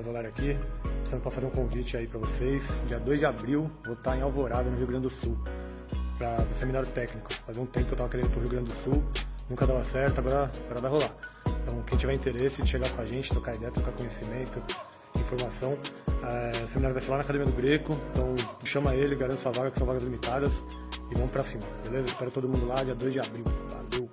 Casolari 0.00 0.28
aqui. 0.28 0.58
Estamos 1.04 1.22
para 1.22 1.30
fazer 1.30 1.46
um 1.46 1.50
convite 1.50 1.94
aí 1.94 2.06
para 2.06 2.18
vocês. 2.20 2.66
Dia 2.86 2.98
2 2.98 3.18
de 3.18 3.26
abril, 3.26 3.70
vou 3.84 3.92
estar 3.92 4.16
em 4.16 4.22
Alvorada, 4.22 4.70
no 4.70 4.78
Rio 4.78 4.86
Grande 4.86 5.02
do 5.02 5.10
Sul, 5.10 5.36
para 6.16 6.42
o 6.42 6.54
seminário 6.54 6.88
técnico. 6.88 7.30
Fazia 7.46 7.62
um 7.62 7.66
tempo 7.66 7.86
que 7.86 7.92
eu 7.92 7.96
estava 7.96 8.08
querendo 8.08 8.26
ir 8.26 8.30
para 8.30 8.38
o 8.38 8.40
Rio 8.40 8.50
Grande 8.50 8.72
do 8.72 8.74
Sul, 8.82 9.04
nunca 9.50 9.66
dava 9.66 9.84
certo, 9.84 10.18
agora, 10.20 10.50
agora 10.64 10.80
vai 10.80 10.90
rolar. 10.90 11.14
Então, 11.62 11.82
quem 11.82 11.98
tiver 11.98 12.14
interesse 12.14 12.62
de 12.62 12.70
chegar 12.70 12.88
com 12.90 13.02
a 13.02 13.04
gente, 13.04 13.28
trocar 13.28 13.54
ideia, 13.54 13.70
trocar 13.70 13.92
conhecimento, 13.92 14.62
informação, 15.16 15.76
é, 16.22 16.64
o 16.64 16.68
seminário 16.68 16.94
vai 16.94 17.02
ser 17.02 17.10
lá 17.10 17.16
na 17.18 17.22
Academia 17.22 17.46
do 17.46 17.52
Greco. 17.52 17.94
Então, 18.12 18.34
chama 18.64 18.94
ele, 18.94 19.14
garante 19.14 19.42
sua 19.42 19.52
vaga, 19.52 19.70
que 19.70 19.78
são 19.78 19.86
vagas 19.86 20.02
limitadas. 20.02 20.52
E 21.10 21.14
vamos 21.14 21.30
para 21.30 21.44
cima, 21.44 21.64
beleza? 21.82 22.06
Espero 22.06 22.30
todo 22.30 22.48
mundo 22.48 22.66
lá, 22.66 22.82
dia 22.82 22.94
2 22.94 23.12
de 23.12 23.20
abril. 23.20 23.44
Valeu! 23.68 24.08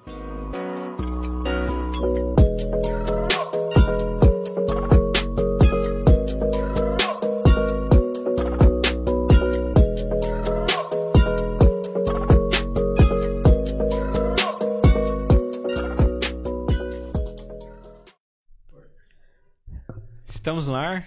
Estamos 20.48 20.66
no 20.66 20.76
ar? 20.76 21.06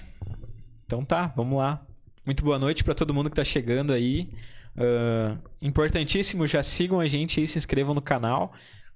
Então 0.84 1.03
tá, 1.03 1.33
vamos 1.34 1.56
lá. 1.59 1.83
Muito 2.27 2.45
boa 2.45 2.59
noite 2.59 2.84
para 2.84 2.95
todo 2.95 3.15
mundo 3.15 3.31
que 3.31 3.37
tá 3.37 3.43
chegando 3.43 3.91
aí. 3.91 4.28
Uh, 4.77 5.41
importantíssimo, 5.62 6.47
já 6.47 6.62
sigam 6.62 7.01
a 7.01 7.06
gente 7.06 7.41
aí, 7.41 7.47
se 7.47 7.56
inscrevam 7.56 7.95
no 7.95 8.03
canal. 8.03 8.53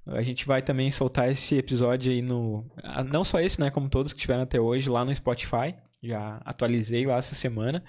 A 0.06 0.21
gente 0.21 0.44
vai 0.47 0.60
também 0.60 0.91
soltar 0.91 1.31
esse 1.33 1.56
episódio 1.56 2.12
aí 2.12 2.21
no. 2.21 2.62
ah, 2.83 3.03
Não 3.03 3.25
só 3.25 3.41
esse, 3.41 3.59
né? 3.59 3.71
Como 3.71 3.88
todos 3.88 4.12
que 4.12 4.19
tiveram 4.21 4.43
até 4.43 4.60
hoje, 4.60 4.87
lá 4.91 5.03
no 5.03 5.15
Spotify. 5.16 5.75
Já 6.03 6.43
atualizei 6.44 7.06
lá 7.06 7.16
essa 7.16 7.34
semana. 7.34 7.83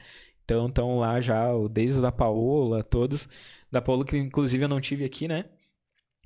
Então 0.46 0.68
estão 0.68 0.98
lá 0.98 1.20
já, 1.20 1.54
o- 1.54 1.68
desde 1.68 2.00
da 2.00 2.10
Paola, 2.10 2.82
todos. 2.84 3.28
Da 3.70 3.82
Paola, 3.82 4.06
que 4.06 4.16
inclusive 4.16 4.64
eu 4.64 4.70
não 4.70 4.80
tive 4.80 5.04
aqui, 5.04 5.28
né? 5.28 5.44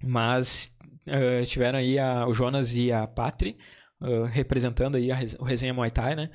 Mas 0.04 0.72
uh, 1.08 1.44
tiveram 1.48 1.80
aí 1.80 1.98
a- 1.98 2.28
o 2.28 2.36
Jonas 2.36 2.76
e 2.76 2.92
a 2.92 3.08
Patri 3.08 3.58
uh, 4.02 4.24
representando 4.24 4.96
aí 4.96 5.12
a 5.12 5.18
o 5.40 5.44
Resenha 5.44 5.74
Muay 5.74 5.92
Thai, 5.92 6.16
né? 6.16 6.30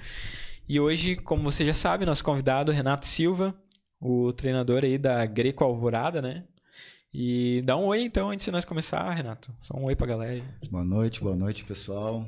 E 0.68 0.80
hoje, 0.80 1.16
como 1.16 1.42
você 1.42 1.64
já 1.64 1.74
sabe, 1.74 2.06
nosso 2.06 2.24
convidado 2.24 2.72
Renato 2.72 3.06
Silva, 3.06 3.54
o 4.00 4.32
treinador 4.32 4.82
aí 4.84 4.96
da 4.96 5.24
Greco 5.26 5.62
Alvorada, 5.64 6.22
né? 6.22 6.44
E 7.12 7.62
dá 7.62 7.76
um 7.76 7.84
oi 7.84 8.00
então 8.02 8.30
antes 8.30 8.44
de 8.44 8.50
nós 8.50 8.64
começar, 8.64 9.08
Renato. 9.10 9.54
Só 9.60 9.76
um 9.76 9.84
oi 9.84 9.94
pra 9.94 10.06
galera 10.06 10.32
aí. 10.32 10.42
Boa 10.70 10.84
noite, 10.84 11.20
boa 11.20 11.36
noite, 11.36 11.64
pessoal. 11.64 12.26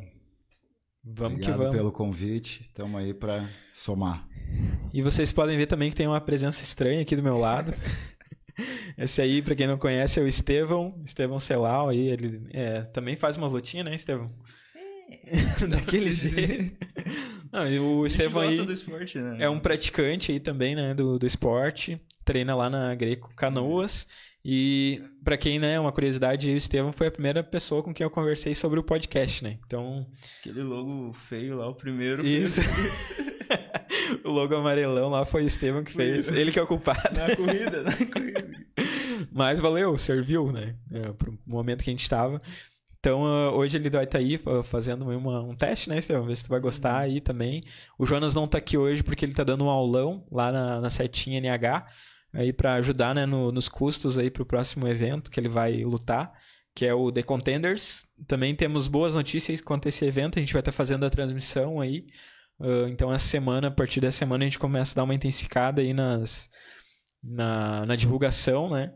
Vamos 1.02 1.34
Obrigado 1.34 1.52
que 1.52 1.58
vamos. 1.58 1.76
pelo 1.76 1.92
convite. 1.92 2.62
Estamos 2.62 3.00
aí 3.00 3.12
para 3.12 3.48
somar. 3.72 4.28
E 4.92 5.02
vocês 5.02 5.32
podem 5.32 5.56
ver 5.56 5.66
também 5.66 5.91
que 5.91 5.96
tem 5.96 6.06
uma 6.06 6.20
presença 6.20 6.62
estranha 6.62 7.02
aqui 7.02 7.16
do 7.16 7.22
meu 7.22 7.38
lado. 7.38 7.72
Esse 8.96 9.20
aí, 9.20 9.42
pra 9.42 9.54
quem 9.54 9.66
não 9.66 9.76
conhece, 9.76 10.19
é 10.19 10.22
o 10.22 10.28
Estevão, 10.28 11.00
Estevão 11.04 11.38
Celal 11.38 11.88
aí, 11.88 12.08
ele 12.08 12.46
é, 12.50 12.82
também 12.82 13.14
faz 13.14 13.36
umas 13.36 13.52
lutinhas, 13.52 13.84
né, 13.84 13.94
Estevão? 13.94 14.32
Daquele 15.69 16.11
jeito. 16.11 16.77
Não, 17.53 18.00
o 18.00 18.06
Estevão 18.06 18.43
aí 18.43 18.59
esporte, 18.71 19.19
né? 19.19 19.37
é 19.41 19.49
um 19.49 19.59
praticante 19.59 20.33
aí 20.33 20.41
também, 20.41 20.75
né, 20.75 20.94
do, 20.94 21.19
do 21.19 21.27
esporte, 21.27 22.00
treina 22.25 22.55
lá 22.55 22.69
na 22.69 22.94
Greco 22.94 23.33
Canoas. 23.34 24.06
E 24.49 25.03
pra 25.25 25.37
quem, 25.37 25.59
né, 25.59 25.78
uma 25.81 25.91
curiosidade, 25.91 26.49
o 26.49 26.56
Estevão 26.56 26.93
foi 26.93 27.09
a 27.09 27.11
primeira 27.11 27.43
pessoa 27.43 27.83
com 27.83 27.93
quem 27.93 28.05
eu 28.05 28.11
conversei 28.11 28.55
sobre 28.55 28.78
o 28.78 28.83
podcast, 28.83 29.43
né? 29.43 29.59
Então, 29.67 30.06
Aquele 30.39 30.62
logo 30.62 31.12
feio 31.12 31.56
lá, 31.56 31.67
o 31.67 31.75
primeiro. 31.75 32.25
isso. 32.25 32.61
o 34.25 34.31
logo 34.31 34.55
amarelão 34.55 35.11
lá 35.11 35.25
foi 35.25 35.43
o 35.43 35.47
Estevão 35.49 35.83
que 35.83 35.93
fez. 35.93 36.28
Ele 36.28 36.53
que 36.53 36.61
é 36.61 36.62
o 36.62 36.67
culpado. 36.67 37.19
Na 37.19 37.34
corrida, 37.34 37.83
na 37.83 37.93
corrida. 37.93 38.67
Mas 39.33 39.59
valeu, 39.59 39.99
serviu, 39.99 40.53
né? 40.53 40.77
É, 40.93 41.12
pro 41.12 41.37
momento 41.44 41.83
que 41.83 41.91
a 41.91 41.93
gente 41.93 42.09
tava. 42.09 42.41
Então, 43.06 43.25
ah, 43.25 43.53
hoje 43.55 43.77
ele 43.77 43.89
vai 43.89 44.03
estar 44.03 44.19
aí 44.19 44.37
fa- 44.37 44.65
fazendo 44.65 45.09
uma- 45.09 45.41
um 45.41 45.55
teste, 45.55 45.89
né, 45.89 45.97
Estevão? 45.99 46.27
Ver 46.27 46.37
se 46.37 46.43
tu 46.43 46.49
vai 46.49 46.59
gostar 46.59 46.99
aí 46.99 47.21
também. 47.21 47.62
O 47.97 48.05
Jonas 48.05 48.34
não 48.34 48.49
tá 48.49 48.59
aqui 48.59 48.77
hoje 48.77 49.05
porque 49.05 49.25
ele 49.25 49.33
tá 49.33 49.44
dando 49.44 49.65
um 49.65 49.71
aulão 49.71 50.27
lá 50.28 50.50
na, 50.50 50.81
na 50.81 50.91
setinha 50.91 51.39
NH, 51.39 51.87
aí 52.33 52.53
para 52.53 52.75
ajudar, 52.75 53.15
né, 53.15 53.25
no- 53.25 53.53
nos 53.53 53.69
custos 53.69 54.19
aí 54.19 54.29
pro 54.29 54.44
próximo 54.44 54.88
evento 54.88 55.31
que 55.31 55.38
ele 55.38 55.49
vai 55.49 55.85
lutar, 55.85 56.32
que 56.75 56.85
é 56.85 56.93
o 56.93 57.12
The 57.12 57.23
Contenders. 57.23 58.05
Também 58.26 58.56
temos 58.56 58.88
boas 58.88 59.14
notícias 59.14 59.61
quanto 59.61 59.87
a 59.87 59.88
esse 59.88 60.05
evento, 60.05 60.38
a 60.38 60.43
gente 60.43 60.52
vai 60.52 60.61
estar 60.61 60.73
fazendo 60.73 61.06
a 61.06 61.11
transmissão 61.11 61.81
aí. 61.81 62.06
Ah, 62.61 62.87
então, 62.88 63.12
essa 63.12 63.29
semana, 63.29 63.69
a 63.69 63.70
partir 63.70 64.00
dessa 64.00 64.19
semana, 64.19 64.43
a 64.44 64.49
gente 64.49 64.59
começa 64.59 64.94
a 64.94 64.97
dar 64.97 65.05
uma 65.05 65.14
intensificada 65.14 65.81
aí 65.81 65.93
nas, 65.94 66.50
na, 67.23 67.87
na 67.87 67.94
divulgação, 67.94 68.69
né? 68.70 68.93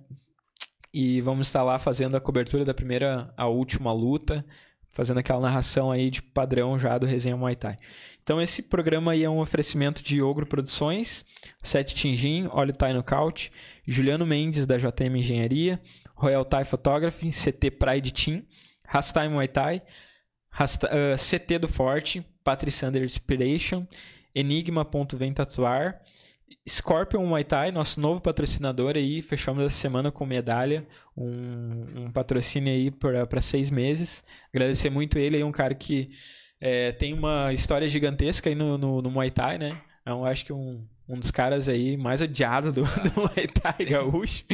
E 0.92 1.20
vamos 1.20 1.46
estar 1.46 1.62
lá 1.62 1.78
fazendo 1.78 2.16
a 2.16 2.20
cobertura 2.20 2.64
da 2.64 2.74
primeira 2.74 3.32
à 3.36 3.46
última 3.46 3.92
luta, 3.92 4.44
fazendo 4.90 5.18
aquela 5.18 5.40
narração 5.40 5.90
aí 5.90 6.10
de 6.10 6.20
padrão 6.20 6.78
já 6.78 6.98
do 6.98 7.06
Resenha 7.06 7.36
Muay 7.36 7.54
Thai. 7.54 7.76
Então 8.22 8.42
esse 8.42 8.62
programa 8.62 9.12
aí 9.12 9.22
é 9.22 9.30
um 9.30 9.38
oferecimento 9.38 10.02
de 10.02 10.20
Ogro 10.20 10.46
Produções, 10.46 11.24
Sete 11.62 11.94
Tingin, 11.94 12.48
Olho 12.52 12.72
Thai 12.72 12.92
Nocaute, 12.92 13.52
Juliano 13.86 14.26
Mendes 14.26 14.66
da 14.66 14.76
JM 14.76 15.16
Engenharia, 15.16 15.80
Royal 16.14 16.44
Thai 16.44 16.64
Photography, 16.64 17.30
CT 17.30 17.70
Pride 17.72 18.10
Team, 18.12 18.44
Rastai 18.86 19.28
Muay 19.28 19.46
Thai, 19.48 19.82
Rasta- 20.50 20.90
ah, 20.92 21.16
CT 21.16 21.60
do 21.60 21.68
Forte, 21.68 22.26
Patrisander 22.42 23.04
Inspiration, 23.04 23.86
Enigma.vem 24.34 25.32
Tatuar, 25.32 26.00
Scorpion 26.68 27.24
Muay 27.26 27.44
Thai, 27.44 27.70
nosso 27.70 28.00
novo 28.00 28.20
patrocinador 28.20 28.96
aí, 28.96 29.22
fechamos 29.22 29.64
essa 29.64 29.76
semana 29.76 30.10
com 30.10 30.26
medalha, 30.26 30.86
um, 31.16 32.04
um 32.04 32.10
patrocínio 32.10 32.72
aí 32.72 32.90
para 32.90 33.40
seis 33.40 33.70
meses. 33.70 34.24
Agradecer 34.52 34.90
muito 34.90 35.18
ele 35.18 35.36
aí, 35.36 35.44
um 35.44 35.52
cara 35.52 35.74
que 35.74 36.08
é, 36.60 36.92
tem 36.92 37.14
uma 37.14 37.52
história 37.52 37.88
gigantesca 37.88 38.48
aí 38.48 38.54
no, 38.54 38.76
no, 38.76 39.02
no 39.02 39.10
Muay 39.10 39.30
Thai, 39.30 39.58
né? 39.58 39.70
Eu 40.04 40.24
acho 40.24 40.44
que 40.44 40.52
um, 40.52 40.86
um 41.10 41.18
dos 41.18 41.30
caras 41.32 41.68
aí 41.68 41.96
mais 41.96 42.22
odiados 42.22 42.72
do, 42.72 42.82
do 42.82 43.20
Muay 43.20 43.48
Thai 43.48 43.84
gaúcho, 43.90 44.44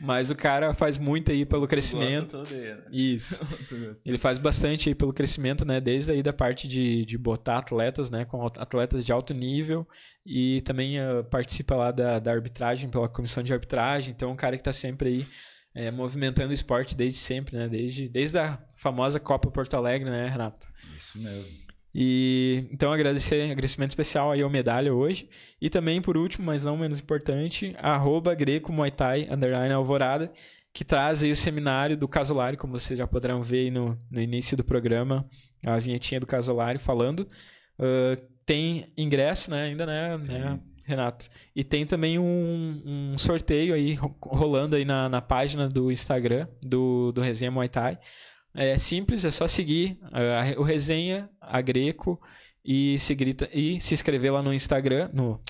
mas 0.00 0.30
o 0.30 0.34
cara 0.34 0.74
faz 0.74 0.98
muito 0.98 1.30
aí 1.30 1.44
pelo 1.44 1.68
crescimento. 1.68 2.36
Gosto 2.36 2.50
todo 2.50 2.60
aí, 2.60 2.74
né? 2.74 2.82
Isso. 2.90 3.40
Ele 4.04 4.18
faz 4.18 4.38
bastante 4.38 4.88
aí 4.88 4.94
pelo 4.94 5.12
crescimento, 5.12 5.64
né? 5.64 5.80
Desde 5.80 6.10
aí 6.10 6.22
da 6.22 6.32
parte 6.32 6.66
de, 6.66 7.04
de 7.04 7.16
botar 7.16 7.58
atletas, 7.58 8.10
né? 8.10 8.24
Com 8.24 8.44
atletas 8.44 9.06
de 9.06 9.12
alto 9.12 9.32
nível 9.32 9.86
e 10.26 10.60
também 10.62 10.98
ah, 10.98 11.22
participa 11.22 11.76
lá 11.76 11.90
da, 11.92 12.18
da 12.18 12.32
arbitragem, 12.32 12.90
pela 12.90 13.08
comissão 13.08 13.42
de 13.42 13.52
arbitragem. 13.52 14.12
Então, 14.12 14.30
é 14.30 14.32
um 14.32 14.36
cara 14.36 14.56
que 14.56 14.62
tá 14.62 14.72
sempre 14.72 15.08
aí 15.08 15.26
eh, 15.74 15.90
movimentando 15.90 16.50
o 16.50 16.54
esporte 16.54 16.96
desde 16.96 17.18
sempre, 17.18 17.56
né? 17.56 17.68
Desde, 17.68 18.08
desde 18.08 18.38
a 18.38 18.58
famosa 18.74 19.20
Copa 19.20 19.50
Porto 19.50 19.74
Alegre, 19.74 20.10
né, 20.10 20.28
Renato? 20.28 20.66
Isso 20.96 21.18
mesmo. 21.18 21.56
E 21.94 22.68
então 22.70 22.92
agradecer, 22.92 23.50
agradecimento 23.50 23.90
especial 23.90 24.30
aí 24.30 24.42
ao 24.42 24.50
medalha 24.50 24.94
hoje. 24.94 25.28
E 25.60 25.68
também, 25.68 26.00
por 26.00 26.16
último, 26.16 26.46
mas 26.46 26.64
não 26.64 26.76
menos 26.76 27.00
importante, 27.00 27.74
arroba 27.78 28.34
greco 28.34 28.72
Muay 28.72 28.90
Thai, 28.90 29.28
underline 29.30 29.72
alvorada, 29.74 30.32
que 30.72 30.84
traz 30.84 31.22
aí 31.22 31.32
o 31.32 31.36
seminário 31.36 31.96
do 31.96 32.06
Casolari, 32.06 32.56
como 32.56 32.78
vocês 32.78 32.96
já 32.98 33.06
poderão 33.06 33.42
ver 33.42 33.58
aí 33.64 33.70
no, 33.70 33.98
no 34.10 34.20
início 34.20 34.56
do 34.56 34.62
programa, 34.62 35.28
a 35.66 35.76
vinhetinha 35.78 36.20
do 36.20 36.26
Casolari 36.26 36.78
falando. 36.78 37.26
Ah, 37.78 38.16
tem 38.46 38.86
ingresso, 38.96 39.50
né? 39.50 39.64
Ainda, 39.64 39.86
né, 39.86 40.16
né, 40.18 40.60
Renato? 40.84 41.28
E 41.54 41.62
tem 41.62 41.86
também 41.86 42.18
um, 42.18 42.82
um 42.84 43.18
sorteio 43.18 43.74
aí 43.74 43.94
ro- 43.94 44.16
rolando 44.22 44.74
aí 44.76 44.84
na, 44.84 45.08
na 45.08 45.20
página 45.20 45.68
do 45.68 45.90
Instagram 45.90 46.46
do, 46.62 47.12
do 47.12 47.20
Resenha 47.20 47.50
Muay 47.50 47.68
Thai. 47.68 47.98
É 48.54 48.76
simples, 48.78 49.24
é 49.24 49.30
só 49.30 49.46
seguir 49.46 49.98
ah, 50.12 50.58
o 50.58 50.62
Resenha, 50.62 51.30
a 51.40 51.60
Greco 51.60 52.20
e 52.64 52.98
se, 52.98 53.14
grita, 53.14 53.48
e 53.52 53.80
se 53.80 53.94
inscrever 53.94 54.32
lá 54.32 54.42
no 54.42 54.52
Instagram, 54.52 55.10
no, 55.12 55.40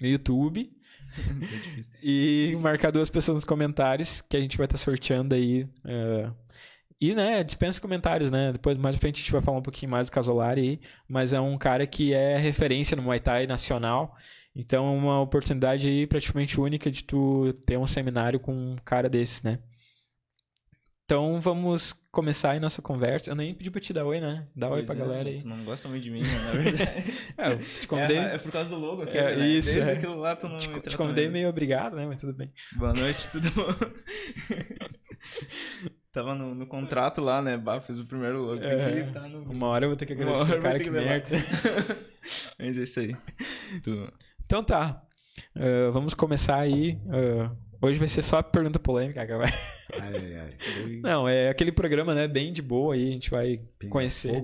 no 0.00 0.06
YouTube. 0.06 0.72
e 2.02 2.56
marcar 2.60 2.90
duas 2.92 3.08
pessoas 3.08 3.36
nos 3.36 3.44
comentários 3.44 4.20
que 4.20 4.36
a 4.36 4.40
gente 4.40 4.56
vai 4.56 4.66
estar 4.66 4.76
sorteando 4.76 5.34
aí. 5.34 5.68
ah, 5.84 6.32
e, 7.00 7.14
né, 7.14 7.44
dispensa 7.44 7.80
comentários, 7.80 8.30
né? 8.30 8.52
Depois, 8.52 8.76
mais 8.78 8.96
pra 8.96 9.00
frente, 9.00 9.16
a 9.16 9.18
gente 9.20 9.32
vai 9.32 9.42
falar 9.42 9.58
um 9.58 9.62
pouquinho 9.62 9.90
mais 9.90 10.08
do 10.08 10.12
Casolari 10.12 10.60
aí. 10.60 10.80
Mas 11.06 11.32
é 11.32 11.40
um 11.40 11.58
cara 11.58 11.86
que 11.86 12.14
é 12.14 12.38
referência 12.38 12.96
no 12.96 13.02
Muay 13.02 13.20
Thai 13.20 13.46
nacional. 13.46 14.16
Então, 14.54 14.86
é 14.86 14.90
uma 14.98 15.20
oportunidade 15.20 15.88
aí 15.88 16.06
praticamente 16.06 16.58
única 16.58 16.90
de 16.90 17.04
tu 17.04 17.52
ter 17.66 17.76
um 17.76 17.86
seminário 17.86 18.40
com 18.40 18.52
um 18.52 18.76
cara 18.82 19.08
desses, 19.10 19.42
né? 19.42 19.58
Então, 21.06 21.40
vamos 21.40 21.92
começar 22.10 22.50
aí 22.50 22.58
nossa 22.58 22.82
conversa. 22.82 23.30
Eu 23.30 23.36
nem 23.36 23.54
pedi 23.54 23.70
pra 23.70 23.80
te 23.80 23.92
dar 23.92 24.04
oi, 24.04 24.18
né? 24.18 24.48
Dá 24.56 24.68
oi 24.68 24.82
Pois 24.82 24.86
pra 24.86 24.96
é, 24.96 24.98
galera 24.98 25.28
aí. 25.28 25.40
Tu 25.40 25.46
não 25.46 25.62
gosta 25.62 25.88
muito 25.88 26.02
de 26.02 26.10
mim, 26.10 26.20
né, 26.20 26.38
na 26.44 26.50
verdade. 26.50 27.14
É, 27.38 27.52
eu 27.52 27.58
te 27.58 27.86
convidei, 27.86 28.18
É, 28.18 28.34
é 28.34 28.38
por 28.38 28.50
causa 28.50 28.70
do 28.70 28.76
logo 28.76 29.02
aqui, 29.02 29.16
É, 29.16 29.36
né? 29.36 29.46
isso, 29.46 29.72
Desde 29.72 29.88
é. 29.88 29.92
aquilo 29.92 30.16
lá 30.16 30.34
tu 30.34 30.48
não 30.48 30.58
te, 30.58 30.68
te 30.80 30.96
convidei 30.96 31.28
meio 31.28 31.48
obrigado, 31.48 31.94
né? 31.94 32.04
Mas 32.06 32.20
tudo 32.20 32.32
bem. 32.32 32.52
Boa 32.72 32.92
noite, 32.92 33.30
tudo 33.30 33.48
bom? 33.52 33.68
Tava 36.12 36.34
no, 36.34 36.56
no 36.56 36.66
contrato 36.66 37.20
lá, 37.20 37.40
né? 37.40 37.56
Bah, 37.56 37.80
fiz 37.80 38.00
o 38.00 38.04
primeiro 38.04 38.42
logo. 38.42 38.64
É. 38.64 39.02
Aqui, 39.02 39.12
tá 39.12 39.28
no... 39.28 39.44
Uma 39.44 39.68
hora 39.68 39.84
eu 39.84 39.90
vou 39.90 39.96
ter 39.96 40.06
que 40.06 40.14
agradecer 40.14 40.58
o 40.58 40.60
cara 40.60 40.78
que 40.78 40.84
que 40.86 40.90
merda. 40.90 41.36
Mas 42.58 42.76
é 42.76 42.82
isso 42.82 42.98
aí. 42.98 43.16
Tudo... 43.84 44.12
Então 44.44 44.64
tá. 44.64 45.04
Uh, 45.54 45.92
vamos 45.92 46.14
começar 46.14 46.56
aí. 46.56 46.98
Uh, 47.04 47.54
hoje 47.80 47.98
vai 47.98 48.08
ser 48.08 48.22
só 48.22 48.42
pergunta 48.42 48.78
polêmica, 48.78 49.26
cara. 49.26 49.44
Ai, 50.00 50.14
ai, 50.14 50.34
ai. 50.36 51.00
Não, 51.02 51.28
é 51.28 51.48
aquele 51.48 51.72
programa, 51.72 52.14
né, 52.14 52.26
bem 52.26 52.52
de 52.52 52.62
boa 52.62 52.94
aí, 52.94 53.08
a 53.08 53.12
gente 53.12 53.30
vai 53.30 53.60
Pinga 53.78 53.92
conhecer, 53.92 54.42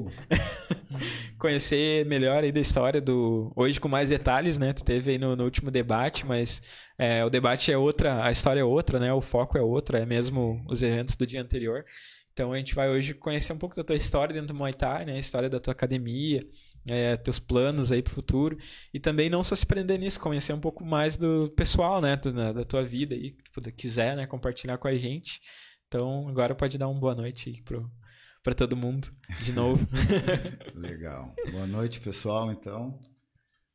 conhecer 1.38 2.06
melhor 2.06 2.43
aí 2.43 2.52
da 2.52 2.61
história 2.61 3.00
do 3.00 3.52
hoje 3.56 3.81
com 3.81 3.88
mais 3.88 4.08
detalhes, 4.08 4.58
né? 4.58 4.73
Tu 4.73 4.84
teve 4.84 5.12
aí 5.12 5.19
no, 5.19 5.34
no 5.34 5.44
último 5.44 5.70
debate, 5.70 6.26
mas 6.26 6.62
é, 6.99 7.25
o 7.25 7.31
debate 7.31 7.73
é 7.73 7.76
outra, 7.76 8.25
a 8.25 8.31
história 8.31 8.61
é 8.61 8.64
outra, 8.64 8.99
né? 8.99 9.12
O 9.12 9.20
foco 9.20 9.58
é 9.58 9.62
outro, 9.62 9.96
é 9.96 10.06
mesmo 10.06 10.64
os 10.69 10.82
eventos 10.82 11.17
do 11.17 11.26
dia 11.26 11.40
anterior. 11.40 11.84
Então 12.32 12.52
a 12.52 12.56
gente 12.56 12.75
vai 12.75 12.88
hoje 12.88 13.12
conhecer 13.12 13.52
um 13.52 13.58
pouco 13.58 13.76
da 13.76 13.84
tua 13.84 13.96
história 13.96 14.32
dentro 14.32 14.49
do 14.49 14.55
Muay 14.55 14.73
Thai, 14.73 15.05
né? 15.05 15.14
A 15.14 15.19
história 15.19 15.50
da 15.50 15.61
tua 15.61 15.73
academia, 15.73 16.46
é, 16.87 17.17
teus 17.17 17.38
planos 17.38 17.93
aí 17.93 18.02
pro 18.02 18.12
futuro. 18.14 18.56
E 18.93 18.99
também 19.00 19.29
não 19.31 19.43
só 19.43 19.55
se 19.56 19.64
prender 19.67 19.99
nisso, 19.99 20.19
conhecer 20.20 20.52
um 20.52 20.61
pouco 20.61 20.84
mais 20.84 21.17
do 21.17 21.50
pessoal, 21.56 22.00
né? 22.00 22.17
do- 22.17 22.32
na- 22.32 22.52
da 22.52 22.64
tua 22.64 22.82
vida 22.84 23.14
aí, 23.14 23.32
que 23.32 23.50
tu 23.61 23.73
quiser, 23.73 24.17
né? 24.17 24.26
Compartilhar 24.26 24.79
com 24.79 24.88
a 24.88 24.94
gente. 24.96 25.40
Então 25.88 26.29
agora 26.29 26.55
pode 26.55 26.79
dar 26.79 26.88
uma 26.88 26.99
boa 27.00 27.14
noite 27.14 27.50
aí 27.50 27.62
pro, 27.62 27.90
pra 28.43 28.55
todo 28.55 28.76
mundo, 28.76 29.08
de 29.43 29.52
novo. 29.52 29.87
Legal. 30.75 31.34
Boa 31.50 31.67
noite, 31.67 32.00
pessoal. 32.00 32.50
Então, 32.50 32.99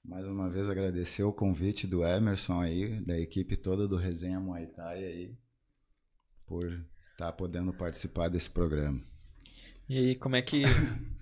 mais 0.04 0.26
uma 0.26 0.50
vez 0.50 0.68
agradecer 0.70 1.24
o 1.24 1.32
convite 1.34 1.86
do 1.86 2.04
Emerson 2.06 2.60
aí, 2.60 3.00
da 3.06 3.20
equipe 3.20 3.56
toda 3.56 3.88
do 3.88 3.98
Resenha 3.98 4.40
Muay 4.40 4.66
Thai 4.68 5.04
aí, 5.06 5.38
por 6.46 6.66
estar 7.12 7.32
podendo 7.34 7.72
participar 7.74 8.30
desse 8.30 8.50
programa. 8.50 9.00
e 9.90 9.98
aí, 9.98 10.16
como 10.16 10.36
é 10.36 10.42
que. 10.42 10.64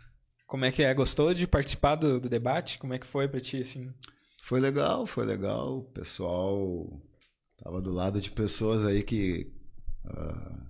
Como 0.55 0.63
é 0.63 0.71
que 0.71 0.83
é? 0.83 0.93
Gostou 0.93 1.33
de 1.33 1.45
participar 1.45 1.95
do, 1.95 2.17
do 2.17 2.29
debate? 2.29 2.79
Como 2.79 2.93
é 2.93 2.97
que 2.97 3.05
foi 3.05 3.27
pra 3.27 3.41
ti, 3.41 3.57
assim? 3.57 3.93
Foi 4.41 4.57
legal, 4.57 5.05
foi 5.05 5.25
legal. 5.25 5.79
O 5.79 5.83
pessoal 5.83 7.01
tava 7.61 7.81
do 7.81 7.91
lado 7.91 8.21
de 8.21 8.31
pessoas 8.31 8.85
aí 8.85 9.03
que 9.03 9.51
ah, 10.05 10.65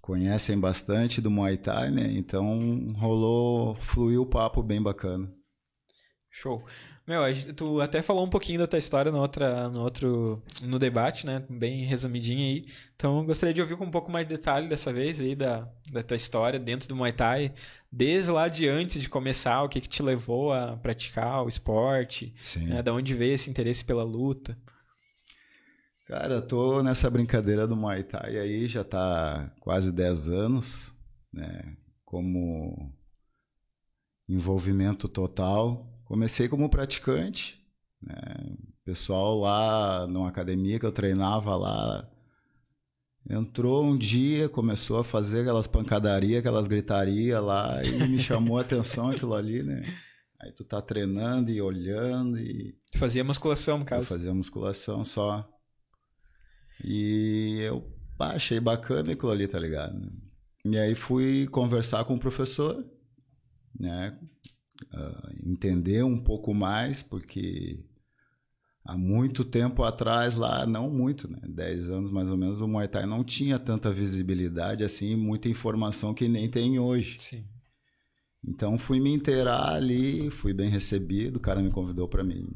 conhecem 0.00 0.60
bastante 0.60 1.20
do 1.20 1.28
Muay 1.28 1.56
Thai, 1.56 1.90
né? 1.90 2.06
Então 2.12 2.92
rolou, 2.92 3.74
fluiu 3.74 4.22
o 4.22 4.26
papo 4.26 4.62
bem 4.62 4.80
bacana. 4.80 5.28
Show. 6.30 6.64
Meu, 7.12 7.54
tu 7.54 7.78
até 7.82 8.00
falou 8.00 8.24
um 8.24 8.30
pouquinho 8.30 8.58
da 8.58 8.66
tua 8.66 8.78
história 8.78 9.12
no, 9.12 9.18
outra, 9.18 9.68
no 9.68 9.82
outro 9.82 10.42
no 10.62 10.78
debate, 10.78 11.26
né? 11.26 11.44
Bem 11.46 11.84
resumidinho 11.84 12.40
aí. 12.40 12.66
Então, 12.96 13.18
eu 13.18 13.24
gostaria 13.26 13.52
de 13.52 13.60
ouvir 13.60 13.76
com 13.76 13.84
um 13.84 13.90
pouco 13.90 14.10
mais 14.10 14.26
de 14.26 14.34
detalhe 14.34 14.66
dessa 14.66 14.90
vez 14.90 15.20
aí 15.20 15.36
da, 15.36 15.68
da 15.92 16.02
tua 16.02 16.16
história 16.16 16.58
dentro 16.58 16.88
do 16.88 16.96
Muay 16.96 17.12
Thai, 17.12 17.52
desde 17.92 18.30
lá 18.30 18.48
de 18.48 18.66
antes 18.66 18.98
de 18.98 19.10
começar, 19.10 19.62
o 19.62 19.68
que 19.68 19.78
que 19.78 19.90
te 19.90 20.02
levou 20.02 20.54
a 20.54 20.74
praticar 20.78 21.44
o 21.44 21.48
esporte, 21.50 22.34
Sim. 22.40 22.68
né? 22.68 22.82
Da 22.82 22.94
onde 22.94 23.12
veio 23.12 23.34
esse 23.34 23.50
interesse 23.50 23.84
pela 23.84 24.04
luta. 24.04 24.56
Cara, 26.06 26.36
eu 26.36 26.46
tô 26.48 26.82
nessa 26.82 27.10
brincadeira 27.10 27.68
do 27.68 27.76
Muay 27.76 28.04
Thai 28.04 28.38
aí 28.38 28.66
já 28.66 28.82
tá 28.82 29.52
quase 29.60 29.92
10 29.92 30.30
anos, 30.30 30.94
né? 31.30 31.76
Como 32.06 32.90
envolvimento 34.26 35.10
total. 35.10 35.91
Comecei 36.12 36.46
como 36.46 36.68
praticante, 36.68 37.58
né? 38.02 38.14
Pessoal 38.84 39.38
lá 39.38 40.06
numa 40.06 40.28
academia 40.28 40.78
que 40.78 40.84
eu 40.84 40.92
treinava 40.92 41.56
lá 41.56 42.06
entrou 43.30 43.82
um 43.82 43.96
dia, 43.96 44.46
começou 44.46 44.98
a 44.98 45.04
fazer 45.04 45.40
aquelas 45.40 45.66
pancadarias, 45.66 46.40
aquelas 46.40 46.66
gritarias 46.66 47.42
lá 47.42 47.76
e 47.82 48.08
me 48.08 48.18
chamou 48.20 48.58
a 48.58 48.60
atenção 48.60 49.08
aquilo 49.08 49.32
ali, 49.32 49.62
né? 49.62 49.84
Aí 50.38 50.52
tu 50.52 50.64
tá 50.64 50.82
treinando 50.82 51.50
e 51.50 51.62
olhando 51.62 52.38
e 52.38 52.76
Tu 52.92 52.98
fazia 52.98 53.24
musculação, 53.24 53.78
no 53.78 53.84
eu 53.84 53.86
caso. 53.86 54.06
fazia 54.08 54.34
musculação 54.34 55.02
só. 55.06 55.48
E 56.84 57.58
eu 57.62 57.90
pá, 58.18 58.32
achei 58.34 58.60
bacana 58.60 59.14
aquilo 59.14 59.30
ali, 59.32 59.48
tá 59.48 59.58
ligado? 59.58 60.12
E 60.62 60.76
aí 60.76 60.94
fui 60.94 61.46
conversar 61.46 62.04
com 62.04 62.16
o 62.16 62.20
professor, 62.20 62.84
né? 63.80 64.14
Ah, 64.92 65.32
entender 65.44 66.02
um 66.04 66.18
pouco 66.18 66.54
mais, 66.54 67.02
porque 67.02 67.84
há 68.84 68.96
muito 68.96 69.44
tempo 69.44 69.82
atrás 69.82 70.34
lá, 70.34 70.66
não 70.66 70.90
muito, 70.90 71.30
né? 71.30 71.40
10 71.44 71.88
anos 71.88 72.10
mais 72.10 72.28
ou 72.28 72.36
menos, 72.36 72.60
o 72.60 72.68
Muay 72.68 72.88
Thai 72.88 73.06
não 73.06 73.22
tinha 73.22 73.58
tanta 73.58 73.90
visibilidade 73.92 74.84
assim, 74.84 75.14
muita 75.16 75.48
informação 75.48 76.14
que 76.14 76.28
nem 76.28 76.48
tem 76.50 76.78
hoje. 76.78 77.18
Sim. 77.20 77.44
Então 78.44 78.76
fui 78.76 78.98
me 78.98 79.10
inteirar 79.10 79.74
ali, 79.74 80.30
fui 80.30 80.52
bem 80.52 80.68
recebido, 80.68 81.36
o 81.36 81.40
cara 81.40 81.62
me 81.62 81.70
convidou 81.70 82.08
para 82.08 82.24
mim 82.24 82.48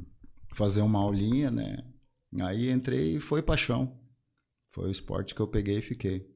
fazer 0.54 0.80
uma 0.80 0.98
aulinha, 0.98 1.50
né? 1.50 1.84
Aí 2.40 2.70
entrei 2.70 3.16
e 3.16 3.20
foi 3.20 3.42
paixão. 3.42 3.96
Foi 4.68 4.88
o 4.88 4.90
esporte 4.90 5.34
que 5.34 5.40
eu 5.40 5.46
peguei 5.46 5.78
e 5.78 5.82
fiquei. 5.82 6.28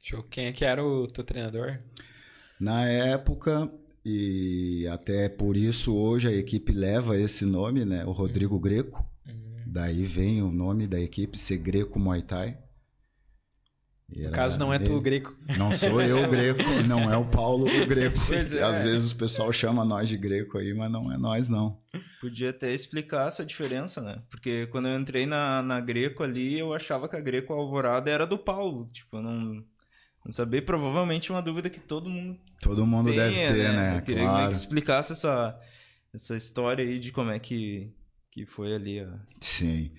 Show. 0.00 0.22
Quem 0.24 0.46
é 0.46 0.52
que 0.52 0.64
era 0.64 0.84
o 0.84 1.06
teu 1.06 1.24
treinador? 1.24 1.78
Na 2.60 2.86
época, 2.86 3.72
e 4.04 4.86
até 4.88 5.28
por 5.28 5.56
isso 5.56 5.94
hoje 5.94 6.28
a 6.28 6.32
equipe 6.32 6.72
leva 6.72 7.16
esse 7.16 7.44
nome, 7.44 7.84
né? 7.84 8.04
O 8.04 8.12
Rodrigo 8.12 8.58
Greco. 8.58 9.04
Daí 9.66 10.04
vem 10.04 10.42
o 10.42 10.50
nome 10.50 10.86
da 10.86 11.00
equipe 11.00 11.38
ser 11.38 11.58
Greco 11.58 11.98
Muay 11.98 12.20
Thai. 12.22 12.58
E 14.14 14.24
No 14.24 14.30
caso, 14.30 14.58
não 14.58 14.72
é 14.72 14.78
tu, 14.78 14.90
ele. 14.90 14.98
o 14.98 15.00
Greco. 15.00 15.34
Não 15.56 15.72
sou 15.72 16.02
eu 16.02 16.24
o 16.24 16.28
Greco, 16.30 16.62
não 16.86 17.10
é 17.10 17.16
o 17.16 17.24
Paulo 17.24 17.66
o 17.66 17.86
Greco. 17.86 18.18
Pois 18.26 18.52
é. 18.52 18.62
Às 18.62 18.82
vezes 18.82 19.12
o 19.12 19.16
pessoal 19.16 19.50
chama 19.52 19.84
nós 19.84 20.08
de 20.08 20.18
Greco 20.18 20.58
aí, 20.58 20.74
mas 20.74 20.90
não 20.90 21.10
é 21.10 21.16
nós 21.16 21.48
não. 21.48 21.80
Podia 22.20 22.50
até 22.50 22.72
explicar 22.72 23.28
essa 23.28 23.44
diferença, 23.44 24.02
né? 24.02 24.22
Porque 24.30 24.66
quando 24.66 24.88
eu 24.88 24.98
entrei 24.98 25.24
na, 25.24 25.62
na 25.62 25.80
Greco 25.80 26.22
ali, 26.22 26.58
eu 26.58 26.74
achava 26.74 27.08
que 27.08 27.16
a 27.16 27.20
Greco 27.20 27.54
Alvorada 27.54 28.10
era 28.10 28.26
do 28.26 28.36
Paulo. 28.36 28.86
Tipo, 28.92 29.16
eu 29.16 29.22
não, 29.22 29.64
não 30.24 30.32
sabia. 30.32 30.60
Provavelmente 30.60 31.30
uma 31.30 31.40
dúvida 31.40 31.70
que 31.70 31.80
todo 31.80 32.10
mundo 32.10 32.38
Todo 32.62 32.86
mundo 32.86 33.10
tenha, 33.10 33.24
deve 33.28 33.36
ter, 33.52 33.72
né? 33.72 33.98
Eu 33.98 34.02
queria 34.02 34.22
Claro. 34.22 34.50
que 34.50 34.56
explicasse 34.56 35.12
essa, 35.12 35.60
essa 36.14 36.36
história 36.36 36.84
aí 36.84 36.98
de 37.00 37.10
como 37.10 37.30
é 37.30 37.38
que, 37.38 37.92
que 38.30 38.46
foi 38.46 38.72
ali. 38.72 39.04
Ó. 39.04 39.08
Sim. 39.40 39.90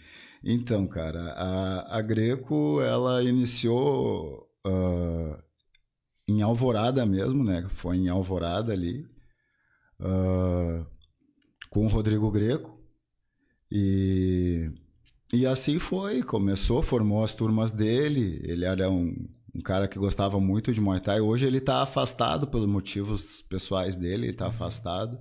Então, 0.42 0.88
cara, 0.88 1.34
a, 1.34 1.98
a 1.98 2.02
Greco, 2.02 2.80
ela 2.82 3.22
iniciou 3.22 4.50
ah, 4.66 5.44
em 6.28 6.42
Alvorada 6.42 7.06
mesmo, 7.06 7.44
né? 7.44 7.66
Foi 7.70 7.98
em 7.98 8.08
Alvorada 8.08 8.72
ali, 8.72 9.06
ah, 10.00 10.86
com 11.70 11.86
o 11.86 11.90
Rodrigo 11.90 12.32
Greco. 12.32 12.82
E, 13.70 14.70
e 15.34 15.46
assim 15.46 15.80
foi, 15.80 16.24
começou, 16.24 16.82
formou 16.82 17.24
as 17.26 17.34
turmas 17.34 17.72
dele. 17.72 18.40
Ele 18.46 18.64
era 18.66 18.90
um, 18.90 19.14
um 19.56 19.62
cara 19.62 19.88
que 19.88 20.00
gostava 20.00 20.40
muito 20.40 20.74
de 20.74 20.82
Muay 20.82 21.00
Thai. 21.00 21.22
Hoje 21.22 21.46
ele 21.46 21.60
está 21.60 21.82
afastado 21.82 22.48
pelos 22.48 22.68
motivos 22.68 23.42
pessoais 23.44 23.96
dele, 23.96 24.26
ele 24.26 24.32
está 24.32 24.48
afastado. 24.48 25.20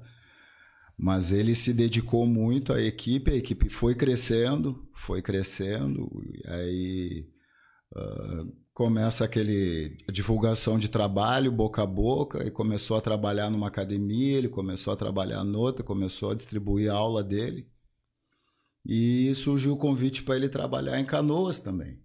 Mas 0.96 1.32
ele 1.32 1.54
se 1.54 1.72
dedicou 1.72 2.26
muito 2.26 2.72
à 2.72 2.80
equipe, 2.80 3.30
a 3.30 3.34
equipe 3.34 3.68
foi 3.68 3.94
crescendo, 3.94 4.88
foi 4.94 5.20
crescendo, 5.20 6.08
e 6.32 6.48
aí 6.48 7.28
ah, 7.96 8.44
começa 8.72 9.24
aquele 9.24 9.96
divulgação 10.12 10.78
de 10.78 10.88
trabalho 10.88 11.50
boca 11.50 11.82
a 11.82 11.86
boca, 11.86 12.46
e 12.46 12.50
começou 12.50 12.96
a 12.96 13.00
trabalhar 13.00 13.50
numa 13.50 13.68
academia, 13.68 14.38
ele 14.38 14.48
começou 14.48 14.92
a 14.92 14.96
trabalhar 14.96 15.42
noutra, 15.44 15.82
começou 15.82 16.30
a 16.30 16.34
distribuir 16.34 16.90
a 16.90 16.94
aula 16.94 17.24
dele, 17.24 17.66
e 18.86 19.34
surgiu 19.34 19.72
o 19.72 19.78
convite 19.78 20.22
para 20.22 20.36
ele 20.36 20.48
trabalhar 20.48 21.00
em 21.00 21.04
Canoas 21.04 21.58
também. 21.58 22.00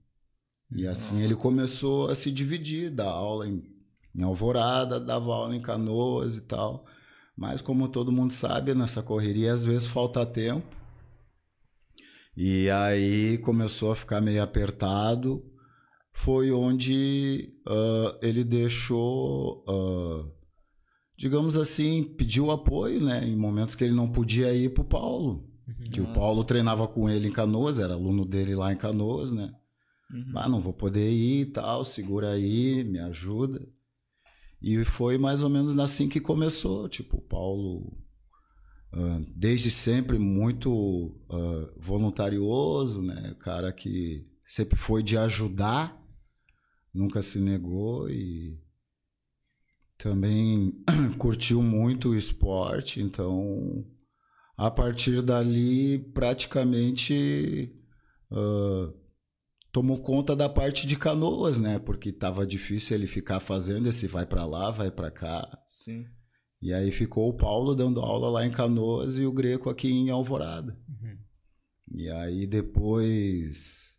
E 0.71 0.85
assim 0.85 1.21
ele 1.21 1.35
começou 1.35 2.09
a 2.09 2.15
se 2.15 2.31
dividir, 2.31 2.91
dar 2.91 3.09
aula 3.09 3.47
em, 3.47 3.63
em 4.15 4.23
Alvorada, 4.23 4.99
dava 4.99 5.33
aula 5.33 5.55
em 5.55 5.61
Canoas 5.61 6.37
e 6.37 6.41
tal. 6.41 6.85
Mas 7.35 7.61
como 7.61 7.87
todo 7.87 8.11
mundo 8.11 8.33
sabe, 8.33 8.73
nessa 8.73 9.01
correria 9.01 9.53
às 9.53 9.63
vezes 9.63 9.87
falta 9.87 10.25
tempo. 10.25 10.75
E 12.35 12.69
aí 12.69 13.37
começou 13.39 13.91
a 13.91 13.95
ficar 13.95 14.21
meio 14.21 14.43
apertado. 14.43 15.43
Foi 16.11 16.51
onde 16.51 17.53
ah, 17.67 18.17
ele 18.21 18.43
deixou, 18.43 19.63
ah, 19.67 20.25
digamos 21.17 21.55
assim, 21.55 22.03
pediu 22.03 22.51
apoio, 22.51 23.03
né? 23.03 23.27
Em 23.27 23.35
momentos 23.35 23.75
que 23.75 23.83
ele 23.83 23.93
não 23.93 24.09
podia 24.09 24.53
ir 24.53 24.73
para 24.73 24.83
o 24.83 24.87
Paulo. 24.87 25.47
Que 25.91 25.99
o 25.99 26.07
Nossa. 26.07 26.19
Paulo 26.19 26.43
treinava 26.43 26.87
com 26.87 27.09
ele 27.09 27.27
em 27.27 27.31
Canoas, 27.31 27.77
era 27.77 27.93
aluno 27.93 28.25
dele 28.25 28.55
lá 28.55 28.71
em 28.71 28.77
Canoas, 28.77 29.31
né? 29.31 29.51
Uhum. 30.11 30.33
Ah, 30.35 30.49
não 30.49 30.59
vou 30.59 30.73
poder 30.73 31.09
ir 31.09 31.41
e 31.41 31.45
tal, 31.45 31.83
segura 31.83 32.31
aí, 32.31 32.83
me 32.83 32.99
ajuda. 32.99 33.67
E 34.61 34.83
foi 34.85 35.17
mais 35.17 35.43
ou 35.43 35.49
menos 35.49 35.77
assim 35.77 36.09
que 36.09 36.19
começou. 36.19 36.89
Tipo, 36.89 37.17
o 37.17 37.21
Paulo, 37.21 37.97
ah, 38.93 39.21
desde 39.35 39.69
sempre 39.69 40.17
muito 40.17 41.19
ah, 41.29 41.73
voluntarioso, 41.77 43.01
né? 43.01 43.35
Cara 43.39 43.71
que 43.71 44.25
sempre 44.45 44.77
foi 44.77 45.03
de 45.03 45.17
ajudar, 45.17 45.95
nunca 46.93 47.21
se 47.21 47.39
negou 47.39 48.09
e 48.09 48.59
também 49.97 50.83
curtiu 51.17 51.61
muito 51.61 52.09
o 52.09 52.15
esporte, 52.15 53.01
então 53.01 53.85
a 54.55 54.71
partir 54.71 55.21
dali, 55.21 55.99
praticamente 55.99 57.71
uh, 58.31 58.91
tomou 59.71 60.01
conta 60.01 60.35
da 60.35 60.49
parte 60.49 60.87
de 60.87 60.95
canoas, 60.95 61.57
né? 61.57 61.79
Porque 61.79 62.11
tava 62.11 62.45
difícil 62.45 62.95
ele 62.95 63.07
ficar 63.07 63.39
fazendo 63.39 63.87
esse 63.87 64.07
vai 64.07 64.25
para 64.25 64.45
lá, 64.45 64.71
vai 64.71 64.91
para 64.91 65.11
cá. 65.11 65.63
Sim. 65.67 66.05
E 66.61 66.73
aí 66.73 66.91
ficou 66.91 67.29
o 67.29 67.33
Paulo 67.33 67.75
dando 67.75 67.99
aula 67.99 68.29
lá 68.29 68.45
em 68.45 68.51
Canoas 68.51 69.17
e 69.19 69.25
o 69.25 69.31
Greco 69.31 69.69
aqui 69.69 69.89
em 69.89 70.09
Alvorada. 70.09 70.77
Uhum. 70.89 71.17
E 71.93 72.09
aí 72.09 72.47
depois, 72.47 73.95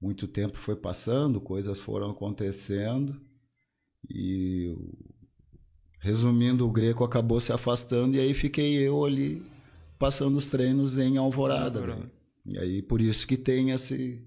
muito 0.00 0.26
tempo 0.26 0.58
foi 0.58 0.76
passando, 0.76 1.40
coisas 1.40 1.78
foram 1.78 2.10
acontecendo 2.10 3.20
e 4.10 4.74
resumindo, 6.00 6.66
o 6.66 6.72
Greco 6.72 7.04
acabou 7.04 7.40
se 7.40 7.52
afastando 7.52 8.16
e 8.16 8.20
aí 8.20 8.34
fiquei 8.34 8.74
eu 8.76 9.04
ali 9.04 9.42
passando 9.98 10.36
os 10.36 10.46
treinos 10.46 10.98
em 10.98 11.16
Alvorada. 11.16 11.78
Alvorada. 11.78 12.04
né? 12.04 12.10
E 12.44 12.58
aí 12.58 12.82
por 12.82 13.00
isso 13.00 13.26
que 13.26 13.36
tem 13.36 13.70
esse 13.70 14.22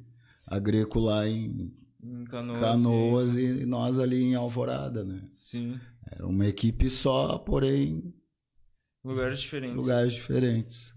a 0.48 0.58
Greco 0.60 1.00
lá 1.00 1.27
em 1.27 1.72
Em 2.04 2.24
Canoas. 2.25 2.60
Canoas 2.60 3.36
e 3.38 3.66
nós 3.66 4.00
ali 4.00 4.24
em 4.24 4.36
Alvorada, 4.36 5.04
né? 5.04 5.22
Sim. 5.30 5.77
Era 6.12 6.25
uma 6.25 6.46
equipe 6.46 6.89
só, 6.89 7.38
porém 7.38 8.13
Lugares 9.04 9.39
diferentes. 9.39 9.75
lugares 9.75 10.13
diferentes. 10.13 10.94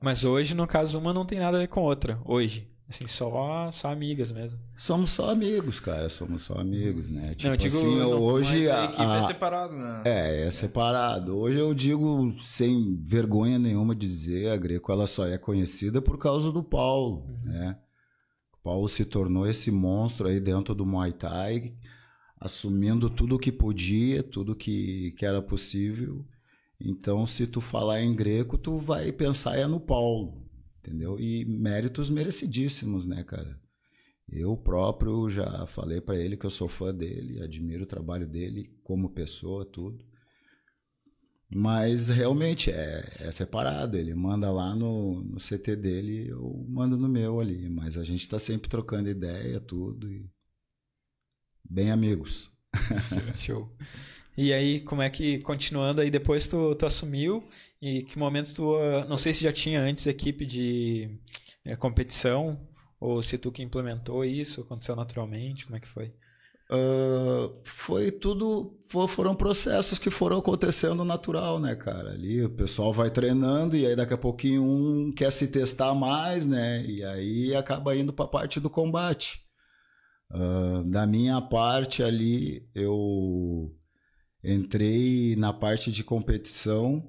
Mas 0.00 0.24
hoje, 0.24 0.54
no 0.54 0.66
caso, 0.66 0.98
uma 0.98 1.12
não 1.12 1.24
tem 1.26 1.38
nada 1.38 1.56
a 1.56 1.60
ver 1.60 1.68
com 1.68 1.80
outra. 1.82 2.20
Hoje. 2.24 2.70
Assim, 2.88 3.04
só, 3.08 3.68
só 3.72 3.90
amigas 3.90 4.30
mesmo. 4.30 4.60
Somos 4.76 5.10
só 5.10 5.30
amigos, 5.30 5.80
cara. 5.80 6.08
Somos 6.08 6.42
só 6.42 6.54
amigos, 6.54 7.08
né? 7.08 7.34
Tipo 7.34 7.52
eu 7.52 7.56
digo 7.56 7.76
assim, 7.76 7.96
no- 7.98 8.22
hoje 8.22 8.70
a 8.70 8.82
a, 8.82 8.84
equipe 8.84 9.02
a- 9.02 9.16
é 9.16 9.26
separada, 9.26 9.74
né? 9.74 10.02
é, 10.04 10.46
é 10.46 10.50
separado. 10.52 11.36
Hoje 11.36 11.58
eu 11.58 11.74
digo 11.74 12.32
sem 12.40 12.94
vergonha 13.02 13.58
nenhuma 13.58 13.92
de 13.92 14.06
dizer, 14.06 14.50
a 14.50 14.56
Greco 14.56 14.92
ela 14.92 15.08
só 15.08 15.26
é 15.26 15.36
conhecida 15.36 16.00
por 16.00 16.16
causa 16.16 16.52
do 16.52 16.62
Paulo, 16.62 17.26
né? 17.42 17.76
Paulo 18.66 18.88
se 18.88 19.04
tornou 19.04 19.46
esse 19.46 19.70
monstro 19.70 20.26
aí 20.26 20.40
dentro 20.40 20.74
do 20.74 20.84
Muay 20.84 21.12
Thai, 21.12 21.72
assumindo 22.40 23.08
tudo 23.08 23.36
o 23.36 23.38
que 23.38 23.52
podia, 23.52 24.24
tudo 24.24 24.56
que, 24.56 25.12
que 25.12 25.24
era 25.24 25.40
possível. 25.40 26.26
Então, 26.80 27.28
se 27.28 27.46
tu 27.46 27.60
falar 27.60 28.02
em 28.02 28.12
Greco, 28.12 28.58
tu 28.58 28.76
vai 28.76 29.12
pensar 29.12 29.56
é 29.56 29.68
no 29.68 29.78
Paulo, 29.78 30.44
entendeu? 30.80 31.16
E 31.20 31.44
méritos 31.44 32.10
merecidíssimos, 32.10 33.06
né, 33.06 33.22
cara? 33.22 33.56
Eu 34.28 34.56
próprio 34.56 35.30
já 35.30 35.64
falei 35.68 36.00
pra 36.00 36.16
ele 36.16 36.36
que 36.36 36.44
eu 36.44 36.50
sou 36.50 36.66
fã 36.66 36.92
dele, 36.92 37.40
admiro 37.40 37.84
o 37.84 37.86
trabalho 37.86 38.26
dele 38.26 38.68
como 38.82 39.10
pessoa, 39.10 39.64
tudo. 39.64 40.04
Mas 41.48 42.08
realmente 42.08 42.70
é, 42.70 43.04
é 43.20 43.32
separado. 43.32 43.96
Ele 43.96 44.14
manda 44.14 44.50
lá 44.50 44.74
no, 44.74 45.20
no 45.22 45.38
CT 45.38 45.76
dele, 45.76 46.28
eu 46.28 46.66
mando 46.68 46.96
no 46.96 47.08
meu 47.08 47.40
ali. 47.40 47.68
Mas 47.70 47.96
a 47.96 48.04
gente 48.04 48.28
tá 48.28 48.38
sempre 48.38 48.68
trocando 48.68 49.08
ideia, 49.08 49.60
tudo. 49.60 50.10
E... 50.10 50.28
Bem 51.68 51.90
amigos. 51.90 52.50
Show. 53.34 53.70
E 54.36 54.52
aí, 54.52 54.80
como 54.80 55.00
é 55.00 55.08
que, 55.08 55.38
continuando 55.38 56.00
aí, 56.00 56.10
depois 56.10 56.46
tu, 56.46 56.74
tu 56.74 56.84
assumiu 56.84 57.48
e 57.80 58.02
que 58.02 58.18
momento 58.18 58.54
tu, 58.54 58.76
não 59.08 59.16
sei 59.16 59.32
se 59.32 59.42
já 59.42 59.52
tinha 59.52 59.80
antes 59.80 60.06
equipe 60.06 60.44
de 60.44 61.18
eh, 61.64 61.74
competição 61.74 62.60
ou 63.00 63.22
se 63.22 63.38
tu 63.38 63.50
que 63.50 63.62
implementou 63.62 64.24
isso, 64.24 64.60
aconteceu 64.60 64.94
naturalmente, 64.94 65.64
como 65.64 65.76
é 65.76 65.80
que 65.80 65.88
foi? 65.88 66.12
Ah, 66.70 67.50
foi 67.64 68.10
tudo. 68.10 68.76
fo- 68.86 69.06
Foram 69.08 69.34
processos 69.34 69.98
que 69.98 70.10
foram 70.10 70.38
acontecendo 70.38 71.04
natural, 71.04 71.60
né, 71.60 71.74
cara? 71.76 72.10
Ali 72.12 72.44
o 72.44 72.50
pessoal 72.50 72.92
vai 72.92 73.10
treinando 73.10 73.76
e 73.76 73.86
aí 73.86 73.94
daqui 73.96 74.14
a 74.14 74.18
pouquinho 74.18 74.62
um 74.62 75.12
quer 75.12 75.30
se 75.32 75.48
testar 75.48 75.94
mais, 75.94 76.46
né? 76.46 76.84
E 76.86 77.04
aí 77.04 77.54
acaba 77.54 77.94
indo 77.96 78.12
para 78.12 78.24
a 78.24 78.28
parte 78.28 78.60
do 78.60 78.70
combate. 78.70 79.42
Ah, 80.30 80.82
da 80.86 81.06
minha 81.06 81.40
parte 81.42 82.02
ali, 82.02 82.68
eu 82.74 83.74
entrei 84.44 85.36
na 85.36 85.52
parte 85.52 85.92
de 85.92 86.04
competição. 86.04 87.08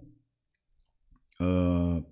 hum, 1.39 2.03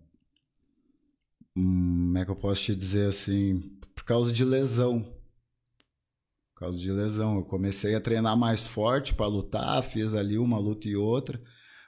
como 1.53 2.17
é 2.17 2.25
que 2.25 2.31
eu 2.31 2.35
posso 2.35 2.61
te 2.63 2.75
dizer 2.75 3.07
assim? 3.09 3.59
Por 3.93 4.03
causa 4.03 4.31
de 4.31 4.43
lesão. 4.45 5.14
Por 6.55 6.61
causa 6.61 6.79
de 6.79 6.89
lesão. 6.89 7.35
Eu 7.35 7.43
comecei 7.43 7.95
a 7.95 8.01
treinar 8.01 8.37
mais 8.37 8.65
forte 8.65 9.13
para 9.13 9.27
lutar, 9.27 9.83
fiz 9.83 10.13
ali 10.13 10.37
uma 10.37 10.57
luta 10.57 10.87
e 10.87 10.95
outra. 10.95 11.39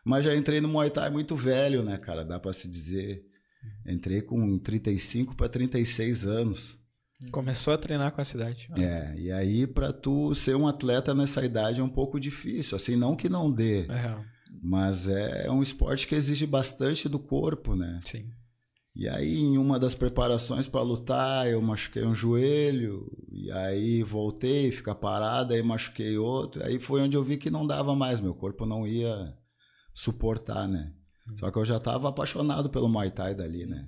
Mas 0.03 0.25
já 0.25 0.35
entrei 0.35 0.59
no 0.59 0.67
Muay 0.67 0.89
Thai 0.89 1.09
muito 1.09 1.35
velho, 1.35 1.81
né, 1.81 1.97
cara? 1.97 2.23
Dá 2.23 2.37
para 2.39 2.53
se 2.53 2.69
dizer. 2.69 3.23
Entrei 3.85 4.21
com 4.21 4.59
35 4.59 5.35
para 5.35 5.49
36 5.49 6.27
anos. 6.27 6.77
Começou 7.31 7.73
a 7.73 7.77
treinar 7.77 8.11
com 8.11 8.21
a 8.21 8.25
cidade. 8.25 8.69
É, 8.77 9.15
e 9.17 9.31
aí 9.31 9.65
para 9.65 9.91
tu 9.91 10.35
ser 10.35 10.55
um 10.55 10.67
atleta 10.67 11.15
nessa 11.15 11.43
idade 11.43 11.79
é 11.79 11.83
um 11.83 11.89
pouco 11.89 12.19
difícil. 12.19 12.75
Assim, 12.75 12.95
não 12.95 13.15
que 13.15 13.27
não 13.27 13.51
dê, 13.51 13.87
É 13.89 14.37
mas 14.61 15.07
é 15.07 15.49
um 15.51 15.61
esporte 15.61 16.07
que 16.07 16.15
exige 16.15 16.45
bastante 16.45 17.07
do 17.07 17.19
corpo, 17.19 17.75
né? 17.75 17.99
Sim. 18.05 18.29
E 18.99 19.07
aí, 19.07 19.37
em 19.37 19.59
uma 19.59 19.77
das 19.77 19.93
preparações 19.93 20.67
para 20.67 20.81
lutar, 20.81 21.47
eu 21.47 21.61
machuquei 21.61 22.03
um 22.03 22.15
joelho, 22.15 23.07
e 23.31 23.51
aí 23.51 24.01
voltei, 24.01 24.71
ficar 24.71 24.95
parado, 24.95 25.53
aí 25.53 25.61
machuquei 25.61 26.17
outro. 26.17 26.63
Aí 26.65 26.79
foi 26.79 27.01
onde 27.01 27.15
eu 27.15 27.23
vi 27.23 27.37
que 27.37 27.51
não 27.51 27.67
dava 27.67 27.95
mais, 27.95 28.19
meu 28.19 28.33
corpo 28.33 28.65
não 28.65 28.87
ia 28.87 29.37
suportar, 29.93 30.67
né? 30.67 30.91
Só 31.39 31.51
que 31.51 31.59
eu 31.59 31.63
já 31.63 31.77
estava 31.77 32.09
apaixonado 32.09 32.71
pelo 32.71 32.89
Muay 32.89 33.11
Thai 33.11 33.35
dali, 33.35 33.67
né? 33.67 33.87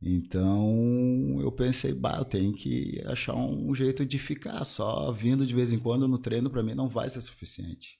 Então 0.00 1.40
eu 1.40 1.50
pensei, 1.50 1.92
bah, 1.92 2.18
eu 2.18 2.24
tenho 2.24 2.54
que 2.54 3.02
achar 3.06 3.34
um 3.34 3.74
jeito 3.74 4.06
de 4.06 4.20
ficar 4.20 4.62
só 4.62 5.10
vindo 5.10 5.44
de 5.44 5.52
vez 5.52 5.72
em 5.72 5.80
quando 5.80 6.06
no 6.06 6.18
treino 6.18 6.48
para 6.48 6.62
mim 6.62 6.74
não 6.74 6.86
vai 6.86 7.10
ser 7.10 7.22
suficiente. 7.22 7.98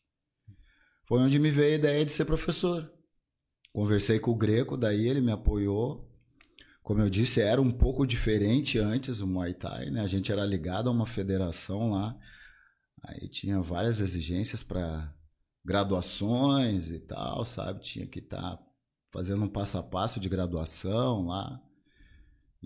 Foi 1.08 1.18
onde 1.18 1.40
me 1.40 1.50
veio 1.50 1.72
a 1.72 1.78
ideia 1.78 2.04
de 2.04 2.12
ser 2.12 2.26
professor. 2.26 2.95
Conversei 3.76 4.18
com 4.18 4.30
o 4.30 4.35
Greco, 4.35 4.75
daí 4.75 5.06
ele 5.06 5.21
me 5.21 5.30
apoiou. 5.30 6.11
Como 6.83 6.99
eu 7.02 7.11
disse, 7.11 7.42
era 7.42 7.61
um 7.61 7.71
pouco 7.71 8.06
diferente 8.06 8.78
antes 8.78 9.21
o 9.21 9.26
Muay 9.26 9.52
Thai, 9.52 9.90
né? 9.90 10.00
A 10.00 10.06
gente 10.06 10.33
era 10.33 10.47
ligado 10.47 10.88
a 10.88 10.92
uma 10.92 11.04
federação 11.04 11.90
lá. 11.90 12.18
Aí 13.04 13.28
tinha 13.28 13.61
várias 13.61 14.00
exigências 14.00 14.62
para 14.62 15.14
graduações 15.62 16.90
e 16.90 17.00
tal, 17.00 17.45
sabe? 17.45 17.83
Tinha 17.83 18.06
que 18.06 18.21
estar 18.21 18.59
fazendo 19.12 19.45
um 19.45 19.49
passo 19.49 19.76
a 19.76 19.83
passo 19.83 20.18
de 20.18 20.30
graduação 20.30 21.26
lá. 21.26 21.61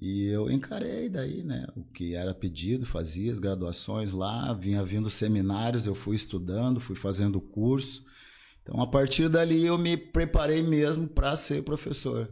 E 0.01 0.27
eu 0.27 0.49
encarei 0.49 1.09
daí, 1.09 1.43
né? 1.43 1.67
O 1.75 1.83
que 1.87 2.15
era 2.15 2.33
pedido, 2.33 2.87
fazia 2.87 3.33
as 3.33 3.41
graduações 3.41 4.13
lá, 4.13 4.55
vinha 4.55 4.85
vindo 4.85 5.11
seminários, 5.11 5.87
eu 5.87 5.95
fui 5.97 6.15
estudando, 6.15 6.79
fui 6.79 6.95
fazendo 6.95 7.41
curso. 7.41 8.09
Então, 8.63 8.81
a 8.81 8.87
partir 8.87 9.29
dali, 9.29 9.65
eu 9.65 9.79
me 9.79 9.97
preparei 9.97 10.63
mesmo 10.63 11.09
para 11.09 11.35
ser 11.37 11.63
professor. 11.63 12.31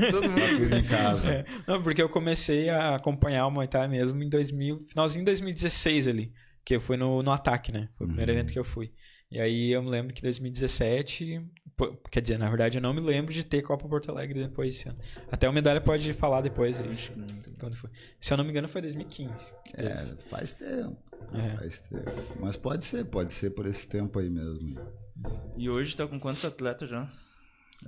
Todo 0.09 0.29
mundo. 0.29 0.39
Tá 0.39 0.47
tudo 0.57 0.75
em 0.77 0.83
casa. 0.83 1.29
É, 1.31 1.45
não, 1.67 1.83
porque 1.83 2.01
eu 2.01 2.07
comecei 2.07 2.69
a 2.69 2.95
acompanhar 2.95 3.45
o 3.47 3.51
Muay 3.51 3.67
Thai 3.67 3.87
mesmo 3.89 4.23
em 4.23 4.29
2000, 4.29 4.81
finalzinho 4.85 5.25
de 5.25 5.31
2016 5.31 6.07
ali, 6.07 6.31
que 6.63 6.73
eu 6.73 6.79
fui 6.79 6.95
no, 6.95 7.21
no 7.21 7.31
ataque, 7.31 7.71
né? 7.73 7.89
Foi 7.97 8.05
o 8.05 8.07
primeiro 8.07 8.31
Uhum. 8.31 8.37
evento 8.37 8.53
que 8.53 8.59
eu 8.59 8.63
fui. 8.63 8.93
E 9.29 9.37
aí 9.39 9.71
eu 9.71 9.83
me 9.83 9.89
lembro 9.89 10.13
que 10.13 10.21
2017, 10.21 11.41
pô, 11.75 11.93
quer 12.09 12.21
dizer, 12.21 12.37
na 12.37 12.49
verdade 12.49 12.77
eu 12.77 12.81
não 12.81 12.93
me 12.93 13.01
lembro 13.01 13.33
de 13.33 13.43
ter 13.43 13.61
Copa 13.61 13.87
Porto 13.89 14.09
Alegre 14.09 14.39
depois 14.41 14.73
desse 14.73 14.87
ano. 14.89 14.97
Até 15.29 15.49
o 15.49 15.53
Medalha 15.53 15.81
pode 15.81 16.11
falar 16.13 16.39
depois 16.41 16.79
aí, 16.79 16.89
Acho 16.89 17.11
que 17.11 17.19
não 17.19 17.27
tem. 17.27 17.53
quando 17.59 17.75
foi. 17.75 17.89
Se 18.19 18.31
eu 18.33 18.37
não 18.37 18.43
me 18.45 18.51
engano 18.51 18.67
foi 18.69 18.81
2015. 18.81 19.53
que 19.65 19.73
teve. 19.75 19.89
É, 19.89 20.15
faz 20.29 20.53
tempo. 20.53 20.97
É. 21.33 21.69
Mas 22.39 22.57
pode 22.57 22.85
ser, 22.85 23.05
pode 23.05 23.31
ser 23.31 23.51
por 23.51 23.65
esse 23.65 23.87
tempo 23.87 24.19
aí 24.19 24.29
mesmo. 24.29 24.79
E 25.57 25.69
hoje 25.69 25.95
tá 25.95 26.07
com 26.07 26.19
quantos 26.19 26.43
atletas 26.43 26.89
já? 26.89 27.09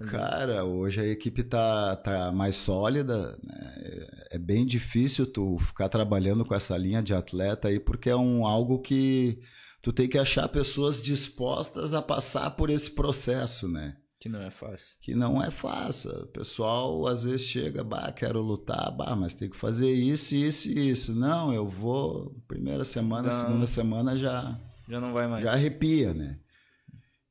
Cara, 0.10 0.66
hoje 0.66 1.02
a 1.02 1.06
equipe 1.06 1.44
tá, 1.44 1.96
tá 1.96 2.32
mais 2.32 2.56
sólida. 2.56 3.38
né? 3.44 4.08
É 4.32 4.38
bem 4.40 4.66
difícil 4.66 5.32
tu 5.32 5.58
ficar 5.60 5.88
trabalhando 5.88 6.44
com 6.44 6.56
essa 6.56 6.76
linha 6.76 7.02
de 7.02 7.14
atleta 7.14 7.68
aí, 7.68 7.80
porque 7.80 8.10
é 8.10 8.16
um 8.16 8.46
algo 8.46 8.80
que 8.80 9.40
tu 9.82 9.94
tem 9.94 10.08
que 10.08 10.18
achar 10.18 10.48
pessoas 10.50 11.02
dispostas 11.02 11.94
a 11.94 12.02
passar 12.02 12.52
por 12.52 12.72
esse 12.72 12.90
processo, 12.90 13.68
né? 13.68 13.96
Que 14.24 14.30
não 14.30 14.42
é 14.42 14.50
fácil. 14.50 14.98
Que 15.02 15.14
não 15.14 15.44
é 15.44 15.52
fácil. 15.52 16.10
O 16.10 16.28
pessoal 16.28 17.06
às 17.08 17.26
vezes 17.26 17.46
chega, 17.46 17.84
bah, 17.84 18.10
quero 18.14 18.42
lutar, 18.42 18.90
bah, 18.96 19.18
mas 19.18 19.34
tem 19.34 19.50
que 19.50 19.58
fazer 19.58 19.92
isso, 19.92 20.34
isso 20.34 20.70
e 20.70 20.92
isso. 20.92 21.14
Não, 21.14 21.54
eu 21.54 21.68
vou. 21.68 22.34
Primeira 22.48 22.86
semana, 22.86 23.28
Não. 23.28 23.34
segunda 23.38 23.68
semana 23.68 24.18
já 24.18 24.58
Já 24.88 25.02
não 25.02 25.12
vai 25.12 25.28
mais. 25.28 25.44
já 25.44 25.52
arrepia, 25.52 26.14
né? 26.14 26.40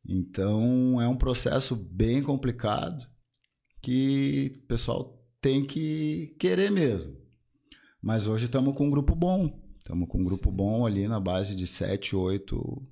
Então 0.06 1.00
é 1.00 1.08
um 1.08 1.16
processo 1.16 1.74
bem 1.74 2.22
complicado 2.22 3.06
que 3.80 4.52
o 4.54 4.66
pessoal 4.66 5.18
tem 5.40 5.64
que 5.64 6.36
querer 6.38 6.70
mesmo. 6.70 7.16
Mas 8.02 8.26
hoje 8.26 8.44
estamos 8.44 8.76
com 8.76 8.88
um 8.88 8.90
grupo 8.90 9.14
bom. 9.14 9.58
Estamos 9.78 10.06
com 10.10 10.18
um 10.18 10.24
grupo 10.24 10.50
bom 10.52 10.84
ali 10.84 11.08
na 11.08 11.18
base 11.18 11.54
de 11.54 11.66
7, 11.66 12.14
8 12.14 12.56
Top. 12.60 12.91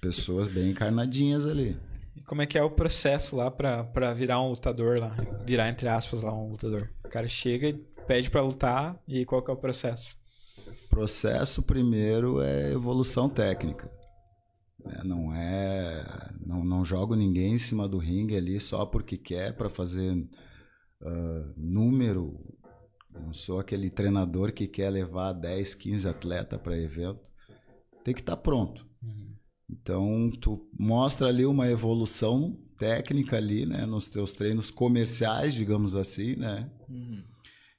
Pessoas 0.00 0.48
bem 0.48 0.70
encarnadinhas 0.70 1.46
ali. 1.46 1.76
E 2.16 2.20
como 2.22 2.42
é 2.42 2.46
que 2.46 2.58
é 2.58 2.62
o 2.62 2.70
processo 2.70 3.36
lá 3.36 3.50
pra 3.50 4.14
virar 4.14 4.40
um 4.40 4.48
lutador 4.48 4.98
lá? 4.98 5.16
Virar, 5.44 5.68
entre 5.68 5.88
aspas, 5.88 6.22
lá 6.22 6.32
um 6.32 6.50
lutador. 6.50 6.90
O 7.04 7.08
cara 7.08 7.28
chega 7.28 7.68
e 7.68 7.74
pede 8.06 8.30
pra 8.30 8.42
lutar 8.42 9.00
e 9.06 9.24
qual 9.24 9.42
que 9.42 9.50
é 9.50 9.54
o 9.54 9.56
processo? 9.56 10.18
processo 10.90 11.62
primeiro 11.62 12.42
é 12.42 12.72
evolução 12.72 13.28
técnica. 13.28 13.90
né? 14.84 15.00
Não 15.04 15.32
é. 15.32 16.04
Não, 16.44 16.64
não 16.64 16.84
jogo 16.84 17.14
ninguém 17.14 17.54
em 17.54 17.58
cima 17.58 17.88
do 17.88 17.96
ringue 17.96 18.36
ali 18.36 18.58
só 18.58 18.84
porque 18.84 19.16
quer 19.16 19.54
para 19.54 19.70
fazer 19.70 20.12
ah, 21.02 21.52
número. 21.56 22.38
Não 23.12 23.32
sou 23.32 23.60
aquele 23.60 23.88
treinador 23.88 24.52
que 24.52 24.66
quer 24.66 24.90
levar 24.90 25.32
10, 25.32 25.74
15 25.74 26.08
atletas 26.08 26.60
para 26.60 26.76
evento. 26.76 27.20
Tem 28.04 28.14
que 28.14 28.20
estar 28.20 28.36
pronto. 28.36 28.89
Então, 29.72 30.30
tu 30.40 30.68
mostra 30.78 31.28
ali 31.28 31.44
uma 31.46 31.68
evolução 31.68 32.58
técnica 32.78 33.36
ali, 33.36 33.66
né, 33.66 33.86
nos 33.86 34.08
teus 34.08 34.32
treinos 34.32 34.70
comerciais, 34.70 35.54
digamos 35.54 35.94
assim, 35.94 36.34
né? 36.36 36.70
Uhum. 36.88 37.22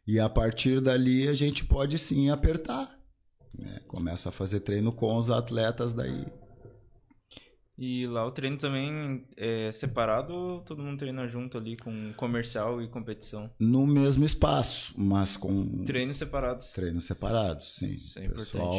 E 0.08 0.20
a 0.20 0.30
partir 0.30 0.80
dali 0.80 1.28
a 1.28 1.34
gente 1.34 1.66
pode 1.66 1.98
sim 1.98 2.30
apertar. 2.30 2.98
né? 3.60 3.80
Começa 3.88 4.30
a 4.30 4.32
fazer 4.32 4.62
treino 4.62 4.94
com 4.94 5.18
os 5.18 5.30
atletas 5.30 5.92
daí. 5.94 6.26
E 7.78 8.06
lá 8.06 8.24
o 8.26 8.32
treino 8.32 8.58
também 8.58 9.26
é 9.36 9.72
separado 9.72 10.34
ou 10.34 10.62
todo 10.62 10.84
mundo 10.84 11.00
treina 11.00 11.28
junto 11.28 11.58
ali 11.58 11.76
com 11.76 12.14
comercial 12.14 12.80
e 12.80 12.88
competição? 12.88 13.50
No 13.60 13.88
mesmo 13.88 14.24
espaço, 14.24 14.94
mas 14.96 15.36
com 15.36 15.84
Treinos 15.86 16.18
separados. 16.18 16.68
treinos 16.74 17.06
separados, 17.06 17.74
sim. 17.76 17.94
Isso 17.94 18.20
é 18.20 18.28
O 18.28 18.34
Pessoal, 18.34 18.76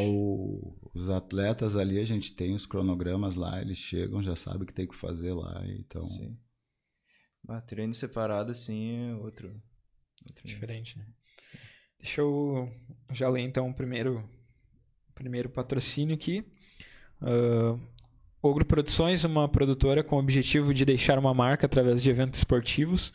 os 0.94 1.08
atletas 1.08 1.76
ali, 1.76 1.98
a 1.98 2.04
gente 2.04 2.34
tem 2.34 2.54
os 2.54 2.66
cronogramas 2.66 3.34
lá, 3.34 3.60
eles 3.60 3.78
chegam, 3.78 4.22
já 4.22 4.36
sabem 4.36 4.62
o 4.62 4.66
que 4.66 4.74
tem 4.74 4.86
que 4.86 4.96
fazer 4.96 5.32
lá. 5.32 5.62
Então, 5.66 6.02
Sim. 6.02 6.36
Ah, 7.48 7.60
treino 7.60 7.94
separado, 7.94 8.52
assim, 8.52 9.10
é 9.10 9.14
outro. 9.16 9.48
outro. 10.26 10.46
Diferente, 10.46 10.98
né? 10.98 11.06
Deixa 11.98 12.20
eu 12.20 12.68
já 13.12 13.28
ler 13.28 13.42
então 13.42 13.68
o 13.68 13.74
primeiro, 13.74 14.28
primeiro 15.14 15.48
patrocínio 15.48 16.14
aqui. 16.14 16.44
Ah, 17.20 17.78
Ogro 18.44 18.64
Produções, 18.64 19.22
uma 19.22 19.48
produtora 19.48 20.02
com 20.02 20.16
o 20.16 20.18
objetivo 20.18 20.74
de 20.74 20.84
deixar 20.84 21.16
uma 21.16 21.32
marca 21.32 21.66
através 21.66 22.02
de 22.02 22.10
eventos 22.10 22.40
esportivos, 22.40 23.12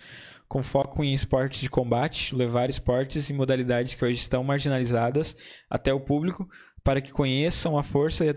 com 0.48 0.64
foco 0.64 1.04
em 1.04 1.14
esportes 1.14 1.60
de 1.60 1.70
combate, 1.70 2.34
levar 2.34 2.70
esportes 2.70 3.30
e 3.30 3.34
modalidades 3.34 3.94
que 3.94 4.06
hoje 4.06 4.22
estão 4.22 4.42
marginalizadas 4.42 5.36
até 5.70 5.94
o 5.94 6.00
público, 6.00 6.50
para 6.88 7.02
que 7.02 7.12
conheçam 7.12 7.78
a 7.78 7.84
força 7.84 8.24
e 8.24 8.30
a 8.30 8.34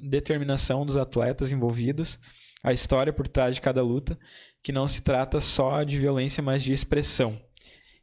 determinação, 0.00 0.86
dos 0.86 0.96
atletas 0.96 1.50
envolvidos, 1.50 2.16
a 2.62 2.72
história 2.72 3.12
por 3.12 3.26
trás 3.26 3.56
de 3.56 3.60
cada 3.60 3.82
luta, 3.82 4.16
que 4.62 4.70
não 4.70 4.86
se 4.86 5.02
trata 5.02 5.40
só 5.40 5.82
de 5.82 5.98
violência, 5.98 6.40
mas 6.40 6.62
de 6.62 6.72
expressão. 6.72 7.36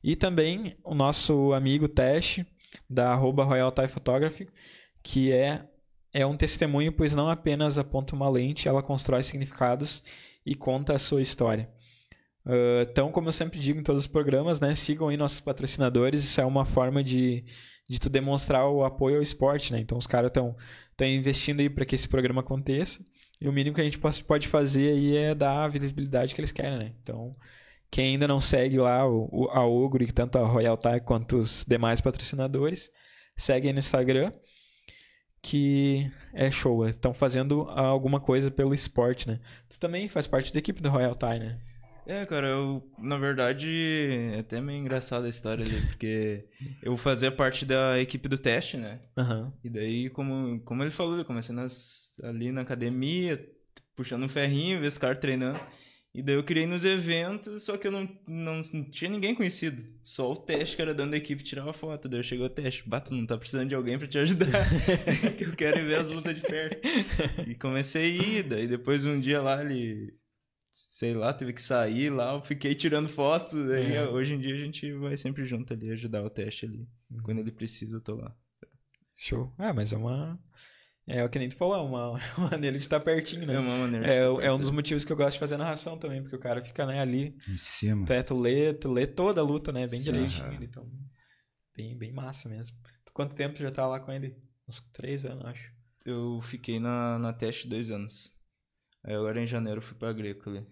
E 0.03 0.13
também 0.13 0.75
o 0.83 0.93
nosso 0.93 1.53
amigo 1.53 1.87
Tesh, 1.87 2.43
da 2.89 3.13
arroba 3.13 3.45
Royal 3.45 3.71
Thai 3.71 3.87
Photography, 3.87 4.49
que 5.01 5.31
é, 5.31 5.65
é 6.11 6.25
um 6.25 6.35
testemunho, 6.35 6.91
pois 6.91 7.15
não 7.15 7.29
apenas 7.29 7.77
aponta 7.77 8.17
uma 8.17 8.27
lente, 8.27 8.67
ela 8.67 8.83
constrói 8.83 9.23
significados 9.23 10.03
e 10.45 10.55
conta 10.55 10.93
a 10.93 10.99
sua 10.99 11.21
história. 11.21 11.69
Ah, 12.45 12.85
então, 12.89 13.13
como 13.13 13.29
eu 13.29 13.33
sempre 13.33 13.59
digo 13.59 13.79
em 13.79 13.83
todos 13.83 14.03
os 14.03 14.07
programas, 14.07 14.59
né, 14.59 14.75
sigam 14.75 15.07
aí 15.07 15.15
nossos 15.15 15.39
patrocinadores, 15.39 16.21
isso 16.21 16.41
é 16.41 16.45
uma 16.45 16.65
forma 16.65 17.01
de, 17.01 17.45
de 17.87 17.99
tu 17.99 18.09
demonstrar 18.09 18.67
o 18.67 18.83
apoio 18.83 19.17
ao 19.17 19.21
esporte, 19.21 19.71
né? 19.71 19.79
Então 19.79 19.97
os 19.97 20.07
caras 20.07 20.29
estão 20.29 20.55
investindo 21.01 21.59
aí 21.59 21.69
para 21.69 21.85
que 21.85 21.95
esse 21.95 22.07
programa 22.07 22.41
aconteça. 22.41 23.03
E 23.39 23.47
o 23.47 23.53
mínimo 23.53 23.75
que 23.75 23.81
a 23.81 23.83
gente 23.83 23.99
pode 23.99 24.47
fazer 24.47 24.91
aí 24.91 25.17
é 25.17 25.35
dar 25.35 25.65
a 25.65 25.67
visibilidade 25.67 26.33
que 26.33 26.39
eles 26.41 26.51
querem, 26.51 26.77
né? 26.77 26.93
Então, 27.01 27.35
quem 27.91 28.13
ainda 28.13 28.27
não 28.27 28.41
segue 28.41 28.77
lá 28.77 29.07
o, 29.07 29.49
a 29.51 30.03
e 30.03 30.11
tanto 30.11 30.37
a 30.37 30.45
Royal 30.45 30.77
Thai 30.77 30.99
quanto 30.99 31.37
os 31.37 31.65
demais 31.67 32.01
patrocinadores, 32.01 32.91
segue 33.35 33.67
aí 33.67 33.73
no 33.73 33.79
Instagram, 33.79 34.33
que 35.41 36.09
é 36.33 36.49
show. 36.49 36.87
Estão 36.87 37.13
fazendo 37.13 37.69
alguma 37.69 38.19
coisa 38.19 38.49
pelo 38.49 38.73
esporte, 38.73 39.27
né? 39.27 39.39
Tu 39.69 39.79
também 39.79 40.07
faz 40.07 40.27
parte 40.27 40.51
da 40.51 40.59
equipe 40.59 40.81
do 40.81 40.89
Royal 40.89 41.15
Thai, 41.15 41.39
né? 41.39 41.59
É, 42.07 42.25
cara, 42.25 42.47
eu, 42.47 42.83
na 42.99 43.17
verdade, 43.17 43.67
é 44.35 44.39
até 44.39 44.61
meio 44.61 44.79
engraçada 44.79 45.25
a 45.25 45.29
história 45.29 45.65
ali, 45.65 45.81
porque 45.87 46.45
eu 46.81 46.95
fazia 46.97 47.31
parte 47.31 47.65
da 47.65 47.99
equipe 47.99 48.27
do 48.27 48.37
teste, 48.37 48.77
né? 48.77 48.99
Aham. 49.17 49.51
E 49.63 49.69
daí, 49.69 50.09
como, 50.09 50.59
como 50.61 50.83
ele 50.83 50.91
falou, 50.91 51.17
eu 51.17 51.25
comecei 51.25 51.53
nas, 51.53 52.19
ali 52.23 52.51
na 52.51 52.61
academia, 52.61 53.43
puxando 53.95 54.23
um 54.23 54.29
ferrinho, 54.29 54.79
ver 54.79 54.87
os 54.87 54.97
caras 54.97 55.19
treinando. 55.19 55.59
E 56.15 56.21
daí 56.21 56.35
eu 56.35 56.43
criei 56.45 56.65
nos 56.65 56.85
eventos, 56.85 57.63
só 57.63 57.75
que 57.75 57.87
eu 57.87 57.91
não, 57.91 58.07
não, 58.25 58.61
não 58.71 58.83
tinha 58.89 59.11
ninguém 59.11 59.35
conhecido. 59.35 59.83
Só 60.01 60.31
o 60.31 60.35
teste 60.35 60.77
que 60.77 60.81
era 60.81 60.93
dando 60.93 61.11
da 61.11 61.17
equipe 61.17 61.43
tirava 61.43 61.73
foto. 61.73 62.07
Daí 62.07 62.21
eu 62.21 62.23
cheguei 62.23 62.45
ao 62.45 62.49
teste, 62.49 62.87
bato, 62.87 63.13
não 63.13 63.25
tá 63.25 63.37
precisando 63.37 63.67
de 63.67 63.75
alguém 63.75 63.99
pra 63.99 64.07
te 64.07 64.17
ajudar. 64.19 64.47
que 65.37 65.43
eu 65.43 65.53
quero 65.53 65.85
ver 65.85 65.97
as 65.97 66.07
lutas 66.07 66.33
de 66.33 66.41
perto. 66.41 66.87
E 67.45 67.53
comecei 67.55 68.03
a 68.03 68.23
ir, 68.23 68.43
daí 68.43 68.65
depois 68.65 69.05
um 69.05 69.19
dia 69.19 69.41
lá 69.41 69.61
ele. 69.61 70.13
Sei 70.77 71.13
lá, 71.13 71.33
teve 71.33 71.53
que 71.53 71.61
sair 71.61 72.09
lá, 72.09 72.33
eu 72.33 72.41
fiquei 72.41 72.75
tirando 72.75 73.07
foto. 73.07 73.65
Daí 73.65 73.93
É. 73.95 74.09
hoje 74.09 74.33
em 74.33 74.39
dia 74.39 74.53
a 74.53 74.57
gente 74.57 74.91
vai 74.93 75.15
sempre 75.15 75.45
junto 75.45 75.71
ali, 75.71 75.89
ajudar 75.91 76.21
o 76.21 76.29
teste 76.29 76.65
ali. 76.65 76.85
Quando 77.23 77.39
ele 77.39 77.51
precisa, 77.51 77.95
eu 77.95 78.01
tô 78.01 78.15
lá. 78.15 78.35
Show. 79.15 79.53
Ah, 79.57 79.73
mas 79.73 79.93
é 79.93 79.97
uma. 79.97 80.37
É 81.07 81.23
o 81.23 81.29
que 81.29 81.39
nem 81.39 81.47
tu 81.47 81.55
falou, 81.55 81.75
é 81.77 81.81
uma 81.81 82.09
uma 82.37 82.49
maneira 82.51 82.77
de 82.77 82.83
estar 82.83 82.99
pertinho, 82.99 83.47
né? 83.47 83.53
É 83.53 83.59
uma 83.59 83.77
maneira. 83.77 84.05
É, 84.05 84.19
de 84.19 84.45
é 84.45 84.51
um 84.51 84.59
dos 84.59 84.69
motivos 84.69 85.05
que 85.05 85.13
eu 85.13 85.15
gosto 85.15 85.33
de 85.35 85.39
fazer 85.39 85.55
narração 85.55 85.97
também, 85.97 86.21
porque 86.21 86.35
o 86.35 86.39
cara 86.39 86.61
fica 86.61 86.85
né, 86.85 86.99
ali, 86.99 87.37
em 87.47 87.55
cima. 87.57 88.05
tu, 88.05 88.11
é, 88.11 88.21
tu, 88.21 88.37
lê, 88.37 88.73
tu 88.73 88.91
lê 88.91 89.07
toda 89.07 89.39
a 89.39 89.43
luta, 89.45 89.71
né? 89.71 89.87
Bem 89.87 89.99
Sim. 90.01 90.11
direitinho. 90.11 90.61
Então, 90.61 90.91
bem, 91.73 91.97
bem 91.97 92.11
massa 92.11 92.49
mesmo. 92.49 92.77
Quanto 93.13 93.33
tempo 93.33 93.55
tu 93.55 93.61
já 93.63 93.71
tá 93.71 93.87
lá 93.87 94.01
com 94.01 94.11
ele? 94.11 94.35
Uns 94.67 94.81
três 94.91 95.23
anos, 95.25 95.45
acho. 95.45 95.71
Eu 96.03 96.41
fiquei 96.41 96.81
na, 96.81 97.17
na 97.17 97.31
teste 97.31 97.65
dois 97.65 97.89
anos. 97.89 98.34
Aí 99.05 99.13
agora 99.13 99.41
em 99.41 99.47
janeiro 99.47 99.77
eu 99.77 99.83
fui 99.83 99.95
pra 99.95 100.11
Greco 100.11 100.49
ali. 100.49 100.65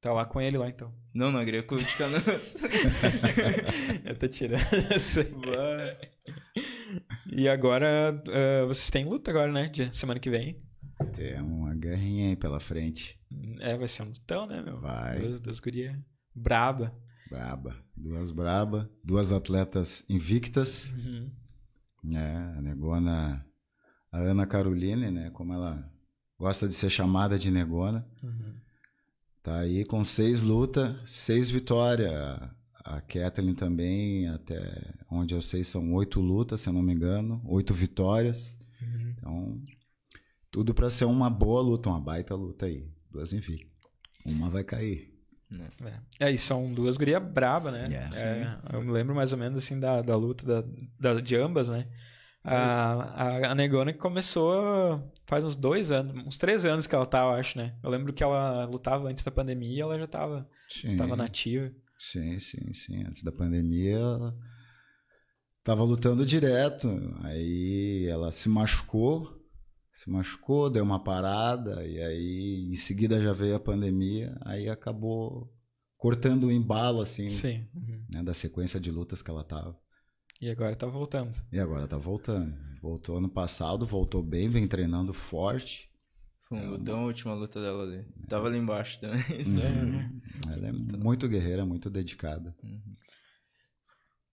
Tá 0.00 0.12
lá 0.12 0.26
com 0.26 0.38
ele 0.38 0.58
lá 0.58 0.68
então. 0.68 0.94
Não, 1.14 1.32
na 1.32 1.42
Greco 1.42 1.76
de 1.76 1.96
Canoas. 1.96 2.56
eu 4.04 4.18
tô 4.18 4.28
tirando. 4.28 4.60
essa. 4.92 5.24
e 7.32 7.48
agora, 7.48 8.10
ah, 8.10 8.66
vocês 8.66 8.90
têm 8.90 9.06
luta 9.06 9.30
agora, 9.30 9.50
né? 9.50 9.68
De 9.68 9.96
semana 9.96 10.20
que 10.20 10.28
vem. 10.28 10.58
Tem 11.16 11.40
uma 11.40 11.74
guerrinha 11.74 12.28
aí 12.28 12.36
pela 12.36 12.60
frente. 12.60 13.18
É, 13.60 13.78
vai 13.78 13.88
ser 13.88 14.02
um 14.02 14.08
lutão, 14.08 14.46
né, 14.46 14.60
meu? 14.60 14.78
Vai. 14.78 15.20
Duas, 15.20 15.40
duas 15.40 15.58
gurias 15.58 15.96
braba. 16.34 16.94
Braba. 17.30 17.76
Duas 17.96 18.30
braba. 18.30 18.90
Duas 19.02 19.32
atletas 19.32 20.04
invictas. 20.10 20.92
Uhum. 20.92 21.30
É, 22.12 22.58
a 22.58 22.60
negona, 22.60 23.46
a 24.12 24.18
Ana 24.18 24.46
Caroline, 24.46 25.10
né? 25.10 25.30
Como 25.30 25.54
ela 25.54 25.90
gosta 26.38 26.68
de 26.68 26.74
ser 26.74 26.90
chamada 26.90 27.38
de 27.38 27.50
negona. 27.50 28.06
Uhum. 28.22 28.54
Tá 29.42 29.58
aí 29.58 29.84
com 29.84 30.04
seis 30.04 30.42
lutas, 30.42 30.96
seis 31.04 31.50
vitórias. 31.50 32.12
A 32.84 33.00
Kathleen 33.00 33.54
também, 33.54 34.28
até 34.28 34.94
onde 35.10 35.34
eu 35.34 35.40
sei, 35.40 35.64
são 35.64 35.94
oito 35.94 36.20
lutas, 36.20 36.60
se 36.60 36.68
eu 36.68 36.72
não 36.72 36.82
me 36.82 36.92
engano, 36.92 37.40
oito 37.46 37.72
vitórias. 37.72 38.58
Uhum. 38.80 39.14
Então, 39.16 39.62
tudo 40.50 40.74
para 40.74 40.90
ser 40.90 41.06
uma 41.06 41.30
boa 41.30 41.62
luta, 41.62 41.88
uma 41.88 42.00
baita 42.00 42.34
luta 42.34 42.66
aí. 42.66 42.86
Duas 43.10 43.32
invictas. 43.32 43.72
Uma 44.24 44.50
vai 44.50 44.64
cair. 44.64 45.14
É, 46.20 46.30
e 46.30 46.38
são 46.38 46.72
duas 46.72 46.96
gurias 46.96 47.22
braba, 47.22 47.70
né? 47.70 47.84
Yeah. 47.88 48.18
É, 48.18 48.76
eu 48.76 48.82
me 48.82 48.90
lembro 48.90 49.14
mais 49.14 49.32
ou 49.32 49.38
menos 49.38 49.62
assim 49.62 49.78
da, 49.78 50.02
da 50.02 50.16
luta 50.16 50.44
da, 50.44 50.68
da, 50.98 51.20
de 51.20 51.36
ambas, 51.36 51.68
né? 51.68 51.86
A, 52.44 53.50
a, 53.50 53.54
Negona 53.54 53.90
que 53.90 53.98
começou 53.98 55.02
faz 55.24 55.42
uns 55.42 55.56
dois 55.56 55.90
anos, 55.90 56.26
uns 56.26 56.36
três 56.36 56.66
anos 56.66 56.86
que 56.86 56.94
ela 56.94 57.06
tá, 57.06 57.20
eu 57.20 57.30
acho, 57.30 57.56
né? 57.56 57.74
Eu 57.82 57.88
lembro 57.88 58.12
que 58.12 58.22
ela 58.22 58.66
lutava 58.66 59.08
antes 59.08 59.24
da 59.24 59.30
pandemia 59.30 59.78
e 59.78 59.80
ela 59.80 59.98
já 59.98 60.06
tava, 60.06 60.46
Sim. 60.68 60.94
tava 60.96 61.16
nativa. 61.16 61.72
Sim, 61.98 62.38
sim, 62.38 62.74
sim. 62.74 63.02
Antes 63.02 63.22
da 63.22 63.32
pandemia, 63.32 63.96
ela 63.96 64.36
tava 65.62 65.82
lutando 65.84 66.26
direto. 66.26 66.88
Aí 67.22 68.06
ela 68.10 68.30
se 68.30 68.50
machucou, 68.50 69.42
se 69.90 70.10
machucou, 70.10 70.68
deu 70.68 70.84
uma 70.84 71.02
parada, 71.02 71.86
e 71.86 71.98
aí 71.98 72.68
em 72.70 72.74
seguida 72.74 73.22
já 73.22 73.32
veio 73.32 73.56
a 73.56 73.60
pandemia, 73.60 74.36
aí 74.42 74.68
acabou 74.68 75.50
cortando 75.96 76.44
o 76.44 76.52
embalo, 76.52 77.00
assim, 77.00 77.30
Sim. 77.30 77.66
Uhum. 77.74 78.04
né, 78.12 78.22
da 78.22 78.34
sequência 78.34 78.78
de 78.78 78.90
lutas 78.90 79.22
que 79.22 79.30
ela 79.30 79.42
tava. 79.42 79.82
E 80.44 80.50
agora 80.50 80.76
tá 80.76 80.86
voltando. 80.86 81.34
E 81.50 81.58
agora 81.58 81.88
tá 81.88 81.96
voltando. 81.96 82.54
Voltou 82.82 83.16
ano 83.16 83.30
passado, 83.30 83.86
voltou 83.86 84.22
bem, 84.22 84.46
vem 84.46 84.68
treinando 84.68 85.14
forte. 85.14 85.90
Foi 86.42 86.58
um 86.58 86.68
lutão 86.72 87.00
a 87.00 87.04
última 87.06 87.32
luta 87.32 87.62
dela 87.62 87.82
ali. 87.82 88.04
Tava 88.28 88.48
ali 88.48 88.58
embaixo 88.58 89.00
também. 89.00 89.22
Isso 89.40 89.58
é- 89.58 90.52
Ela 90.52 90.68
é 90.68 90.72
muito 90.72 91.26
guerreira, 91.26 91.64
muito 91.64 91.88
dedicada. 91.88 92.54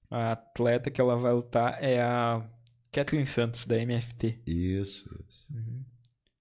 A 0.10 0.34
atleta 0.34 0.92
que 0.92 1.00
ela 1.00 1.16
vai 1.16 1.32
lutar 1.32 1.82
é 1.82 2.02
a 2.04 2.46
Kathleen 2.92 3.24
Santos, 3.24 3.66
da 3.66 3.78
MFT. 3.78 4.42
Isso, 4.46 5.08
isso. 5.30 5.54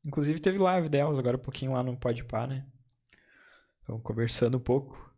Inclusive 0.04 0.40
teve 0.40 0.58
live 0.58 0.88
delas 0.88 1.16
agora 1.16 1.36
um 1.36 1.40
pouquinho 1.40 1.74
lá 1.74 1.82
no 1.84 1.96
Podpah, 1.96 2.48
né? 2.48 2.66
Estão 3.82 4.00
conversando 4.00 4.56
um 4.56 4.60
pouco. 4.60 5.08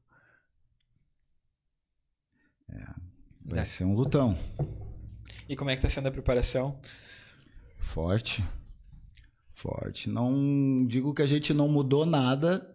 Vai 3.44 3.60
É. 3.60 3.64
ser 3.64 3.84
um 3.84 3.94
lutão. 3.94 4.38
E 5.48 5.56
como 5.56 5.70
é 5.70 5.76
que 5.76 5.82
tá 5.82 5.88
sendo 5.88 6.08
a 6.08 6.10
preparação? 6.12 6.80
Forte. 7.78 8.42
Forte. 9.54 10.08
Não 10.08 10.86
digo 10.88 11.12
que 11.14 11.22
a 11.22 11.26
gente 11.26 11.52
não 11.52 11.68
mudou 11.68 12.06
nada 12.06 12.68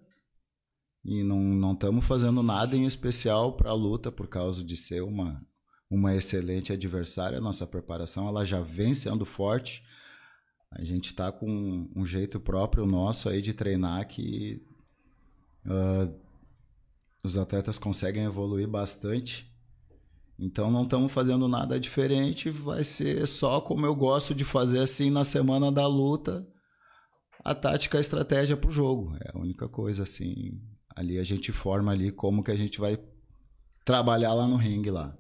e 1.03 1.23
não 1.23 1.39
não 1.39 1.73
estamos 1.73 2.05
fazendo 2.05 2.43
nada 2.43 2.75
em 2.75 2.85
especial 2.85 3.53
para 3.55 3.69
a 3.69 3.73
luta 3.73 4.11
por 4.11 4.27
causa 4.27 4.63
de 4.63 4.75
ser 4.77 5.01
uma 5.03 5.41
uma 5.89 6.13
excelente 6.13 6.73
adversária. 6.73 7.39
Nossa 7.39 7.65
preparação 7.65 8.27
ela 8.27 8.45
já 8.45 8.59
vem 8.59 8.93
sendo 8.93 9.25
forte. 9.25 9.83
A 10.69 10.83
gente 10.83 11.11
está 11.11 11.31
com 11.31 11.89
um 11.95 12.05
jeito 12.05 12.39
próprio 12.41 12.85
nosso 12.85 13.29
aí 13.29 13.41
de 13.41 13.53
treinar 13.53 14.05
que 14.07 14.61
ah, 15.65 16.09
os 17.23 17.37
atletas 17.37 17.79
conseguem 17.79 18.25
evoluir 18.25 18.67
bastante. 18.67 19.49
Então 20.39 20.69
não 20.69 20.83
estamos 20.83 21.11
fazendo 21.11 21.47
nada 21.47 21.79
diferente, 21.79 22.49
vai 22.49 22.83
ser 22.83 23.27
só 23.27 23.59
como 23.59 23.85
eu 23.85 23.95
gosto 23.95 24.35
de 24.35 24.43
fazer 24.43 24.79
assim 24.79 25.09
na 25.09 25.23
semana 25.23 25.71
da 25.71 25.87
luta, 25.87 26.45
a 27.43 27.55
tática, 27.55 27.97
a 27.97 28.01
estratégia 28.01 28.55
pro 28.55 28.71
jogo. 28.71 29.15
É 29.19 29.31
a 29.33 29.39
única 29.39 29.67
coisa 29.67 30.03
assim. 30.03 30.61
Ali 30.95 31.17
a 31.17 31.23
gente 31.23 31.51
forma 31.51 31.91
ali 31.91 32.11
como 32.11 32.43
que 32.43 32.51
a 32.51 32.55
gente 32.55 32.79
vai 32.79 32.99
trabalhar 33.83 34.33
lá 34.33 34.47
no 34.47 34.57
ringue 34.57 34.91
lá. 34.91 35.17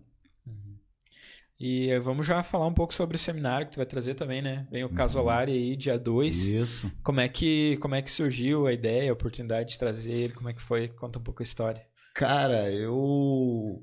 E 1.59 1.89
eh, 1.89 1.99
vamos 1.99 2.27
já 2.27 2.43
falar 2.43 2.67
um 2.67 2.73
pouco 2.73 2.93
sobre 2.93 3.15
o 3.15 3.19
seminário 3.19 3.65
que 3.65 3.73
tu 3.73 3.77
vai 3.77 3.85
trazer 3.85 4.13
também, 4.13 4.43
né? 4.43 4.67
Vem 4.69 4.83
o 4.83 4.89
Casolari 4.89 5.51
aí, 5.51 5.75
dia 5.75 5.97
2. 5.97 6.45
Isso. 6.45 6.91
Como 7.01 7.19
é 7.19 7.27
que 7.27 7.77
como 7.77 7.95
é 7.95 8.01
que 8.01 8.11
surgiu 8.11 8.67
a 8.67 8.73
ideia, 8.73 9.09
a 9.09 9.13
oportunidade 9.13 9.71
de 9.71 9.79
trazer 9.79 10.11
ele? 10.11 10.33
Como 10.33 10.49
é 10.49 10.53
que 10.53 10.61
foi? 10.61 10.87
Conta 10.87 11.17
um 11.17 11.23
pouco 11.23 11.41
a 11.41 11.45
história. 11.45 11.81
Cara, 12.13 12.71
eu 12.71 13.81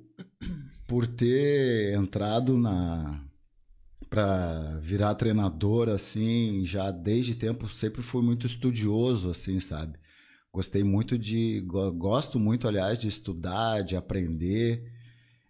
por 0.94 1.08
ter 1.08 1.92
entrado 1.94 2.56
na 2.56 3.20
para 4.08 4.78
virar 4.78 5.16
treinador 5.16 5.88
assim, 5.88 6.64
já 6.64 6.92
desde 6.92 7.34
tempo 7.34 7.68
sempre 7.68 8.00
fui 8.00 8.22
muito 8.22 8.46
estudioso 8.46 9.28
assim, 9.28 9.58
sabe? 9.58 9.98
Gostei 10.52 10.84
muito 10.84 11.18
de 11.18 11.62
go- 11.62 11.90
gosto 11.90 12.38
muito, 12.38 12.68
aliás, 12.68 12.96
de 12.96 13.08
estudar, 13.08 13.80
de 13.82 13.96
aprender. 13.96 14.88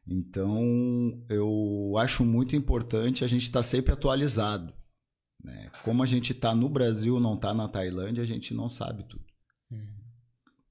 Então, 0.08 0.62
eu 1.28 1.94
acho 1.98 2.24
muito 2.24 2.56
importante 2.56 3.22
a 3.22 3.26
gente 3.26 3.42
estar 3.42 3.62
sempre 3.62 3.92
atualizado. 3.92 4.72
Né? 5.44 5.70
Como 5.84 6.02
a 6.02 6.06
gente 6.06 6.32
está 6.32 6.54
no 6.54 6.70
Brasil, 6.70 7.20
não 7.20 7.34
está 7.34 7.52
na 7.52 7.68
Tailândia, 7.68 8.22
a 8.22 8.26
gente 8.26 8.54
não 8.54 8.70
sabe 8.70 9.04
tudo. 9.06 9.26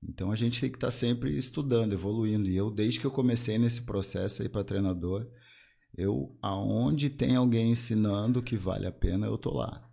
Então 0.07 0.31
a 0.31 0.35
gente 0.35 0.59
tem 0.59 0.69
que 0.69 0.77
estar 0.77 0.91
sempre 0.91 1.37
estudando, 1.37 1.93
evoluindo. 1.93 2.47
E 2.47 2.55
eu, 2.55 2.69
desde 2.69 2.99
que 2.99 3.05
eu 3.05 3.11
comecei 3.11 3.57
nesse 3.57 3.83
processo 3.83 4.41
aí 4.41 4.49
para 4.49 4.63
treinador, 4.63 5.27
eu, 5.95 6.35
aonde 6.41 7.09
tem 7.09 7.35
alguém 7.35 7.71
ensinando 7.71 8.41
que 8.41 8.57
vale 8.57 8.87
a 8.87 8.91
pena, 8.91 9.27
eu 9.27 9.37
tô 9.37 9.53
lá. 9.53 9.89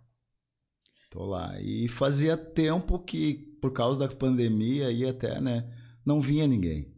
Tô 1.09 1.25
lá. 1.25 1.59
E 1.61 1.87
fazia 1.87 2.37
tempo 2.37 2.97
que, 2.99 3.33
por 3.61 3.71
causa 3.71 3.99
da 3.99 4.07
pandemia 4.07 4.87
aí 4.87 5.05
até, 5.05 5.39
né, 5.39 5.71
não 6.05 6.21
vinha 6.21 6.47
ninguém. 6.47 6.91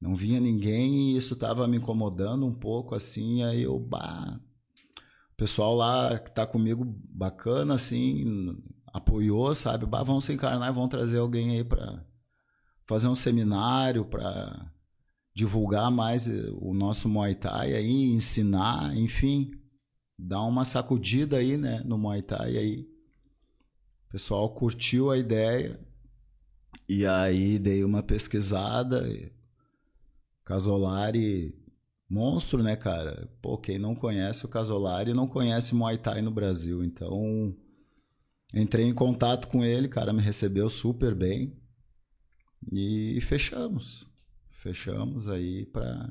Não 0.00 0.14
vinha 0.14 0.40
ninguém 0.40 1.12
e 1.12 1.16
isso 1.16 1.36
tava 1.36 1.68
me 1.68 1.76
incomodando 1.76 2.46
um 2.46 2.54
pouco, 2.54 2.94
assim, 2.94 3.42
aí 3.42 3.62
eu, 3.62 3.78
bah, 3.78 4.40
o 5.32 5.36
pessoal 5.36 5.74
lá 5.74 6.18
que 6.18 6.30
tá 6.30 6.46
comigo 6.46 6.84
bacana, 6.84 7.74
assim, 7.74 8.56
apoiou, 8.92 9.54
sabe? 9.54 9.86
Bah, 9.86 10.02
vamos 10.02 10.24
se 10.24 10.32
encarnar 10.32 10.70
e 10.70 10.74
vamos 10.74 10.90
trazer 10.90 11.18
alguém 11.18 11.56
aí 11.58 11.64
para 11.64 12.04
fazer 12.86 13.08
um 13.08 13.14
seminário, 13.14 14.04
para 14.04 14.72
divulgar 15.34 15.90
mais 15.90 16.28
eh, 16.28 16.50
o 16.60 16.74
nosso 16.74 17.08
Muay 17.08 17.34
Thai 17.34 17.74
aí, 17.74 18.04
ensinar, 18.12 18.96
enfim, 18.96 19.52
dar 20.18 20.42
uma 20.42 20.64
sacudida 20.64 21.38
aí, 21.38 21.56
né, 21.56 21.82
no 21.84 21.96
Muay 21.96 22.22
Thai 22.22 22.56
aí. 22.56 22.80
O 24.08 24.12
pessoal 24.12 24.52
curtiu 24.52 25.10
a 25.10 25.16
ideia 25.16 25.80
e 26.88 27.06
aí 27.06 27.58
dei 27.58 27.84
uma 27.84 28.02
pesquisada. 28.02 29.06
Casolari, 30.44 31.54
monstro, 32.08 32.60
né, 32.60 32.74
cara? 32.74 33.30
Pô, 33.40 33.56
quem 33.56 33.78
não 33.78 33.94
conhece 33.94 34.44
o 34.44 34.48
Casolari 34.48 35.14
não 35.14 35.28
conhece 35.28 35.76
Muay 35.76 35.96
Thai 35.96 36.22
no 36.22 36.32
Brasil, 36.32 36.82
então 36.82 37.54
Entrei 38.52 38.86
em 38.86 38.94
contato 38.94 39.48
com 39.48 39.64
ele, 39.64 39.88
cara, 39.88 40.12
me 40.12 40.22
recebeu 40.22 40.68
super 40.68 41.14
bem. 41.14 41.56
E 42.70 43.20
fechamos. 43.22 44.06
Fechamos 44.50 45.28
aí 45.28 45.66
pra 45.66 46.10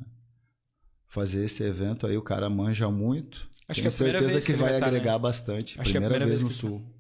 fazer 1.08 1.46
esse 1.46 1.64
evento 1.64 2.08
aí. 2.08 2.18
O 2.18 2.22
cara 2.22 2.50
manja 2.50 2.90
muito. 2.90 3.48
Acho 3.68 3.82
Tenho 3.82 3.84
que 3.84 3.84
é 3.84 3.88
a 3.88 3.92
certeza 3.92 4.40
que, 4.40 4.46
que 4.48 4.54
vai 4.54 4.72
vai 4.72 4.80
tá, 4.80 4.88
agregar 4.88 5.14
né? 5.14 5.20
bastante. 5.20 5.80
Acho 5.80 5.92
que 5.92 5.98
é 5.98 6.00
a 6.00 6.02
primeira, 6.02 6.16
primeira 6.16 6.26
vez, 6.26 6.42
vez 6.42 6.44
no 6.44 6.50
que 6.50 6.56
Sul. 6.56 7.00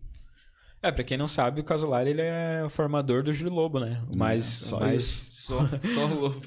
É, 0.82 0.91
pra 0.91 1.04
quem 1.04 1.17
não 1.17 1.28
sabe, 1.28 1.60
o 1.60 1.63
Casolari 1.63 2.12
ele 2.12 2.21
é 2.21 2.63
o 2.63 2.69
formador 2.69 3.21
do 3.21 3.34
Júlio 3.34 3.54
Lobo, 3.54 3.80
né? 3.80 4.02
O 4.13 4.17
mais, 4.17 4.45
só 4.45 4.78
o 4.78 4.80
mais 4.80 5.04
isso. 5.04 5.30
Só, 5.34 5.67
só 5.80 6.06
o 6.06 6.19
lobo. 6.19 6.41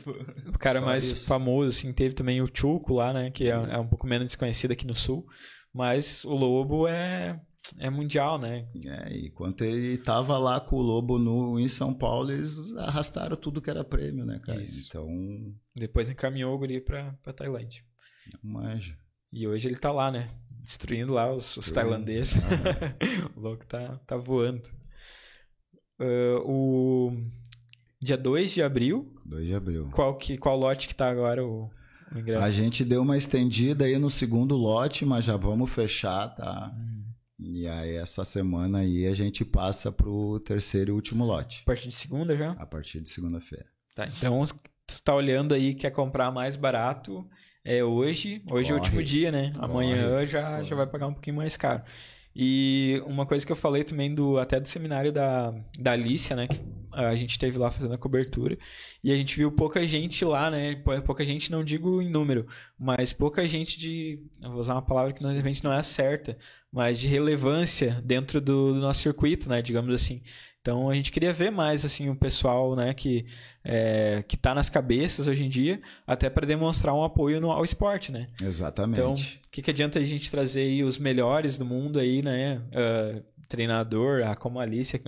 o 0.47 0.59
cara 0.59 0.79
Só 0.79 0.87
mais 0.87 1.05
isso. 1.05 1.27
famoso, 1.27 1.71
assim, 1.71 1.93
teve 1.93 2.15
também 2.15 2.41
o 2.41 2.49
Chuco 2.53 2.95
lá, 2.95 3.13
né? 3.13 3.31
Que 3.31 3.49
é, 3.49 3.51
é 3.51 3.79
um 3.79 3.87
pouco 3.87 4.07
menos 4.07 4.27
desconhecido 4.27 4.71
aqui 4.73 4.87
no 4.87 4.95
sul. 4.95 5.27
Mas 5.75 6.25
o 6.25 6.35
Lobo 6.35 6.87
é, 6.87 7.41
é 7.79 7.91
mundial, 7.91 8.39
né? 8.39 8.67
É, 8.85 9.17
e 9.17 9.31
quando 9.31 9.63
ele 9.63 9.97
tava 9.99 10.39
lá 10.39 10.61
com 10.61 10.77
o 10.77 10.83
Lobo 10.83 11.19
no, 11.19 11.59
em 11.59 11.69
São 11.69 11.93
Paulo, 11.93 12.31
eles 12.31 12.75
arrastaram 12.77 13.37
tudo 13.37 13.61
que 13.61 13.71
era 13.71 13.85
prêmio, 13.85 14.25
né, 14.25 14.39
cara? 14.45 14.63
Isso. 14.63 14.87
Então, 14.89 15.09
Depois 15.75 16.11
encaminhou 16.11 16.55
o 16.55 16.59
guri 16.59 16.81
pra, 16.81 17.13
pra 17.23 17.33
Tailândia. 17.33 17.83
manja. 18.43 18.97
E 19.33 19.47
hoje 19.47 19.69
ele 19.69 19.77
tá 19.77 19.91
lá, 19.91 20.11
né? 20.11 20.29
Destruindo 20.63 21.13
lá 21.13 21.33
os, 21.33 21.57
os 21.57 21.71
tailandeses. 21.71 22.41
o 23.35 23.41
louco 23.41 23.67
tá, 23.67 23.99
tá 24.07 24.17
voando. 24.17 24.63
Ah, 25.99 26.43
o 26.45 27.13
dia 28.01 28.17
2 28.17 28.53
de 28.53 28.63
abril, 28.63 29.15
2 29.25 29.47
de 29.47 29.55
abril. 29.55 29.89
qual, 29.93 30.17
que, 30.17 30.37
qual 30.37 30.57
lote 30.59 30.89
que 30.89 30.95
tá 30.95 31.09
agora 31.09 31.45
o, 31.45 31.71
o 32.15 32.19
ingresso? 32.19 32.45
A 32.45 32.51
gente 32.51 32.85
deu 32.85 33.03
uma 33.03 33.17
estendida 33.17 33.85
aí 33.85 33.99
no 33.99 34.11
segundo 34.11 34.57
lote, 34.57 35.05
mas 35.05 35.25
já 35.25 35.37
vamos 35.37 35.71
fechar, 35.71 36.29
tá? 36.35 36.73
E 37.45 37.67
aí 37.67 37.97
essa 37.97 38.25
semana 38.25 38.79
aí 38.79 39.07
a 39.07 39.15
gente 39.15 39.45
passa 39.45 39.91
pro 39.91 40.41
terceiro 40.41 40.93
e 40.93 40.95
último 40.95 41.25
lote, 41.25 41.63
A 41.63 41.67
partir 41.67 41.89
de 41.89 41.95
segunda 41.95 42.37
já? 42.37 42.51
a 42.53 42.67
partir 42.67 43.01
de 43.01 43.09
segunda-feira. 43.09 43.67
Tá, 43.95 44.07
então, 44.07 44.45
tu 44.87 45.03
tá 45.03 45.15
olhando 45.15 45.53
aí 45.55 45.75
quer 45.75 45.91
comprar 45.91 46.31
mais 46.31 46.57
barato, 46.57 47.29
é 47.65 47.83
hoje. 47.85 48.43
Hoje 48.51 48.71
é 48.71 48.75
o 48.75 48.79
último 48.79 49.03
dia, 49.03 49.31
né? 49.31 49.53
Amanhã 49.59 50.25
já, 50.27 50.63
já 50.63 50.75
vai 50.75 50.87
pagar 50.87 51.07
um 51.07 51.13
pouquinho 51.13 51.37
mais 51.37 51.57
caro. 51.57 51.83
E 52.35 53.03
uma 53.07 53.27
coisa 53.27 53.45
que 53.45 53.53
eu 53.53 53.57
falei 53.57 53.85
também 53.85 54.15
do 54.15 54.39
até 54.39 54.59
do 54.59 54.67
seminário 54.67 55.13
da, 55.13 55.55
da 55.79 55.93
Alicia, 55.93 56.35
né? 56.35 56.47
Que 56.47 56.61
a 56.93 57.15
gente 57.15 57.39
teve 57.39 57.59
lá 57.59 57.71
fazendo 57.71 57.95
a 57.95 57.99
cobertura. 57.99 58.57
E 59.03 59.13
a 59.13 59.17
gente 59.17 59.37
viu 59.37 59.51
pouca 59.53 59.87
gente 59.87 60.25
lá, 60.25 60.51
né? 60.51 60.77
Pouca 61.05 61.25
gente, 61.25 61.51
não 61.51 61.65
digo 61.65 62.01
em 62.01 62.11
número, 62.11 62.47
mas 62.79 63.13
pouca 63.13 63.47
gente 63.47 63.79
de. 63.79 64.19
Eu 64.41 64.51
vou 64.51 64.61
usar 64.61 64.75
uma 64.75 64.83
palavra 64.83 65.13
que 65.13 65.23
de 65.23 65.33
repente 65.33 65.63
não 65.65 65.73
é 65.73 65.83
certa, 65.83 66.37
mas 66.71 66.99
de 66.99 67.09
relevância 67.09 68.01
dentro 68.05 68.41
do, 68.41 68.75
do 68.75 68.81
nosso 68.81 69.03
circuito, 69.03 69.49
né? 69.49 69.61
Digamos 69.61 69.95
assim. 69.95 70.23
Então 70.63 70.89
a 70.89 70.95
gente 70.95 71.11
queria 71.11 71.33
ver 71.33 71.51
mais 71.51 71.85
assim 71.85 72.09
o 72.09 72.15
pessoal, 72.15 72.77
né, 72.77 72.95
que 72.95 73.27
é, 73.65 74.25
que 74.27 74.37
está 74.37 74.55
nas 74.55 74.71
cabeças 74.71 75.27
hoje 75.27 75.45
em 75.45 75.49
dia, 75.49 75.81
até 76.07 76.31
para 76.31 76.47
demonstrar 76.47 76.95
um 76.95 77.03
apoio 77.03 77.41
no, 77.41 77.51
ao 77.51 77.65
esporte, 77.65 78.11
né? 78.11 78.29
Exatamente. 78.41 79.01
Então, 79.01 79.13
o 79.13 79.51
que, 79.51 79.61
que 79.61 79.71
adianta 79.71 79.99
a 79.99 80.05
gente 80.05 80.31
trazer 80.31 80.63
aí 80.63 80.85
os 80.85 80.99
melhores 80.99 81.59
do 81.59 81.65
mundo 81.65 81.99
aí, 81.99 82.23
né? 82.23 82.63
Uh, 82.69 83.23
treinador, 83.49 84.23
a, 84.25 84.35
como 84.35 84.59
a 84.59 84.63
Alice 84.63 85.01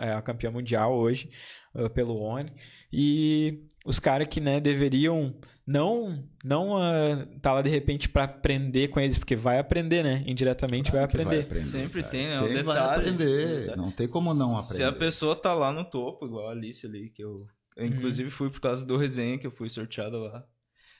é 0.00 0.12
a 0.12 0.22
campeã 0.22 0.50
mundial 0.50 0.96
hoje 0.96 1.28
uh, 1.74 1.90
pelo 1.90 2.16
ONI. 2.16 2.50
E 2.92 3.64
os 3.84 3.98
caras 3.98 4.28
que 4.28 4.40
né, 4.40 4.60
deveriam 4.60 5.34
não 5.70 6.24
não 6.44 6.72
uh, 6.72 7.24
tá 7.40 7.52
lá 7.52 7.62
de 7.62 7.70
repente 7.70 8.08
para 8.08 8.24
aprender 8.24 8.88
com 8.88 8.98
eles, 8.98 9.18
porque 9.18 9.36
vai 9.36 9.58
aprender, 9.58 10.02
né? 10.02 10.24
Indiretamente 10.26 10.90
claro 10.90 11.06
vai, 11.06 11.14
aprender. 11.22 11.36
vai, 11.36 11.44
aprender. 11.44 11.66
Sempre 11.66 12.02
cara. 12.02 12.10
tem, 12.12 12.26
né? 12.26 12.34
É 12.34 12.40
um 12.40 12.46
tem, 12.46 12.56
detalhe. 12.56 12.64
Vai 12.64 12.96
aprender. 12.96 13.76
Não 13.76 13.90
tem 13.92 14.08
como 14.08 14.34
não 14.34 14.56
aprender. 14.56 14.74
Se 14.74 14.82
a 14.82 14.92
pessoa 14.92 15.36
tá 15.36 15.54
lá 15.54 15.72
no 15.72 15.84
topo, 15.84 16.26
igual 16.26 16.48
a 16.48 16.50
Alice 16.50 16.84
ali, 16.84 17.10
que 17.10 17.22
eu, 17.22 17.46
eu 17.76 17.86
inclusive 17.86 18.28
uhum. 18.28 18.34
fui 18.34 18.50
por 18.50 18.60
causa 18.60 18.84
do 18.84 18.96
resenha, 18.96 19.38
que 19.38 19.46
eu 19.46 19.52
fui 19.52 19.70
sorteada 19.70 20.18
lá. 20.18 20.44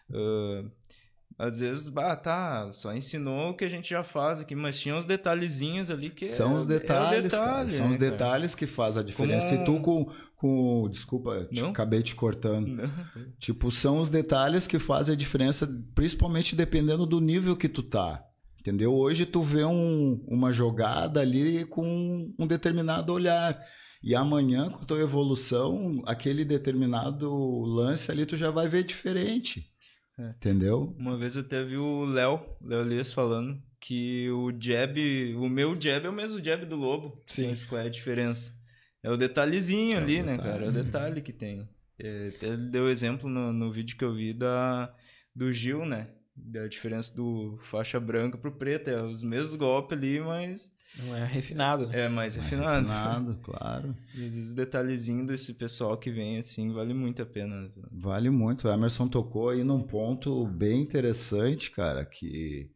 Uh, 0.08 0.70
às 1.40 1.58
vezes, 1.58 1.88
bah, 1.88 2.14
tá, 2.14 2.70
só 2.70 2.94
ensinou 2.94 3.50
o 3.50 3.54
que 3.54 3.64
a 3.64 3.68
gente 3.68 3.88
já 3.88 4.04
faz 4.04 4.40
aqui, 4.40 4.54
mas 4.54 4.78
tinha 4.78 4.94
uns 4.94 5.06
detalhezinhos 5.06 5.90
ali 5.90 6.10
que 6.10 6.26
São 6.26 6.52
é, 6.52 6.56
os 6.58 6.66
detalhes, 6.66 7.18
é 7.18 7.22
detalhe, 7.22 7.46
cara. 7.46 7.70
São 7.70 7.86
né, 7.86 7.92
os 7.92 7.96
detalhes 7.96 8.54
que 8.54 8.66
fazem 8.66 9.02
a 9.02 9.06
diferença. 9.06 9.56
Como... 9.56 9.62
E 9.62 9.64
tu 9.64 9.80
com, 9.80 10.12
com 10.36 10.88
desculpa, 10.90 11.48
te, 11.50 11.64
acabei 11.64 12.02
te 12.02 12.14
cortando. 12.14 12.66
Não. 12.66 12.90
Tipo, 13.38 13.70
são 13.70 14.02
os 14.02 14.10
detalhes 14.10 14.66
que 14.66 14.78
fazem 14.78 15.14
a 15.14 15.16
diferença, 15.16 15.66
principalmente 15.94 16.54
dependendo 16.54 17.06
do 17.06 17.22
nível 17.22 17.56
que 17.56 17.70
tu 17.70 17.82
tá. 17.82 18.22
Entendeu? 18.60 18.94
Hoje 18.94 19.24
tu 19.24 19.40
vê 19.40 19.64
um, 19.64 20.22
uma 20.28 20.52
jogada 20.52 21.20
ali 21.20 21.64
com 21.64 22.34
um 22.38 22.46
determinado 22.46 23.14
olhar. 23.14 23.58
E 24.02 24.14
amanhã, 24.14 24.68
com 24.68 24.82
a 24.82 24.84
tua 24.84 25.00
evolução, 25.00 26.02
aquele 26.04 26.44
determinado 26.44 27.30
lance 27.62 28.10
ali 28.10 28.26
tu 28.26 28.36
já 28.36 28.50
vai 28.50 28.68
ver 28.68 28.84
diferente. 28.84 29.70
É. 30.20 30.30
Entendeu? 30.30 30.94
Uma 30.98 31.16
vez 31.16 31.34
eu 31.34 31.42
teve 31.42 31.76
o 31.76 32.04
Léo, 32.04 32.44
Léo 32.60 32.82
Elias 32.82 33.12
falando 33.12 33.60
que 33.80 34.30
o 34.30 34.52
jab, 34.60 35.34
o 35.36 35.48
meu 35.48 35.80
jab 35.80 36.06
é 36.06 36.10
o 36.10 36.12
mesmo 36.12 36.44
jab 36.44 36.66
do 36.66 36.76
Lobo. 36.76 37.22
Sim. 37.26 37.48
Mas 37.48 37.64
qual 37.64 37.80
é 37.80 37.86
a 37.86 37.90
diferença? 37.90 38.54
É 39.02 39.10
o 39.10 39.16
detalhezinho 39.16 39.94
é 39.94 39.96
ali, 39.96 40.22
né, 40.22 40.36
cara? 40.36 40.66
É 40.66 40.68
o 40.68 40.72
detalhe 40.72 41.22
que 41.22 41.32
tem. 41.32 41.66
É, 41.98 42.32
ele 42.42 42.68
deu 42.68 42.90
exemplo 42.90 43.28
no, 43.28 43.52
no 43.52 43.72
vídeo 43.72 43.96
que 43.96 44.04
eu 44.04 44.14
vi 44.14 44.34
da, 44.34 44.94
do 45.34 45.50
Gil, 45.50 45.86
né? 45.86 46.08
Da 46.36 46.66
diferença 46.66 47.14
do 47.16 47.58
faixa 47.62 47.98
branca 47.98 48.36
pro 48.36 48.52
preto. 48.52 48.88
É 48.88 49.02
os 49.02 49.22
mesmos 49.22 49.54
golpes 49.54 49.96
ali, 49.96 50.20
mas 50.20 50.70
não 50.98 51.16
é 51.16 51.24
refinado, 51.24 51.86
né? 51.86 52.00
É 52.00 52.08
mais 52.08 52.34
refinado. 52.34 52.86
refinado, 52.86 53.38
claro. 53.42 53.96
E 54.14 54.26
às 54.26 54.34
vezes 54.34 54.52
o 54.52 54.56
detalhezinho 54.56 55.26
desse 55.26 55.54
pessoal 55.54 55.96
que 55.96 56.10
vem 56.10 56.38
assim 56.38 56.72
vale 56.72 56.92
muito 56.92 57.22
a 57.22 57.26
pena. 57.26 57.70
Vale 57.92 58.28
muito. 58.30 58.66
O 58.66 58.70
Emerson 58.70 59.08
tocou 59.08 59.50
aí 59.50 59.62
num 59.62 59.82
ponto 59.82 60.46
bem 60.46 60.82
interessante, 60.82 61.70
cara, 61.70 62.04
que 62.04 62.70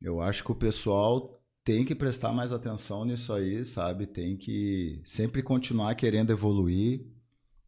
eu 0.00 0.20
acho 0.20 0.44
que 0.44 0.52
o 0.52 0.54
pessoal 0.54 1.38
tem 1.64 1.84
que 1.84 1.94
prestar 1.94 2.32
mais 2.32 2.52
atenção 2.52 3.04
nisso 3.04 3.32
aí, 3.32 3.64
sabe? 3.64 4.06
Tem 4.06 4.36
que 4.36 5.00
sempre 5.04 5.42
continuar 5.42 5.94
querendo 5.94 6.30
evoluir. 6.30 7.06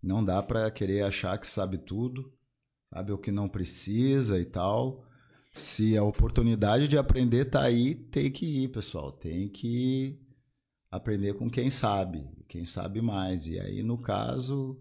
Não 0.02 0.24
dá 0.24 0.42
para 0.42 0.70
querer 0.70 1.02
achar 1.02 1.36
que 1.38 1.46
sabe 1.46 1.76
tudo, 1.76 2.32
sabe 2.92 3.12
o 3.12 3.18
que 3.18 3.30
não 3.30 3.48
precisa 3.48 4.38
e 4.38 4.44
tal. 4.44 5.04
Se 5.52 5.96
a 5.96 6.02
oportunidade 6.02 6.86
de 6.86 6.96
aprender 6.96 7.46
tá 7.46 7.62
aí, 7.62 7.94
tem 7.94 8.30
que 8.30 8.46
ir, 8.46 8.68
pessoal. 8.68 9.12
Tem 9.12 9.48
que 9.48 10.18
aprender 10.90 11.34
com 11.34 11.50
quem 11.50 11.70
sabe, 11.70 12.28
quem 12.48 12.64
sabe 12.64 13.00
mais. 13.00 13.46
E 13.46 13.58
aí, 13.58 13.82
no 13.82 13.98
caso, 13.98 14.80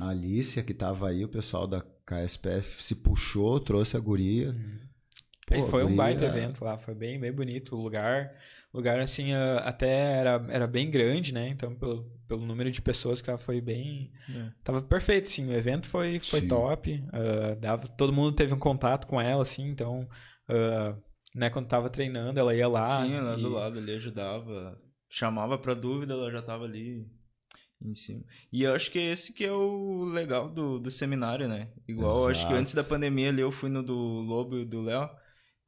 a 0.00 0.08
Alicia, 0.08 0.62
que 0.62 0.72
estava 0.72 1.08
aí, 1.08 1.24
o 1.24 1.28
pessoal 1.28 1.66
da 1.66 1.82
KSPF 2.06 2.82
se 2.82 2.96
puxou, 2.96 3.60
trouxe 3.60 3.96
a 3.96 4.00
guria. 4.00 4.50
Uhum. 4.50 4.87
Pô, 5.48 5.54
e 5.54 5.62
foi 5.70 5.82
um 5.82 5.96
baita 5.96 6.26
evento 6.26 6.64
lá, 6.64 6.76
foi 6.76 6.94
bem, 6.94 7.18
bem 7.18 7.32
bonito 7.32 7.74
o 7.74 7.82
lugar. 7.82 8.34
O 8.72 8.76
lugar, 8.76 9.00
assim, 9.00 9.32
até 9.64 10.18
era, 10.18 10.44
era 10.50 10.66
bem 10.66 10.90
grande, 10.90 11.32
né? 11.32 11.48
Então, 11.48 11.74
pelo, 11.74 12.04
pelo 12.28 12.44
número 12.44 12.70
de 12.70 12.82
pessoas 12.82 13.22
que 13.22 13.30
ela 13.30 13.38
foi 13.38 13.60
bem... 13.60 14.12
É. 14.28 14.50
Tava 14.62 14.82
perfeito, 14.82 15.30
sim. 15.30 15.48
O 15.48 15.52
evento 15.52 15.88
foi, 15.88 16.20
foi 16.20 16.42
top. 16.42 17.02
Uh, 17.08 17.56
dava, 17.58 17.88
todo 17.88 18.12
mundo 18.12 18.32
teve 18.36 18.52
um 18.52 18.58
contato 18.58 19.06
com 19.06 19.20
ela, 19.20 19.42
assim, 19.42 19.68
então... 19.68 20.06
Uh, 20.50 21.00
né, 21.34 21.50
quando 21.50 21.68
tava 21.68 21.88
treinando, 21.88 22.38
ela 22.38 22.54
ia 22.54 22.68
lá. 22.68 23.02
Sim, 23.02 23.14
ela 23.14 23.38
e... 23.38 23.42
do 23.42 23.48
lado 23.50 23.78
ali 23.78 23.92
ajudava. 23.94 24.78
Chamava 25.08 25.56
pra 25.56 25.72
dúvida, 25.72 26.12
ela 26.12 26.30
já 26.30 26.42
tava 26.42 26.64
ali 26.64 27.06
em 27.80 27.94
cima. 27.94 28.22
E 28.52 28.64
eu 28.64 28.74
acho 28.74 28.90
que 28.90 28.98
esse 28.98 29.32
que 29.32 29.44
é 29.44 29.52
o 29.52 30.04
legal 30.04 30.50
do, 30.50 30.78
do 30.78 30.90
seminário, 30.90 31.48
né? 31.48 31.68
Igual, 31.86 32.28
acho 32.28 32.46
que 32.46 32.52
antes 32.52 32.74
da 32.74 32.84
pandemia 32.84 33.28
ali 33.28 33.40
eu 33.40 33.52
fui 33.52 33.70
no 33.70 33.82
do 33.82 33.94
Lobo 33.94 34.58
e 34.58 34.64
do 34.64 34.82
Léo. 34.82 35.08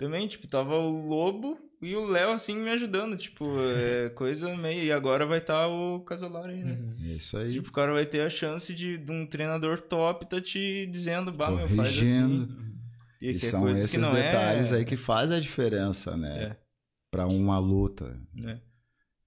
Também, 0.00 0.26
tipo, 0.26 0.48
tava 0.48 0.78
o 0.78 1.06
Lobo 1.06 1.58
e 1.82 1.94
o 1.94 2.06
Léo, 2.06 2.30
assim, 2.30 2.56
me 2.56 2.70
ajudando. 2.70 3.18
Tipo, 3.18 3.44
é 3.76 4.08
coisa 4.16 4.56
meio. 4.56 4.82
E 4.82 4.90
agora 4.90 5.26
vai 5.26 5.40
estar 5.40 5.64
tá 5.64 5.68
o 5.68 6.00
Casolari 6.00 6.54
aí, 6.54 6.64
né? 6.64 6.72
Uhum. 6.72 7.14
Isso 7.14 7.36
aí. 7.36 7.50
Tipo, 7.50 7.68
o 7.68 7.72
cara 7.72 7.92
vai 7.92 8.06
ter 8.06 8.22
a 8.22 8.30
chance 8.30 8.72
de, 8.72 8.96
de 8.96 9.12
um 9.12 9.26
treinador 9.26 9.78
top 9.78 10.24
tá 10.24 10.40
te 10.40 10.86
dizendo, 10.86 11.30
bah, 11.30 11.50
meu, 11.50 11.68
faz 11.68 11.98
assim. 11.98 12.48
E, 13.20 13.32
e 13.32 13.38
são 13.38 13.68
esses 13.68 13.92
detalhes 13.92 14.72
é... 14.72 14.76
aí 14.76 14.84
que 14.86 14.96
fazem 14.96 15.36
a 15.36 15.40
diferença, 15.40 16.16
né? 16.16 16.44
É. 16.44 16.56
Pra 17.10 17.26
uma 17.26 17.58
luta. 17.58 18.18
É. 18.42 18.58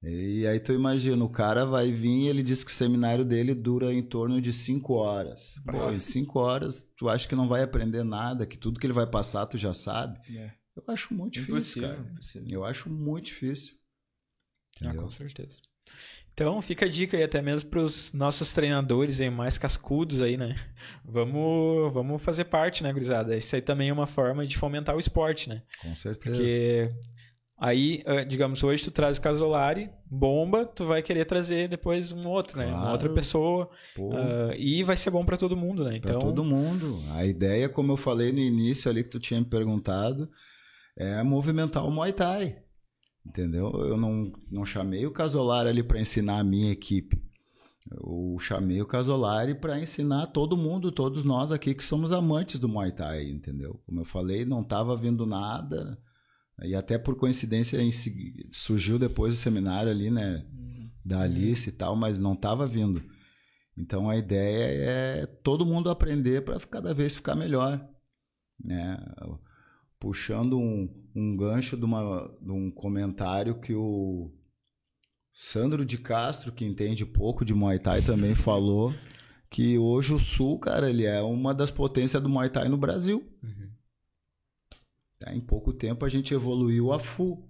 E 0.02 0.48
aí 0.48 0.60
tu 0.60 0.74
imagina, 0.74 1.24
o 1.24 1.30
cara 1.30 1.66
vai 1.66 1.92
vir 1.92 2.30
ele 2.30 2.42
diz 2.42 2.64
que 2.64 2.72
o 2.72 2.74
seminário 2.74 3.24
dele 3.24 3.54
dura 3.54 3.94
em 3.94 4.02
torno 4.02 4.42
de 4.42 4.52
5 4.52 4.92
horas. 4.92 5.54
Pô, 5.64 5.92
em 5.92 6.00
5 6.00 6.40
horas 6.40 6.84
tu 6.98 7.08
acha 7.08 7.28
que 7.28 7.36
não 7.36 7.48
vai 7.48 7.62
aprender 7.62 8.04
nada, 8.04 8.48
que 8.48 8.58
tudo 8.58 8.80
que 8.80 8.88
ele 8.88 8.92
vai 8.92 9.06
passar 9.06 9.46
tu 9.46 9.56
já 9.56 9.72
sabe. 9.72 10.20
É. 10.36 10.63
Eu 10.76 10.84
acho 10.88 11.14
muito 11.14 11.34
difícil, 11.34 11.82
cara. 11.82 12.00
Impossível. 12.00 12.48
Eu 12.50 12.66
acho 12.66 12.90
muito 12.90 13.26
difícil. 13.26 13.76
Ah, 14.82 14.94
com 14.94 15.10
certeza. 15.10 15.60
Então, 16.34 16.60
fica 16.64 16.86
a 16.86 16.90
dica 16.90 17.16
aí 17.16 17.22
até 17.22 17.44
mesmo 17.44 17.70
para 17.70 17.82
os 17.82 18.12
nossos 18.12 18.52
treinadores 18.52 19.22
aí, 19.22 19.30
mais 19.30 19.60
cascudos 19.60 20.20
aí, 20.20 20.36
né? 20.36 20.56
Vamos, 21.06 21.94
vamos 21.94 22.20
fazer 22.24 22.46
parte, 22.46 22.82
né, 22.82 22.92
gurizada? 22.92 23.38
Isso 23.38 23.56
aí 23.56 23.62
também 23.62 23.90
é 23.90 23.94
uma 23.94 24.08
forma 24.08 24.46
de 24.48 24.58
fomentar 24.58 24.96
o 24.96 25.00
esporte, 25.00 25.48
né? 25.48 25.62
Com 25.80 25.94
certeza. 25.94 26.36
Porque 26.36 26.92
aí, 27.56 28.02
ah, 28.08 28.24
digamos, 28.24 28.64
hoje 28.64 28.84
tu 28.84 28.90
traz 28.90 29.20
o 29.20 29.22
Casolari, 29.22 29.92
bomba, 30.10 30.66
tu 30.66 30.88
vai 30.88 31.04
querer 31.04 31.26
trazer 31.26 31.68
depois 31.68 32.12
um 32.12 32.28
outro, 32.28 32.58
né? 32.58 32.66
Uma 32.66 32.94
outra 32.94 33.10
pessoa. 33.14 33.70
Uh, 33.96 34.56
e 34.58 34.82
vai 34.82 34.98
ser 34.98 35.12
bom 35.12 35.24
para 35.24 35.38
todo 35.38 35.56
mundo, 35.56 35.84
né? 35.84 35.98
Então... 35.98 36.14
Para 36.14 36.20
todo 36.20 36.44
mundo. 36.44 37.04
A 37.12 37.24
ideia, 37.24 37.70
como 37.70 37.92
eu 37.92 37.98
falei 37.98 38.32
no 38.32 38.40
início 38.40 38.90
ali 38.90 39.04
que 39.04 39.10
tu 39.10 39.20
tinha 39.20 39.40
me 39.40 39.46
perguntado, 39.46 40.28
é 40.96 41.24
movimentar 41.24 41.86
o 41.86 41.92
Muay 41.92 42.14
Thai. 42.14 42.62
Entendeu? 43.26 43.72
Eu 43.72 43.96
não, 43.96 44.32
não 44.52 44.66
chamei 44.66 45.06
o 45.06 45.12
Casolari 45.12 45.70
ali 45.70 45.82
para 45.82 46.00
ensinar 46.00 46.40
a 46.40 46.44
minha 46.44 46.72
equipe. 46.72 47.22
Eu 47.90 48.38
chamei 48.40 48.82
o 48.82 48.86
Casolari 48.86 49.56
para 49.56 49.80
ensinar 49.80 50.28
todo 50.28 50.58
mundo, 50.58 50.92
todos 50.92 51.24
nós 51.24 51.52
aqui 51.52 51.74
que 51.74 51.84
somos 51.84 52.12
amantes 52.12 52.60
do 52.60 52.70
Muay 52.70 52.92
Thai, 52.92 53.30
entendeu? 53.30 53.82
Como 53.86 54.02
eu 54.02 54.06
falei, 54.06 54.46
não 54.46 54.62
estava 54.62 54.96
vindo 54.96 55.26
nada. 55.26 55.98
E 56.62 56.76
até 56.76 56.98
por 56.98 57.16
coincidência 57.16 57.80
surgiu 58.52 59.00
depois 59.00 59.34
do 59.34 59.38
seminário 59.38 59.92
ali, 59.92 60.10
né? 60.10 60.46
Da 61.04 61.22
Alice 61.22 61.68
e 61.68 61.72
tal, 61.72 61.96
mas 61.96 62.20
não 62.20 62.34
estava 62.34 62.68
vindo. 62.68 63.04
Então 63.78 64.10
a 64.10 64.16
ideia 64.16 65.22
é 65.22 65.26
todo 65.26 65.66
mundo 65.66 65.90
aprender 65.90 66.44
para 66.44 66.60
cada 66.60 66.94
vez 66.94 67.16
ficar 67.16 67.36
melhor. 67.36 67.86
Né? 68.64 68.98
Puxando 70.04 70.60
um, 70.60 70.94
um 71.16 71.38
gancho 71.38 71.78
de, 71.78 71.86
uma, 71.86 72.30
de 72.42 72.52
um 72.52 72.70
comentário 72.70 73.58
que 73.62 73.74
o 73.74 74.30
Sandro 75.32 75.86
de 75.86 75.98
Castro, 75.98 76.52
que 76.52 76.66
entende 76.66 77.06
pouco 77.06 77.46
de 77.46 77.54
Muay 77.54 77.80
Thai, 77.80 78.02
também 78.02 78.36
falou 78.36 78.94
que 79.50 79.78
hoje 79.78 80.14
o 80.14 80.20
Sul, 80.20 80.60
cara, 80.60 80.90
ele 80.90 81.06
é 81.06 81.22
uma 81.22 81.54
das 81.54 81.72
potências 81.72 82.22
do 82.22 82.28
Muay 82.28 82.50
Thai 82.50 82.68
no 82.68 82.76
Brasil. 82.76 83.26
Uhum. 83.42 83.72
Tá, 85.22 85.34
em 85.34 85.40
pouco 85.40 85.72
tempo 85.72 86.04
a 86.04 86.10
gente 86.10 86.34
evoluiu 86.34 86.92
a 86.92 87.00
full, 87.00 87.50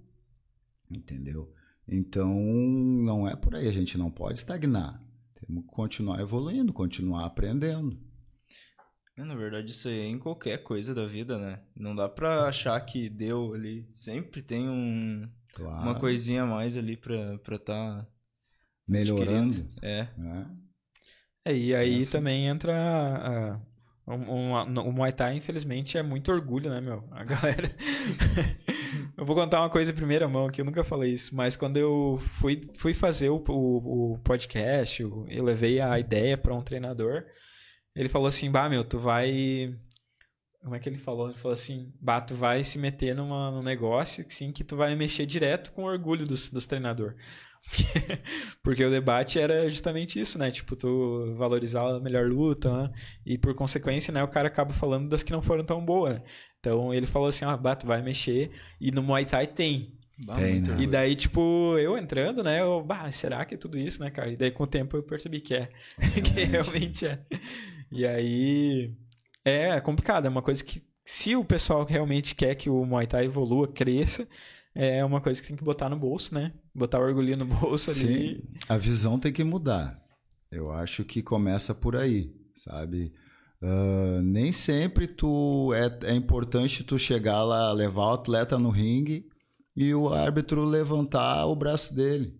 entendeu? 0.91 1.51
Então, 1.87 2.31
não 2.31 3.27
é 3.27 3.35
por 3.35 3.55
aí, 3.55 3.67
a 3.67 3.73
gente 3.73 3.97
não 3.97 4.11
pode 4.11 4.37
estagnar. 4.37 5.03
Temos 5.33 5.63
que 5.63 5.71
continuar 5.71 6.21
evoluindo, 6.21 6.71
continuar 6.71 7.25
aprendendo. 7.25 7.99
É, 9.17 9.23
Na 9.23 9.35
verdade, 9.35 9.71
isso 9.71 9.87
aí 9.87 9.99
é 9.99 10.07
em 10.07 10.17
qualquer 10.19 10.57
coisa 10.63 10.93
da 10.95 11.05
vida, 11.05 11.37
né? 11.37 11.59
Não 11.75 11.95
dá 11.95 12.09
pra 12.09 12.47
achar 12.47 12.79
que 12.81 13.09
deu 13.09 13.53
ali. 13.53 13.87
Sempre 13.93 14.41
tem 14.41 14.67
um, 14.67 15.29
Claro. 15.53 15.81
uma 15.83 15.95
coisinha 15.99 16.43
a 16.43 16.47
mais 16.47 16.75
ali 16.77 16.97
pra, 16.97 17.37
pra 17.39 17.57
tá 17.59 18.07
Melhorando. 18.87 19.65
É. 19.81 20.07
né? 20.17 20.47
É, 21.45 21.55
e 21.55 21.75
aí 21.75 21.99
Essa. 21.99 22.11
também 22.13 22.47
entra 22.47 22.73
a- 22.73 23.61
um- 24.07 24.51
um- 24.53 24.79
o 24.87 24.91
Muay 24.91 25.11
Thai, 25.13 25.35
infelizmente, 25.37 25.97
é 25.97 26.03
muito 26.03 26.31
orgulho, 26.31 26.69
né, 26.69 26.81
meu? 26.81 27.03
A 27.11 27.23
galera. 27.23 27.69
eu 29.17 29.25
vou 29.25 29.35
contar 29.35 29.59
uma 29.61 29.69
coisa 29.69 29.91
em 29.91 29.95
primeira 29.95 30.27
mão 30.27 30.47
aqui, 30.47 30.59
eu 30.61 30.65
nunca 30.65 30.83
falei 30.83 31.13
isso, 31.13 31.35
mas 31.35 31.55
quando 31.55 31.77
eu 31.77 32.17
fui, 32.39 32.61
fui 32.77 32.93
fazer 32.93 33.29
o, 33.29 33.43
o, 33.47 34.13
o 34.13 34.19
podcast, 34.19 35.01
eu, 35.01 35.25
eu 35.29 35.43
levei 35.43 35.79
a 35.79 35.97
ideia 35.99 36.37
para 36.37 36.53
um 36.53 36.61
treinador. 36.61 37.23
Ele 37.95 38.09
falou 38.09 38.27
assim: 38.27 38.49
Bah, 38.49 38.69
meu, 38.69 38.83
tu 38.83 38.97
vai. 38.97 39.75
Como 40.61 40.75
é 40.75 40.79
que 40.79 40.87
ele 40.87 40.97
falou? 40.97 41.29
Ele 41.29 41.37
falou 41.37 41.53
assim: 41.53 41.93
Bah, 41.99 42.21
tu 42.21 42.35
vai 42.35 42.63
se 42.63 42.77
meter 42.77 43.15
numa, 43.15 43.51
num 43.51 43.63
negócio 43.63 44.25
assim, 44.27 44.51
que 44.51 44.63
tu 44.63 44.75
vai 44.75 44.95
mexer 44.95 45.25
direto 45.25 45.71
com 45.73 45.83
o 45.83 45.87
orgulho 45.87 46.25
dos, 46.25 46.49
dos 46.49 46.65
treinadores. 46.65 47.15
Porque, 47.63 48.21
porque 48.61 48.83
o 48.83 48.89
debate 48.91 49.39
era 49.39 49.69
justamente 49.69 50.19
isso, 50.19 50.37
né? 50.37 50.51
Tipo, 50.51 50.75
tu 50.75 51.33
valorizar 51.37 51.95
a 51.95 51.99
melhor 51.99 52.27
luta, 52.27 52.69
né? 52.69 52.91
E 53.25 53.37
por 53.37 53.55
consequência, 53.55 54.11
né, 54.13 54.21
o 54.21 54.27
cara 54.27 54.49
acaba 54.49 54.73
falando 54.73 55.07
das 55.07 55.23
que 55.23 55.31
não 55.31 55.41
foram 55.41 55.63
tão 55.63 55.83
boas, 55.83 56.15
né? 56.15 56.23
Então 56.59 56.93
ele 56.93 57.05
falou 57.07 57.29
assim, 57.29 57.45
ah, 57.45 57.55
bah, 57.55 57.73
tu 57.73 57.87
vai 57.87 58.01
mexer. 58.01 58.51
E 58.81 58.91
no 58.91 59.01
Muay 59.01 59.23
Thai 59.23 59.47
tem. 59.47 59.97
Bah, 60.25 60.35
Tem, 60.35 60.53
muito 60.53 60.71
né? 60.71 60.83
E 60.83 60.87
daí, 60.87 61.15
tipo, 61.15 61.77
eu 61.79 61.97
entrando, 61.97 62.43
né? 62.43 62.61
Eu, 62.61 62.83
bah, 62.83 63.09
será 63.11 63.43
que 63.45 63.55
é 63.55 63.57
tudo 63.57 63.77
isso, 63.77 64.01
né, 64.01 64.09
cara? 64.11 64.29
E 64.29 64.35
daí 64.35 64.51
com 64.51 64.63
o 64.63 64.67
tempo 64.67 64.95
eu 64.97 65.03
percebi 65.03 65.39
que 65.39 65.55
é. 65.55 65.69
que 66.21 66.43
realmente 66.43 67.07
é. 67.07 67.19
E 67.93 68.05
aí. 68.05 68.95
É 69.45 69.79
complicado, 69.81 70.25
é 70.25 70.29
uma 70.29 70.41
coisa 70.41 70.63
que. 70.63 70.81
Se 71.05 71.35
o 71.35 71.43
pessoal 71.43 71.83
realmente 71.83 72.33
quer 72.33 72.55
que 72.55 72.69
o 72.69 72.85
Muay 72.85 73.05
Thai 73.05 73.25
evolua, 73.25 73.67
cresça, 73.67 74.25
é 74.73 75.03
uma 75.03 75.19
coisa 75.19 75.41
que 75.41 75.49
tem 75.49 75.57
que 75.57 75.63
botar 75.63 75.89
no 75.89 75.97
bolso, 75.99 76.33
né? 76.33 76.53
Botar 76.73 76.99
o 76.99 77.03
orgulhinho 77.03 77.37
no 77.37 77.45
bolso 77.45 77.91
ali. 77.91 77.99
Sim, 77.99 78.41
a 78.69 78.77
visão 78.77 79.19
tem 79.19 79.33
que 79.33 79.43
mudar. 79.43 80.01
Eu 80.49 80.71
acho 80.71 81.03
que 81.03 81.21
começa 81.21 81.75
por 81.75 81.97
aí, 81.97 82.33
sabe? 82.55 83.13
Ah, 83.61 84.21
nem 84.21 84.51
sempre 84.51 85.07
tu 85.07 85.73
é, 85.73 86.11
é 86.11 86.15
importante 86.15 86.83
tu 86.83 86.97
chegar 86.97 87.43
lá, 87.43 87.71
levar 87.71 88.07
o 88.07 88.13
atleta 88.13 88.59
no 88.59 88.69
ringue 88.69 89.27
e 89.75 89.93
o 89.93 90.09
árbitro 90.09 90.63
levantar 90.63 91.45
o 91.47 91.55
braço 91.55 91.93
dele. 91.93 92.37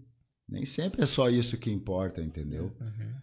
Nem 0.47 0.65
sempre 0.65 1.01
é 1.01 1.05
só 1.05 1.29
isso 1.29 1.57
que 1.57 1.71
importa, 1.71 2.21
entendeu? 2.21 2.71
Uhum. 2.79 3.13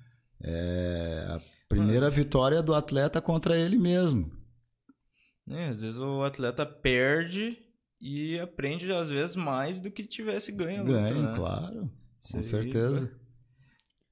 É 0.42 1.38
primeira 1.70 2.10
vitória 2.10 2.60
do 2.62 2.74
atleta 2.74 3.22
contra 3.22 3.56
ele 3.56 3.78
mesmo. 3.78 4.30
É, 5.48 5.68
às 5.68 5.80
vezes 5.82 5.96
o 5.96 6.22
atleta 6.22 6.66
perde 6.66 7.56
e 8.00 8.38
aprende, 8.40 8.90
às 8.92 9.08
vezes, 9.08 9.36
mais 9.36 9.78
do 9.80 9.90
que 9.90 10.04
tivesse 10.04 10.50
ganho 10.52 10.84
Ganha, 10.84 11.14
né? 11.14 11.36
claro, 11.36 11.90
Isso 12.20 12.32
com 12.32 12.38
aí, 12.38 12.42
certeza. 12.42 13.19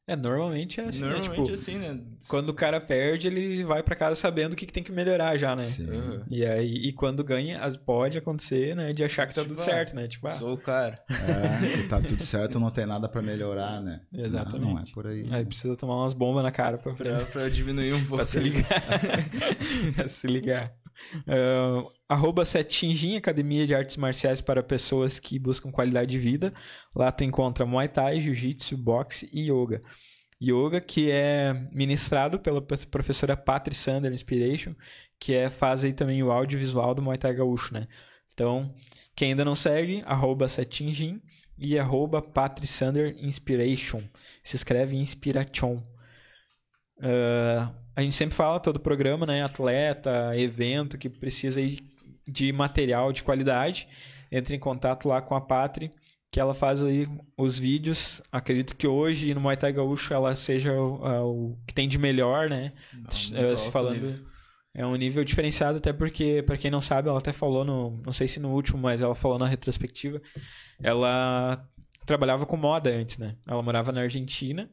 É, 0.09 0.16
normalmente 0.16 0.81
é 0.81 0.85
assim, 0.85 1.03
né? 1.03 1.11
Normalmente 1.11 1.42
Tipo, 1.44 1.55
assim, 1.55 1.77
né? 1.79 2.01
quando 2.29 2.49
o 2.49 2.55
cara 2.55 2.81
perde, 2.81 3.27
ele 3.29 3.62
vai 3.62 3.83
pra 3.83 3.94
casa 3.94 4.14
sabendo 4.14 4.55
o 4.55 4.57
que, 4.57 4.64
que 4.64 4.73
tem 4.73 4.83
que 4.83 4.90
melhorar 4.90 5.37
já, 5.37 5.55
né? 5.55 5.62
Sim. 5.64 5.88
Uhum. 5.90 6.23
E 6.31 6.47
aí, 6.47 6.73
e 6.88 6.92
quando 6.92 7.23
ganha, 7.23 7.61
as- 7.61 7.77
pode 7.77 8.16
acontecer, 8.16 8.75
né? 8.75 8.92
De 8.94 9.05
achar 9.05 9.27
que 9.27 9.35
tá 9.35 9.42
Tipo, 9.42 9.55
tudo 9.55 9.61
ah, 9.61 9.64
certo, 9.71 9.94
né? 9.94 10.09
Tipo, 10.09 10.27
ah, 10.29 10.33
Sou 10.33 10.55
o 10.55 10.59
cara. 10.59 10.99
É, 11.11 11.87
tá 11.88 12.01
tudo 12.03 12.23
certo, 12.25 12.59
não 12.59 12.71
tem 12.71 12.87
nada 12.87 13.07
pra 13.09 13.21
melhorar, 13.21 13.83
né? 13.83 14.01
Exatamente. 14.12 14.61
Não, 14.64 14.75
não 14.75 14.79
é 14.81 14.85
por 14.94 15.07
aí. 15.07 15.29
aí 15.31 15.44
precisa 15.44 15.77
tomar 15.77 15.97
umas 15.97 16.14
bombas 16.14 16.42
na 16.42 16.51
cara 16.51 16.79
pra, 16.79 16.94
Pra, 16.94 17.16
pra 17.27 17.49
diminuir 17.51 17.92
um 17.92 18.01
pouco. 18.09 18.16
pra 18.16 18.25
se 18.25 18.40
ligar. 18.40 18.64
pra 19.94 20.09
se 20.09 20.27
ligar. 20.27 20.73
Ah, 21.27 21.85
arroba 22.09 22.45
Setinjin, 22.45 23.17
Academia 23.17 23.67
de 23.67 23.75
Artes 23.75 23.97
Marciais 23.97 24.41
para 24.41 24.63
pessoas 24.63 25.19
que 25.19 25.39
buscam 25.39 25.71
qualidade 25.71 26.11
de 26.11 26.19
vida. 26.19 26.53
Lá 26.95 27.13
tu 27.13 27.25
encontra 27.25 27.67
Muay 27.67 27.89
Thai, 27.89 28.21
Jiu-Jitsu, 28.21 28.77
Boxe 28.77 29.29
e 29.33 29.51
Yoga. 29.51 29.81
Yoga 30.41 30.81
que 30.81 31.11
é 31.11 31.53
ministrado 31.73 32.39
pela 32.39 32.63
professora 32.63 33.37
Patri 33.37 33.75
Sander 33.75 34.13
Inspiration, 34.13 34.75
que 35.19 35.35
é, 35.35 35.51
faz 35.51 35.85
aí 35.85 35.93
também 35.93 36.23
o 36.23 36.31
audiovisual 36.31 36.95
do 36.95 37.03
Muay 37.03 37.19
Thai 37.19 37.35
Gaúcho, 37.35 37.75
né? 37.75 37.87
Então, 38.33 38.73
quem 39.17 39.31
ainda 39.31 39.45
não 39.45 39.57
segue, 39.57 40.03
arroba 40.07 40.47
Setinjin 40.47 41.21
e 41.59 41.77
arroba 41.77 42.23
Patri 42.23 42.69
Sander 42.69 43.16
Inspiration. 43.18 44.03
Se 44.45 44.55
escreve 44.55 44.97
Inspiration. 44.97 45.83
Ah, 47.03 47.72
a 47.96 48.03
gente 48.03 48.14
sempre 48.14 48.34
fala 48.34 48.61
todo 48.61 48.78
programa, 48.80 49.26
né? 49.26 49.42
Atleta, 49.42 50.36
evento 50.36 50.96
que 50.99 51.09
precisa 51.09 51.61
de 52.26 52.53
material 52.53 53.12
de 53.12 53.22
qualidade. 53.22 53.88
Entre 54.30 54.55
em 54.55 54.59
contato 54.59 55.09
lá 55.09 55.22
com 55.22 55.34
a 55.34 55.40
Patri, 55.40 55.90
que 56.30 56.38
ela 56.38 56.53
faz 56.53 56.84
aí 56.84 57.09
os 57.36 57.59
vídeos. 57.59 58.20
Acredito 58.30 58.76
que 58.76 58.86
hoje 58.86 59.32
no 59.34 59.40
Muay 59.40 59.57
Thai 59.57 59.72
Gaúcho 59.72 60.12
ela 60.12 60.36
seja 60.36 60.72
o, 60.74 61.53
o 61.53 61.59
que 61.66 61.72
tem 61.74 61.88
de 61.88 61.99
melhor, 61.99 62.51
né? 62.51 62.72
Não, 62.92 63.38
Eh, 63.38 63.46
muito 63.46 63.57
se 63.57 63.70
falando 63.70 63.94
nível. 63.94 64.26
é 64.74 64.86
um 64.86 64.94
nível 64.96 65.24
diferenciado 65.24 65.78
até 65.78 65.92
porque 65.92 66.42
para 66.42 66.59
quem 66.59 66.70
não 66.70 66.80
sabe 66.82 67.09
ela 67.09 67.18
até 67.18 67.32
falou 67.32 67.64
no 67.64 68.01
não 68.05 68.12
sei 68.12 68.28
se 68.28 68.38
no 68.38 68.51
último 68.53 68.78
mas 68.78 69.01
ela 69.01 69.14
falou 69.14 69.38
na 69.38 69.46
retrospectiva 69.46 70.20
ela 70.82 71.66
trabalhava 72.07 72.44
com 72.46 72.57
moda 72.57 72.90
antes 72.90 73.16
né 73.18 73.34
ela 73.46 73.62
morava 73.62 73.90
na 73.92 74.03
Argentina 74.03 74.70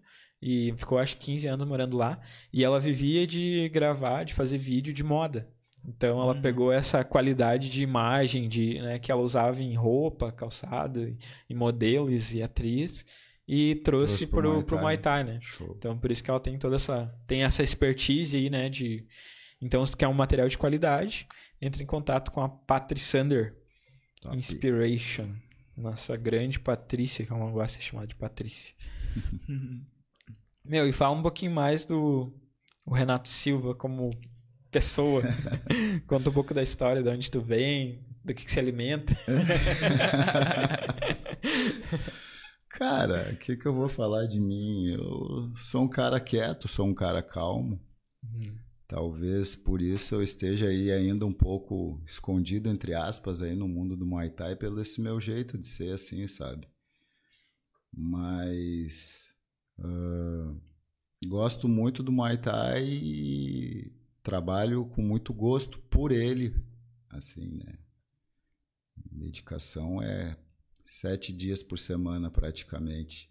e 0.48 0.72
ficou 0.78 1.00
acho 1.00 1.18
que 1.18 1.26
15 1.26 1.48
anos 1.48 1.68
morando 1.68 1.98
lá 1.98 2.20
e 2.54 2.64
ela 2.64 2.80
vivia 2.80 3.26
de 3.26 3.68
gravar 3.70 4.24
de 4.24 4.34
fazer 4.34 4.58
vídeo 4.60 4.94
de 4.94 5.04
moda 5.04 5.50
então 5.88 6.22
ela 6.22 6.34
Uhum. 6.34 6.42
pegou 6.42 6.72
essa 6.72 7.04
qualidade 7.04 7.70
de 7.70 7.82
imagem 7.82 8.48
de 8.50 8.80
né, 8.82 9.00
que 9.00 9.12
ela 9.12 9.22
usava 9.22 9.62
em 9.62 9.74
roupa 9.76 10.32
calçado 10.32 11.16
em 11.50 11.56
modelos 11.56 12.34
e 12.34 12.44
atriz 12.44 13.06
e 13.48 13.76
trouxe, 13.76 14.26
Trouxe 14.26 14.28
pro 14.28 14.42
pro, 14.42 14.50
Muay 14.52 14.64
pro 14.64 14.76
Thai. 14.76 14.82
Muay 14.84 14.98
Thai 14.98 15.24
né 15.24 15.40
Show. 15.42 15.76
então, 15.78 15.98
por 15.98 16.10
isso 16.12 16.24
que 16.24 16.32
ela 16.32 16.40
tem 16.40 16.58
toda 16.58 16.78
essa. 16.78 17.14
Tem 17.28 17.44
essa 17.44 17.62
expertise 17.62 18.36
aí, 18.36 18.50
né? 18.50 18.70
De. 18.70 19.06
Então, 19.62 19.86
se 19.86 19.92
tu 19.92 19.98
quer 20.00 20.08
um 20.08 20.14
material 20.14 20.48
de 20.48 20.58
qualidade, 20.58 21.28
entre 21.62 21.84
em 21.84 21.86
contato 21.86 22.32
com 22.32 22.42
a 22.42 22.50
Patri 22.50 23.00
Sander 23.00 23.56
Top. 24.20 24.36
Inspiration. 24.36 25.30
Nossa 25.78 26.18
grande 26.18 26.60
Patrícia, 26.60 27.24
que 27.24 27.32
ela 27.32 27.46
não 27.46 27.52
gosta 27.52 27.78
de 27.78 27.84
ser 27.84 27.90
chamada 27.90 28.08
de 28.08 28.16
Patrícia. 28.16 28.74
Meu, 30.66 30.88
e 30.88 30.92
fala 30.92 31.16
um 31.16 31.22
pouquinho 31.22 31.52
mais 31.52 31.86
do 31.86 32.34
o 32.86 32.94
Renato 32.94 33.30
Silva 33.30 33.76
como 33.76 34.12
pessoa. 34.72 35.22
Conta 36.08 36.30
um 36.30 36.34
pouco 36.34 36.54
da 36.54 36.64
história, 36.64 37.02
de 37.04 37.10
onde 37.10 37.32
tu 37.32 37.40
vem, 37.42 38.04
do 38.24 38.34
que, 38.34 38.46
que 38.46 38.52
se 38.52 38.60
alimenta. 38.60 39.16
Cara, 42.70 43.32
o 43.32 43.38
que, 43.38 43.56
que 43.56 43.66
eu 43.66 43.74
vou 43.74 43.88
falar 43.88 44.26
de 44.26 44.40
mim? 44.40 44.88
Eu 44.88 45.54
sou 45.62 45.84
um 45.84 45.88
cara 45.88 46.20
quieto, 46.20 46.68
sou 46.68 46.86
um 46.86 46.94
cara 46.94 47.24
calmo. 47.24 47.80
Talvez 48.88 49.56
por 49.56 49.82
isso 49.82 50.16
eu 50.16 50.22
esteja 50.22 50.68
aí 50.68 50.92
ainda 50.92 51.26
um 51.26 51.32
pouco 51.32 52.02
escondido, 52.06 52.70
entre 52.70 52.94
aspas, 52.94 53.42
aí 53.42 53.56
no 53.56 53.68
mundo 53.68 53.96
do 53.96 54.06
Muay 54.06 54.30
Thai, 54.30 54.58
pelo 54.58 54.82
esse 54.82 55.00
meu 55.00 55.22
jeito 55.22 55.58
de 55.58 55.68
ser 55.68 55.94
assim, 55.94 56.28
sabe? 56.28 56.68
Mas 57.94 59.25
ah, 59.80 60.54
gosto 61.26 61.68
muito 61.68 62.04
do 62.04 62.12
Muay 62.12 62.38
Thai 62.38 62.84
e 62.86 63.92
trabalho 64.24 64.86
com 64.88 65.02
muito 65.02 65.34
gosto 65.34 65.80
por 65.90 66.12
ele, 66.12 66.56
assim, 67.10 67.58
né? 67.64 67.78
Dedicação 69.12 70.02
é 70.02 70.38
sete 70.86 71.32
dias 71.34 71.64
por 71.64 71.78
semana 71.80 72.30
praticamente. 72.30 73.30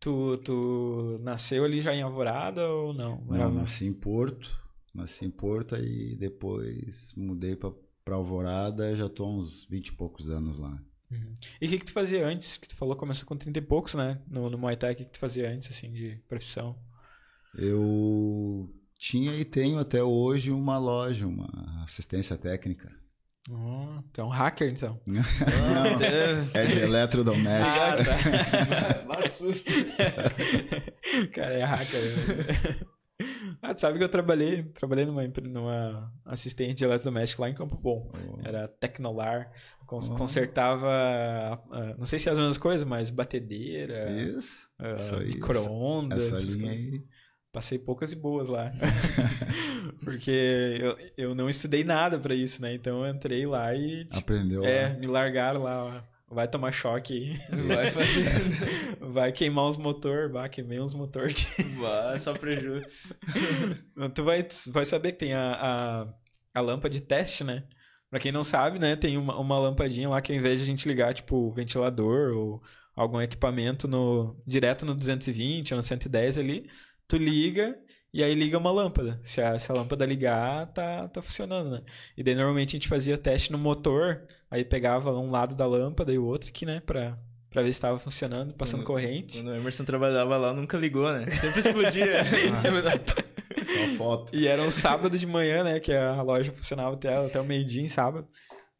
Tu, 0.00 0.36
tu 0.38 1.18
nasceu 1.22 1.64
ali 1.64 1.80
já 1.80 1.94
em 1.94 2.02
Alvorada 2.02 2.66
ou 2.68 2.92
não? 2.92 3.16
Não, 3.18 3.24
Morava- 3.24 3.54
nasci 3.54 3.84
em 3.86 3.92
Porto, 3.92 4.50
nasci 4.92 5.24
em 5.24 5.30
Porto 5.30 5.76
e 5.76 6.16
depois 6.16 7.12
mudei 7.16 7.54
para 7.56 8.14
Alvorada, 8.14 8.96
já 8.96 9.08
tô 9.08 9.24
há 9.24 9.30
uns 9.30 9.64
20 9.66 9.88
e 9.88 9.92
poucos 9.92 10.28
anos 10.28 10.58
lá. 10.58 10.82
Uhum. 11.12 11.34
E 11.60 11.66
o 11.66 11.68
que, 11.68 11.78
que 11.78 11.84
tu 11.84 11.92
fazia 11.92 12.26
antes? 12.26 12.56
Que 12.56 12.68
tu 12.68 12.74
falou 12.74 12.96
começou 12.96 13.26
com 13.26 13.36
30 13.36 13.58
e 13.58 13.62
poucos, 13.62 13.94
né? 13.94 14.18
No, 14.26 14.48
no 14.48 14.56
Muay 14.56 14.76
Thai, 14.76 14.92
o 14.92 14.96
que, 14.96 15.04
que 15.04 15.12
tu 15.12 15.18
fazia 15.18 15.50
antes, 15.50 15.70
assim, 15.70 15.92
de 15.92 16.20
profissão? 16.26 16.76
Eu 17.54 18.70
tinha 18.98 19.34
e 19.34 19.44
tenho 19.44 19.78
até 19.78 20.02
hoje 20.02 20.50
uma 20.50 20.78
loja, 20.78 21.26
uma 21.26 21.82
assistência 21.84 22.36
técnica. 22.36 22.90
Oh, 23.50 24.00
tu 24.12 24.20
é 24.20 24.24
um 24.24 24.28
hacker, 24.28 24.70
então. 24.70 25.00
É 26.54 26.66
de 26.66 26.78
eletrodoméstico. 26.78 27.60
Ah, 27.60 27.96
tá. 27.96 29.02
Bate 29.08 29.30
susto. 29.30 29.70
O 31.22 31.28
cara 31.30 31.54
é 31.54 31.64
hacker. 31.64 32.86
Ah, 33.60 33.74
tu 33.74 33.80
sabe 33.80 33.98
que 33.98 34.04
eu 34.04 34.08
trabalhei, 34.08 34.62
trabalhei 34.62 35.04
numa, 35.04 35.22
numa 35.42 36.12
assistente 36.24 36.78
de 36.78 36.84
eletrodoméstico 36.84 37.42
lá 37.42 37.50
em 37.50 37.54
Campo 37.54 37.76
Bom. 37.76 38.10
Era 38.44 38.68
Tecnolar, 38.68 39.50
cons- 39.86 40.08
Oh. 40.08 40.14
consertava, 40.14 40.88
ah, 41.70 41.94
não 41.98 42.06
sei 42.06 42.18
se 42.18 42.28
é 42.28 42.32
as 42.32 42.38
mesmas 42.38 42.58
coisas, 42.58 42.86
mas 42.86 43.10
batedeira, 43.10 44.10
Isso. 44.10 44.68
aí, 45.18 45.26
micro-ondas. 45.34 46.24
Essa 46.26 46.36
essas 46.36 46.54
linha 46.54 46.72
aí. 46.72 47.02
passei 47.52 47.78
poucas 47.78 48.12
e 48.12 48.16
boas 48.16 48.48
lá. 48.48 48.72
Porque 50.04 50.78
eu, 50.80 50.96
eu 51.16 51.34
não 51.34 51.48
estudei 51.50 51.84
nada 51.84 52.18
pra 52.18 52.34
isso, 52.34 52.60
né? 52.62 52.74
Então 52.74 53.04
eu 53.04 53.12
entrei 53.14 53.46
lá 53.46 53.74
e. 53.74 54.04
tipo, 54.04 54.18
Aprendeu 54.18 54.64
é, 54.64 54.88
lá. 54.88 54.94
me 54.94 55.06
largaram 55.06 55.62
lá. 55.62 56.04
Vai 56.32 56.48
tomar 56.48 56.72
choque 56.72 57.12
aí. 57.50 57.58
Vai 57.66 57.86
fazendo. 57.90 59.02
Vai 59.12 59.32
queimar 59.32 59.66
os 59.66 59.76
motor, 59.76 60.30
vai 60.30 60.48
queimei 60.48 60.80
uns 60.80 60.94
motor. 60.94 61.28
de- 61.28 61.46
Vai, 61.78 62.18
só 62.18 62.32
prejuízo. 62.32 62.86
tu 64.14 64.24
vai, 64.24 64.46
vai 64.68 64.84
saber 64.84 65.12
que 65.12 65.18
tem 65.18 65.34
a, 65.34 65.52
a, 65.52 66.14
a 66.54 66.60
lâmpada 66.60 66.88
de 66.94 67.00
teste, 67.00 67.44
né? 67.44 67.64
Pra 68.08 68.18
quem 68.20 68.32
não 68.32 68.44
sabe, 68.44 68.78
né? 68.78 68.96
Tem 68.96 69.16
uma, 69.18 69.36
uma 69.38 69.58
lampadinha 69.58 70.08
lá 70.08 70.20
que 70.20 70.32
ao 70.32 70.38
invés 70.38 70.58
de 70.58 70.64
a 70.64 70.66
gente 70.66 70.88
ligar, 70.88 71.12
tipo, 71.14 71.52
ventilador 71.52 72.32
ou 72.36 72.62
algum 72.94 73.20
equipamento 73.20 73.86
no 73.88 74.40
direto 74.46 74.86
no 74.86 74.94
220 74.94 75.72
ou 75.74 75.78
no 75.78 75.82
110 75.82 76.38
ali, 76.38 76.68
tu 77.08 77.16
liga 77.16 77.76
e 78.12 78.22
aí 78.22 78.34
liga 78.34 78.58
uma 78.58 78.70
lâmpada. 78.70 79.20
Se 79.24 79.40
a, 79.40 79.58
se 79.58 79.70
a 79.72 79.74
lâmpada 79.74 80.04
ligar, 80.06 80.66
tá, 80.72 81.08
tá 81.08 81.20
funcionando, 81.22 81.70
né? 81.70 81.80
E 82.16 82.22
daí 82.22 82.34
normalmente 82.34 82.70
a 82.70 82.78
gente 82.78 82.88
fazia 82.88 83.16
teste 83.18 83.50
no 83.50 83.58
motor, 83.58 84.26
aí 84.52 84.64
pegava 84.64 85.10
um 85.18 85.30
lado 85.30 85.56
da 85.56 85.66
lâmpada 85.66 86.12
e 86.12 86.18
o 86.18 86.24
outro 86.24 86.48
aqui, 86.50 86.64
né? 86.66 86.80
Pra, 86.84 87.18
pra 87.50 87.62
ver 87.62 87.72
se 87.72 87.80
tava 87.80 87.98
funcionando, 87.98 88.52
passando 88.54 88.84
Quando- 88.84 88.86
corrente. 88.86 89.38
Quando 89.38 89.48
o 89.48 89.54
Emerson 89.56 89.84
trabalhava 89.84 90.36
lá, 90.36 90.52
nunca 90.52 90.76
ligou, 90.76 91.10
né? 91.12 91.26
Sempre 91.26 91.58
explodia. 91.60 92.22
Só 93.66 93.96
foto. 93.96 94.34
E 94.36 94.46
era 94.46 94.62
um 94.62 94.70
sábado 94.70 95.18
de 95.18 95.26
manhã, 95.26 95.64
né? 95.64 95.80
Que 95.80 95.92
a 95.92 96.20
loja 96.22 96.52
funcionava 96.52 96.94
até, 96.94 97.14
até 97.16 97.40
o 97.40 97.44
meio-dia 97.44 97.82
em 97.82 97.88
sábado. 97.88 98.26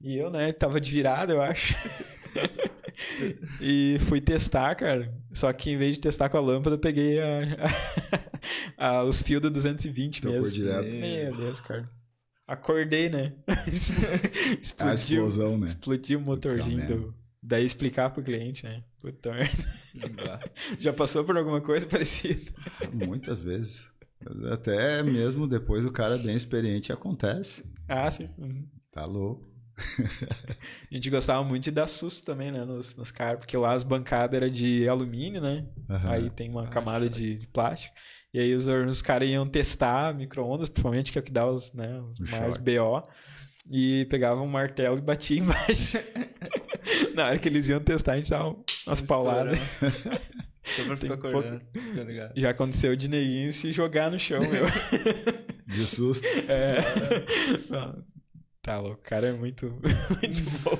E 0.00 0.16
eu, 0.16 0.30
né, 0.30 0.52
tava 0.52 0.80
de 0.80 0.90
virada, 0.90 1.32
eu 1.32 1.40
acho. 1.40 1.74
e 3.60 3.96
fui 4.08 4.20
testar, 4.20 4.74
cara. 4.74 5.12
Só 5.32 5.52
que 5.52 5.70
em 5.70 5.76
vez 5.76 5.94
de 5.96 6.00
testar 6.02 6.28
com 6.28 6.36
a 6.36 6.40
lâmpada, 6.40 6.74
eu 6.76 6.80
peguei 6.80 7.20
a, 7.20 7.40
a- 9.00 9.04
os 9.04 9.22
fios 9.22 9.40
do 9.40 9.50
220 9.50 10.20
Tocou 10.22 10.36
mesmo. 10.38 10.52
direto. 10.52 10.94
Meu 10.96 11.36
Deus, 11.36 11.60
cara. 11.60 11.88
Acordei, 12.46 13.08
né? 13.08 13.32
A 13.48 13.68
Explodiu, 13.70 14.92
explosão, 14.94 15.58
né? 15.58 15.66
explodiu 15.66 16.18
o 16.18 16.22
motorzinho 16.22 16.86
do. 16.86 17.14
Daí 17.42 17.64
explicar 17.64 18.10
pro 18.10 18.22
cliente, 18.22 18.64
né? 18.64 18.84
Puta. 19.00 19.32
Já 20.78 20.92
passou 20.92 21.24
por 21.24 21.36
alguma 21.36 21.60
coisa 21.60 21.86
parecida? 21.86 22.52
Muitas 22.92 23.42
vezes. 23.42 23.92
Até 24.52 25.02
mesmo 25.02 25.48
depois 25.48 25.84
o 25.84 25.90
cara 25.90 26.16
bem 26.18 26.36
experiente 26.36 26.92
acontece. 26.92 27.64
Ah, 27.88 28.08
sim. 28.10 28.28
Uhum. 28.38 28.68
Tá 28.92 29.04
louco. 29.04 29.50
A 30.90 30.94
gente 30.94 31.10
gostava 31.10 31.42
muito 31.42 31.64
de 31.64 31.70
dar 31.70 31.86
susto 31.86 32.24
também, 32.24 32.52
né, 32.52 32.64
nos, 32.64 32.94
nos 32.94 33.10
carros, 33.10 33.38
porque 33.40 33.56
lá 33.56 33.72
as 33.72 33.82
bancadas 33.82 34.36
eram 34.36 34.50
de 34.50 34.86
alumínio, 34.88 35.40
né? 35.40 35.66
Aham. 35.88 36.10
Aí 36.10 36.30
tem 36.30 36.48
uma 36.50 36.66
camada 36.68 37.08
de, 37.08 37.38
de 37.38 37.46
plástico. 37.48 37.94
E 38.34 38.40
aí 38.40 38.54
os, 38.54 38.66
os 38.66 39.02
caras 39.02 39.28
iam 39.28 39.46
testar 39.46 40.14
micro-ondas, 40.14 40.68
principalmente, 40.68 41.12
que 41.12 41.18
é 41.18 41.20
o 41.20 41.24
que 41.24 41.32
dá 41.32 41.46
os, 41.46 41.72
né, 41.72 42.00
os 42.08 42.18
maiores. 42.18 42.56
BO. 42.56 43.02
E 43.70 44.06
pegavam 44.06 44.44
um 44.44 44.48
martelo 44.48 44.98
e 44.98 45.00
batia 45.00 45.38
embaixo. 45.38 45.98
Na 47.14 47.26
hora 47.26 47.38
que 47.38 47.48
eles 47.48 47.68
iam 47.68 47.78
testar, 47.80 48.12
a 48.12 48.16
gente 48.16 48.30
dava 48.30 48.56
umas 48.86 49.00
pauladas. 49.02 49.58
Só 50.64 50.84
pra 50.84 50.96
Tem 50.96 51.10
ficar 51.10 51.16
pouco- 51.18 51.28
acordando. 51.38 51.62
Ligado. 52.06 52.32
Já 52.36 52.50
aconteceu 52.50 52.96
de 52.96 53.08
neguinho 53.08 53.52
se 53.52 53.70
jogar 53.72 54.10
no 54.10 54.18
chão, 54.18 54.40
meu. 54.40 54.64
De 55.66 55.86
susto. 55.86 56.26
É. 56.48 56.78
Não, 57.68 58.04
Tá 58.62 58.78
louco, 58.78 59.00
o 59.00 59.02
cara 59.02 59.28
é 59.28 59.32
muito, 59.32 59.66
muito 59.66 60.50
bom. 60.62 60.78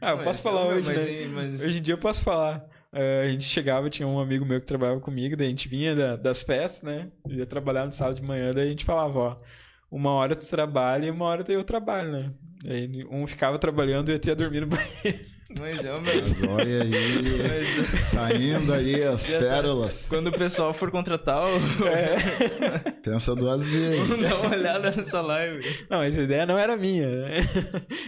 Ah, 0.00 0.10
eu 0.10 0.16
Mas, 0.16 0.24
posso 0.24 0.42
falar 0.42 0.64
não, 0.64 0.76
hoje, 0.78 0.92
né? 0.92 1.26
mas- 1.32 1.60
Hoje 1.60 1.78
em 1.78 1.82
dia 1.82 1.94
eu 1.94 1.98
posso 1.98 2.24
falar. 2.24 2.64
É, 2.98 3.22
a 3.26 3.28
gente 3.30 3.44
chegava, 3.44 3.90
tinha 3.90 4.08
um 4.08 4.18
amigo 4.18 4.44
meu 4.44 4.60
que 4.60 4.66
trabalhava 4.66 5.00
comigo, 5.00 5.36
daí 5.36 5.46
a 5.48 5.50
gente 5.50 5.68
vinha 5.68 5.94
da- 5.94 6.16
das 6.16 6.42
festas, 6.42 6.82
né? 6.82 7.08
Ia 7.28 7.44
trabalhar 7.46 7.84
no 7.86 7.92
sábado 7.92 8.20
de 8.20 8.26
manhã, 8.26 8.52
daí 8.54 8.66
a 8.66 8.70
gente 8.70 8.84
falava, 8.84 9.18
ó, 9.18 9.36
uma 9.90 10.10
hora 10.12 10.34
tu 10.34 10.46
trabalha 10.46 11.06
e 11.06 11.10
uma 11.10 11.26
hora 11.26 11.44
eu 11.48 11.62
trabalho, 11.62 12.10
né? 12.12 12.32
Aí 12.66 13.04
um 13.10 13.26
ficava 13.26 13.58
trabalhando 13.58 14.08
e 14.10 14.14
eu 14.14 14.20
ia 14.26 14.34
dormir 14.34 14.60
no 14.62 14.66
banheiro. 14.68 15.36
Mas 15.60 15.78
é 15.78 15.92
meu. 15.92 16.00
Mas 16.02 16.42
olha 16.42 16.82
aí, 16.82 16.90
Mas- 16.90 18.00
saindo 18.06 18.72
aí 18.74 19.04
as 19.04 19.26
Já 19.28 19.38
pérolas. 19.38 20.04
Quando 20.08 20.26
o 20.26 20.32
pessoal 20.32 20.72
for 20.74 20.90
contratar, 20.90 21.44
o- 21.46 21.86
É. 21.86 22.16
Pensa 23.04 23.32
duas 23.36 23.62
vezes. 23.64 24.08
dá 24.22 24.36
uma 24.40 24.50
olhada 24.56 24.90
nessa 24.90 25.20
live. 25.20 25.64
Não, 25.88 26.02
essa 26.02 26.20
ideia 26.20 26.46
não 26.46 26.58
era 26.58 26.76
minha, 26.76 27.06
né? 27.06 27.34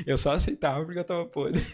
Eu 0.04 0.18
só 0.18 0.32
aceitava 0.32 0.84
porque 0.84 0.98
eu 0.98 1.04
tava 1.04 1.26
podre. 1.26 1.64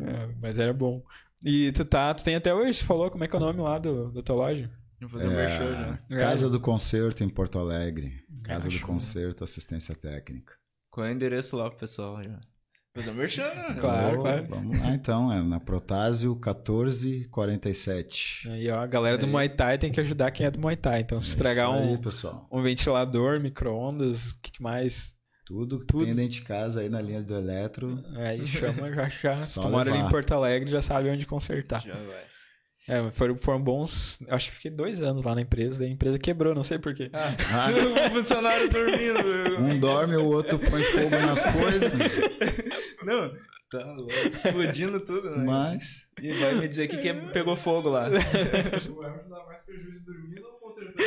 É, 0.00 0.28
mas 0.40 0.58
era 0.58 0.72
bom. 0.72 1.02
E 1.44 1.72
tu 1.72 1.84
tá, 1.84 2.14
tu 2.14 2.22
tem 2.24 2.36
até 2.36 2.54
hoje, 2.54 2.78
você 2.78 2.84
falou 2.84 3.10
como 3.10 3.24
é 3.24 3.28
que 3.28 3.34
é 3.34 3.38
o 3.38 3.42
nome 3.42 3.60
lá 3.60 3.78
do, 3.78 4.10
da 4.12 4.22
tua 4.22 4.36
loja? 4.36 4.70
Vou 5.00 5.10
fazer 5.10 5.26
um 5.28 5.34
merchan 5.34 5.74
já. 5.74 5.98
É, 6.16 6.20
Casa 6.20 6.48
do 6.48 6.60
Concerto 6.60 7.24
em 7.24 7.28
Porto 7.28 7.58
Alegre. 7.58 8.22
Casa 8.44 8.68
do 8.68 8.74
show. 8.74 8.86
Concerto, 8.86 9.42
assistência 9.42 9.94
técnica. 9.96 10.54
Qual 10.90 11.04
é 11.06 11.10
o 11.10 11.12
endereço 11.12 11.56
lá 11.56 11.68
pro 11.68 11.80
pessoal 11.80 12.22
já? 12.22 12.38
Fazer 12.94 13.10
um 13.10 13.14
merchan, 13.14 13.52
né? 13.54 13.74
Claro, 13.80 14.20
Ô, 14.20 14.22
claro. 14.22 14.46
Vamos 14.48 14.78
lá 14.78 14.94
então, 14.94 15.32
é 15.32 15.42
na 15.42 15.58
Protásio 15.58 16.34
1447. 16.34 18.48
Aí, 18.50 18.70
ó, 18.70 18.80
a 18.80 18.86
galera 18.86 19.18
do 19.18 19.26
Muay 19.26 19.48
Thai 19.48 19.78
tem 19.78 19.90
que 19.90 19.98
ajudar 20.00 20.30
quem 20.30 20.46
é 20.46 20.50
do 20.50 20.60
Muay 20.60 20.76
Thai. 20.76 21.00
Então, 21.00 21.18
se 21.18 21.30
estragar 21.30 21.68
Isso 21.70 21.78
aí, 21.82 21.88
um, 21.88 21.96
pessoal. 21.98 22.46
um 22.52 22.62
ventilador, 22.62 23.40
micro-ondas, 23.40 24.32
o 24.32 24.40
que, 24.40 24.52
que 24.52 24.62
mais? 24.62 25.14
Tudo 25.52 25.80
que 25.80 25.84
Tudo. 25.86 26.06
tem 26.06 26.14
dentro 26.14 26.30
de 26.32 26.40
casa 26.42 26.80
aí 26.80 26.88
na 26.88 26.98
linha 27.02 27.20
do 27.20 27.34
eletro. 27.34 28.02
Aí 28.16 28.46
chama 28.46 28.90
já 28.90 29.06
já. 29.10 29.36
Se 29.36 29.60
tu 29.60 29.68
mora 29.68 29.90
ali 29.92 30.00
em. 30.00 30.08
Porto 30.08 30.32
Alegre, 30.32 30.70
já 30.70 30.80
sabe 30.80 31.10
onde 31.10 31.26
consertar. 31.26 31.82
Já 31.86 31.92
vai. 31.92 32.22
É, 32.88 33.12
foram, 33.12 33.36
foram 33.36 33.62
bons. 33.62 34.18
Acho 34.30 34.48
que 34.48 34.54
fiquei 34.56 34.70
dois 34.70 35.02
anos 35.02 35.24
lá 35.24 35.34
na 35.34 35.42
empresa, 35.42 35.78
daí 35.80 35.88
a 35.88 35.92
empresa 35.92 36.18
quebrou, 36.18 36.54
não 36.54 36.62
sei 36.64 36.78
porquê. 36.78 37.10
Ah, 37.12 37.34
Ah. 37.52 37.68
o 38.08 38.10
funcionário 38.12 38.68
dormindo. 38.70 39.60
Um 39.60 39.78
dorme, 39.78 40.16
o 40.16 40.24
outro 40.24 40.58
põe 40.58 40.82
fogo 40.84 41.10
nas 41.10 41.44
coisas. 41.44 41.92
Não, 43.04 43.30
tá 43.78 43.84
louco. 43.84 44.12
Explodindo 44.12 45.00
tudo, 45.00 45.30
né? 45.30 45.44
Mas 45.44 46.08
E 46.20 46.32
vai 46.32 46.54
me 46.54 46.68
dizer 46.68 46.88
que, 46.88 46.98
que 46.98 47.12
pegou 47.32 47.56
fogo 47.56 47.88
lá. 47.88 48.08
O 48.08 48.12
Emerson 48.12 49.30
dá 49.30 49.44
mais 49.46 49.64
prejuízo 49.64 50.04
dormindo 50.04 50.46
ou 50.46 50.52
consertando? 50.58 51.02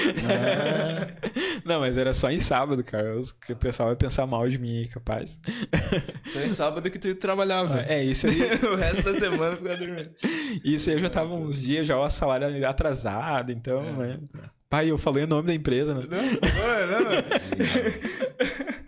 Não, 1.63 1.79
mas 1.79 1.97
era 1.97 2.13
só 2.13 2.29
em 2.31 2.39
sábado, 2.39 2.83
cara. 2.83 3.19
O 3.49 3.55
pessoal 3.55 3.89
vai 3.89 3.95
pensar 3.95 4.25
mal 4.25 4.47
de 4.49 4.57
mim 4.57 4.79
aí, 4.79 4.87
capaz. 4.87 5.39
Só 6.25 6.39
em 6.39 6.49
sábado 6.49 6.89
que 6.89 6.99
tu 6.99 7.13
trabalhava. 7.15 7.81
É, 7.81 8.03
isso 8.03 8.27
aí. 8.27 8.41
o 8.65 8.75
resto 8.75 9.03
da 9.03 9.13
semana 9.19 9.57
fica 9.57 9.77
dormindo. 9.77 10.09
Isso 10.63 10.89
aí 10.89 10.95
eu 10.95 11.01
já 11.01 11.09
tava 11.09 11.33
uns 11.33 11.61
dias 11.61 11.87
já 11.87 11.97
o 11.99 12.09
salário 12.09 12.67
atrasado, 12.67 13.51
então, 13.51 13.81
né? 13.93 14.19
Pai, 14.69 14.89
eu 14.89 14.97
falei 14.97 15.23
o 15.23 15.27
nome 15.27 15.47
da 15.47 15.53
empresa, 15.53 15.93
né? 15.93 16.07
Não, 16.09 16.23
não, 16.23 17.01
não. 17.03 18.75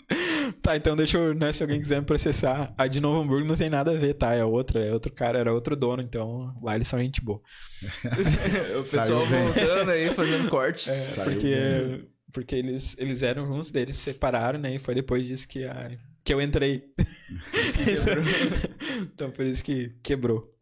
Tá, 0.68 0.76
então 0.76 0.98
deixa 0.98 1.18
eu, 1.18 1.34
né, 1.34 1.54
se 1.54 1.64
alguém 1.64 1.80
quiser 1.80 2.02
me 2.02 2.06
processar. 2.06 2.74
A 2.78 2.88
de 2.88 3.00
Novo 3.00 3.22
Hamburgo 3.22 3.48
não 3.48 3.56
tem 3.56 3.70
nada 3.70 3.92
a 3.92 3.94
ver, 3.94 4.16
tá? 4.16 4.36
É 4.36 4.44
outra, 4.44 4.86
é 4.86 4.92
outro 4.92 5.10
cara, 5.14 5.40
era 5.40 5.54
outro 5.54 5.78
dono, 5.78 6.02
então 6.02 6.54
lá 6.62 6.76
eles 6.76 6.90
são 6.90 7.00
gente 7.00 7.22
boa. 7.22 7.42
O 8.78 8.82
pessoal 8.82 9.06
Saiu 9.06 9.26
bem. 9.28 9.44
voltando 9.46 9.92
aí, 9.92 10.14
fazendo 10.14 10.50
cortes. 10.50 10.84
Saiu 10.92 11.32
porque 11.32 11.56
bem. 11.56 12.10
porque 12.34 12.56
eles, 12.56 12.98
eles 13.00 13.24
eram 13.24 13.48
juntos, 13.48 13.72
daí 13.72 13.84
eles 13.84 13.96
se 13.96 14.04
separaram, 14.04 14.60
né? 14.60 14.76
E 14.76 14.78
foi 14.78 14.94
depois 14.94 15.26
disso 15.26 15.48
que, 15.48 15.64
a, 15.64 15.90
que 16.22 16.34
eu 16.34 16.42
entrei. 16.42 16.84
então 19.04 19.32
por 19.32 19.46
isso 19.46 19.64
que 19.64 19.96
quebrou. 20.04 20.54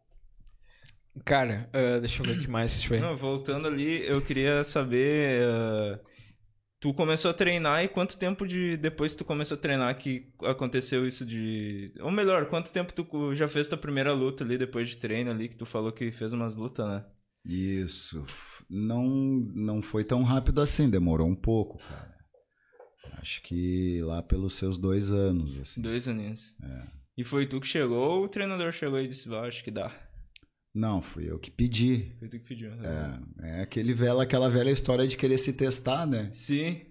Cara, 1.24 1.68
ah, 1.72 1.98
deixa 1.98 2.22
eu 2.22 2.26
ver 2.26 2.38
o 2.38 2.40
que 2.42 2.48
mais 2.48 2.70
deixa 2.74 2.94
eu 2.94 3.00
ver. 3.00 3.04
Não, 3.04 3.16
voltando 3.16 3.66
ali, 3.66 4.06
eu 4.06 4.22
queria 4.22 4.62
saber. 4.62 5.42
ah, 5.42 5.98
tu 6.86 6.94
começou 6.94 7.32
a 7.32 7.34
treinar 7.34 7.82
e 7.82 7.88
quanto 7.88 8.16
tempo 8.16 8.46
de 8.46 8.76
depois 8.76 9.10
que 9.10 9.18
tu 9.18 9.24
começou 9.24 9.56
a 9.56 9.60
treinar 9.60 9.98
que 9.98 10.32
aconteceu 10.44 11.04
isso 11.04 11.26
de. 11.26 11.92
Ou 12.00 12.12
melhor, 12.12 12.48
quanto 12.48 12.70
tempo 12.70 12.92
tu 12.92 13.34
já 13.34 13.48
fez 13.48 13.66
tua 13.66 13.76
primeira 13.76 14.12
luta 14.12 14.44
ali 14.44 14.56
depois 14.56 14.88
de 14.88 14.96
treino 14.96 15.30
ali, 15.32 15.48
que 15.48 15.56
tu 15.56 15.66
falou 15.66 15.90
que 15.90 16.12
fez 16.12 16.32
umas 16.32 16.54
lutas, 16.54 16.86
né? 16.86 17.04
Isso. 17.44 18.24
Não, 18.70 19.04
não 19.04 19.82
foi 19.82 20.04
tão 20.04 20.22
rápido 20.22 20.60
assim, 20.60 20.88
demorou 20.88 21.26
um 21.26 21.34
pouco, 21.34 21.78
cara. 21.78 22.14
Acho 23.20 23.42
que 23.42 24.00
lá 24.02 24.22
pelos 24.22 24.54
seus 24.54 24.78
dois 24.78 25.10
anos, 25.10 25.58
assim. 25.58 25.80
Dois 25.80 26.06
aninhos. 26.06 26.54
É. 26.62 26.86
E 27.18 27.24
foi 27.24 27.46
tu 27.46 27.60
que 27.60 27.66
chegou 27.66 28.18
ou 28.18 28.24
o 28.24 28.28
treinador 28.28 28.70
chegou 28.70 29.00
e 29.00 29.08
disse, 29.08 29.32
"Ah, 29.34 29.42
acho 29.42 29.64
que 29.64 29.72
dá? 29.72 29.90
Não, 30.76 31.00
fui 31.00 31.30
eu 31.30 31.38
que 31.38 31.50
pedi. 31.50 32.12
Foi 32.18 32.28
tu 32.28 32.38
que 32.38 32.46
pediu. 32.48 32.70
né? 32.76 33.18
É, 33.42 33.48
é 33.58 33.62
aquele 33.62 33.94
velha, 33.94 34.20
aquela 34.20 34.48
velha 34.50 34.70
história 34.70 35.06
de 35.06 35.16
querer 35.16 35.38
se 35.38 35.54
testar, 35.54 36.06
né? 36.06 36.28
Sim. 36.32 36.82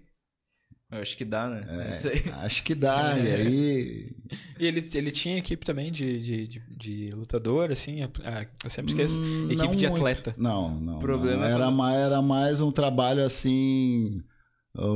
Eu 0.90 0.98
acho 1.02 1.16
que 1.16 1.24
dá, 1.24 1.48
né? 1.50 1.64
É, 1.68 1.90
Isso 1.90 2.08
aí. 2.08 2.24
acho 2.44 2.62
que 2.64 2.74
dá, 2.74 3.18
e 3.18 3.26
aí. 3.34 4.16
E 4.58 4.66
ele, 4.66 4.88
ele 4.94 5.10
tinha 5.12 5.38
equipe 5.38 5.64
também 5.64 5.90
de, 5.92 6.20
de, 6.20 6.46
de, 6.48 6.62
de 6.76 7.10
lutador, 7.12 7.70
assim? 7.70 8.00
eu 8.02 8.70
sempre 8.70 8.92
esqueço. 8.92 9.20
hum, 9.20 9.46
equipe 9.50 9.66
não 9.66 9.70
de 9.76 9.86
muito. 9.88 9.96
atleta. 9.96 10.34
Não, 10.36 10.80
não. 10.80 10.96
O 10.96 11.00
problema 11.00 11.38
não. 11.42 11.44
é 11.44 11.50
Era, 11.52 11.64
quando- 11.66 11.76
mais, 11.76 11.98
era 11.98 12.22
mais 12.22 12.60
um 12.60 12.70
trabalho 12.72 13.24
assim. 13.24 14.22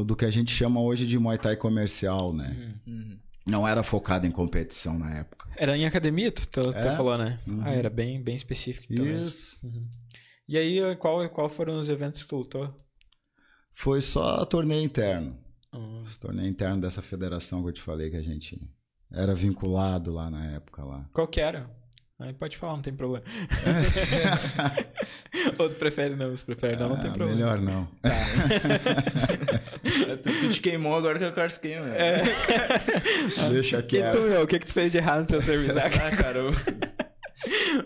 Do 0.07 0.15
que 0.15 0.27
a 0.27 0.31
gente 0.31 0.51
chama 0.53 0.81
hoje 0.83 1.07
de 1.07 1.19
Muay 1.19 1.39
Thai 1.39 1.57
comercial, 1.57 2.35
né? 2.35 2.77
Uhum. 2.87 3.19
Não 3.47 3.67
era 3.67 3.83
focado 3.83 4.27
em 4.27 4.31
competição 4.31 4.99
na 4.99 5.19
época. 5.19 5.49
Era 5.57 5.77
em 5.77 5.87
academia, 5.87 6.31
tu, 6.31 6.47
tu, 6.47 6.61
tu 6.73 6.77
É. 6.79 6.97
falou, 6.97 7.17
né? 7.19 7.41
Uhum. 7.47 7.61
Ah, 7.63 7.71
era 7.71 7.91
bem, 7.91 8.23
bem 8.23 8.35
específico. 8.35 8.87
Então, 8.93 9.05
mesmo. 9.05 9.23
Isso. 9.23 9.59
Uhum. 9.67 9.89
E 10.49 10.59
aí, 10.59 10.97
qual, 10.97 11.29
qual 11.31 11.49
foram 11.49 11.79
os 11.79 11.89
eventos 11.89 12.23
que 12.23 12.29
tu 12.29 12.37
lutou? 12.37 12.75
Foi 13.73 14.01
só 14.01 14.45
torneio 14.45 14.83
interno. 14.85 15.39
Hum. 15.73 16.03
Os 16.03 16.17
torneio 16.17 16.49
interno 16.49 16.81
dessa 16.81 17.01
federação 17.01 17.63
que 17.63 17.69
eu 17.69 17.73
te 17.73 17.81
falei 17.81 18.11
que 18.11 18.17
a 18.17 18.23
gente 18.23 18.59
era 19.13 19.35
vinculado 19.35 20.13
lá 20.13 20.29
na 20.31 20.45
época 20.53 20.85
lá. 20.85 21.09
Qual 21.13 21.27
que 21.29 21.41
era? 21.41 21.71
Aí 22.21 22.35
pode 22.35 22.57
falar, 22.59 22.75
não 22.75 22.83
tem 22.83 22.93
problema. 22.93 23.25
Ou 25.59 25.69
tu 25.69 25.75
prefere 25.77 26.15
não, 26.17 26.35
se 26.37 26.45
prefere 26.45 26.77
não, 26.77 26.91
não 26.91 26.97
tem 26.99 27.11
Ah, 27.11 27.15
problema. 27.15 27.35
Melhor 27.35 27.59
não. 27.61 27.89
tu, 30.23 30.31
tu 30.41 30.49
te 30.53 30.61
queimou 30.61 30.95
agora 30.97 31.19
que 31.19 31.25
eu 31.25 31.33
quero 31.33 31.51
se 31.51 31.61
queima. 31.61 31.87
É. 31.89 32.21
Deixa 33.51 33.79
E 33.79 33.83
quieto. 33.83 34.17
tu, 34.19 34.23
meu, 34.23 34.43
o 34.43 34.47
que 34.47 34.59
que 34.59 34.67
tu 34.67 34.73
fez 34.75 34.93
de 34.93 34.99
errado 34.99 35.21
no 35.21 35.27
teu 35.27 35.43
serviço? 35.43 35.79
Ah, 35.79 36.17
cara, 36.17 36.39
eu, 36.39 36.53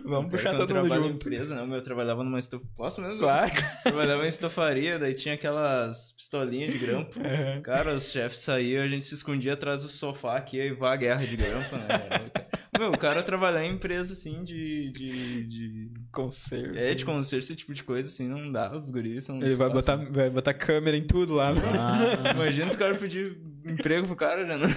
Vamos 0.04 0.30
puxar 0.30 0.50
todo 0.56 0.70
eu 0.70 0.76
mundo 0.76 0.88
trabalho 0.88 1.04
em 1.06 1.12
junto. 1.12 1.26
empresa, 1.26 1.54
não, 1.54 1.66
meu, 1.66 1.76
eu 1.76 1.82
trabalhava 1.82 2.22
numa 2.22 2.38
estofaria. 2.38 2.72
Posso 2.76 3.00
mesmo? 3.00 3.18
Claro. 3.18 3.52
Trabalhava 3.82 4.24
em 4.24 4.28
estofaria, 4.28 4.98
daí 4.98 5.14
tinha 5.14 5.34
aquelas 5.34 6.12
pistolinhas 6.12 6.72
de 6.72 6.78
grampo. 6.78 7.18
Uhum. 7.24 7.62
Cara, 7.62 7.94
os 7.94 8.10
chefes 8.10 8.40
saíam, 8.40 8.82
a 8.84 8.88
gente 8.88 9.04
se 9.04 9.14
escondia 9.14 9.54
atrás 9.54 9.82
do 9.82 9.88
sofá 9.88 10.36
aqui, 10.36 10.60
aí 10.60 10.72
vai 10.72 10.92
a 10.92 10.96
guerra 10.96 11.24
de 11.24 11.36
grampo, 11.36 11.76
né? 11.76 12.30
Meu, 12.78 12.90
o 12.92 12.98
cara 12.98 13.22
trabalhar 13.22 13.64
em 13.64 13.72
empresa, 13.74 14.12
assim, 14.12 14.42
de... 14.42 14.90
de, 14.90 15.44
de... 15.44 15.90
Conserto. 16.12 16.76
É, 16.76 16.92
de 16.92 17.04
conserto, 17.04 17.42
esse 17.44 17.54
tipo 17.56 17.72
de 17.72 17.84
coisa, 17.84 18.08
assim, 18.08 18.28
não 18.28 18.50
dá, 18.50 18.72
os 18.72 18.90
guris 18.90 19.24
são... 19.24 19.40
Ele 19.40 19.54
vai 19.54 19.70
botar, 19.70 19.96
vai 19.96 20.28
botar 20.28 20.52
câmera 20.54 20.96
em 20.96 21.06
tudo 21.06 21.34
lá. 21.34 21.54
né? 21.54 21.60
Ah, 21.78 22.32
Imagina 22.34 22.68
os 22.68 22.76
caras 22.76 22.98
pedir 22.98 23.38
emprego 23.64 24.06
pro 24.06 24.16
cara, 24.16 24.46
já 24.46 24.58
não... 24.58 24.68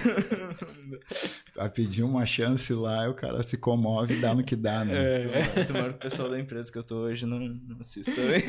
vai 1.54 1.70
pedir 1.70 2.02
uma 2.02 2.24
chance 2.26 2.72
lá 2.72 3.06
e 3.06 3.08
o 3.08 3.14
cara 3.14 3.42
se 3.42 3.58
comove 3.58 4.14
e 4.14 4.20
dá 4.20 4.34
no 4.34 4.44
que 4.44 4.56
dá, 4.56 4.84
né? 4.84 5.22
É. 5.22 5.64
Tomara 5.64 5.90
que 5.90 5.96
o 5.96 5.98
pessoal 5.98 6.30
da 6.30 6.38
empresa 6.40 6.72
que 6.72 6.78
eu 6.78 6.84
tô 6.84 6.96
hoje 7.02 7.26
não, 7.26 7.38
não 7.38 7.80
assista 7.80 8.12
também. 8.14 8.42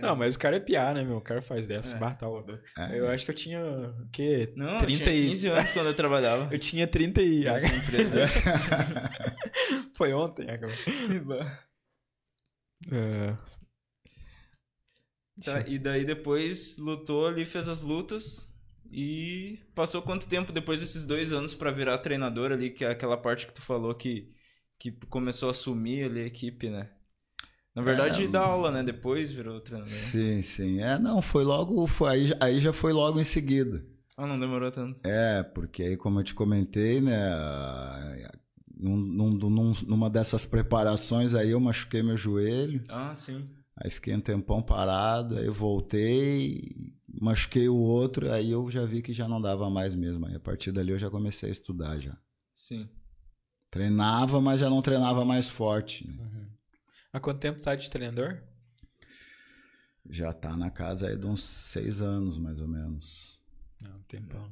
Não, 0.00 0.14
mas 0.14 0.34
o 0.34 0.38
cara 0.38 0.56
é 0.56 0.60
piar, 0.60 0.94
né, 0.94 1.02
meu? 1.02 1.16
O 1.16 1.20
cara 1.20 1.42
faz 1.42 1.66
dessa. 1.66 1.96
É. 1.96 1.98
Bah, 1.98 2.14
tá 2.14 2.28
louco. 2.28 2.52
É. 2.78 2.98
Eu 2.98 3.08
acho 3.08 3.24
que 3.24 3.30
eu 3.30 3.34
tinha, 3.34 3.60
o 3.60 4.08
quê? 4.12 4.52
Não, 4.54 4.78
30 4.78 4.92
eu 4.92 4.96
tinha 4.98 5.16
e... 5.16 5.28
15 5.30 5.48
anos 5.48 5.72
quando 5.72 5.86
eu 5.86 5.94
trabalhava 5.94 6.48
Eu 6.52 6.58
tinha 6.58 6.86
30 6.86 7.22
e... 7.22 7.44
nessa 7.44 7.76
empresa. 7.76 8.26
Foi 9.96 10.12
ontem, 10.12 10.50
acabou. 10.50 10.76
É, 12.92 13.36
Tá, 15.44 15.60
e 15.66 15.78
daí 15.78 16.04
depois 16.04 16.78
lutou 16.78 17.26
ali, 17.26 17.44
fez 17.44 17.68
as 17.68 17.82
lutas 17.82 18.54
e 18.90 19.58
passou 19.74 20.00
quanto 20.02 20.28
tempo 20.28 20.52
depois 20.52 20.80
desses 20.80 21.06
dois 21.06 21.32
anos 21.32 21.54
pra 21.54 21.70
virar 21.70 21.98
treinador 21.98 22.52
ali, 22.52 22.70
que 22.70 22.84
é 22.84 22.90
aquela 22.90 23.16
parte 23.16 23.46
que 23.46 23.52
tu 23.52 23.60
falou 23.62 23.94
que, 23.94 24.28
que 24.78 24.92
começou 25.08 25.48
a 25.48 25.50
assumir 25.50 26.04
ali 26.04 26.20
a 26.20 26.26
equipe, 26.26 26.70
né? 26.70 26.90
Na 27.74 27.82
verdade, 27.82 28.24
É, 28.24 28.28
dá 28.28 28.40
aula, 28.40 28.72
né? 28.72 28.82
Depois 28.82 29.30
virou 29.30 29.60
treinador. 29.60 29.90
Sim, 29.90 30.42
sim. 30.42 30.80
É, 30.80 30.98
não, 30.98 31.20
foi 31.20 31.44
logo. 31.44 31.86
Foi, 31.86 32.10
aí, 32.10 32.32
aí 32.40 32.58
já 32.60 32.72
foi 32.72 32.92
logo 32.92 33.20
em 33.20 33.24
seguida. 33.24 33.84
Ah, 34.16 34.26
não 34.26 34.38
demorou 34.38 34.70
tanto. 34.70 35.00
É, 35.04 35.42
porque 35.42 35.82
aí, 35.82 35.96
como 35.96 36.20
eu 36.20 36.24
te 36.24 36.34
comentei, 36.34 37.00
né? 37.00 37.14
Num, 38.78 38.96
num- 38.96 39.30
num- 39.50 39.72
numa 39.86 40.10
dessas 40.10 40.44
preparações 40.44 41.34
aí 41.34 41.50
eu 41.50 41.60
machuquei 41.60 42.02
meu 42.02 42.16
joelho. 42.16 42.82
Ah, 42.88 43.14
sim. 43.14 43.48
Aí 43.78 43.90
fiquei 43.90 44.14
um 44.14 44.20
tempão 44.20 44.62
parado, 44.62 45.36
aí 45.36 45.44
eu 45.44 45.52
voltei, 45.52 46.74
machuquei 47.20 47.68
o 47.68 47.76
outro, 47.76 48.30
aí 48.32 48.50
eu 48.50 48.70
já 48.70 48.86
vi 48.86 49.02
que 49.02 49.12
já 49.12 49.28
não 49.28 49.40
dava 49.40 49.68
mais 49.68 49.94
mesmo. 49.94 50.26
Aí 50.26 50.34
a 50.34 50.40
partir 50.40 50.72
dali 50.72 50.92
eu 50.92 50.98
já 50.98 51.10
comecei 51.10 51.50
a 51.50 51.52
estudar 51.52 51.98
já. 52.00 52.16
Sim. 52.54 52.88
Treinava, 53.70 54.40
mas 54.40 54.60
já 54.60 54.70
não 54.70 54.80
treinava 54.80 55.24
mais 55.26 55.50
forte. 55.50 56.08
né? 56.08 56.48
Há 57.12 57.20
quanto 57.20 57.40
tempo 57.40 57.60
tá 57.60 57.74
de 57.74 57.90
treinador? 57.90 58.42
Já 60.08 60.32
tá 60.32 60.56
na 60.56 60.70
casa 60.70 61.08
aí 61.08 61.16
de 61.16 61.26
uns 61.26 61.42
seis 61.42 62.00
anos, 62.00 62.38
mais 62.38 62.60
ou 62.60 62.68
menos. 62.68 63.38
Não, 63.82 64.00
tempão. 64.04 64.50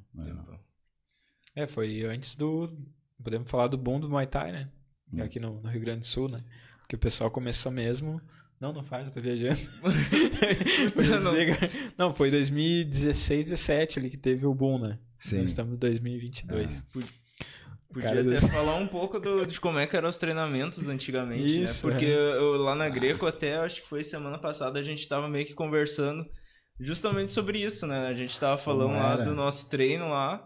É. 1.54 1.62
É, 1.62 1.66
foi 1.66 2.04
antes 2.04 2.34
do... 2.34 2.76
Podemos 3.22 3.50
falar 3.50 3.68
do 3.68 3.78
boom 3.78 4.00
do 4.00 4.10
Muay 4.10 4.26
Thai, 4.26 4.52
né? 4.52 4.66
Hum. 5.12 5.22
Aqui 5.22 5.40
no, 5.40 5.62
no 5.62 5.70
Rio 5.70 5.80
Grande 5.80 6.00
do 6.00 6.06
Sul, 6.06 6.28
né? 6.28 6.44
Que 6.86 6.96
o 6.96 6.98
pessoal 6.98 7.30
começou 7.30 7.72
mesmo... 7.72 8.20
Não, 8.64 8.72
não 8.72 8.82
faz, 8.82 9.08
eu 9.08 9.12
tô 9.12 9.20
viajando. 9.20 9.60
Não. 11.22 12.06
não, 12.08 12.14
foi 12.14 12.30
2016, 12.30 13.44
17 13.50 13.98
ali 13.98 14.08
que 14.08 14.16
teve 14.16 14.46
o 14.46 14.54
boom, 14.54 14.78
né? 14.78 14.98
Sim. 15.18 15.40
Nós 15.40 15.50
estamos 15.50 15.74
em 15.74 15.76
2022. 15.76 16.86
Podia 16.90 18.08
Cara, 18.08 18.20
até 18.22 18.30
desse- 18.30 18.48
falar 18.48 18.76
um 18.76 18.86
pouco 18.86 19.20
do- 19.20 19.44
de 19.46 19.60
como 19.60 19.78
é 19.78 19.86
que 19.86 19.94
eram 19.96 20.08
os 20.08 20.16
treinamentos 20.16 20.88
antigamente, 20.88 21.62
Isso, 21.62 21.86
né? 21.86 21.92
Porque 21.92 22.06
é. 22.06 22.14
eu, 22.38 22.56
lá 22.56 22.74
na 22.74 22.88
Greco, 22.88 23.26
até 23.26 23.56
acho 23.58 23.82
que 23.82 23.88
foi 23.88 24.02
semana 24.02 24.38
passada, 24.38 24.78
a 24.80 24.82
gente 24.82 25.06
tava 25.06 25.28
meio 25.28 25.44
que 25.46 25.52
conversando 25.54 26.24
justamente 26.80 27.30
sobre 27.30 27.58
isso, 27.62 27.86
né? 27.86 28.06
A 28.08 28.14
gente 28.14 28.40
tava 28.40 28.56
falando 28.58 28.94
lá 28.94 29.16
do 29.16 29.34
nosso 29.34 29.68
treino 29.68 30.08
lá, 30.08 30.42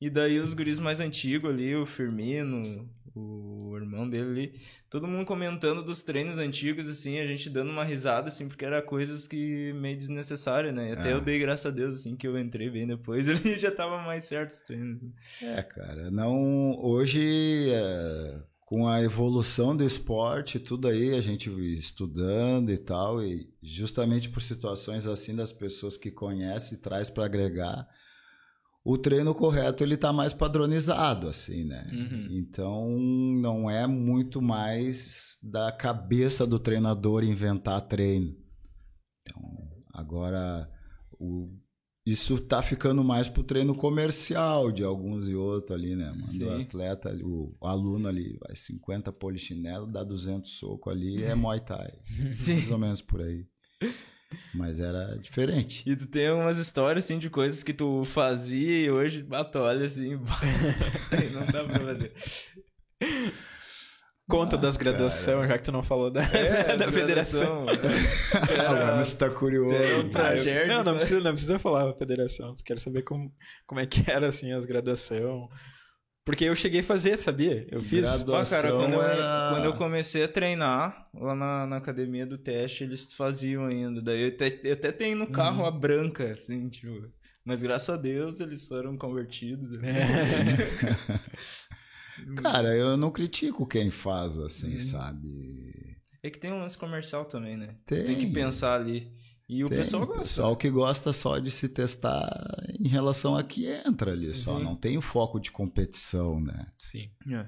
e 0.00 0.08
daí 0.10 0.40
os 0.40 0.54
guris 0.54 0.80
mais 0.80 1.00
antigos 1.00 1.50
ali, 1.50 1.76
o 1.76 1.84
Firmino, 1.86 2.62
o 3.18 3.76
irmão 3.76 4.08
dele 4.08 4.30
ali, 4.30 4.60
todo 4.88 5.06
mundo 5.06 5.24
comentando 5.26 5.82
dos 5.82 6.02
treinos 6.02 6.38
antigos, 6.38 6.88
assim, 6.88 7.18
a 7.18 7.26
gente 7.26 7.50
dando 7.50 7.70
uma 7.70 7.84
risada, 7.84 8.28
assim, 8.28 8.48
porque 8.48 8.64
era 8.64 8.80
coisas 8.82 9.26
que 9.28 9.72
meio 9.74 9.96
desnecessárias, 9.96 10.74
né? 10.74 10.90
E 10.90 10.92
até 10.92 11.10
É. 11.10 11.12
eu 11.12 11.20
dei 11.20 11.38
graças 11.38 11.66
a 11.66 11.70
Deus, 11.70 11.94
assim, 11.96 12.16
que 12.16 12.26
eu 12.26 12.38
entrei 12.38 12.70
bem 12.70 12.86
depois, 12.86 13.28
ali 13.28 13.58
já 13.58 13.70
tava 13.70 14.00
mais 14.02 14.24
certo 14.24 14.50
os 14.50 14.60
treinos. 14.60 15.00
É, 15.42 15.62
cara, 15.62 16.10
não. 16.10 16.76
Hoje, 16.80 17.70
é, 17.70 18.40
com 18.60 18.86
a 18.88 19.02
evolução 19.02 19.76
do 19.76 19.84
esporte, 19.84 20.58
tudo 20.58 20.88
aí, 20.88 21.14
a 21.14 21.20
gente 21.20 21.48
estudando 21.78 22.70
e 22.70 22.78
tal, 22.78 23.22
e 23.22 23.48
justamente 23.62 24.28
por 24.28 24.42
situações 24.42 25.06
assim 25.06 25.34
das 25.34 25.52
pessoas 25.52 25.96
que 25.96 26.10
conhecem 26.10 26.78
e 26.78 26.80
traz 26.80 27.08
para 27.08 27.24
agregar, 27.24 27.88
o 28.88 28.96
treino 28.96 29.34
correto 29.34 29.84
ele 29.84 29.98
tá 29.98 30.14
mais 30.14 30.32
padronizado, 30.32 31.28
assim, 31.28 31.62
né? 31.62 31.86
Uhum. 31.92 32.28
Então, 32.30 32.88
não 32.88 33.68
é 33.68 33.86
muito 33.86 34.40
mais 34.40 35.36
da 35.42 35.70
cabeça 35.70 36.46
do 36.46 36.58
treinador 36.58 37.22
inventar 37.22 37.82
treino. 37.82 38.34
Então, 39.20 39.42
agora, 39.92 40.72
o, 41.20 41.54
isso 42.06 42.40
tá 42.40 42.62
ficando 42.62 43.04
mais 43.04 43.28
pro 43.28 43.44
treino 43.44 43.74
comercial 43.74 44.72
de 44.72 44.82
alguns 44.82 45.28
e 45.28 45.34
outros 45.34 45.78
ali, 45.78 45.94
né? 45.94 46.06
Manda 46.06 46.54
o 46.54 46.56
Sim. 46.56 46.62
atleta, 46.62 47.14
o, 47.22 47.54
o 47.60 47.66
aluno 47.66 48.08
ali, 48.08 48.38
vai 48.40 48.56
50 48.56 49.12
polichinelo, 49.12 49.86
dá 49.86 50.02
200 50.02 50.50
soco 50.50 50.88
ali, 50.88 51.22
é 51.22 51.34
Muay 51.34 51.60
Thai. 51.60 51.92
Mais 52.24 52.70
ou 52.70 52.78
menos 52.78 53.02
por 53.02 53.20
aí. 53.20 53.46
Mas 54.54 54.78
era 54.80 55.16
diferente. 55.18 55.82
E 55.88 55.96
tu 55.96 56.06
tem 56.06 56.30
umas 56.30 56.58
histórias, 56.58 57.04
assim, 57.04 57.18
de 57.18 57.30
coisas 57.30 57.62
que 57.62 57.72
tu 57.72 58.04
fazia 58.04 58.86
e 58.86 58.90
hoje, 58.90 59.22
bato, 59.22 59.58
olha 59.58 59.86
assim, 59.86 60.14
isso 60.94 61.14
aí 61.14 61.30
não 61.30 61.46
dá 61.46 61.64
pra 61.64 61.80
fazer. 61.80 62.12
Conta 64.28 64.56
Ah, 64.56 64.58
das 64.58 64.76
graduações, 64.76 65.48
já 65.48 65.56
que 65.56 65.64
tu 65.64 65.72
não 65.72 65.82
falou 65.82 66.10
da, 66.10 66.20
É, 66.22 66.76
da 66.76 66.92
federação. 66.92 67.64
Agora 68.68 69.02
você 69.02 69.16
tá 69.16 69.30
curioso. 69.30 69.74
um 69.74 70.10
Ah, 70.14 70.66
não, 70.66 70.84
não 70.84 70.92
né? 70.92 70.98
precisa, 70.98 71.20
não 71.22 71.32
precisa 71.32 71.58
falar 71.58 71.88
a 71.88 71.96
federação. 71.96 72.52
Quero 72.62 72.78
saber 72.78 73.02
como, 73.02 73.32
como 73.66 73.80
é 73.80 73.86
que 73.86 74.10
era 74.10 74.28
assim 74.28 74.52
as 74.52 74.66
graduação. 74.66 75.48
Porque 76.28 76.44
eu 76.44 76.54
cheguei 76.54 76.80
a 76.80 76.84
fazer, 76.84 77.16
sabia? 77.16 77.66
Eu 77.70 77.80
fiz. 77.82 78.06
Ó, 78.28 78.44
cara, 78.44 78.70
quando 78.70 78.92
eu, 78.92 79.02
era- 79.02 79.48
quando 79.50 79.64
eu 79.64 79.72
comecei 79.72 80.22
a 80.24 80.28
treinar 80.28 81.08
lá 81.14 81.34
na, 81.34 81.66
na 81.66 81.76
academia 81.78 82.26
do 82.26 82.36
teste, 82.36 82.84
eles 82.84 83.14
faziam 83.14 83.64
ainda. 83.64 84.02
Daí 84.02 84.20
eu 84.24 84.28
até, 84.28 84.60
eu 84.62 84.72
até 84.74 84.92
tenho 84.92 85.16
no 85.16 85.26
carro 85.26 85.64
a 85.64 85.70
branca, 85.70 86.32
assim, 86.32 86.68
tipo. 86.68 87.08
Mas 87.46 87.62
graças 87.62 87.88
a 87.88 87.96
Deus 87.96 88.40
eles 88.40 88.68
foram 88.68 88.94
convertidos. 88.98 89.70
Cara, 92.42 92.76
eu 92.76 92.94
não 92.98 93.10
critico 93.10 93.66
quem 93.66 93.90
faz 93.90 94.36
assim, 94.38 94.74
Uhum. 94.74 94.80
sabe? 94.80 95.96
É 96.22 96.28
que 96.28 96.38
tem 96.38 96.52
um 96.52 96.58
lance 96.58 96.76
comercial 96.76 97.24
também, 97.24 97.56
né? 97.56 97.76
Tem. 97.86 98.04
Tem 98.04 98.18
que 98.18 98.26
pensar 98.26 98.74
ali. 98.74 99.10
E 99.48 99.64
o 99.64 99.68
Tem 99.68 99.78
pessoal 99.78 100.06
gosta. 100.06 100.22
pessoal 100.22 100.56
que 100.56 100.68
gosta 100.68 101.12
só 101.12 101.38
de 101.38 101.50
se 101.50 101.70
testar 101.70 102.28
em 102.78 102.86
relação 102.86 103.34
a 103.34 103.42
que 103.42 103.66
entra 103.66 104.12
ali, 104.12 104.26
só 104.26 104.58
Sim. 104.58 104.64
não 104.64 104.76
tem 104.76 104.98
o 104.98 105.02
foco 105.02 105.40
de 105.40 105.50
competição, 105.50 106.38
né? 106.38 106.66
Sim. 106.78 107.10
É. 107.32 107.46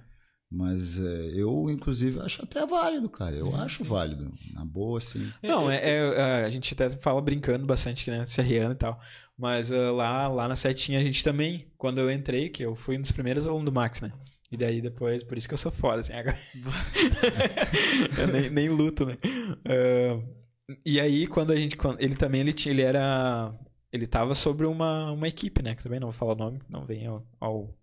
Mas 0.50 0.98
é, 0.98 1.30
eu, 1.34 1.70
inclusive, 1.70 2.18
acho 2.20 2.42
até 2.42 2.66
válido, 2.66 3.08
cara. 3.08 3.36
Eu 3.36 3.54
acho 3.54 3.84
válido. 3.84 4.32
Na 4.52 4.64
boa, 4.64 4.98
assim. 4.98 5.30
Não, 5.42 5.70
é, 5.70 5.78
é, 5.84 6.44
a 6.44 6.50
gente 6.50 6.74
até 6.74 6.90
fala 6.90 7.20
brincando 7.20 7.66
bastante, 7.66 8.02
que, 8.02 8.10
né? 8.10 8.24
Se 8.26 8.40
e 8.40 8.74
tal. 8.74 8.98
Mas 9.38 9.70
ah, 9.70 9.92
lá, 9.92 10.26
lá 10.26 10.48
na 10.48 10.56
setinha 10.56 10.98
a 10.98 11.04
gente 11.04 11.22
também, 11.22 11.70
quando 11.78 11.98
eu 11.98 12.10
entrei, 12.10 12.48
que 12.48 12.64
eu 12.64 12.74
fui 12.74 12.98
um 12.98 13.00
dos 13.00 13.12
primeiros 13.12 13.46
alunos 13.46 13.66
do 13.66 13.72
Max, 13.72 14.00
né? 14.00 14.12
E 14.50 14.56
daí 14.56 14.80
depois, 14.80 15.22
por 15.22 15.38
isso 15.38 15.46
que 15.46 15.54
eu 15.54 15.58
sou 15.58 15.70
foda, 15.70 16.00
assim, 16.00 16.12
agora. 16.14 16.38
eu 18.18 18.26
nem, 18.26 18.50
nem 18.50 18.68
luto, 18.68 19.06
né? 19.06 19.16
Ah, 19.64 20.39
e 20.84 21.00
aí, 21.00 21.26
quando 21.26 21.52
a 21.52 21.56
gente. 21.56 21.76
quando- 21.76 22.00
ele 22.00 22.16
também 22.16 22.40
ele 22.40 22.52
tinha, 22.52 22.72
ele 22.72 22.82
era. 22.82 23.54
Ele 23.92 24.06
tava 24.06 24.34
sobre 24.34 24.66
uma, 24.66 25.10
uma 25.10 25.26
equipe, 25.28 25.62
né? 25.62 25.74
Que 25.74 25.82
também 25.82 25.98
não 25.98 26.08
vou 26.08 26.12
falar 26.12 26.32
o 26.32 26.36
nome, 26.36 26.60
não 26.68 26.86
vem 26.86 27.06
ao, 27.06 27.26
ao, 27.40 27.74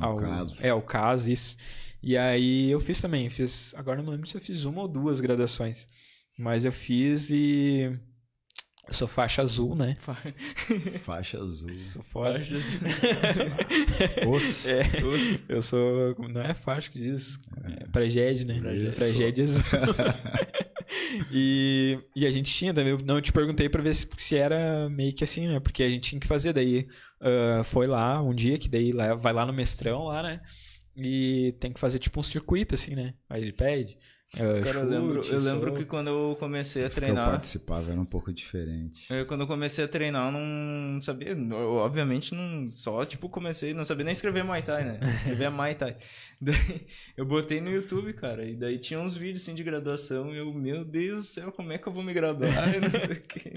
ao 0.00 0.16
caso. 0.16 0.66
É, 0.66 0.74
o 0.74 0.82
caso, 0.82 1.30
isso. 1.30 1.56
E 2.02 2.16
aí 2.16 2.70
eu 2.70 2.80
fiz 2.80 3.00
também, 3.00 3.30
fiz. 3.30 3.72
Agora 3.76 3.98
não 3.98 4.04
me 4.04 4.10
lembro 4.10 4.26
se 4.26 4.36
eu 4.36 4.40
fiz 4.40 4.64
uma 4.64 4.82
ou 4.82 4.88
duas 4.88 5.20
graduações. 5.20 5.86
Mas 6.36 6.64
eu 6.64 6.72
fiz 6.72 7.30
e. 7.30 7.96
Eu 8.88 8.94
sou 8.94 9.06
faixa 9.06 9.42
azul, 9.42 9.76
né? 9.76 9.94
Faixa 11.04 11.38
azul. 11.38 11.78
Sou 11.78 12.02
fora. 12.02 12.42
Os... 14.28 14.66
É, 14.66 14.82
eu 15.48 15.62
sou. 15.62 16.16
Não 16.28 16.42
é 16.42 16.52
faixa 16.52 16.90
que 16.90 16.98
diz. 16.98 17.38
É 17.80 17.86
pragede, 17.86 18.44
né? 18.44 18.58
Isso. 18.74 18.98
Pragede 18.98 19.42
azul. 19.42 19.62
e, 21.32 21.98
e 22.16 22.26
a 22.26 22.30
gente 22.30 22.52
tinha 22.52 22.72
também. 22.74 22.96
Não 23.04 23.20
te 23.20 23.32
perguntei 23.32 23.68
pra 23.68 23.82
ver 23.82 23.94
se, 23.94 24.08
se 24.16 24.36
era 24.36 24.88
meio 24.90 25.14
que 25.14 25.24
assim, 25.24 25.48
né? 25.48 25.60
Porque 25.60 25.82
a 25.82 25.88
gente 25.88 26.10
tinha 26.10 26.20
que 26.20 26.26
fazer. 26.26 26.52
Daí 26.52 26.86
ah, 27.20 27.62
foi 27.64 27.86
lá 27.86 28.20
um 28.22 28.34
dia, 28.34 28.58
que 28.58 28.68
daí 28.68 28.92
lá- 28.92 29.14
vai 29.14 29.32
lá 29.32 29.46
no 29.46 29.52
mestrão 29.52 30.04
lá, 30.04 30.22
né? 30.22 30.40
E 30.96 31.54
tem 31.60 31.72
que 31.72 31.80
fazer 31.80 31.98
tipo 31.98 32.20
um 32.20 32.22
circuito, 32.22 32.74
assim, 32.74 32.94
né? 32.94 33.14
Aí 33.28 33.42
ele 33.42 33.52
pede. 33.52 33.96
Ah, 34.34 34.62
Cara, 34.64 34.78
eu 34.78 34.88
lembro, 34.88 35.22
eu 35.22 35.40
lembro 35.40 35.74
que 35.74 35.84
quando 35.84 36.08
eu 36.08 36.36
comecei 36.40 36.84
a 36.84 36.88
Os 36.88 36.94
que 36.94 37.00
eu 37.00 37.04
treinar. 37.04 37.26
participava 37.28 37.90
era 37.90 38.00
um 38.00 38.04
pouco 38.04 38.32
diferente. 38.32 39.04
Eu, 39.12 39.26
quando 39.26 39.42
eu 39.42 39.46
comecei 39.46 39.84
a 39.84 39.88
treinar, 39.88 40.28
eu 40.28 40.32
não 40.32 41.00
sabia. 41.02 41.32
Eu, 41.32 41.76
obviamente, 41.76 42.34
não. 42.34 42.70
Só, 42.70 43.04
tipo, 43.04 43.28
comecei. 43.28 43.74
Não 43.74 43.84
sabia 43.84 44.04
nem 44.04 44.12
escrever 44.12 44.42
Muay 44.42 44.62
Thai, 44.62 44.84
né? 44.84 45.00
Escrever 45.02 45.50
Muay 45.52 45.74
Thai. 45.74 45.98
Daí, 46.40 46.86
eu 47.14 47.26
botei 47.26 47.60
no 47.60 47.70
YouTube, 47.70 48.14
cara. 48.14 48.42
E 48.44 48.56
daí 48.56 48.78
tinha 48.78 48.98
uns 48.98 49.14
vídeos 49.14 49.42
assim 49.42 49.54
de 49.54 49.62
graduação. 49.62 50.32
E 50.34 50.38
eu, 50.38 50.50
meu 50.54 50.82
Deus 50.82 51.18
do 51.18 51.22
céu, 51.24 51.52
como 51.52 51.70
é 51.70 51.76
que 51.76 51.86
eu 51.86 51.92
vou 51.92 52.02
me 52.02 52.14
graduar? 52.14 52.72
Quê. 53.28 53.52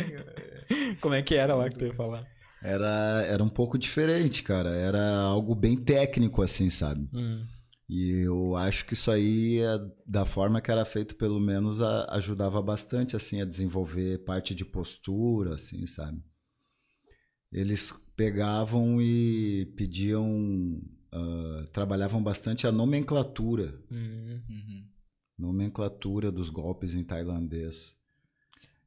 Como 0.99 1.15
é 1.15 1.21
que 1.21 1.35
era 1.35 1.55
lá 1.55 1.69
que 1.69 1.77
tu 1.77 1.85
ia 1.85 1.93
falar? 1.93 2.27
Era, 2.61 3.23
era 3.29 3.43
um 3.43 3.49
pouco 3.49 3.77
diferente, 3.77 4.43
cara. 4.43 4.69
Era 4.75 5.19
algo 5.21 5.55
bem 5.55 5.77
técnico, 5.77 6.41
assim, 6.41 6.69
sabe? 6.69 7.07
Hum. 7.13 7.45
E 7.87 8.09
eu 8.25 8.55
acho 8.55 8.85
que 8.85 8.93
isso 8.93 9.11
aí, 9.11 9.59
é- 9.59 9.91
da 10.07 10.25
forma 10.25 10.59
que 10.59 10.71
era 10.71 10.83
feito, 10.83 11.15
pelo 11.15 11.39
menos 11.39 11.81
a- 11.81 12.05
ajudava 12.15 12.61
bastante, 12.61 13.15
assim, 13.15 13.41
a 13.41 13.45
desenvolver 13.45 14.23
parte 14.25 14.55
de 14.55 14.65
postura, 14.65 15.53
assim, 15.55 15.85
sabe? 15.85 16.23
Eles 17.51 17.91
pegavam 18.15 19.01
e 19.01 19.67
pediam, 19.77 20.81
ah, 21.11 21.67
trabalhavam 21.71 22.21
bastante 22.23 22.65
a 22.67 22.71
nomenclatura, 22.71 23.79
Hum. 23.91 24.41
Uhum. 24.49 24.87
nomenclatura 25.37 26.31
dos 26.31 26.49
golpes 26.49 26.93
em 26.95 27.03
tailandês. 27.03 27.95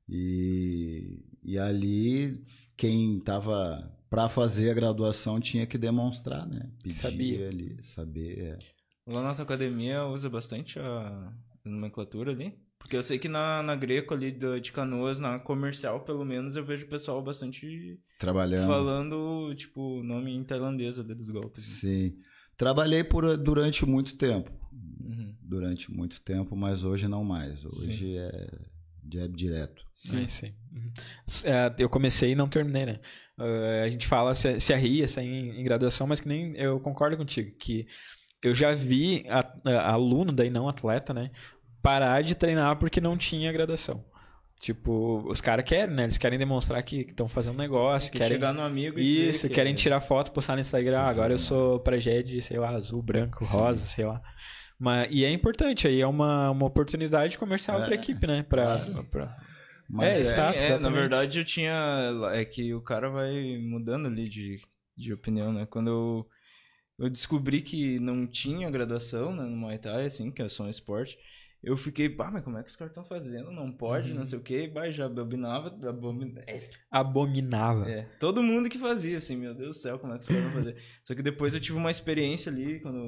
E, 0.09 1.23
e 1.45 1.59
ali, 1.59 2.43
quem 2.77 3.19
estava 3.19 3.95
para 4.11 4.29
fazer 4.29 4.71
a 4.71 4.75
graduação 4.75 5.39
tinha 5.39 5.67
que 5.67 5.77
demonstrar, 5.79 6.47
né? 6.49 6.71
Pedir 6.83 6.95
Sabia. 6.95 7.49
ali, 7.49 7.77
saber. 7.83 8.39
é. 8.39 8.59
Lá 9.09 9.23
na 9.23 9.35
tua 9.35 9.45
academia 9.45 10.05
usa 10.05 10.29
bastante 10.29 10.79
a 10.79 11.33
nomenclatura 11.65 12.33
ali? 12.33 12.55
Porque 12.79 12.97
eu 12.97 13.03
sei 13.03 13.19
que 13.19 13.29
na, 13.29 13.63
na 13.63 13.75
Greco 13.75 14.15
ali 14.15 14.31
do- 14.31 14.61
de 14.61 14.71
Canoas, 14.73 15.19
na 15.19 15.39
comercial, 15.39 16.01
pelo 16.01 16.25
menos, 16.25 16.57
eu 16.57 16.65
vejo 16.65 16.87
o 16.87 16.89
pessoal 16.89 17.21
bastante 17.23 17.99
Trabalhando. 18.19 18.67
falando, 18.67 19.53
tipo, 19.57 20.03
nome 20.03 20.33
em 20.33 20.45
tailandês 20.45 20.99
ali 20.99 21.15
dos 21.15 21.29
golpes. 21.29 21.67
né? 21.67 21.75
Sim. 21.75 22.15
Trabalhei 22.57 23.03
por, 23.05 23.37
durante 23.37 23.85
muito 23.85 24.17
tempo. 24.17 24.51
Uhum. 24.73 25.35
Durante 25.43 25.93
muito 25.93 26.21
tempo, 26.23 26.55
mas 26.57 26.85
hoje 26.85 27.09
não 27.09 27.25
mais. 27.25 27.65
Hoje 27.65 28.17
é 28.17 28.51
jab 29.13 29.35
direto. 29.35 29.85
Sim, 29.93 30.29
sim. 30.29 30.55
Uhum. 30.73 30.93
É, 31.45 31.75
eu 31.79 31.89
comecei 31.89 32.33
e 32.33 32.35
não 32.35 32.49
terminei, 32.49 32.85
né? 32.87 33.01
Ah, 33.37 33.83
a 33.85 33.89
gente 33.89 34.07
fala, 34.07 34.35
se, 34.35 34.59
se 34.61 34.73
arria 34.73 35.05
assim, 35.05 35.21
em, 35.23 35.61
em 35.61 35.65
graduação, 35.65 36.07
mas 36.07 36.21
que 36.21 36.29
nem 36.29 36.55
eu 36.57 36.79
concordo 36.81 37.17
contigo, 37.17 37.57
que 37.59 37.87
eu 38.43 38.55
já 38.55 38.73
vi 38.73 39.25
a- 39.29 39.53
a- 39.65 39.93
aluno, 39.93 40.33
daí 40.33 40.51
não 40.51 40.69
atleta, 40.69 41.13
né? 41.15 41.31
Parar 41.83 42.23
de 42.23 42.35
treinar 42.35 42.77
porque 42.77 43.01
não 43.01 43.17
tinha 43.17 43.53
graduação. 43.53 44.05
Tipo, 44.61 45.23
os 45.29 45.41
caras 45.41 45.65
querem, 45.65 45.95
né? 45.95 46.03
Eles 46.05 46.19
querem 46.19 46.37
demonstrar 46.39 46.83
que 46.83 47.03
estão 47.03 47.29
fazendo 47.29 47.57
negócio, 47.57 48.11
Que 48.11 48.19
querem. 48.19 48.33
chegar 48.37 48.53
no 48.53 48.61
amigo 48.63 48.99
e 48.99 49.03
dizer 49.05 49.29
Isso, 49.31 49.49
que- 49.49 49.55
querem 49.55 49.73
tirar 49.75 50.01
foto, 50.01 50.33
postar 50.33 50.55
no 50.55 50.61
Instagram. 50.61 50.99
Ah, 50.99 51.09
agora 51.09 51.33
eu 51.33 51.39
sou 51.39 51.79
pragede, 51.79 52.43
sei 52.43 52.59
lá, 52.59 52.71
azul, 52.71 53.01
branco, 53.01 53.45
rosa, 53.45 53.87
sei 53.87 54.05
lá. 54.05 54.21
Mas, 54.77 55.09
e 55.13 55.25
é 55.25 55.31
importante, 55.31 55.87
aí 55.87 56.01
é 56.01 56.07
uma, 56.07 56.51
uma 56.51 56.67
oportunidade 56.67 57.39
comercial 57.39 57.81
É, 57.83 57.87
pra 57.87 57.95
equipe, 57.95 58.27
né? 58.27 58.45
Pra, 58.49 58.65
claro. 58.85 59.05
pra- 59.11 59.37
Mas 59.89 60.09
É, 60.09 60.19
é, 60.19 60.21
está- 60.23 60.55
É, 60.55 60.79
na 60.79 60.91
verdade 60.91 61.39
eu 61.39 61.45
tinha. 61.45 61.73
É 62.33 62.45
que 62.45 62.75
o 62.75 62.83
cara 62.83 63.09
vai 63.09 63.59
mudando 63.59 64.07
ali 64.07 64.29
de, 64.29 64.61
de 64.97 65.13
opinião, 65.15 65.53
né? 65.53 65.67
Quando 65.71 65.89
eu, 65.89 66.27
eu 66.99 67.09
descobri 67.11 67.63
que 67.63 67.99
não 68.01 68.27
tinha 68.27 68.71
graduação 68.71 69.35
né, 69.35 69.43
no 69.45 69.57
Muay 69.57 69.79
Thai, 69.79 70.07
assim, 70.07 70.31
que 70.31 70.43
é 70.43 70.49
só 70.49 70.65
um 70.65 70.71
esporte, 70.71 71.19
eu 71.63 71.77
fiquei, 71.77 72.09
pá, 72.09 72.31
mas 72.31 72.45
como 72.45 72.57
é 72.59 72.63
que 72.63 72.71
os 72.71 72.77
caras 72.77 72.91
estão 72.93 73.05
fazendo? 73.05 73.51
Não 73.51 73.71
pode, 73.73 74.11
Uhum. 74.11 74.17
não 74.19 74.25
sei 74.25 74.39
o 74.39 74.43
quê. 74.43 74.71
Bah, 74.73 74.91
já 74.91 75.07
abominava. 75.07 75.69
abomin- 75.89 76.35
É, 76.47 76.69
abominável. 76.91 77.85
é, 77.85 78.03
todo 78.21 78.43
mundo 78.43 78.69
que 78.69 78.79
fazia, 78.79 79.19
assim, 79.19 79.37
meu 79.37 79.55
Deus 79.55 79.69
do 79.71 79.75
céu, 79.81 79.99
como 79.99 80.13
é 80.15 80.17
que 80.17 80.23
os 80.23 80.29
caras 80.29 80.43
vão 80.45 80.53
fazer? 80.53 80.77
Só 81.03 81.15
que 81.15 81.23
depois 81.23 81.55
eu 81.55 81.61
tive 81.61 81.77
uma 81.77 81.91
experiência 81.91 82.51
ali, 82.53 82.81
quando 82.81 82.99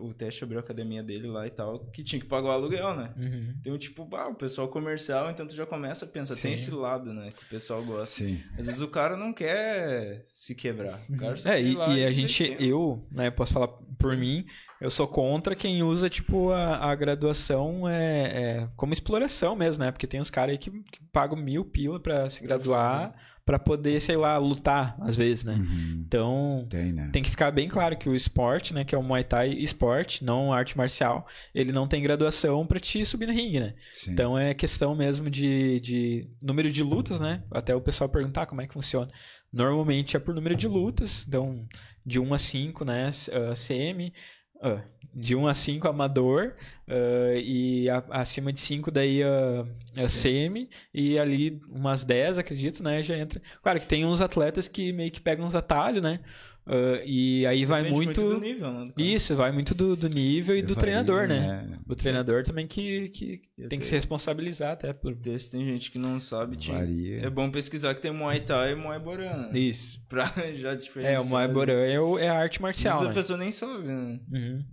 o 0.00 0.14
teste 0.14 0.42
abriu 0.44 0.58
a 0.58 0.62
academia 0.62 1.02
dele 1.02 1.26
lá 1.28 1.46
e 1.46 1.50
tal, 1.50 1.80
que 1.90 2.02
tinha 2.02 2.20
que 2.20 2.26
pagar 2.26 2.48
o 2.48 2.52
aluguel, 2.52 2.96
né? 2.96 3.14
Uhum. 3.16 3.54
Então, 3.60 3.78
tipo, 3.78 4.04
bah, 4.04 4.28
o 4.28 4.34
pessoal 4.34 4.68
comercial, 4.68 5.30
então 5.30 5.46
tu 5.46 5.54
já 5.54 5.66
começa 5.66 6.04
a 6.04 6.08
pensar, 6.08 6.34
tem 6.34 6.56
Sim. 6.56 6.62
esse 6.62 6.70
lado, 6.70 7.12
né, 7.12 7.32
que 7.36 7.42
o 7.44 7.48
pessoal 7.48 7.84
gosta. 7.84 8.06
sim. 8.24 8.40
Às 8.58 8.66
vezes 8.66 8.80
o 8.80 8.88
cara 8.88 9.16
não 9.16 9.32
quer 9.32 10.24
se 10.28 10.54
quebrar. 10.54 11.00
O 11.08 11.16
cara 11.16 11.36
só 11.36 11.50
É, 11.50 11.62
e, 11.62 11.74
lá 11.74 11.88
e 11.96 12.04
a 12.04 12.10
gente, 12.12 12.44
que 12.50 12.56
tem. 12.56 12.66
eu, 12.68 13.06
né, 13.10 13.30
posso 13.30 13.52
falar 13.52 13.68
por 13.98 14.16
mim, 14.16 14.44
eu 14.80 14.90
sou 14.90 15.06
contra 15.08 15.54
quem 15.54 15.82
usa, 15.82 16.08
tipo, 16.08 16.50
a, 16.50 16.90
a 16.90 16.94
graduação 16.94 17.88
é, 17.88 18.22
é 18.22 18.68
como 18.76 18.92
exploração 18.92 19.56
mesmo, 19.56 19.84
né? 19.84 19.90
Porque 19.90 20.06
tem 20.06 20.20
uns 20.20 20.30
caras 20.30 20.52
aí 20.52 20.58
que, 20.58 20.70
que 20.70 21.00
pagam 21.12 21.36
mil 21.36 21.64
pila 21.64 21.98
pra 21.98 22.28
se 22.28 22.42
graduar, 22.42 23.14
pra 23.46 23.60
poder, 23.60 24.00
sei 24.00 24.16
lá, 24.16 24.36
lutar, 24.38 24.96
às 25.00 25.16
vezes, 25.16 25.44
né? 25.44 25.54
Uhum. 25.54 26.04
Então, 26.04 26.66
Tem, 26.68 26.92
né? 26.92 27.10
tem 27.12 27.22
que 27.22 27.30
ficar 27.30 27.52
bem 27.52 27.68
claro 27.68 27.96
que 27.96 28.08
o 28.08 28.14
esporte, 28.14 28.74
né, 28.74 28.84
que 28.84 28.92
é 28.92 28.98
o 28.98 29.02
Muay 29.04 29.22
Thai 29.22 29.50
esporte, 29.50 30.24
não 30.24 30.52
arte 30.52 30.76
marcial, 30.76 31.24
ele 31.54 31.70
não 31.70 31.86
tem 31.86 32.02
graduação 32.02 32.66
pra 32.66 32.80
te 32.80 33.06
subir 33.06 33.26
no 33.26 33.32
ringue, 33.32 33.60
né? 33.60 33.74
Sim. 33.94 34.10
Então 34.10 34.36
é 34.36 34.52
questão 34.52 34.96
mesmo 34.96 35.30
de, 35.30 35.78
de 35.78 36.28
número 36.42 36.70
de 36.70 36.82
lutas, 36.82 37.20
né? 37.20 37.44
Até 37.52 37.74
o 37.74 37.80
pessoal 37.80 38.10
perguntar 38.10 38.46
como 38.46 38.60
é 38.60 38.66
que 38.66 38.74
funciona. 38.74 39.08
Normalmente 39.56 40.16
é 40.16 40.20
por 40.20 40.34
número 40.34 40.54
de 40.54 40.68
lutas, 40.68 41.24
então 41.26 41.66
de 42.04 42.20
1 42.20 42.34
a 42.34 42.38
5, 42.38 42.84
né? 42.84 43.10
ah, 43.32 43.54
CM, 43.56 44.12
ah, 44.60 44.82
de 45.14 45.34
1 45.34 45.46
a 45.46 45.54
5 45.54 45.88
amador 45.88 46.54
ah, 46.86 47.32
e 47.36 47.88
a- 47.88 48.04
acima 48.10 48.52
de 48.52 48.60
5 48.60 48.90
daí 48.90 49.22
ah, 49.22 49.66
é 49.96 50.08
CM 50.10 50.68
e 50.92 51.18
ali 51.18 51.58
umas 51.70 52.04
10, 52.04 52.36
acredito, 52.36 52.82
né? 52.82 53.02
Já 53.02 53.16
entra. 53.16 53.40
Claro 53.62 53.80
que 53.80 53.86
tem 53.86 54.04
uns 54.04 54.20
atletas 54.20 54.68
que 54.68 54.92
meio 54.92 55.10
que 55.10 55.22
pegam 55.22 55.46
uns 55.46 55.54
atalhos, 55.54 56.02
né? 56.02 56.20
Ah, 56.68 57.00
e 57.04 57.46
aí 57.46 57.64
vai 57.64 57.82
Depende 57.84 58.04
muito. 58.04 58.20
do 58.20 58.40
nível, 58.40 58.72
né. 58.72 58.84
Isso, 58.96 59.36
vai 59.36 59.52
muito 59.52 59.72
do, 59.74 59.94
do 59.94 60.08
nível 60.08 60.56
e 60.56 60.62
do 60.62 60.74
Varia, 60.74 60.80
treinador, 60.80 61.28
né? 61.28 61.78
O 61.88 61.94
treinador 61.94 62.42
também 62.42 62.66
que, 62.66 63.08
que 63.10 63.40
Eu 63.56 63.68
tem 63.68 63.78
que 63.78 63.86
se 63.86 63.94
responsabilizar 63.94 64.72
até 64.72 64.92
por. 64.92 65.14
Desse 65.14 65.52
tem 65.52 65.64
gente 65.64 65.90
que 65.92 65.98
não 65.98 66.18
sabe, 66.18 66.56
tinha... 66.56 66.78
É 67.22 67.30
bom 67.30 67.50
pesquisar 67.50 67.94
que 67.94 68.02
tem 68.02 68.10
Muay 68.12 68.40
Thai 68.40 68.72
e 68.72 68.74
Muay 68.74 68.98
Boran, 68.98 69.48
né? 69.52 69.58
Isso. 69.58 70.04
Pra 70.10 70.26
já 70.54 70.74
diferenciar. 70.74 71.20
É, 71.20 71.20
o 71.20 71.26
Muay 71.26 71.46
Boran 71.48 71.84
é, 71.84 72.00
o- 72.00 72.18
é 72.18 72.28
a 72.28 72.38
arte 72.38 72.60
marcial, 72.60 72.94
vezes 72.98 73.06
né? 73.06 73.12
a 73.12 73.14
pessoa 73.14 73.38
nem 73.38 73.50
sabe, 73.52 73.86
né? 73.86 74.20
Uhum. 74.32 74.64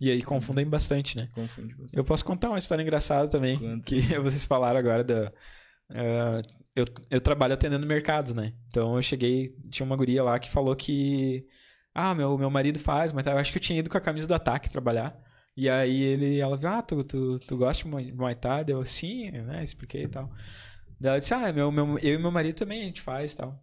E 0.00 0.10
aí 0.10 0.22
confundem 0.22 0.66
bastante, 0.66 1.16
né? 1.16 1.28
Confunde 1.34 1.74
bastante. 1.74 1.96
Eu 1.96 2.04
posso 2.04 2.24
contar 2.24 2.50
uma 2.50 2.58
história 2.58 2.82
engraçada 2.82 3.26
também, 3.28 3.58
Conta. 3.58 3.84
que 3.84 4.00
vocês 4.20 4.44
falaram 4.44 4.78
agora 4.78 5.02
da... 5.02 5.32
ah, 5.90 6.42
eu, 6.80 6.84
eu 7.10 7.20
trabalho 7.20 7.54
atendendo 7.54 7.86
mercados, 7.86 8.34
né? 8.34 8.54
Então 8.68 8.96
eu 8.96 9.02
cheguei, 9.02 9.54
tinha 9.70 9.84
uma 9.86 9.96
guria 9.96 10.22
lá 10.22 10.38
que 10.38 10.50
falou 10.50 10.74
que... 10.76 11.46
Ah, 11.94 12.14
meu, 12.14 12.38
meu 12.38 12.50
marido 12.50 12.78
faz, 12.78 13.10
mas 13.12 13.26
eu 13.26 13.36
acho 13.36 13.50
que 13.52 13.58
eu 13.58 13.62
tinha 13.62 13.78
ido 13.78 13.90
com 13.90 13.98
a 13.98 14.00
camisa 14.00 14.26
do 14.26 14.34
ataque 14.34 14.70
trabalhar. 14.70 15.18
E 15.56 15.68
aí 15.68 16.00
ele, 16.02 16.38
ela 16.38 16.56
viu, 16.56 16.68
ah, 16.68 16.80
tu, 16.82 17.02
tu, 17.02 17.38
tu 17.40 17.56
gosta 17.56 17.82
de 17.82 18.12
Muay- 18.12 18.34
Thai? 18.36 18.64
Eu, 18.68 18.84
sim, 18.84 19.30
né? 19.32 19.64
Expliquei 19.64 20.04
e 20.04 20.08
tal. 20.08 20.30
Daí 21.00 21.10
ela 21.10 21.18
disse, 21.18 21.34
ah, 21.34 21.52
meu, 21.52 21.72
meu, 21.72 21.98
eu 21.98 22.14
e 22.14 22.18
meu 22.18 22.30
marido 22.30 22.56
também 22.56 22.82
a 22.82 22.84
gente 22.84 23.00
faz 23.00 23.32
e 23.32 23.36
tal. 23.36 23.60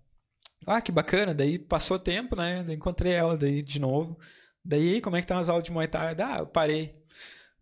Ah, 0.68 0.82
que 0.82 0.92
bacana. 0.92 1.34
Daí 1.34 1.58
passou 1.58 1.98
tempo, 1.98 2.36
né? 2.36 2.64
Daí 2.64 2.76
encontrei 2.76 3.14
ela 3.14 3.38
daí 3.38 3.62
de 3.62 3.80
novo. 3.80 4.20
Daí, 4.64 5.00
como 5.00 5.16
é 5.16 5.20
que 5.20 5.24
estão 5.26 5.38
as 5.38 5.48
aulas 5.48 5.64
de 5.64 5.72
Muay 5.72 5.88
Thai? 5.88 6.16
Ah, 6.20 6.40
eu 6.40 6.48
parei. 6.48 6.92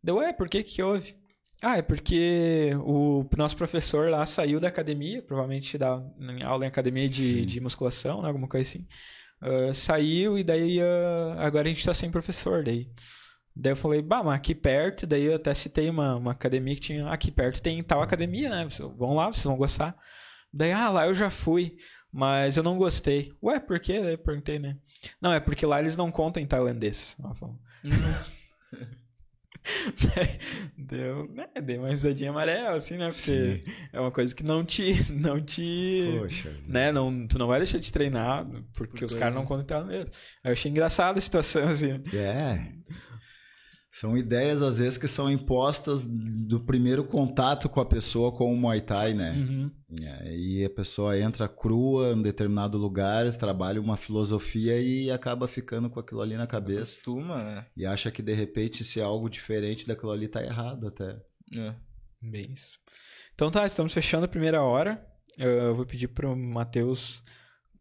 Deu, 0.01 0.15
ué, 0.17 0.33
por 0.33 0.49
que 0.49 0.63
que 0.63 0.81
houve? 0.81 1.15
Ah, 1.63 1.77
é 1.77 1.81
porque 1.81 2.71
o 2.83 3.25
nosso 3.37 3.55
professor 3.55 4.09
lá 4.09 4.25
saiu 4.25 4.59
da 4.59 4.67
academia, 4.67 5.21
provavelmente 5.21 5.77
dá 5.77 6.03
aula 6.45 6.65
em 6.65 6.67
academia 6.67 7.07
de, 7.07 7.45
de 7.45 7.61
musculação, 7.61 8.21
né, 8.21 8.27
alguma 8.27 8.49
coisa 8.49 8.67
assim. 8.69 8.85
Ah, 9.41 9.73
saiu 9.73 10.37
e 10.37 10.43
daí 10.43 10.81
ah, 10.81 11.35
agora 11.39 11.67
a 11.67 11.73
gente 11.73 11.85
tá 11.85 11.93
sem 11.93 12.11
professor 12.11 12.63
daí. 12.63 12.91
Daí 13.55 13.71
eu 13.71 13.77
falei, 13.77 14.01
bah, 14.01 14.23
mas 14.23 14.35
aqui 14.35 14.53
perto, 14.53 15.07
daí 15.07 15.25
eu 15.25 15.35
até 15.35 15.53
citei 15.53 15.89
uma, 15.89 16.15
uma 16.15 16.31
academia 16.31 16.75
que 16.75 16.81
tinha, 16.81 17.07
aqui 17.09 17.31
perto 17.31 17.61
tem 17.61 17.81
tal 17.81 18.01
academia, 18.01 18.49
né? 18.49 18.67
Vão 18.97 19.13
lá, 19.15 19.27
vocês 19.27 19.45
vão 19.45 19.55
gostar. 19.55 19.95
Daí, 20.51 20.71
ah, 20.71 20.89
lá 20.89 21.07
eu 21.07 21.15
já 21.15 21.29
fui. 21.29 21.77
Mas 22.11 22.57
eu 22.57 22.63
não 22.63 22.77
gostei. 22.77 23.33
Ué, 23.41 23.59
por 23.59 23.79
quê? 23.79 23.93
Eu 23.93 24.17
perguntei, 24.19 24.59
né? 24.59 24.77
Não, 25.19 25.33
é 25.33 25.39
porque 25.39 25.65
lá 25.65 25.79
eles 25.79 25.97
não 25.97 26.11
contam 26.11 26.41
em 26.43 26.45
tailandês. 26.45 27.17
Ela 27.19 27.33
falou. 27.33 27.59
Deu, 30.77 31.29
né? 31.33 31.47
Deu 31.61 31.79
uma 31.79 31.89
risadinha 31.89 32.29
amarela, 32.29 32.77
assim, 32.77 32.97
né? 32.97 33.09
Porque 33.09 33.63
é 33.91 33.99
uma 33.99 34.11
coisa 34.11 34.35
que 34.35 34.43
não 34.43 34.63
te. 34.63 35.11
Não 35.11 35.39
te. 35.41 36.17
Poxa. 36.19 36.53
Né? 36.67 36.91
Não, 36.91 37.27
tu 37.27 37.37
não 37.37 37.47
vai 37.47 37.59
deixar 37.59 37.77
de 37.77 37.91
treinar 37.91 38.45
porque 38.73 39.05
os 39.05 39.13
caras 39.13 39.33
não 39.33 39.45
contam 39.45 39.65
tailandês. 39.65 40.09
Aí 40.43 40.49
eu 40.49 40.53
achei 40.53 40.69
engraçada 40.69 41.17
a 41.17 41.21
situação, 41.21 41.67
assim. 41.69 42.01
É. 42.13 42.71
São 43.95 44.17
ideias, 44.17 44.63
às 44.63 44.79
vezes, 44.79 44.97
que 44.97 45.07
são 45.07 45.29
impostas 45.29 46.03
do 46.03 46.59
primeiro 46.59 47.03
contato 47.03 47.69
com 47.69 47.79
a 47.79 47.85
pessoa 47.85 48.31
com 48.31 48.51
o 48.51 48.57
Muay 48.57 48.81
Thai, 48.81 49.13
né? 49.13 49.33
Uhum. 49.33 49.71
É, 50.01 50.35
E 50.35 50.65
a 50.65 50.69
pessoa 50.71 51.15
entra 51.15 51.47
crua 51.47 52.11
em 52.13 52.23
determinado 52.23 52.75
lugar, 52.75 53.31
trabalha 53.33 53.79
uma 53.79 53.95
filosofia 53.95 54.81
e 54.81 55.11
acaba 55.11 55.47
ficando 55.47 55.91
com 55.91 55.99
aquilo 55.99 56.21
ali 56.21 56.35
na 56.35 56.47
cabeça. 56.47 56.95
Costuma, 56.95 57.43
né? 57.43 57.65
E 57.77 57.85
acha 57.85 58.09
que, 58.09 58.23
de 58.23 58.33
repente, 58.33 58.83
se 58.83 58.99
algo 58.99 59.29
diferente 59.29 59.87
daquilo 59.87 60.11
ali 60.11 60.27
tá 60.27 60.43
errado 60.43 60.87
até. 60.87 61.15
É. 61.55 61.75
Bem 62.19 62.51
isso. 62.51 62.79
Então 63.35 63.51
tá, 63.51 63.63
estamos 63.63 63.93
fechando 63.93 64.25
a 64.25 64.27
primeira 64.27 64.63
hora. 64.63 65.05
Eu 65.37 65.75
vou 65.75 65.85
pedir 65.85 66.07
pro 66.07 66.35
Matheus 66.35 67.21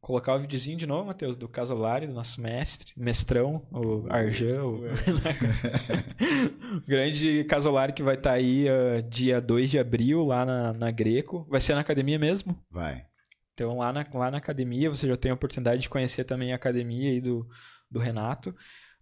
colocar 0.03 0.35
o 0.35 0.41
videozinho 0.41 0.77
de 0.77 0.85
novo, 0.85 1.07
Matheus, 1.07 1.37
do 1.37 1.49
Casolari, 1.49 2.09
do 2.09 2.13
nosso 2.13 2.41
mestre, 2.41 2.93
mestrão, 2.97 3.65
o 3.71 4.05
Arjan, 4.11 4.65
o... 4.65 4.85
o 4.85 6.81
grande 6.87 7.45
Casolari 7.45 7.93
que 7.93 8.03
vai 8.03 8.17
estar 8.17 8.33
aí 8.33 8.69
ah, 8.69 9.01
dia 9.01 9.41
2 9.41 9.71
de 9.71 9.79
abril 9.79 10.27
lá 10.27 10.45
na, 10.45 10.73
na 10.73 10.91
Greco. 10.91 11.47
Vai 11.49 11.61
ser 11.61 11.75
na 11.75 11.81
academia 11.81 12.19
mesmo? 12.19 12.59
Vai. 12.69 13.07
Então 13.55 13.79
lá 13.79 13.93
na, 13.93 14.05
lá 14.13 14.31
na 14.31 14.39
academia 14.39 14.91
você 14.91 15.07
já 15.07 15.17
tem 15.17 15.31
a 15.31 15.35
oportunidade 15.35 15.83
de 15.83 15.89
conhecer 15.89 16.25
também 16.25 16.53
a 16.53 16.57
academia 16.57 17.11
aí 17.11 17.21
do, 17.21 17.47
do 17.89 18.01
Renato. 18.01 18.55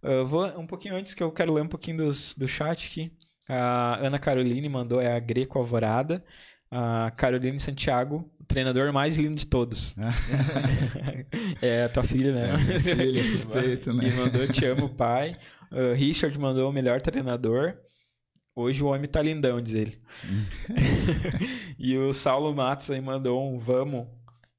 Eu 0.03 0.25
vou 0.25 0.45
um 0.59 0.67
pouquinho 0.67 0.95
antes 0.95 1.15
que 1.15 1.23
eu 1.23 1.31
quero 1.31 1.51
ler 1.51 1.61
um 1.61 1.67
pouquinho 1.67 1.97
dos, 1.97 2.35
do 2.35 2.47
chat 2.47 2.87
aqui. 2.87 3.11
A 3.49 3.95
Ana 4.05 4.19
Caroline 4.19 4.69
mandou, 4.69 5.01
é 5.01 5.11
a 5.11 5.19
Greco 5.19 5.57
Alvorada. 5.57 6.23
A 6.71 7.11
Caroline 7.11 7.59
Santiago, 7.59 8.31
o 8.39 8.45
treinador 8.45 8.93
mais 8.93 9.17
lindo 9.17 9.35
de 9.35 9.45
todos. 9.45 9.93
é 11.61 11.83
a 11.83 11.89
tua 11.89 12.03
filha, 12.03 12.33
né? 12.33 12.57
Filho 12.79 13.23
suspeito, 13.25 13.93
né? 13.93 14.07
E 14.07 14.11
mandou 14.13 14.47
Te 14.47 14.65
amo, 14.65 14.87
pai. 14.87 15.37
Uh, 15.69 15.93
Richard 15.93 16.37
mandou 16.39 16.69
o 16.69 16.73
melhor 16.73 17.01
treinador. 17.01 17.75
Hoje 18.55 18.83
o 18.83 18.87
homem 18.87 19.09
tá 19.09 19.21
lindão, 19.21 19.61
diz 19.61 19.73
ele. 19.73 20.01
e 21.77 21.97
o 21.97 22.13
Saulo 22.13 22.53
Matos 22.53 22.89
aí 22.89 23.01
mandou 23.01 23.53
um 23.53 23.57
vamos. 23.57 24.07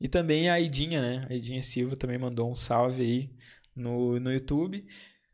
E 0.01 0.09
também 0.09 0.51
a 0.51 0.55
Aidinha, 0.55 1.01
né? 1.01 1.27
A 1.31 1.33
Aidinha 1.33 1.63
Silva 1.63 1.97
também 1.97 2.19
mandou 2.19 2.51
um 2.51 2.55
salve 2.55 3.03
aí 3.03 3.31
no, 3.75 4.21
no 4.21 4.33
YouTube. 4.33 4.85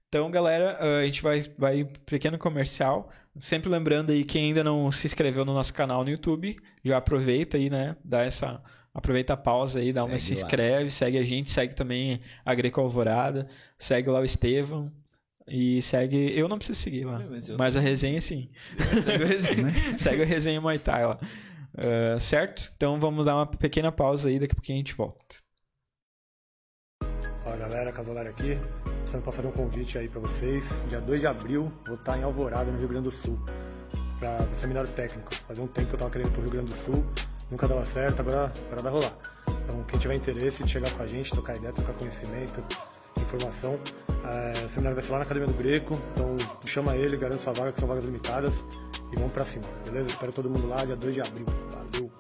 Então, 0.09 0.31
galera, 0.31 0.79
uh, 0.81 1.03
a 1.03 1.07
gente 1.07 1.23
vai, 1.23 1.43
vai 1.57 1.85
pequeno 2.07 2.39
comercial. 2.39 3.11
Sempre 3.41 3.71
lembrando 3.71 4.11
aí, 4.11 4.25
quem 4.25 4.47
ainda 4.47 4.63
não 4.65 4.91
se 4.93 5.07
inscreveu 5.07 5.45
no 5.45 5.55
nosso 5.55 5.73
canal 5.75 6.03
no 6.05 6.11
YouTube, 6.11 6.57
já 6.85 6.97
aproveita 6.97 7.57
aí, 7.57 7.69
né? 7.71 7.97
Dá 8.05 8.23
essa. 8.23 8.63
Aproveita 8.93 9.35
a 9.35 9.37
pausa 9.37 9.79
aí, 9.79 9.93
dá 9.93 10.03
uma 10.05 10.19
Segue 10.19 10.23
se 10.23 10.35
lá. 10.35 10.41
inscreve, 10.41 10.91
segue 10.91 11.19
a 11.19 11.23
gente, 11.25 11.51
segue 11.51 11.75
também 11.75 12.21
a 12.45 12.55
Greco 12.55 12.81
Alvorada, 12.81 13.47
segue 13.79 14.11
lá 14.11 14.21
o 14.21 14.25
Estevão. 14.25 14.91
E 15.47 15.81
segue. 15.81 16.33
Eu 16.37 16.47
não 16.49 16.59
preciso 16.59 16.81
seguir 16.81 17.05
lá. 17.07 17.21
Mas 17.31 17.49
eu- 17.49 17.57
Mas 17.57 17.75
a 17.77 17.81
resenha 17.81 18.21
sim. 18.21 18.51
Segue 19.05 19.25
o 19.25 19.27
resenha. 19.27 19.73
segue 19.99 20.23
a 20.23 20.27
resenha 20.27 20.61
Muay 20.61 20.79
Thai 20.79 21.07
lá. 21.07 21.19
Uh, 21.75 22.21
certo? 22.21 22.71
Então 22.77 22.99
vamos 23.01 23.25
dar 23.25 23.35
uma 23.37 23.47
pequena 23.47 23.91
pausa 23.93 24.29
aí, 24.29 24.39
daqui 24.39 24.53
a 24.53 24.57
pouquinho 24.57 24.77
a 24.77 24.81
gente 24.81 24.95
volta. 24.95 25.37
Galera, 27.59 27.91
Casolari 27.91 28.29
aqui. 28.29 28.59
Passando 29.05 29.23
para 29.23 29.33
fazer 29.33 29.49
um 29.49 29.53
convite 29.53 29.99
aí 29.99 30.09
para 30.09 30.21
vocês. 30.21 30.65
Dia 30.89 31.01
2 31.01 31.21
de 31.21 31.27
abril, 31.27 31.73
vou 31.85 31.97
estar 31.97 32.17
em 32.17 32.23
Alvorada, 32.23 32.71
no 32.71 32.79
Rio 32.79 32.89
Grande 32.89 33.11
do 33.11 33.17
Sul, 33.17 33.39
para 34.21 34.45
o 34.45 34.55
seminário 34.55 34.89
técnico. 34.91 35.35
Fazia 35.35 35.65
um 35.65 35.67
tempo 35.67 35.89
que 35.89 35.95
eu 35.95 35.97
estava 35.97 36.11
querendo 36.11 36.29
ir 36.29 36.33
pro 36.33 36.43
Rio 36.43 36.51
Grande 36.51 36.75
do 36.75 36.77
Sul, 36.85 37.05
nunca 37.51 37.67
dava 37.67 37.85
certo, 37.85 38.21
agora, 38.21 38.53
agora 38.67 38.83
vai 38.83 38.93
rolar. 38.93 39.13
Então, 39.65 39.83
quem 39.85 39.99
tiver 39.99 40.15
interesse 40.15 40.63
de 40.63 40.71
chegar 40.71 40.91
com 40.93 41.03
a 41.03 41.07
gente, 41.07 41.31
trocar 41.31 41.57
ideia, 41.57 41.73
trocar 41.73 41.95
conhecimento, 41.95 42.63
informação, 43.17 43.79
é, 44.25 44.65
o 44.65 44.69
seminário 44.69 44.95
vai 44.95 45.05
ser 45.05 45.13
lá 45.13 45.19
na 45.19 45.25
Academia 45.25 45.49
do 45.49 45.55
Greco. 45.55 45.99
Então, 46.13 46.37
chama 46.67 46.97
ele, 46.97 47.17
garante 47.17 47.43
sua 47.43 47.53
vaga, 47.53 47.73
que 47.73 47.81
são 47.81 47.89
vagas 47.89 48.05
limitadas. 48.05 48.55
E 49.11 49.17
vamos 49.17 49.33
para 49.33 49.45
cima, 49.45 49.65
beleza? 49.85 50.09
Espero 50.09 50.33
todo 50.33 50.49
mundo 50.49 50.69
lá, 50.69 50.85
dia 50.85 50.97
2 50.97 51.15
de 51.15 51.21
abril. 51.23 51.47
Valeu! 51.71 52.13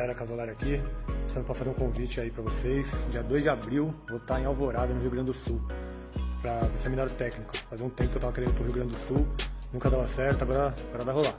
Galera, 0.00 0.14
Casolari 0.14 0.50
aqui. 0.50 0.80
Passando 1.26 1.44
para 1.44 1.54
fazer 1.54 1.70
um 1.70 1.74
convite 1.74 2.20
aí 2.20 2.30
para 2.30 2.42
vocês. 2.42 2.90
Dia 3.10 3.22
2 3.22 3.42
de 3.42 3.48
abril, 3.50 3.94
vou 4.08 4.16
estar 4.16 4.40
em 4.40 4.46
Alvorada, 4.46 4.94
no 4.94 5.00
Rio 5.00 5.10
Grande 5.10 5.26
do 5.26 5.34
Sul, 5.34 5.60
para 6.40 6.66
o 6.66 6.76
seminário 6.78 7.12
técnico. 7.12 7.54
Fazia 7.68 7.84
um 7.84 7.90
tempo 7.90 8.10
que 8.10 8.16
eu 8.16 8.18
estava 8.18 8.32
querendo 8.32 8.50
ir 8.50 8.54
pro 8.54 8.64
Rio 8.64 8.72
Grande 8.72 8.96
do 8.96 9.06
Sul, 9.06 9.26
nunca 9.72 9.90
dava 9.90 10.08
certo, 10.08 10.42
agora, 10.42 10.74
agora 10.88 11.04
vai 11.04 11.14
rolar. 11.14 11.34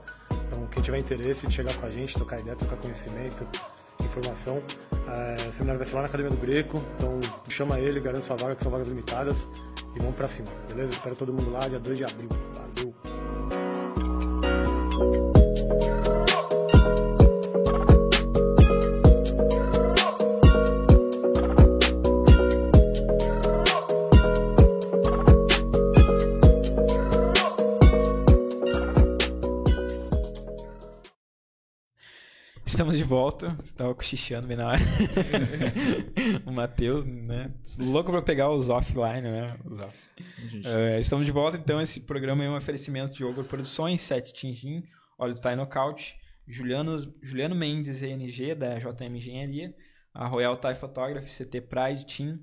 Então, 0.47 0.67
quem 0.67 0.83
tiver 0.83 0.99
interesse 0.99 1.47
de 1.47 1.53
chegar 1.53 1.75
com 1.75 1.87
a 1.87 1.89
gente, 1.89 2.13
trocar 2.13 2.39
ideia, 2.39 2.55
trocar 2.55 2.77
conhecimento, 2.77 3.47
informação, 3.99 4.61
é, 5.07 5.47
o 5.47 5.51
seminário 5.53 5.79
vai 5.79 5.87
ser 5.87 5.95
lá 5.95 6.01
na 6.01 6.07
Academia 6.07 6.31
do 6.31 6.37
Greco. 6.37 6.83
Então, 6.97 7.19
chama 7.49 7.79
ele, 7.79 7.99
garante 7.99 8.27
sua 8.27 8.35
vaga, 8.35 8.55
que 8.55 8.63
são 8.63 8.71
vagas 8.71 8.87
limitadas. 8.87 9.37
E 9.95 9.99
vamos 9.99 10.15
pra 10.15 10.27
cima, 10.27 10.49
beleza? 10.67 10.91
Espero 10.91 11.15
todo 11.15 11.33
mundo 11.33 11.51
lá, 11.51 11.67
dia 11.67 11.79
2 11.79 11.97
de 11.97 12.03
abril. 12.05 12.29
Volta. 33.11 33.57
Estava 33.61 33.93
cochichando 33.93 34.47
bem 34.47 34.55
na 34.55 34.69
hora. 34.69 34.79
o 36.47 36.51
Matheus, 36.53 37.03
né? 37.03 37.53
Louco 37.77 38.09
pra 38.09 38.21
pegar 38.21 38.49
os 38.49 38.69
offline, 38.69 39.23
né? 39.23 39.57
Os 39.65 39.77
off. 39.81 39.97
Uh, 40.53 40.97
estamos 40.97 41.25
de 41.25 41.31
volta, 41.33 41.57
então. 41.57 41.81
Esse 41.81 41.99
programa 41.99 42.45
é 42.45 42.49
um 42.49 42.55
oferecimento 42.55 43.13
de 43.13 43.25
Ogro 43.25 43.43
Produções, 43.43 43.99
7 43.99 44.31
Tingin, 44.31 44.83
Óleo 45.19 45.37
Thai 45.37 45.57
Knockout, 45.57 46.15
Juliano, 46.47 46.97
Juliano 47.21 47.53
Mendes, 47.53 48.01
ENG, 48.01 48.55
da 48.55 48.79
JM 48.79 49.17
Engenharia, 49.17 49.75
a 50.13 50.25
Royal 50.25 50.55
Thai 50.55 50.75
Photography, 50.75 51.43
CT 51.43 51.59
Pride 51.67 52.05
Team, 52.05 52.39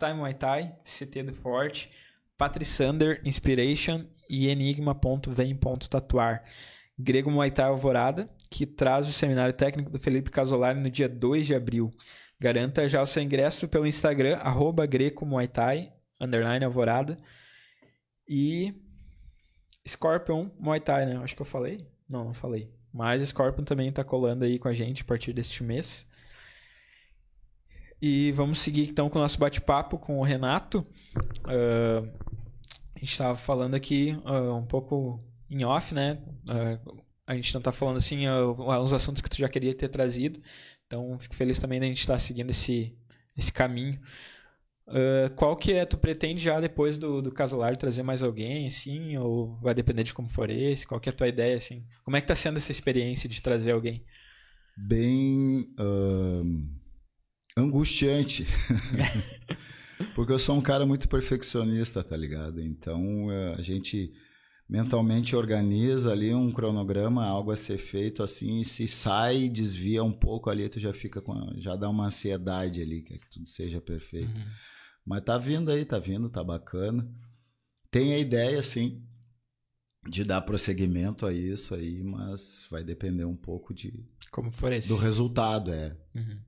Time 0.00 0.14
Muay 0.14 0.34
Thai, 0.34 0.74
CT 0.82 1.22
do 1.22 1.32
Forte, 1.32 1.88
Patrisander 2.36 3.20
Inspiration 3.24 4.04
e 4.28 4.48
Enigma.vem.tatuar. 4.48 6.42
Grego 6.98 7.30
Muay 7.30 7.52
Thai 7.52 7.66
Alvorada, 7.66 8.28
que 8.52 8.66
traz 8.66 9.08
o 9.08 9.12
seminário 9.12 9.54
técnico 9.54 9.90
do 9.90 9.98
Felipe 9.98 10.30
Casolari 10.30 10.78
no 10.78 10.90
dia 10.90 11.08
2 11.08 11.46
de 11.46 11.54
abril. 11.54 11.90
Garanta 12.38 12.86
já 12.86 13.00
o 13.00 13.06
seu 13.06 13.22
ingresso 13.22 13.66
pelo 13.66 13.86
Instagram, 13.86 14.36
arroba 14.36 14.84
Greco 14.84 15.24
Muay 15.24 15.48
Thai, 15.48 15.92
underline 16.20 16.64
Alvorada. 16.64 17.16
E 18.28 18.74
Scorpion 19.88 20.50
Muay 20.58 20.80
Thai, 20.80 21.06
né? 21.06 21.16
Acho 21.22 21.34
que 21.34 21.42
eu 21.42 21.46
falei? 21.46 21.88
Não, 22.08 22.26
não 22.26 22.34
falei. 22.34 22.70
Mas 22.92 23.26
Scorpion 23.26 23.64
também 23.64 23.88
está 23.88 24.04
colando 24.04 24.44
aí 24.44 24.58
com 24.58 24.68
a 24.68 24.74
gente 24.74 25.02
a 25.02 25.04
partir 25.04 25.32
deste 25.32 25.64
mês. 25.64 26.06
E 28.00 28.32
vamos 28.32 28.58
seguir 28.58 28.90
então 28.90 29.08
com 29.08 29.18
o 29.18 29.22
nosso 29.22 29.38
bate-papo 29.38 29.98
com 29.98 30.18
o 30.18 30.22
Renato. 30.22 30.86
Uh, 31.46 32.06
a 32.94 32.98
gente 32.98 33.12
estava 33.12 33.36
falando 33.36 33.74
aqui 33.74 34.18
uh, 34.26 34.54
um 34.54 34.66
pouco 34.66 35.24
em 35.48 35.64
off, 35.64 35.94
né? 35.94 36.18
Uh, 36.44 37.02
a 37.26 37.34
gente 37.34 37.52
não 37.54 37.60
está 37.60 37.72
falando 37.72 37.96
assim 37.96 38.28
uns 38.28 38.92
assuntos 38.92 39.22
que 39.22 39.30
tu 39.30 39.36
já 39.36 39.48
queria 39.48 39.74
ter 39.74 39.88
trazido. 39.88 40.40
Então, 40.86 41.18
fico 41.18 41.34
feliz 41.34 41.58
também 41.58 41.80
da 41.80 41.86
gente 41.86 42.00
estar 42.00 42.14
tá 42.14 42.18
seguindo 42.18 42.50
esse, 42.50 42.94
esse 43.36 43.52
caminho. 43.52 43.98
Uh, 44.86 45.32
qual 45.36 45.56
que 45.56 45.72
é, 45.72 45.86
tu 45.86 45.96
pretende 45.96 46.42
já 46.42 46.60
depois 46.60 46.98
do, 46.98 47.22
do 47.22 47.32
Casolar 47.32 47.76
trazer 47.76 48.02
mais 48.02 48.22
alguém, 48.22 48.66
assim, 48.66 49.16
ou 49.16 49.56
vai 49.60 49.74
depender 49.74 50.02
de 50.02 50.12
como 50.12 50.28
for 50.28 50.50
esse? 50.50 50.86
Qual 50.86 51.00
que 51.00 51.08
é 51.08 51.12
a 51.12 51.16
tua 51.16 51.28
ideia, 51.28 51.56
assim? 51.56 51.84
Como 52.04 52.16
é 52.16 52.20
que 52.20 52.26
tá 52.26 52.36
sendo 52.36 52.58
essa 52.58 52.72
experiência 52.72 53.28
de 53.28 53.40
trazer 53.40 53.70
alguém? 53.70 54.04
Bem 54.76 55.72
uh, 55.78 56.68
angustiante. 57.56 58.46
Porque 60.14 60.32
eu 60.32 60.38
sou 60.38 60.56
um 60.56 60.62
cara 60.62 60.84
muito 60.84 61.08
perfeccionista, 61.08 62.02
tá 62.02 62.16
ligado? 62.16 62.60
Então, 62.60 63.26
uh, 63.26 63.54
a 63.56 63.62
gente 63.62 64.12
mentalmente 64.72 65.36
organiza 65.36 66.12
ali 66.12 66.34
um 66.34 66.50
cronograma, 66.50 67.26
algo 67.26 67.50
a 67.50 67.56
ser 67.56 67.76
feito 67.76 68.22
assim, 68.22 68.62
e 68.62 68.64
se 68.64 68.88
sai, 68.88 69.50
desvia 69.50 70.02
um 70.02 70.10
pouco 70.10 70.48
ali, 70.48 70.66
tu 70.66 70.80
já 70.80 70.94
fica 70.94 71.20
com, 71.20 71.34
já 71.58 71.76
dá 71.76 71.90
uma 71.90 72.06
ansiedade 72.06 72.80
ali, 72.80 73.02
que 73.02 73.20
tudo 73.30 73.46
seja 73.46 73.82
perfeito. 73.82 74.34
Uhum. 74.34 74.46
Mas 75.04 75.24
tá 75.24 75.36
vindo 75.36 75.70
aí, 75.70 75.84
tá 75.84 75.98
vindo, 75.98 76.30
tá 76.30 76.42
bacana. 76.42 77.06
Tem 77.90 78.14
a 78.14 78.18
ideia, 78.18 78.62
sim, 78.62 79.06
de 80.08 80.24
dar 80.24 80.40
prosseguimento 80.40 81.26
a 81.26 81.34
isso 81.34 81.74
aí, 81.74 82.02
mas 82.02 82.66
vai 82.70 82.82
depender 82.82 83.26
um 83.26 83.36
pouco 83.36 83.74
de 83.74 84.08
como 84.30 84.50
for 84.50 84.72
esse. 84.72 84.88
do 84.88 84.96
resultado, 84.96 85.70
é. 85.70 85.94
Uhum. 86.14 86.38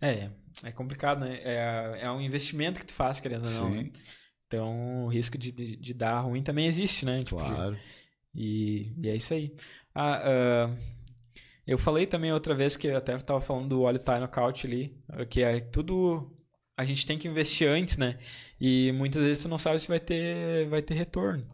É, 0.00 0.30
é 0.62 0.70
complicado, 0.70 1.22
né? 1.22 1.40
É, 1.42 2.02
é 2.02 2.10
um 2.12 2.20
investimento 2.20 2.78
que 2.78 2.86
tu 2.86 2.94
faz, 2.94 3.18
querendo 3.18 3.46
ou 3.46 3.50
não. 3.50 3.72
Sim. 3.72 3.92
Então, 4.52 5.06
o 5.06 5.08
risco 5.08 5.38
de, 5.38 5.50
de, 5.50 5.76
de, 5.76 5.94
dar 5.94 6.20
ruim 6.20 6.42
também 6.42 6.66
existe, 6.66 7.06
né? 7.06 7.16
Tipo, 7.20 7.36
claro. 7.36 7.78
e, 8.34 8.92
e, 9.00 9.08
é 9.08 9.16
isso 9.16 9.32
aí. 9.32 9.50
Ah, 9.94 10.68
uh, 10.70 10.76
eu 11.66 11.78
falei 11.78 12.06
também 12.06 12.30
outra 12.34 12.54
vez 12.54 12.76
que 12.76 12.86
eu 12.86 12.98
até 12.98 13.16
estava 13.16 13.40
falando 13.40 13.70
do 13.70 13.80
óleo 13.80 13.98
Thai 13.98 14.20
Knockout 14.20 14.66
ali, 14.66 14.94
que 15.30 15.42
é 15.42 15.58
tudo 15.58 16.30
a 16.76 16.84
gente 16.84 17.06
tem 17.06 17.18
que 17.18 17.26
investir 17.26 17.66
antes, 17.66 17.96
né? 17.96 18.18
E 18.60 18.92
muitas 18.92 19.22
vezes 19.22 19.38
você 19.42 19.48
não 19.48 19.58
sabe 19.58 19.78
se 19.78 19.88
vai 19.88 20.00
ter, 20.00 20.68
vai 20.68 20.82
ter 20.82 20.94
retorno. 20.94 21.46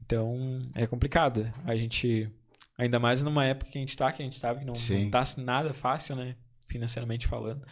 Então, 0.00 0.62
é 0.74 0.86
complicado. 0.86 1.52
A 1.66 1.76
gente, 1.76 2.30
ainda 2.78 2.98
mais 2.98 3.20
numa 3.20 3.44
época 3.44 3.70
que 3.70 3.76
a 3.76 3.80
gente 3.80 3.90
está, 3.90 4.10
que 4.10 4.22
a 4.22 4.24
gente 4.24 4.38
sabe 4.38 4.60
que 4.60 4.66
não, 4.66 4.72
não 4.72 5.10
tá 5.10 5.22
nada 5.36 5.74
fácil, 5.74 6.16
né? 6.16 6.34
Financeiramente 6.66 7.26
falando. 7.26 7.62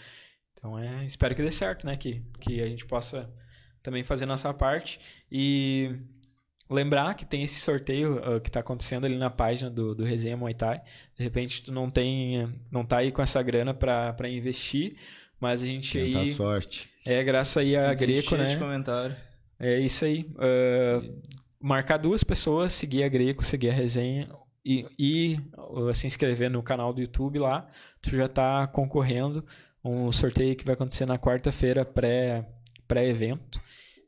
Então, 0.53 0.79
é, 0.79 1.03
espero 1.07 1.35
que 1.35 1.43
dê 1.43 1.51
certo, 1.51 1.87
né? 1.87 1.97
Que, 1.97 2.23
que 2.41 2.61
a 2.61 2.67
gente 2.67 2.85
possa 2.85 3.33
também 3.87 4.03
fazer 4.03 4.27
nossa 4.27 4.53
parte. 4.53 4.99
E 5.31 5.95
lembrar 6.69 7.15
que 7.15 7.25
tem 7.25 7.45
esse 7.45 7.61
sorteio 7.61 8.17
uh, 8.17 8.41
que 8.41 8.49
está 8.49 8.59
acontecendo 8.59 9.05
ali 9.05 9.17
na 9.17 9.31
página 9.31 9.71
do, 9.71 9.95
do 9.95 10.05
Resenha 10.05 10.37
Muay 10.37 10.55
Thai. 10.55 10.83
De 11.17 11.23
repente 11.23 11.63
tu 11.63 11.73
não 11.73 11.89
tem, 11.89 12.53
não 12.71 12.85
tá 12.85 12.99
aí 12.99 13.13
com 13.13 13.23
essa 13.23 13.41
grana 13.43 13.73
para 13.73 14.29
investir, 14.29 14.97
mas 15.41 15.63
a 15.63 15.67
gente 15.67 15.97
Tenta 15.97 16.19
aí... 16.19 16.27
sorte. 16.27 16.91
É, 17.07 17.23
graças 17.23 17.57
aí 17.57 17.77
a 17.77 17.95
Greco, 17.95 18.35
né? 18.37 18.47
de 18.47 18.59
comentário. 18.59 19.15
É 19.59 19.79
isso 19.79 20.05
aí. 20.05 20.29
Uh, 20.35 21.23
marcar 21.61 21.97
duas 21.97 22.25
pessoas, 22.25 22.73
seguir 22.73 23.05
a 23.05 23.09
Greco, 23.09 23.45
seguir 23.45 23.71
a 23.71 23.73
resenha 23.73 24.29
e, 24.65 24.85
e 24.99 25.39
uh, 25.57 25.95
se 25.95 26.09
inscrever 26.09 26.51
no 26.51 26.61
canal 26.61 26.93
do 26.93 27.01
YouTube 27.01 27.39
lá. 27.39 27.69
Tu 28.03 28.11
já 28.17 28.27
está 28.27 28.67
concorrendo 28.67 29.45
um 29.85 30.11
sorteio 30.11 30.57
que 30.57 30.65
vai 30.65 30.75
acontecer 30.75 31.07
na 31.07 31.17
quarta-feira 31.17 31.85
pré 31.85 32.45
pré-evento. 32.87 33.61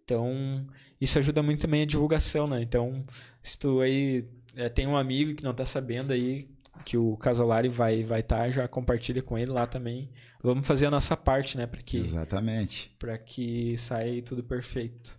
Então, 0.05 0.67
isso 1.01 1.19
ajuda 1.19 1.43
muito 1.43 1.61
também 1.61 1.83
a 1.83 1.87
divulgação, 1.87 2.47
né? 2.47 2.63
Então, 2.63 3.05
se 3.43 3.59
tu 3.59 3.81
aí 3.81 4.29
é, 4.57 4.69
tem 4.69 4.87
um 4.87 4.97
amigo 4.97 5.35
que 5.35 5.45
não 5.45 5.55
tá 5.55 5.67
sabendo 5.67 6.13
aí 6.13 6.49
que 6.85 6.97
o 6.97 7.17
Casolari 7.17 7.69
vai 7.69 8.03
vai 8.03 8.21
estar, 8.21 8.39
tá, 8.39 8.51
já 8.51 8.69
compartilha 8.69 9.23
com 9.23 9.37
ele 9.37 9.51
lá 9.51 9.67
também. 9.67 10.11
Vamos 10.43 10.67
fazer 10.67 10.87
a 10.87 10.91
nossa 10.91 11.17
parte, 11.17 11.57
né, 11.57 11.67
para 11.67 11.83
que 11.83 11.99
Exatamente. 11.99 12.95
Para 12.99 13.19
que 13.19 13.77
saia 13.77 14.23
tudo 14.23 14.43
perfeito. 14.43 15.19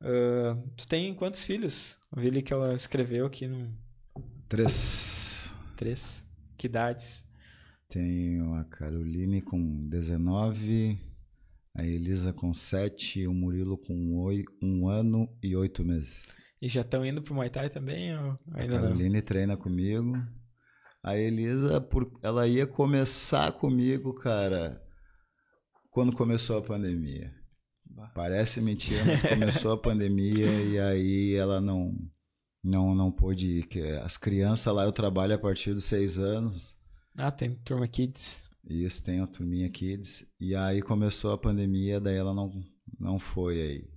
Uh, 0.00 0.68
tu 0.76 0.86
tem 0.86 1.14
quantos 1.14 1.44
filhos? 1.44 1.98
Eu 2.14 2.22
vi 2.22 2.28
ali 2.28 2.42
que 2.42 2.52
ela 2.52 2.74
escreveu 2.74 3.26
aqui 3.26 3.46
no 3.46 3.72
Três. 4.48 5.52
Três. 5.76 6.26
Que 6.56 6.66
idades? 6.66 7.24
Tenho 7.88 8.54
a 8.54 8.64
Caroline 8.64 9.40
com 9.40 9.88
19, 9.88 10.98
a 11.76 11.84
Elisa 11.84 12.32
com 12.32 12.54
sete, 12.54 13.26
o 13.26 13.32
Murilo 13.32 13.76
com 13.76 14.16
oito, 14.22 14.52
um 14.62 14.88
ano 14.88 15.28
e 15.42 15.56
oito 15.56 15.84
meses. 15.84 16.34
E 16.62 16.68
já 16.68 16.82
estão 16.82 17.04
indo 17.04 17.20
pro 17.20 17.34
Muay 17.34 17.50
Thai 17.50 17.68
também? 17.68 18.16
Ou 18.16 18.36
ainda 18.54 18.78
a 18.78 18.80
Caroline 18.80 19.16
não? 19.16 19.22
treina 19.22 19.56
comigo. 19.56 20.14
A 21.02 21.16
Elisa, 21.18 21.80
por, 21.80 22.10
ela 22.22 22.46
ia 22.48 22.66
começar 22.66 23.52
comigo, 23.52 24.14
cara, 24.14 24.80
quando 25.90 26.16
começou 26.16 26.56
a 26.56 26.62
pandemia. 26.62 27.30
Parece 28.14 28.60
mentira, 28.60 29.04
mas 29.04 29.20
começou 29.28 29.72
a 29.72 29.78
pandemia 29.78 30.46
e 30.46 30.78
aí 30.78 31.34
ela 31.34 31.60
não 31.60 31.92
não 32.62 32.94
não 32.94 33.12
pôde 33.12 33.58
ir. 33.58 33.66
Que 33.66 33.82
as 33.98 34.16
crianças 34.16 34.74
lá 34.74 34.84
eu 34.84 34.92
trabalho 34.92 35.34
a 35.34 35.38
partir 35.38 35.74
dos 35.74 35.84
seis 35.84 36.18
anos. 36.18 36.78
Ah, 37.18 37.30
tem 37.30 37.54
turma 37.56 37.86
kids. 37.86 38.48
Isso, 38.66 39.02
tem 39.02 39.20
a 39.20 39.26
turminha 39.26 39.68
Kids. 39.68 40.26
E 40.40 40.54
aí 40.54 40.80
começou 40.80 41.32
a 41.32 41.38
pandemia, 41.38 42.00
daí 42.00 42.16
ela 42.16 42.32
não, 42.32 42.64
não 42.98 43.18
foi 43.18 43.60
aí. 43.60 43.90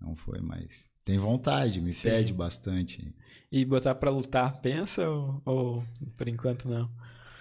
Não 0.00 0.16
foi 0.16 0.40
mais. 0.40 0.90
Tem 1.04 1.18
vontade, 1.18 1.80
me 1.80 1.92
Sim. 1.92 2.08
pede 2.08 2.32
bastante. 2.32 3.14
E 3.50 3.64
botar 3.64 3.94
para 3.94 4.10
lutar, 4.10 4.60
pensa 4.60 5.08
ou, 5.08 5.42
ou, 5.44 5.84
por 6.16 6.28
enquanto 6.28 6.68
não? 6.68 6.86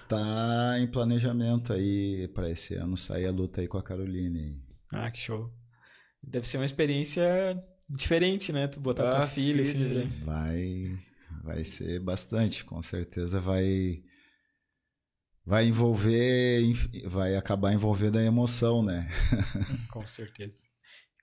Tá 0.08 0.76
em 0.80 0.88
planejamento 0.88 1.72
aí 1.72 2.28
para 2.30 2.50
esse 2.50 2.76
ano 2.76 2.98
sair 2.98 3.28
a 3.28 3.32
luta 3.32 3.62
aí 3.62 3.68
com 3.68 3.78
a 3.78 3.84
Caroline. 3.84 4.62
Ah, 4.92 5.10
que 5.10 5.20
show. 5.20 5.50
Deve 6.22 6.48
ser 6.48 6.58
uma 6.58 6.66
experiência 6.66 7.24
diferente, 7.90 8.52
né? 8.52 8.68
Tu 8.68 8.80
botar 8.80 9.10
ah, 9.10 9.16
tua 9.16 9.28
filha, 9.28 9.64
filha. 9.64 10.02
assim. 10.02 10.10
Né? 10.10 10.12
Vai, 10.24 11.00
vai 11.44 11.64
ser 11.64 12.00
bastante, 12.00 12.66
com 12.66 12.82
certeza 12.82 13.40
vai 13.40 14.04
vai 15.46 15.68
envolver, 15.68 16.62
vai 17.06 17.36
acabar 17.36 17.74
envolvendo 17.74 18.18
a 18.18 18.24
emoção, 18.24 18.84
né? 18.84 19.08
Com 19.92 20.06
certeza. 20.06 20.62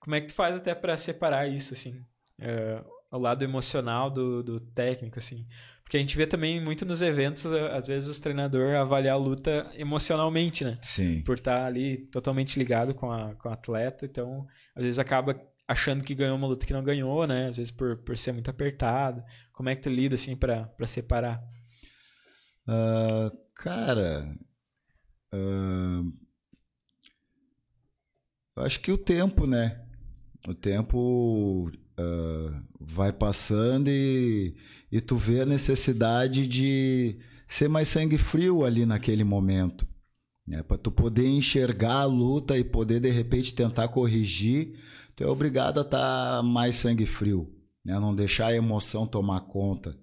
Como 0.01 0.14
é 0.14 0.21
que 0.21 0.29
tu 0.29 0.35
faz 0.35 0.57
até 0.57 0.75
para 0.75 0.97
separar 0.97 1.47
isso, 1.49 1.75
assim, 1.75 2.05
uh, 2.41 2.85
o 3.11 3.19
lado 3.19 3.43
emocional 3.45 4.11
do, 4.11 4.43
do 4.43 4.61
técnico, 4.61 5.19
assim? 5.19 5.43
Porque 5.83 5.97
a 5.97 6.01
gente 6.01 6.16
vê 6.16 6.27
também 6.27 6.61
muito 6.61 6.85
nos 6.85 7.01
eventos, 7.01 7.47
às 7.47 7.87
vezes, 7.87 8.09
os 8.09 8.19
treinadores 8.19 8.77
avaliar 8.77 9.14
a 9.14 9.19
luta 9.19 9.71
emocionalmente, 9.75 10.62
né? 10.62 10.79
Sim. 10.83 11.23
Por 11.23 11.37
estar 11.37 11.64
ali 11.64 11.97
totalmente 12.09 12.59
ligado 12.59 12.95
com, 12.95 13.11
a, 13.11 13.35
com 13.37 13.49
o 13.49 13.53
atleta. 13.53 14.05
Então, 14.05 14.47
às 14.75 14.83
vezes 14.83 14.99
acaba 14.99 15.41
achando 15.66 16.05
que 16.05 16.14
ganhou 16.14 16.37
uma 16.37 16.47
luta 16.47 16.66
que 16.66 16.75
não 16.75 16.83
ganhou, 16.83 17.27
né? 17.27 17.49
Às 17.49 17.57
vezes 17.57 17.73
por, 17.73 17.97
por 17.97 18.19
ser 18.19 18.33
muito 18.33 18.51
apertado. 18.51 19.25
Como 19.51 19.71
é 19.71 19.75
que 19.75 19.81
tu 19.81 19.89
lida, 19.89 20.14
assim, 20.14 20.37
pra, 20.37 20.64
pra 20.66 20.87
separar? 20.87 21.43
Ah, 22.66 23.31
cara, 23.59 24.34
eu 28.56 28.62
acho 28.62 28.80
que 28.80 28.90
o 28.90 28.96
tempo, 28.96 29.46
né? 29.46 29.84
O 30.46 30.54
tempo 30.54 31.70
ah, 31.98 32.62
vai 32.80 33.12
passando 33.12 33.88
e, 33.88 34.56
e 34.90 35.00
tu 35.00 35.16
vê 35.16 35.40
a 35.42 35.46
necessidade 35.46 36.46
de 36.46 37.18
ser 37.46 37.68
mais 37.68 37.88
sangue 37.88 38.16
frio 38.16 38.64
ali 38.64 38.86
naquele 38.86 39.24
momento. 39.24 39.86
Né? 40.46 40.62
Para 40.62 40.78
tu 40.78 40.90
poder 40.90 41.26
enxergar 41.26 42.02
a 42.02 42.04
luta 42.04 42.56
e 42.56 42.64
poder 42.64 43.00
de 43.00 43.11
repente 43.11 43.52
tentar 43.52 43.88
corrigir, 43.88 44.78
tu 45.16 45.24
é 45.24 45.26
obrigado 45.26 45.78
a 45.78 45.82
estar 45.82 46.42
mais 46.42 46.76
sangue 46.76 47.04
frio, 47.04 47.52
né? 47.84 47.98
Não 47.98 48.14
deixar 48.14 48.46
a 48.46 48.56
emoção 48.56 49.06
tomar 49.06 49.40
conta. 49.40 49.98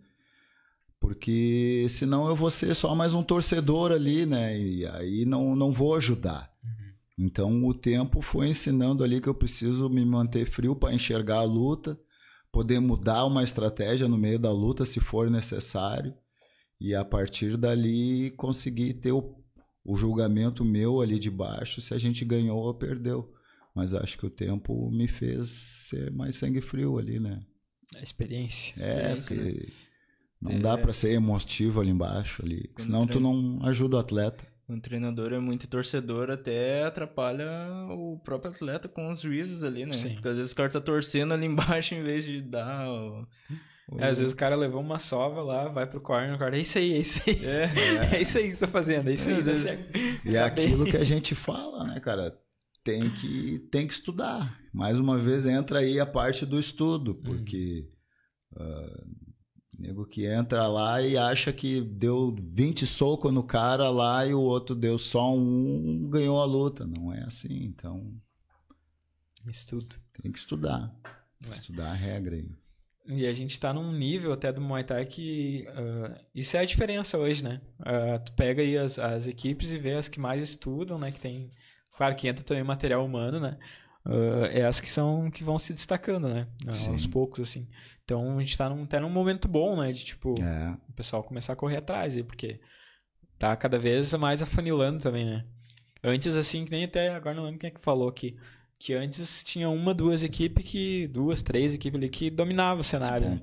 Porque 1.05 1.85
senão 1.87 2.27
eu 2.27 2.33
vou 2.33 2.49
ser 2.49 2.73
só 2.73 2.95
mais 2.95 3.13
um 3.13 3.21
torcedor 3.21 3.91
ali, 3.91 4.25
né? 4.25 4.59
E 4.59 4.87
aí 4.87 5.23
não, 5.23 5.55
não 5.55 5.71
vou 5.71 5.93
ajudar. 5.93 6.51
Então 7.15 7.63
o 7.63 7.75
tempo 7.75 8.21
foi 8.21 8.47
ensinando 8.47 9.03
ali 9.03 9.21
que 9.21 9.29
eu 9.29 9.35
preciso 9.35 9.87
me 9.87 10.03
manter 10.03 10.47
frio 10.47 10.75
para 10.75 10.95
enxergar 10.95 11.37
a 11.37 11.43
luta, 11.43 11.95
poder 12.51 12.79
mudar 12.79 13.23
uma 13.25 13.43
estratégia 13.43 14.07
no 14.07 14.17
meio 14.17 14.39
da 14.39 14.51
luta 14.51 14.83
se 14.83 14.99
for 14.99 15.29
necessário, 15.29 16.11
e 16.81 16.95
a 16.95 17.05
partir 17.05 17.55
dali 17.55 18.31
conseguir 18.31 18.95
ter 18.95 19.11
o, 19.11 19.35
o 19.83 19.95
julgamento 19.95 20.65
meu 20.65 21.01
ali 21.01 21.19
de 21.19 21.29
baixo 21.29 21.81
se 21.81 21.93
a 21.93 21.99
gente 21.99 22.25
ganhou 22.25 22.57
ou 22.57 22.73
perdeu. 22.73 23.31
Mas 23.75 23.93
acho 23.93 24.17
que 24.17 24.25
o 24.25 24.31
tempo 24.31 24.89
me 24.89 25.07
fez 25.07 25.49
ser 25.49 26.11
mais 26.11 26.35
sangue 26.35 26.61
frio 26.61 26.97
ali, 26.97 27.19
né? 27.19 27.45
A 27.95 28.01
experiência. 28.01 28.73
É, 28.83 29.19
Experiência, 29.19 29.35
porque 29.35 29.84
não 30.45 30.53
É. 30.57 30.59
dá 30.59 30.77
pra 30.77 30.93
ser 30.93 31.11
emotivo 31.13 31.81
ali 31.81 31.89
embaixo 31.89 32.43
ali, 32.45 32.69
Quando 32.73 32.85
senão 32.85 33.01
tu 33.07 33.19
treina. 33.19 33.29
não 33.29 33.59
ajuda 33.67 33.97
o 33.97 33.99
atleta. 33.99 34.43
Um 34.67 34.79
treinador 34.79 35.31
é 35.33 35.39
muito 35.39 35.67
torcedor, 35.67 36.31
até 36.31 36.83
atrapalha 36.85 37.45
o 37.89 38.17
próprio 38.23 38.51
atleta 38.51 38.87
com 38.87 39.11
os 39.11 39.21
juízes 39.21 39.61
ali, 39.63 39.85
né? 39.85 39.93
Sim. 39.93 40.13
Porque 40.15 40.27
às 40.29 40.37
vezes 40.37 40.51
o 40.53 40.55
cara 40.55 40.69
tá 40.69 40.81
torcendo 40.81 41.33
ali 41.33 41.45
embaixo 41.47 41.93
em 41.93 42.01
vez 42.01 42.25
de 42.25 42.41
dar 42.41 42.87
o... 42.89 43.27
o- 43.91 43.99
É, 43.99 44.09
às 44.09 44.17
vezes 44.17 44.33
o 44.33 44.35
cara 44.35 44.55
levou 44.55 44.81
uma 44.81 44.97
sova 44.97 45.43
lá, 45.43 45.67
vai 45.67 45.85
pro 45.85 46.01
corner, 46.01 46.33
o 46.35 46.39
cara, 46.39 46.57
é 46.57 46.61
isso 46.61 46.79
aí, 46.79 46.93
é 46.93 46.97
isso 46.97 47.21
aí. 47.27 47.45
É, 47.45 47.69
É, 48.17 48.21
isso 48.21 48.37
aí 48.39 48.51
que 48.53 48.57
tá 48.57 48.65
fazendo, 48.67 49.09
é 49.09 49.13
isso 49.13 49.29
aí. 49.29 49.35
Às 49.37 49.45
dá 49.45 49.51
vezes-. 49.51 49.79
E 50.25 50.35
é 50.35 50.39
Tá 50.39 50.45
aquilo 50.47 50.85
que 50.85 50.97
a 50.97 51.03
gente 51.03 51.35
fala, 51.35 51.83
né, 51.83 51.99
cara? 51.99 52.35
Tem 52.83 53.07
que, 53.11 53.59
tem 53.71 53.85
que 53.85 53.93
estudar. 53.93 54.59
Mais 54.73 54.99
uma 54.99 55.17
vez 55.19 55.45
entra 55.45 55.79
aí 55.79 55.99
a 55.99 56.05
parte 56.07 56.43
do 56.45 56.59
estudo, 56.59 57.13
porque 57.15 57.87
ah, 58.55 59.03
nego 59.77 60.05
que 60.05 60.25
entra 60.25 60.67
lá 60.67 61.01
e 61.01 61.17
acha 61.17 61.51
que 61.51 61.81
deu 61.81 62.35
20 62.39 62.85
socos 62.85 63.33
no 63.33 63.43
cara 63.43 63.89
lá 63.89 64.25
e 64.25 64.33
o 64.33 64.41
outro 64.41 64.75
deu 64.75 64.97
só 64.97 65.33
um, 65.33 66.09
ganhou 66.09 66.41
a 66.41 66.45
luta. 66.45 66.85
Não 66.85 67.11
é 67.13 67.23
assim, 67.23 67.63
então 67.63 68.13
Isso 69.47 69.67
tudo. 69.67 69.95
tem 70.21 70.31
que 70.31 70.39
estudar. 70.39 70.93
É. 71.49 71.57
Estudar 71.57 71.91
a 71.91 71.93
regra 71.93 72.35
aí. 72.35 72.49
E 73.07 73.27
a 73.27 73.33
gente 73.33 73.59
tá 73.59 73.71
num 73.71 73.91
nível 73.91 74.33
até 74.33 74.51
do 74.51 74.59
Muay 74.59 74.83
Thai 74.83 75.05
que 75.05 75.67
ah, 75.67 76.19
isso 76.33 76.57
é 76.57 76.61
a 76.61 76.65
diferença 76.65 77.17
hoje, 77.17 77.43
né? 77.43 77.61
Ah, 77.79 78.17
tu 78.17 78.33
pega 78.33 78.61
aí 78.61 78.77
as, 78.77 78.97
as 78.97 79.27
equipes 79.27 79.71
e 79.71 79.77
vê 79.77 79.93
as 79.93 80.09
que 80.09 80.19
mais 80.19 80.41
estudam, 80.41 80.97
né? 80.97 81.11
Que 81.11 81.19
tem. 81.19 81.51
Claro 81.95 82.15
que 82.15 82.27
entra 82.27 82.43
também 82.43 82.63
material 82.63 83.05
humano, 83.05 83.39
né? 83.39 83.57
Ah, 84.05 84.47
é 84.51 84.65
as 84.65 84.79
que 84.79 84.89
são 84.89 85.29
que 85.31 85.43
vão 85.43 85.57
se 85.57 85.73
destacando, 85.73 86.27
né? 86.29 86.47
Sim. 86.71 86.91
Aos 86.91 87.07
poucos, 87.07 87.39
assim. 87.41 87.67
Então 88.03 88.37
a 88.37 88.41
gente 88.41 88.57
tá 88.57 88.69
num, 88.69 88.83
até 88.83 88.99
num 88.99 89.09
momento 89.09 89.47
bom, 89.47 89.81
né? 89.81 89.91
De 89.91 90.05
tipo, 90.05 90.35
É, 90.39 90.77
o 90.87 90.93
pessoal 90.93 91.23
começar 91.23 91.53
a 91.53 91.55
correr 91.55 91.77
atrás 91.77 92.15
porque 92.23 92.59
tá 93.39 93.55
cada 93.55 93.79
vez 93.79 94.13
mais 94.13 94.41
afunilando 94.41 94.99
também, 95.01 95.25
né? 95.25 95.45
Antes, 96.03 96.35
assim, 96.35 96.65
que 96.65 96.71
nem 96.71 96.83
até 96.83 97.09
agora 97.09 97.35
não 97.35 97.45
lembro 97.45 97.59
quem 97.59 97.67
é 97.67 97.71
que 97.71 97.81
falou 97.81 98.07
aqui. 98.07 98.37
Que 98.77 98.93
antes 98.93 99.43
tinha 99.43 99.69
uma, 99.69 99.93
duas 99.93 100.21
equipes 100.21 100.63
que. 100.69 101.07
Duas, 101.07 101.41
três 101.41 101.73
equipes 101.73 101.97
ali 101.97 102.09
que 102.09 102.29
dominavam 102.29 102.81
o 102.81 102.83
cenário. 102.83 103.27
né? 103.29 103.35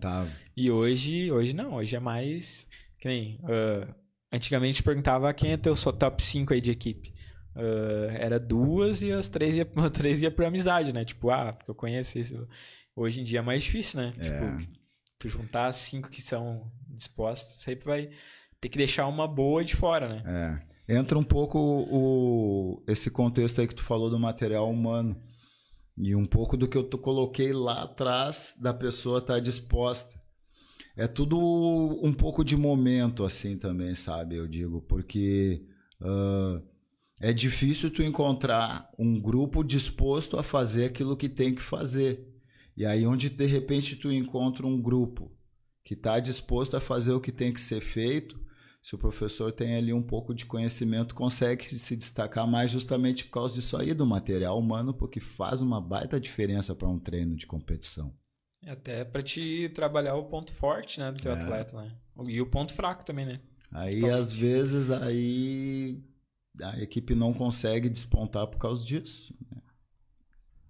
E 0.56 0.70
hoje, 0.70 1.32
hoje 1.32 1.52
não, 1.54 1.74
hoje 1.74 1.96
é 1.96 2.00
mais. 2.00 2.68
Que 3.00 3.08
nem. 3.08 3.40
ah, 3.44 3.92
antigamente 4.32 4.82
perguntava 4.82 5.32
quem 5.34 5.52
é 5.52 5.56
teu 5.56 5.74
top 5.74 6.22
5 6.22 6.54
aí 6.54 6.60
de 6.60 6.70
equipe. 6.70 7.11
Ah, 7.54 8.12
era 8.14 8.38
duas 8.38 9.02
e 9.02 9.12
as 9.12 9.28
três 9.28 9.56
ia, 9.56 9.64
três 9.92 10.22
ia 10.22 10.30
por 10.30 10.44
amizade, 10.44 10.92
né? 10.92 11.04
Tipo, 11.04 11.30
ah, 11.30 11.52
porque 11.52 11.70
eu 11.70 11.74
conheço 11.74 12.18
isso. 12.18 12.48
Hoje 12.94 13.20
em 13.20 13.24
dia 13.24 13.38
é 13.38 13.42
mais 13.42 13.62
difícil, 13.62 14.00
né? 14.00 14.14
É. 14.18 14.22
Tipo, 14.22 14.72
tu 15.18 15.28
juntar 15.28 15.66
as 15.66 15.76
cinco 15.76 16.10
que 16.10 16.20
são 16.20 16.70
dispostas, 16.88 17.62
sempre 17.62 17.84
vai 17.84 18.10
ter 18.60 18.68
que 18.68 18.78
deixar 18.78 19.06
uma 19.06 19.26
boa 19.26 19.64
de 19.64 19.74
fora, 19.74 20.08
né? 20.08 20.62
É. 20.88 20.96
Entra 20.98 21.18
um 21.18 21.24
pouco 21.24 21.58
o, 21.58 22.82
esse 22.86 23.10
contexto 23.10 23.60
aí 23.60 23.68
que 23.68 23.74
tu 23.74 23.82
falou 23.82 24.10
do 24.10 24.18
material 24.18 24.70
humano. 24.70 25.20
E 25.96 26.14
um 26.14 26.26
pouco 26.26 26.56
do 26.56 26.66
que 26.66 26.76
eu 26.76 26.84
coloquei 26.84 27.52
lá 27.52 27.82
atrás 27.82 28.56
da 28.60 28.72
pessoa 28.72 29.18
estar 29.18 29.40
disposta. 29.40 30.20
É 30.96 31.06
tudo 31.06 31.38
um 32.02 32.12
pouco 32.12 32.44
de 32.44 32.56
momento, 32.56 33.24
assim, 33.24 33.56
também, 33.56 33.94
sabe? 33.94 34.36
Eu 34.36 34.46
digo, 34.46 34.82
porque 34.82 35.64
ah, 36.00 36.60
é 37.22 37.32
difícil 37.32 37.88
tu 37.88 38.02
encontrar 38.02 38.90
um 38.98 39.18
grupo 39.20 39.62
disposto 39.62 40.36
a 40.36 40.42
fazer 40.42 40.86
aquilo 40.86 41.16
que 41.16 41.28
tem 41.28 41.54
que 41.54 41.62
fazer. 41.62 42.28
E 42.76 42.84
aí, 42.84 43.06
onde 43.06 43.28
de 43.30 43.46
repente 43.46 43.94
tu 43.94 44.10
encontra 44.10 44.66
um 44.66 44.80
grupo 44.82 45.30
que 45.84 45.94
está 45.94 46.18
disposto 46.18 46.76
a 46.76 46.80
fazer 46.80 47.12
o 47.12 47.20
que 47.20 47.30
tem 47.30 47.52
que 47.52 47.60
ser 47.60 47.80
feito, 47.80 48.40
se 48.82 48.96
o 48.96 48.98
professor 48.98 49.52
tem 49.52 49.76
ali 49.76 49.92
um 49.92 50.02
pouco 50.02 50.34
de 50.34 50.44
conhecimento, 50.44 51.14
consegue 51.14 51.64
se 51.64 51.96
destacar 51.96 52.44
mais 52.44 52.72
justamente 52.72 53.24
por 53.26 53.30
causa 53.34 53.54
disso 53.54 53.76
aí, 53.76 53.94
do 53.94 54.04
material 54.04 54.58
humano, 54.58 54.92
porque 54.92 55.20
faz 55.20 55.60
uma 55.60 55.80
baita 55.80 56.18
diferença 56.18 56.74
para 56.74 56.88
um 56.88 56.98
treino 56.98 57.36
de 57.36 57.46
competição. 57.46 58.12
Até 58.66 59.04
pra 59.04 59.22
te 59.22 59.68
trabalhar 59.74 60.16
o 60.16 60.24
ponto 60.24 60.52
forte, 60.52 60.98
né, 60.98 61.12
do 61.12 61.20
teu 61.20 61.30
É. 61.30 61.34
atleta, 61.34 61.80
né? 61.80 61.92
E 62.26 62.40
o 62.40 62.46
ponto 62.46 62.72
fraco 62.74 63.04
também, 63.04 63.26
né? 63.26 63.40
Aí, 63.70 64.08
às 64.10 64.32
vezes, 64.32 64.90
aí 64.90 66.02
a 66.60 66.78
equipe 66.80 67.14
não 67.14 67.32
consegue 67.32 67.88
despontar 67.88 68.46
por 68.46 68.58
causa 68.58 68.84
disso. 68.84 69.34
né? 69.50 69.62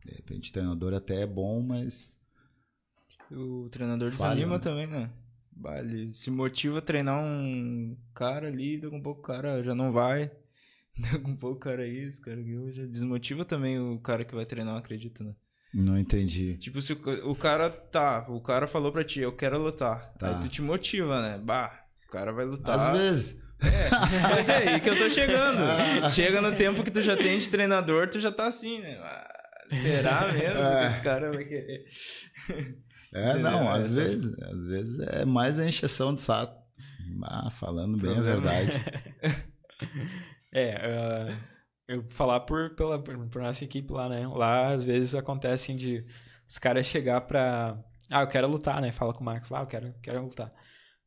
De 0.05 0.15
repente, 0.15 0.51
o 0.51 0.53
treinador 0.53 0.95
até 0.95 1.23
é 1.23 1.27
bom, 1.27 1.63
mas 1.63 2.19
O 3.31 3.69
treinador 3.71 4.11
desanima 4.11 4.55
né? 4.55 4.59
também, 4.59 4.87
né? 4.87 5.11
Bah, 5.53 5.79
Ele 5.79 6.13
se 6.13 6.31
motiva 6.31 6.79
a 6.79 6.83
treinar 6.83 7.23
um 7.23 7.97
cara 8.15 8.49
ali, 8.49 8.79
daqui 8.79 8.95
um 8.95 9.03
pouco 9.03 9.21
o 9.21 9.25
cara 9.25 9.63
já 9.63 9.75
não 9.75 9.93
vai. 9.93 10.31
Daqui 10.99 11.27
um 11.31 11.37
pouco 11.37 11.57
o 11.57 11.61
cara 11.61 11.87
isso, 11.87 12.21
cara 12.21 12.39
aquilo, 12.39 12.71
já 12.71 12.85
desmotiva 12.85 13.47
também 13.47 13.79
o 13.81 13.99
cara 13.99 14.27
que 14.27 14.35
vai 14.35 14.45
treinar, 14.45 14.77
acredito, 14.77 15.25
né? 15.25 15.35
não 15.73 15.99
entendi. 15.99 16.59
Tipo, 16.59 16.83
se 16.83 16.93
o, 16.93 17.31
o 17.31 17.35
cara 17.35 17.71
tá, 17.71 18.27
o 18.29 18.41
cara 18.43 18.69
falou 18.69 18.93
pra 18.93 19.03
ti, 19.03 19.21
eu 19.21 19.35
quero 19.35 19.59
lutar. 19.59 20.13
Tá. 20.19 20.37
Aí 20.37 20.43
tu 20.43 20.49
te 20.51 20.61
motiva, 20.61 21.23
né? 21.23 21.39
Bah, 21.39 21.87
o 22.07 22.11
cara 22.13 22.31
vai 22.31 22.45
lutar. 22.45 22.79
Às 22.79 22.99
vezes. 22.99 23.42
Mas 24.31 24.49
é 24.49 24.57
aí 24.69 24.81
que 24.81 24.91
eu 24.91 24.99
tô 24.99 25.09
chegando. 25.11 25.59
Chega 26.11 26.41
no 26.41 26.55
tempo 26.57 26.83
que 26.83 26.91
tu 26.91 27.01
já 27.01 27.17
tem 27.17 27.39
de 27.39 27.49
treinador, 27.49 28.09
tu 28.09 28.19
já 28.21 28.33
tá 28.33 28.47
assim, 28.49 28.81
né? 28.81 28.99
Ah, 29.03 29.29
será 29.83 30.33
mesmo 30.33 30.61
que 30.61 30.87
esse 30.87 31.01
cara 31.01 31.31
vai 31.33 31.45
querer? 31.45 31.85
É, 33.13 33.35
não, 33.39 33.71
às 33.71 33.95
vezes, 33.97 34.33
às 34.43 34.65
vezes 34.65 34.99
é 35.01 35.25
mais 35.25 35.59
a 35.61 35.67
encheção 35.67 36.15
de 36.15 36.21
saco. 36.21 36.61
Ah, 37.25 37.51
falando 37.51 37.99
bem 37.99 38.11
a 38.11 38.15
Problema. 38.15 38.41
verdade. 38.41 38.85
É, 40.55 40.75
ah, 40.77 41.39
eu 41.89 42.05
falar 42.09 42.41
por, 42.41 42.75
pela, 42.75 43.03
por, 43.03 43.17
por 43.29 43.43
nossa 43.43 43.65
equipe 43.65 43.91
lá, 43.93 44.09
né? 44.09 44.27
Lá, 44.27 44.69
às 44.69 44.85
vezes, 44.85 45.15
acontece 45.15 45.73
assim 45.73 45.77
de 45.77 46.05
os 46.47 46.59
caras 46.59 46.87
chegar 46.87 47.23
pra... 47.23 47.79
Ah, 48.11 48.21
eu 48.21 48.27
quero 48.29 48.49
lutar, 48.49 48.81
né? 48.81 48.93
Fala 48.93 49.15
com 49.15 49.23
o 49.23 49.25
Max 49.25 49.49
lá, 49.49 49.61
eu 49.61 49.67
quero, 49.67 49.95
quero 50.03 50.23
lutar. 50.23 50.51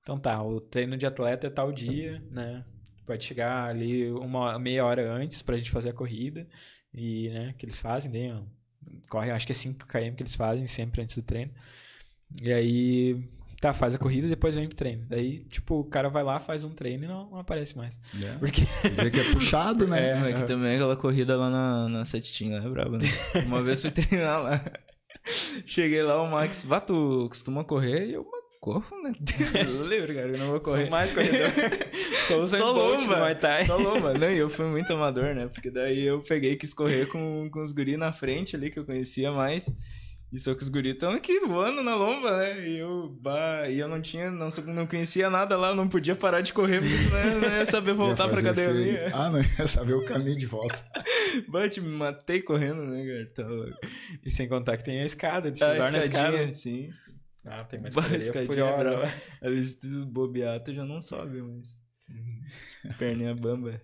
Então 0.05 0.19
tá, 0.19 0.39
o 0.43 0.61
treino 0.61 0.95
de 0.95 1.07
atleta 1.07 1.47
é 1.47 1.49
tal 1.49 1.71
dia, 1.71 2.21
né? 2.29 2.63
Pode 3.07 3.23
chegar 3.23 3.65
ali 3.67 4.11
uma 4.11 4.59
meia 4.59 4.85
hora 4.85 5.11
antes 5.11 5.41
pra 5.41 5.57
gente 5.57 5.71
fazer 5.71 5.89
a 5.89 5.93
corrida. 5.93 6.47
E, 6.93 7.29
né, 7.29 7.55
que 7.57 7.65
eles 7.65 7.81
fazem, 7.81 8.11
né? 8.11 8.39
Corre, 9.09 9.31
acho 9.31 9.47
que 9.47 9.51
é 9.51 9.55
5 9.55 9.87
km 9.87 10.13
que 10.15 10.21
eles 10.21 10.35
fazem 10.35 10.67
sempre 10.67 11.01
antes 11.01 11.15
do 11.15 11.23
treino. 11.23 11.51
E 12.39 12.53
aí, 12.53 13.27
tá, 13.59 13.73
faz 13.73 13.95
a 13.95 13.97
corrida 13.97 14.27
e 14.27 14.29
depois 14.29 14.55
vem 14.55 14.67
pro 14.67 14.77
treino. 14.77 15.07
Daí, 15.09 15.43
tipo, 15.45 15.79
o 15.79 15.83
cara 15.85 16.07
vai 16.07 16.23
lá, 16.23 16.39
faz 16.39 16.63
um 16.63 16.69
treino 16.69 17.05
e 17.05 17.07
não, 17.07 17.31
não 17.31 17.39
aparece 17.39 17.75
mais. 17.75 17.99
É. 18.23 18.37
Porque 18.37 18.61
Vê 18.91 19.09
que 19.09 19.19
é 19.19 19.23
puxado, 19.33 19.87
né? 19.87 20.11
É. 20.11 20.29
É, 20.29 20.33
que 20.33 20.43
também 20.43 20.75
aquela 20.75 20.95
corrida 20.95 21.35
lá 21.35 21.49
na, 21.49 21.89
na 21.89 22.05
Setitinha 22.05 22.57
é 22.57 22.69
braba, 22.69 22.99
né? 22.99 23.07
Uma 23.47 23.63
vez 23.63 23.81
fui 23.81 23.89
treinar 23.89 24.43
lá. 24.43 24.63
Cheguei 25.65 26.03
lá, 26.03 26.21
o 26.21 26.29
Max, 26.29 26.63
bah, 26.63 26.79
tu 26.79 27.25
costuma 27.27 27.63
correr? 27.63 28.05
E 28.09 28.13
eu, 28.13 28.23
"Mas 28.31 28.44
corro, 28.65 29.03
né? 29.03 29.13
Eu 29.63 29.83
lembro, 29.83 30.15
cara, 30.15 30.27
eu 30.27 30.37
não 30.39 30.47
vou 30.47 30.59
correr. 30.59 30.81
Sou 30.83 30.91
mais 30.91 31.11
corredor. 31.11 31.51
Sou 32.27 32.41
o 32.41 32.47
Só 32.47 32.71
lomba. 32.71 33.17
Muay 33.17 33.35
Thai. 33.35 33.65
Só 33.65 33.77
lomba. 33.77 34.13
Não, 34.15 34.31
e 34.31 34.37
eu 34.39 34.49
fui 34.49 34.65
muito 34.65 34.91
amador, 34.91 35.35
né? 35.35 35.47
Porque 35.47 35.69
daí 35.69 36.03
eu 36.03 36.21
peguei 36.21 36.53
e 36.53 36.55
quis 36.55 36.73
correr 36.73 37.05
com, 37.07 37.47
com 37.51 37.63
os 37.63 37.71
guris 37.71 37.97
na 37.97 38.11
frente 38.11 38.55
ali, 38.55 38.71
que 38.71 38.79
eu 38.79 38.85
conhecia 38.85 39.31
mais. 39.31 39.69
E 40.33 40.39
só 40.39 40.55
que 40.55 40.63
os 40.63 40.69
guris 40.69 40.93
estão 40.95 41.11
aqui 41.11 41.39
voando 41.41 41.83
na 41.83 41.95
lomba, 41.95 42.35
né? 42.39 42.67
E 42.67 42.79
eu, 42.79 43.15
bah, 43.21 43.69
e 43.69 43.79
eu 43.79 43.87
não 43.87 44.01
tinha, 44.01 44.31
não, 44.31 44.47
não 44.67 44.87
conhecia 44.87 45.29
nada 45.29 45.55
lá, 45.55 45.73
não 45.75 45.87
podia 45.87 46.15
parar 46.15 46.41
de 46.41 46.51
correr, 46.51 46.79
porque 46.81 47.29
não, 47.29 47.39
não 47.41 47.57
ia 47.57 47.65
saber 47.67 47.93
voltar 47.95 48.23
Ia 48.25 48.29
pra 48.31 48.39
academia. 48.39 48.97
feio. 48.97 49.15
Ah, 49.15 49.29
não 49.29 49.39
ia 49.39 49.67
saber 49.67 49.93
o 49.93 50.03
caminho 50.03 50.35
de 50.37 50.47
volta. 50.47 50.83
Bate, 51.47 51.79
me 51.79 51.89
matei 51.95 52.41
correndo, 52.41 52.83
né, 52.87 53.05
cara? 53.05 53.31
Tá 53.35 53.47
louco. 53.47 53.77
E 54.25 54.31
sem 54.31 54.49
contar 54.49 54.75
que 54.77 54.83
tem 54.83 55.01
a 55.01 55.05
escada, 55.05 55.51
de 55.51 55.63
Ah, 55.63 55.71
chegar 55.71 55.91
na 55.91 55.99
escada. 55.99 56.53
sim. 56.53 56.89
Ah, 57.45 57.63
tem 57.63 57.79
mais 57.79 57.95
escadinha 58.13 58.45
furiosa. 58.45 59.13
Ali 59.41 59.65
se 59.65 59.79
tu 59.79 60.05
bobear, 60.05 60.61
tu 60.63 60.73
já 60.73 60.85
não 60.85 60.99
sobe, 61.01 61.41
mas... 61.41 61.83
Perninha 62.97 63.33
bamba. 63.35 63.81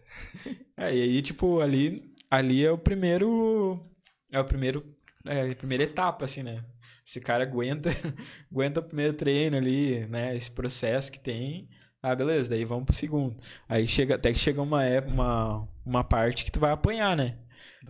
É, 0.78 0.96
e 0.96 1.02
aí, 1.02 1.22
tipo, 1.22 1.60
ali, 1.60 2.14
ali 2.30 2.64
é 2.64 2.72
o 2.72 2.78
primeiro. 2.78 3.84
É 4.32 4.40
o 4.40 4.46
primeiro. 4.46 4.86
É 5.26 5.52
a 5.52 5.56
primeira 5.56 5.84
etapa, 5.84 6.26
assim, 6.26 6.44
né? 6.44 6.64
Esse 7.06 7.20
cara 7.20 7.44
aguenta, 7.44 7.90
aguenta 8.52 8.80
o 8.80 8.84
primeiro 8.84 9.14
treino 9.14 9.58
ali, 9.58 10.06
né? 10.08 10.36
Esse 10.36 10.52
processo 10.52 11.12
que 11.12 11.20
tem. 11.20 11.68
Ah, 12.02 12.16
beleza, 12.16 12.50
daí 12.50 12.66
vamos 12.66 12.86
pro 12.86 12.96
segundo. 12.96 13.38
Aí 13.70 13.88
chega, 13.88 14.16
até 14.16 14.32
que 14.32 14.40
chega 14.40 14.62
uma, 14.62 14.84
ép- 14.86 15.08
uma, 15.08 15.68
uma 15.86 16.04
parte 16.04 16.44
que 16.44 16.52
tu 16.52 16.60
vai 16.60 16.72
apanhar, 16.72 17.16
né? 17.16 17.38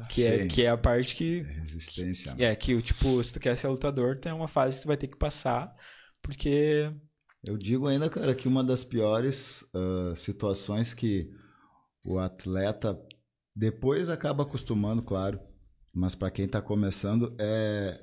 Que 0.09 0.23
é, 0.23 0.43
Sim. 0.43 0.47
que 0.47 0.61
é 0.63 0.69
a 0.69 0.77
parte 0.77 1.15
que. 1.15 1.39
Resistência. 1.39 2.33
É, 2.37 2.55
que, 2.55 2.81
tipo, 2.81 3.21
se 3.23 3.33
tu 3.33 3.39
quer 3.39 3.57
ser 3.57 3.67
lutador, 3.67 4.17
tem 4.17 4.31
uma 4.31 4.47
fase 4.47 4.77
que 4.77 4.83
tu 4.83 4.87
vai 4.87 4.97
ter 4.97 5.07
que 5.07 5.17
passar, 5.17 5.75
porque. 6.21 6.91
Eu 7.45 7.57
digo 7.57 7.87
ainda, 7.87 8.09
cara, 8.09 8.35
que 8.35 8.47
uma 8.47 8.63
das 8.63 8.83
piores 8.83 9.65
ah, 9.73 10.13
situações 10.15 10.93
que 10.93 11.29
o 12.05 12.19
atleta 12.19 12.97
depois 13.55 14.09
acaba 14.09 14.43
acostumando, 14.43 15.01
claro, 15.01 15.39
mas 15.93 16.15
para 16.15 16.31
quem 16.31 16.47
tá 16.47 16.61
começando 16.61 17.35
é 17.39 17.99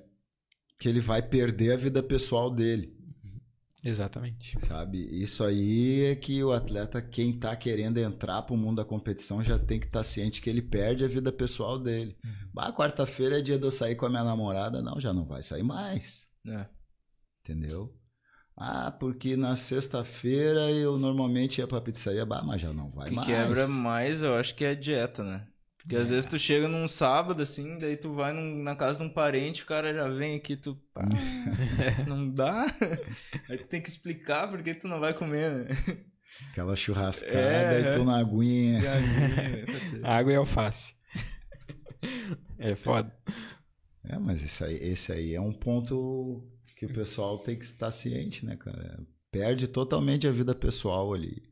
que 0.79 0.89
ele 0.89 1.01
vai 1.01 1.23
perder 1.23 1.73
a 1.73 1.77
vida 1.77 2.03
pessoal 2.03 2.51
dele, 2.51 2.98
Exatamente. 3.89 4.57
sabe? 4.67 4.99
Isso 5.11 5.43
aí 5.43 6.05
é 6.05 6.15
que 6.15 6.43
o 6.43 6.53
atleta, 6.53 7.01
quem 7.01 7.39
tá 7.39 7.55
querendo 7.57 7.99
entrar 7.99 8.43
pro 8.43 8.57
mundo 8.57 8.77
da 8.77 8.85
competição, 8.85 9.43
já 9.43 9.59
tem 9.59 9.81
que 9.81 9.87
estar 9.87 10.03
ciente 10.05 10.41
que 10.41 10.51
ele 10.51 10.63
perde 10.63 11.05
a 11.05 11.09
vida 11.09 11.33
pessoal 11.33 11.79
dele. 11.79 12.17
Bah, 12.53 12.73
quarta-feira 12.73 13.39
é 13.39 13.43
dia 13.43 13.59
de 13.59 13.65
eu 13.65 13.71
sair 13.71 13.97
com 13.97 14.07
a 14.07 14.11
minha 14.11 14.25
namorada, 14.25 14.83
não, 14.83 15.01
já 15.01 15.13
não 15.13 15.25
vai 15.25 15.43
sair 15.43 15.63
mais. 15.63 16.27
É. 16.47 16.67
Entendeu? 17.43 17.95
Ah, 18.57 18.91
porque 18.91 19.37
na 19.37 19.55
sexta-feira 19.55 20.71
eu 20.73 20.99
normalmente 20.99 21.59
ia 21.59 21.67
pra 21.67 21.81
pizzaria, 21.81 22.27
bah, 22.27 22.43
mas 22.43 22.61
já 22.61 22.73
não 22.73 22.89
vai 22.89 23.09
que 23.09 23.15
mais. 23.15 23.27
quebra 23.29 23.69
mais, 23.69 24.23
eu 24.23 24.35
acho 24.35 24.55
que 24.55 24.65
é 24.65 24.71
a 24.71 24.75
dieta, 24.75 25.23
né? 25.23 25.47
Porque 25.89 25.97
às 26.03 26.11
vezes 26.11 26.27
tu 26.27 26.39
chega 26.39 26.69
num 26.69 26.87
sábado, 26.87 27.43
assim, 27.43 27.79
daí 27.79 27.97
tu 27.97 28.13
vai 28.13 28.31
num- 28.35 28.63
na 28.63 28.77
casa 28.77 28.99
de 28.99 29.05
um 29.07 29.09
parente, 29.09 29.63
o 29.63 29.67
cara 29.67 29.91
já 29.95 30.07
vem 30.07 30.37
aqui, 30.37 30.55
tu. 30.55 30.75
pá, 30.93 31.07
não 32.07 32.29
dá. 32.29 32.67
Aí 33.49 33.57
tu 33.57 33.67
tem 33.69 33.81
que 33.81 33.89
explicar 33.89 34.49
por 34.51 34.63
que 34.63 34.75
tu 34.75 34.87
não 34.87 35.01
vai 35.01 35.15
comer, 35.15 35.51
né? 35.51 35.77
Aquela 36.51 36.77
churrascada 36.77 37.33
É, 37.39 37.89
e 37.89 37.91
tu 37.91 38.05
na 38.05 38.19
aguinha. 38.19 38.81
Água 40.05 40.31
e 40.33 40.37
alface. 40.37 40.93
É 42.59 42.75
foda. 42.75 43.11
É, 44.05 44.19
mas 44.19 44.45
esse 44.45 44.63
aí, 44.63 44.77
esse 44.77 45.11
aí 45.11 45.35
é 45.35 45.41
um 45.41 45.53
ponto 45.55 46.47
que 46.77 46.85
o 46.85 46.93
pessoal 46.93 47.39
tem 47.39 47.57
que 47.59 47.65
estar 47.65 47.91
ciente, 47.91 48.45
né, 48.45 48.57
cara? 48.57 49.01
Perde 49.33 49.67
totalmente 49.67 50.29
a 50.29 50.33
vida 50.33 50.55
pessoal 50.55 51.15
ali. 51.15 51.48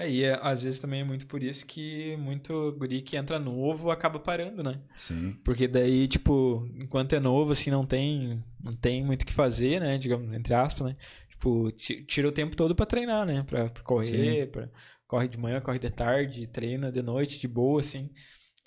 É, 0.00 0.10
e 0.10 0.24
é, 0.24 0.38
às 0.42 0.62
vezes 0.62 0.78
também 0.80 1.00
é 1.00 1.04
muito 1.04 1.26
por 1.26 1.42
isso 1.42 1.66
que 1.66 2.16
muito 2.16 2.74
guri 2.78 3.02
que 3.02 3.16
entra 3.16 3.38
novo 3.38 3.90
acaba 3.90 4.18
parando, 4.18 4.62
né? 4.62 4.80
Sim. 4.96 5.36
Porque 5.44 5.68
daí, 5.68 6.08
tipo, 6.08 6.66
enquanto 6.76 7.12
é 7.14 7.20
novo, 7.20 7.52
assim, 7.52 7.70
não 7.70 7.84
tem, 7.84 8.42
não 8.62 8.72
tem 8.72 9.04
muito 9.04 9.22
o 9.22 9.26
que 9.26 9.32
fazer, 9.32 9.80
né? 9.80 9.98
Digamos, 9.98 10.32
entre 10.32 10.54
aspas, 10.54 10.88
né? 10.88 10.96
Tipo, 11.28 11.70
ti- 11.72 12.02
tira 12.04 12.28
o 12.28 12.32
tempo 12.32 12.56
todo 12.56 12.74
pra 12.74 12.86
treinar, 12.86 13.26
né? 13.26 13.42
Pra, 13.46 13.68
pra 13.68 13.82
correr, 13.82 14.46
pra, 14.50 14.68
corre 15.06 15.28
de 15.28 15.38
manhã, 15.38 15.60
corre 15.60 15.78
de 15.78 15.90
tarde, 15.90 16.46
treina 16.46 16.90
de 16.90 17.02
noite, 17.02 17.38
de 17.38 17.48
boa, 17.48 17.80
assim. 17.80 18.08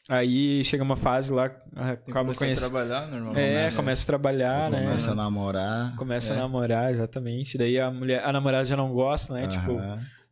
Aí 0.10 0.64
chega 0.66 0.84
uma 0.84 0.98
fase 0.98 1.32
lá, 1.32 1.46
ah, 1.76 1.92
acaba 1.92 2.26
começar 2.26 2.44
a 2.44 2.48
conhecendo. 2.48 2.70
trabalhar 2.70 3.08
normalmente. 3.08 3.40
É, 3.42 3.54
Começa- 3.54 3.76
começa 3.78 4.04
a 4.04 4.06
trabalhar, 4.06 4.70
né? 4.72 4.78
Começa 4.80 5.12
a 5.12 5.16
namorar. 5.16 5.96
Começa 5.96 6.34
a 6.34 6.36
É. 6.36 6.40
namorar, 6.40 6.92
exatamente. 6.92 7.58
Daí 7.58 7.80
a 7.80 7.90
mulher, 7.90 8.22
a 8.24 8.34
namorada 8.34 8.66
já 8.66 8.76
não 8.76 8.92
gosta, 8.92 9.34
né? 9.34 9.48
Tipo. 9.48 9.80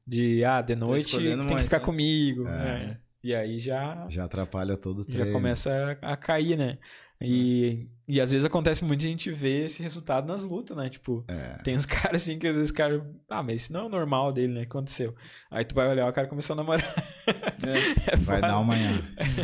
De 0.07 0.43
ah, 0.43 0.61
de 0.61 0.75
noite 0.75 1.05
tem 1.05 1.19
escolhendo 1.19 1.43
que 1.45 1.51
mais, 1.53 1.63
ficar 1.63 1.79
né? 1.79 1.85
comigo. 1.85 2.47
É. 2.47 2.51
né? 2.51 2.97
E 3.23 3.35
aí 3.35 3.59
já, 3.59 4.07
Já 4.09 4.23
atrapalha 4.23 4.75
todo 4.75 4.99
o 4.99 5.03
já 5.03 5.11
treino. 5.11 5.31
começa 5.31 5.97
a, 6.01 6.13
a 6.13 6.17
cair, 6.17 6.57
né? 6.57 6.79
E, 7.23 7.87
e 8.07 8.19
às 8.19 8.31
vezes 8.31 8.43
acontece 8.43 8.83
muito 8.83 9.05
a 9.05 9.07
gente 9.07 9.31
ver 9.31 9.65
esse 9.65 9.83
resultado 9.83 10.25
nas 10.27 10.43
lutas, 10.43 10.75
né? 10.75 10.89
Tipo, 10.89 11.23
É. 11.27 11.61
tem 11.63 11.75
uns 11.75 11.85
caras 11.85 12.23
assim 12.23 12.39
que 12.39 12.47
às 12.47 12.55
vezes 12.55 12.71
o 12.71 12.73
cara. 12.73 13.07
Ah, 13.29 13.43
mas 13.43 13.61
isso 13.61 13.73
não 13.73 13.81
é 13.81 13.83
o 13.83 13.89
normal 13.89 14.33
dele, 14.33 14.53
né? 14.53 14.61
Aconteceu? 14.61 15.13
Aí 15.51 15.63
tu 15.63 15.75
vai 15.75 15.87
olhar, 15.87 16.09
o 16.09 16.13
cara 16.13 16.27
começou 16.27 16.53
a 16.55 16.57
namorar. 16.57 16.83
É. 17.63 18.11
É 18.13 18.15
Vai 18.17 18.37
foda. 18.37 18.47
dar 18.47 18.57
uma, 18.59 18.73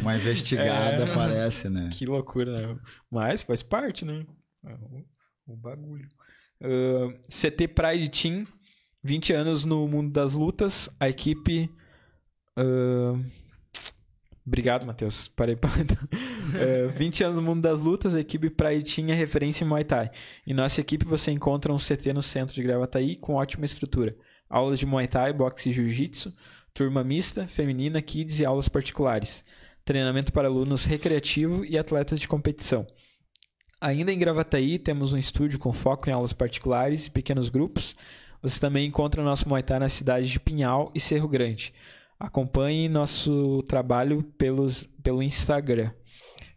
uma 0.01 0.15
investigada, 0.17 1.03
É. 1.03 1.13
parece, 1.13 1.69
né? 1.69 1.89
Que 1.93 2.03
loucura, 2.07 2.51
né? 2.73 2.79
Mas 3.11 3.43
faz 3.43 3.61
parte, 3.61 4.03
né? 4.03 4.25
É 4.65 4.73
o, 4.73 5.53
o 5.53 5.55
bagulho. 5.55 6.07
Ah, 6.59 7.13
CT 7.29 7.67
Pride 7.67 8.09
Team, 8.09 8.47
20 9.07 9.33
anos 9.33 9.65
no 9.65 9.87
mundo 9.87 10.11
das 10.11 10.33
lutas. 10.33 10.89
A 10.99 11.09
equipe. 11.09 11.69
ah, 12.55 13.19
Obrigado, 14.45 14.85
Matheus. 14.85 15.27
Parei 15.27 15.55
pra. 15.55 15.69
Ah, 15.69 16.91
20 16.95 17.23
anos 17.23 17.35
no 17.35 17.41
mundo 17.41 17.61
das 17.61 17.81
lutas, 17.81 18.15
a 18.15 18.19
equipe 18.19 18.53
é 19.09 19.13
referência 19.13 19.65
em 19.65 19.67
Muay 19.67 19.83
Thai. 19.83 20.09
Em 20.45 20.53
nossa 20.53 20.79
equipe 20.79 21.05
você 21.05 21.31
encontra 21.31 21.73
um 21.73 21.77
CT 21.77 22.13
no 22.13 22.21
centro 22.21 22.55
de 22.55 22.63
Gravataí 22.63 23.15
com 23.15 23.33
ótima 23.33 23.65
estrutura. 23.65 24.15
Aulas 24.49 24.79
de 24.79 24.85
Muay 24.85 25.07
Thai, 25.07 25.33
boxe 25.33 25.69
e 25.69 25.73
Jiu-Jitsu, 25.73 26.33
turma 26.73 27.03
mista, 27.03 27.45
feminina, 27.47 28.01
kids 28.01 28.39
e 28.39 28.45
aulas 28.45 28.69
particulares 28.69 29.43
treinamento 29.87 30.33
para 30.33 30.49
alunos 30.49 30.83
recreativo 30.83 31.63
e 31.63 31.77
atletas 31.77 32.19
de 32.19 32.27
competição. 32.27 32.85
Ainda 33.79 34.11
em 34.11 34.19
Gravataí, 34.19 34.77
temos 34.77 35.13
um 35.13 35.17
estúdio 35.17 35.57
com 35.57 35.71
foco 35.71 36.09
em 36.09 36.13
aulas 36.13 36.33
particulares 36.33 37.07
e 37.07 37.11
pequenos 37.11 37.47
grupos. 37.47 37.95
Você 38.41 38.59
também 38.59 38.87
encontra 38.87 39.23
nosso 39.23 39.47
Muay 39.47 39.63
Thai 39.63 39.79
na 39.79 39.89
cidade 39.89 40.29
de 40.29 40.39
Pinhal 40.39 40.91
e 40.93 40.99
Cerro 40.99 41.27
Grande. 41.27 41.73
Acompanhe 42.19 42.89
nosso 42.89 43.63
trabalho 43.63 44.23
pelos, 44.37 44.87
pelo 45.03 45.21
Instagram. 45.23 45.91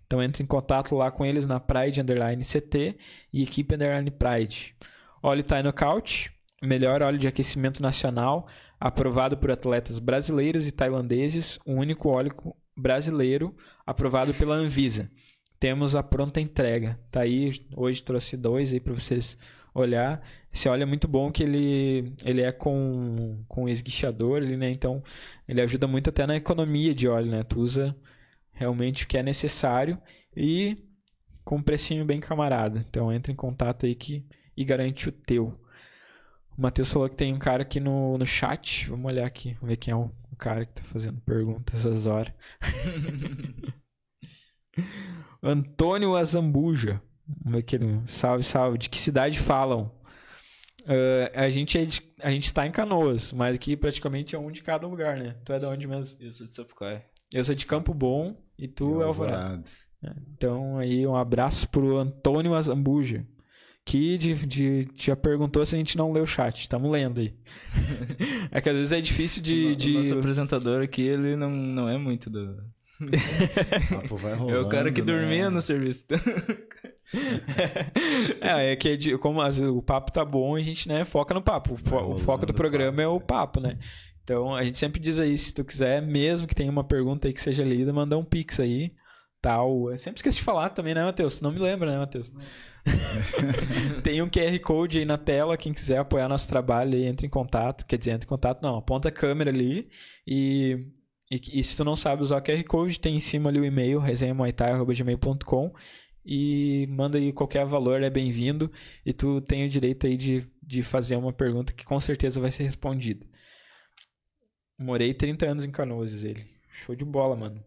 Então 0.07 0.23
entre 0.23 0.43
em 0.43 0.47
contato 0.47 0.95
lá 0.95 1.11
com 1.11 1.25
eles 1.25 1.47
na 1.47 1.61
Pride 1.61 2.01
Underline 2.01 2.45
CT 2.45 2.97
e 3.33 3.43
equipe 3.43 3.75
Underline 3.75 4.11
Pride. 4.11 4.75
Óleo 5.23 5.45
Thai 5.45 5.63
Knockout, 5.63 6.33
melhor 6.63 7.03
óleo 7.03 7.19
de 7.19 7.29
aquecimento 7.29 7.83
nacional, 7.83 8.49
aprovado 8.79 9.37
por 9.37 9.51
atletas 9.51 9.99
brasileiros 9.99 10.67
e 10.67 10.73
tailandeses, 10.73 11.59
o 11.65 11.73
único 11.75 12.09
óleo 12.09 12.33
brasileiro 12.77 13.55
aprovado 13.87 14.33
pela 14.35 14.55
Anvisa. 14.55 15.11
Temos 15.59 15.95
a 15.95 16.03
pronta 16.03 16.41
entrega. 16.41 16.99
Tá 17.11 17.21
aí, 17.21 17.53
hoje 17.77 18.03
trouxe 18.03 18.37
dois 18.37 18.73
aí 18.73 18.81
para 18.81 18.95
vocês 18.95 19.37
olhar. 19.75 20.23
Esse 20.53 20.69
óleo 20.69 20.83
é 20.83 20.87
muito 20.87 21.07
bom 21.07 21.31
que 21.31 21.43
ele, 21.43 22.15
ele 22.25 22.43
é 22.43 22.53
com, 22.53 23.43
com 23.49 23.69
esguichador, 23.69 24.43
ele, 24.43 24.57
né? 24.57 24.71
Então, 24.71 25.03
ele 25.49 25.61
ajuda 25.61 25.87
muito 25.87 26.11
até 26.11 26.27
na 26.27 26.37
economia 26.37 26.95
de 26.95 27.09
óleo, 27.09 27.31
né? 27.31 27.43
Tu 27.43 27.61
usa 27.61 27.97
realmente 28.53 29.05
o 29.05 29.09
que 29.09 29.17
é 29.17 29.23
necessário 29.23 29.99
e 30.37 30.77
com 31.45 31.57
um 31.57 31.63
precinho 31.63 32.05
bem 32.05 32.21
camarada. 32.21 32.81
Então, 32.81 33.13
entra 33.13 33.33
em 33.33 33.37
contato 33.37 33.87
aí 33.87 33.95
que, 33.95 34.27
e 34.57 34.65
garante 34.65 35.09
o 35.09 35.13
teu. 35.13 35.59
O 36.57 36.63
Matheus 36.63 36.93
falou 36.93 37.09
que 37.09 37.17
tem 37.17 37.33
um 37.33 37.39
cara 37.39 37.63
aqui 37.63 37.81
no, 37.81 38.19
no 38.19 38.27
chat. 38.27 38.89
Vamos 38.91 39.07
olhar 39.07 39.27
aqui, 39.27 39.55
vamos 39.55 39.69
ver 39.69 39.77
quem 39.77 39.93
é 39.93 39.97
o, 39.97 40.11
o 40.31 40.37
cara 40.37 40.67
que 40.67 40.73
tá 40.75 40.83
fazendo 40.83 41.21
perguntas 41.23 41.81
essas 41.81 42.07
horas. 42.07 42.33
Antônio 45.43 46.17
Azambuja. 46.17 47.01
Vamos 47.43 47.57
ver 47.59 47.63
que 47.63 47.77
ele. 47.77 48.01
Salve, 48.07 48.43
salve. 48.43 48.79
De 48.79 48.89
que 48.89 48.99
cidade 48.99 49.39
falam? 49.39 49.91
Ah, 50.87 51.43
a 51.45 51.51
gente 51.51 51.79
é 51.79 51.85
de- 51.85 52.03
a 52.23 52.31
gente 52.31 52.45
está 52.47 52.67
em 52.67 52.71
Canoas, 52.73 53.33
mas 53.33 53.55
aqui 53.55 53.77
praticamente 53.77 54.35
é 54.35 54.39
um 54.39 54.51
de 54.51 54.63
cada 54.63 54.87
lugar, 54.87 55.17
né? 55.19 55.37
Tu 55.45 55.53
é 55.53 55.59
de 55.59 55.67
onde 55.67 55.87
mesmo? 55.87 56.19
Eu 56.21 56.33
sou 56.33 56.47
de 56.47 56.55
Sapucaia. 56.55 57.05
Eu 57.33 57.45
sou 57.45 57.55
de 57.55 57.65
Campo 57.67 57.95
Bom 57.95 58.37
e 58.59 58.67
tu 58.67 59.01
é 59.01 59.05
Alvorada. 59.05 59.37
Alvorada. 59.45 59.65
Então 60.35 60.79
aí 60.79 61.07
um 61.07 61.15
abraço 61.15 61.69
pro 61.69 61.99
Antônio 61.99 62.55
Azambuja, 62.55 63.25
que 63.85 64.17
de, 64.19 64.35
de- 64.47 64.89
já 64.97 65.15
perguntou 65.15 65.65
se 65.65 65.75
a 65.75 65.79
gente 65.79 65.97
não 65.97 66.11
leu 66.13 66.25
o 66.25 66.27
chat. 66.27 66.61
Estamos 66.61 66.91
lendo 66.91 67.21
aí. 67.21 67.35
é 68.51 68.61
que 68.61 68.69
às 68.71 68.75
vezes 68.77 68.93
é 68.93 69.01
difícil 69.01 69.43
de. 69.43 69.73
O 69.73 69.77
de... 69.77 69.93
nosso 69.95 70.15
apresentador 70.19 70.83
aqui, 70.83 71.03
ele 71.03 71.37
não, 71.37 71.51
não 71.51 71.89
é 71.89 71.97
muito 71.99 72.29
do... 72.31 72.57
Papo 73.91 74.17
vai 74.17 74.33
É 74.33 74.37
o 74.37 74.39
rolando, 74.39 74.69
cara 74.69 74.91
que 74.93 75.01
né? 75.03 75.07
dormia 75.07 75.51
no 75.51 75.63
serviço. 75.63 76.05
é, 78.41 78.73
é 78.73 78.77
que 78.77 78.89
é 78.89 79.19
como 79.19 79.41
o 79.43 79.83
papo 79.83 80.13
tá 80.13 80.25
bom, 80.25 80.57
a 80.57 80.61
gente 80.63 80.89
né, 80.89 81.05
foca 81.05 81.35
no 81.35 81.43
papo. 81.43 81.75
O, 81.75 81.77
fo- 81.77 82.15
o 82.15 82.19
foco 82.19 82.47
do 82.47 82.55
programa 82.55 83.03
é 83.03 83.09
o 83.09 83.17
é. 83.17 83.21
papo, 83.21 83.61
né? 83.61 83.79
Então 84.23 84.55
a 84.55 84.63
gente 84.63 84.79
sempre 84.79 85.01
diz 85.01 85.19
aí, 85.19 85.37
se 85.37 85.53
tu 85.53 85.65
quiser, 85.65 86.01
mesmo 86.01 86.47
que 86.47 86.55
tenha 86.55 86.71
uma 86.71 86.85
pergunta 86.85 87.27
aí 87.27 87.35
que 87.35 87.41
seja 87.41 87.65
lida, 87.65 87.93
mandar 87.93 88.17
um 88.17 88.25
pix 88.25 88.61
aí, 88.61 88.93
tal. 89.41 89.91
Eu 89.91 89.99
sempre 89.99 90.19
esqueço 90.19 90.39
de 90.39 90.45
falar 90.45 90.71
também, 90.71 90.95
né, 90.95 91.05
Matheus? 91.05 91.39
Tu 91.39 91.43
não 91.43 91.51
me 91.51 91.59
lembra, 91.59 91.91
né, 91.91 91.99
Matheus? 91.99 92.33
Tem 94.03 94.23
um 94.23 94.29
QR 94.29 94.59
Code 94.61 94.99
aí 94.99 95.05
na 95.05 95.19
tela, 95.19 95.57
quem 95.57 95.73
quiser 95.73 95.99
apoiar 95.99 96.29
nosso 96.29 96.49
trabalho 96.49 96.95
aí, 96.95 97.07
entra 97.07 97.27
em 97.27 97.31
contato. 97.31 97.85
Quer 97.87 97.99
dizer, 97.99 98.13
entra 98.13 98.27
em 98.27 98.29
contato 98.29 98.63
não, 98.63 98.77
aponta 98.77 99.09
a 99.09 99.13
câmera 99.13 99.51
ali 99.51 99.89
e, 100.27 100.87
e, 101.31 101.61
e 101.61 101.65
se 101.65 101.77
tu 101.77 101.85
não 101.85 101.97
sabe 101.97 102.23
usar 102.23 102.39
o 102.39 102.43
QR 102.43 102.63
Code, 102.65 103.01
tem 103.01 103.17
em 103.17 103.21
cima 103.21 103.51
ali 103.51 103.59
o 103.59 103.65
e-mail, 103.65 103.99
resenhamuaitai.gmail.com 103.99 105.73
e 106.25 106.87
manda 106.91 107.19
aí 107.19 107.33
qualquer 107.33 107.65
valor, 107.65 108.03
é 108.03 108.11
bem-vindo 108.11 108.71
e 109.05 109.13
tu 109.13 109.41
tem 109.41 109.65
o 109.65 109.69
direito 109.69 110.07
aí 110.07 110.17
de, 110.17 110.47
de 110.63 110.83
fazer 110.83 111.17
uma 111.17 111.33
pergunta 111.33 111.73
que 111.73 111.85
com 111.85 111.99
certeza 111.99 112.41
vai 112.41 112.51
ser 112.51 112.65
respondida. 112.65 113.27
Morei 114.79 115.13
30 115.13 115.47
anos 115.47 115.65
em 115.65 115.71
Canoas, 115.71 116.25
ele. 116.25 116.47
Show 116.71 116.95
de 116.95 117.05
bola, 117.05 117.37
mano. 117.37 117.63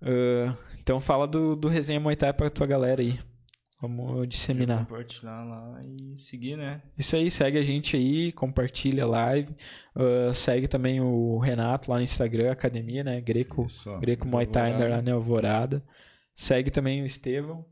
Ah, 0.00 0.56
então 0.80 1.00
fala 1.00 1.26
do, 1.26 1.54
do 1.54 1.68
Resenha 1.68 2.00
Muay 2.00 2.16
Thai 2.16 2.32
pra 2.32 2.50
tua 2.50 2.66
galera 2.66 3.02
aí. 3.02 3.18
Vamos 3.80 4.26
disseminar. 4.26 4.86
Compartilhar 4.86 5.44
lá 5.44 5.80
e 5.84 6.18
seguir, 6.18 6.56
né? 6.56 6.82
Isso 6.98 7.14
aí, 7.14 7.30
segue 7.30 7.58
a 7.58 7.62
gente 7.62 7.96
aí, 7.96 8.32
compartilha 8.32 9.04
a 9.04 9.06
live. 9.06 9.54
Ah, 9.94 10.32
segue 10.34 10.66
também 10.66 11.00
o 11.00 11.38
Renato 11.38 11.90
lá 11.90 11.98
no 11.98 12.02
Instagram, 12.02 12.50
Academia, 12.50 13.04
né? 13.04 13.20
Greco, 13.20 13.66
Isso. 13.66 13.96
Greco 13.98 14.26
Muay 14.26 14.46
Thai 14.46 14.72
Alvorada. 14.72 14.84
Underline 14.84 15.10
Alvorada. 15.10 15.84
Segue 16.40 16.70
também 16.70 17.02
o 17.02 17.06
Estevão. 17.06 17.64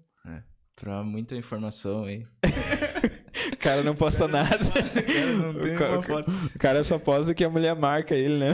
Pra 0.74 1.02
muita 1.04 1.34
informação 1.36 2.04
aí. 2.04 2.24
O 3.52 3.56
cara 3.58 3.82
não 3.82 3.94
posta 3.94 4.26
nada. 4.26 4.58
Cara, 4.58 5.32
não 5.36 5.54
tem 5.54 5.74
O 5.74 5.78
ca- 5.78 5.88
uma 5.90 5.98
o 5.98 6.02
ca- 6.02 6.06
foto. 6.06 6.30
O 6.54 6.58
cara 6.58 6.82
só 6.84 6.98
posta 6.98 7.34
que 7.34 7.44
a 7.44 7.50
mulher 7.50 7.74
marca 7.76 8.14
ele, 8.14 8.38
né? 8.38 8.50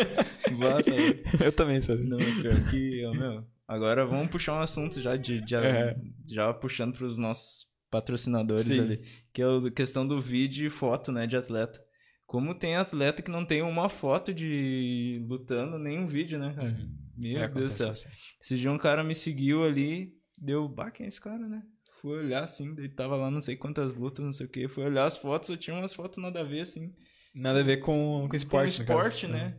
Bota 0.58 0.92
aí. 0.94 1.22
Eu 1.44 1.52
também 1.52 1.80
sou 1.80 1.94
assim. 1.94 2.08
Não, 2.08 2.16
pior 2.18 2.70
que, 2.70 3.04
ó, 3.06 3.12
meu. 3.12 3.44
Agora 3.68 4.06
vamos 4.06 4.30
puxar 4.30 4.54
um 4.54 4.60
assunto 4.60 5.00
já 5.00 5.16
de, 5.16 5.40
de- 5.44 5.54
É. 5.56 5.94
já 6.26 6.52
puxando 6.54 6.94
pros 6.96 7.18
nossos 7.18 7.66
patrocinadores 7.90 8.64
Sim. 8.64 8.80
ali, 8.80 9.02
que 9.32 9.42
é 9.42 9.44
a 9.46 9.70
questão 9.70 10.06
do 10.06 10.20
vídeo 10.22 10.66
e 10.66 10.70
foto, 10.70 11.10
né, 11.12 11.26
de 11.26 11.36
atleta. 11.36 11.80
Como 12.26 12.54
tem 12.54 12.76
atleta 12.76 13.22
que 13.22 13.30
não 13.30 13.44
tem 13.44 13.62
uma 13.62 13.88
foto 13.88 14.32
de 14.32 15.24
lutando, 15.28 15.78
nem 15.78 15.98
um 15.98 16.06
vídeo, 16.06 16.38
né, 16.38 16.52
cara? 16.54 16.76
Meu 17.20 17.42
É, 17.42 17.48
Deus 17.48 17.72
do 17.72 17.76
céu. 17.76 17.88
bastante. 17.88 18.16
Esse 18.42 18.56
dia 18.56 18.72
um 18.72 18.78
cara 18.78 19.04
me 19.04 19.14
seguiu 19.14 19.62
ali, 19.64 20.12
deu, 20.38 20.68
bah, 20.68 20.90
quem 20.90 21.04
é 21.04 21.08
esse 21.08 21.20
cara, 21.20 21.46
né? 21.46 21.62
Fui 22.00 22.18
olhar 22.18 22.44
assim, 22.44 22.74
daí 22.74 22.88
tava 22.88 23.14
lá 23.16 23.30
não 23.30 23.40
sei 23.42 23.56
quantas 23.56 23.94
lutas, 23.94 24.24
não 24.24 24.32
sei 24.32 24.46
o 24.46 24.48
que. 24.48 24.66
Fui 24.68 24.84
olhar 24.84 25.04
as 25.04 25.18
fotos, 25.18 25.50
eu 25.50 25.56
tinha 25.56 25.76
umas 25.76 25.92
fotos 25.92 26.22
nada 26.22 26.40
a 26.40 26.44
ver, 26.44 26.60
assim. 26.62 26.94
Nada 27.34 27.60
a 27.60 27.62
ver 27.62 27.76
com, 27.76 28.26
com 28.28 28.34
esporte, 28.36 28.76
Com 28.78 28.82
esporte, 28.82 29.26
né? 29.26 29.54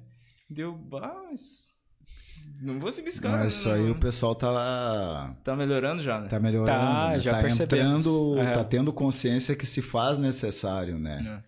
Deu, 0.49 0.73
bah, 0.75 1.21
mas. 1.29 1.79
Não 2.59 2.79
vou 2.79 2.91
seguir 2.91 3.09
esse 3.09 3.21
cara. 3.21 3.35
Mas 3.43 3.53
né, 3.53 3.59
isso 3.59 3.69
aí 3.69 3.83
não. 3.83 3.91
o 3.91 3.99
pessoal 3.99 4.33
tá, 4.35 5.35
Tá 5.43 5.55
melhorando 5.55 6.01
já, 6.01 6.19
né? 6.19 6.27
tá 6.27 6.39
melhorando. 6.39 6.65
Tá, 6.79 7.09
né? 7.09 7.19
já 7.19 7.39
tá 7.41 7.49
entrando, 7.49 8.37
É. 8.39 8.51
tá 8.53 8.63
tendo 8.63 8.91
consciência 8.91 9.55
que 9.55 9.65
se 9.65 9.81
faz 9.81 10.17
necessário, 10.17 10.97
né? 10.97 11.41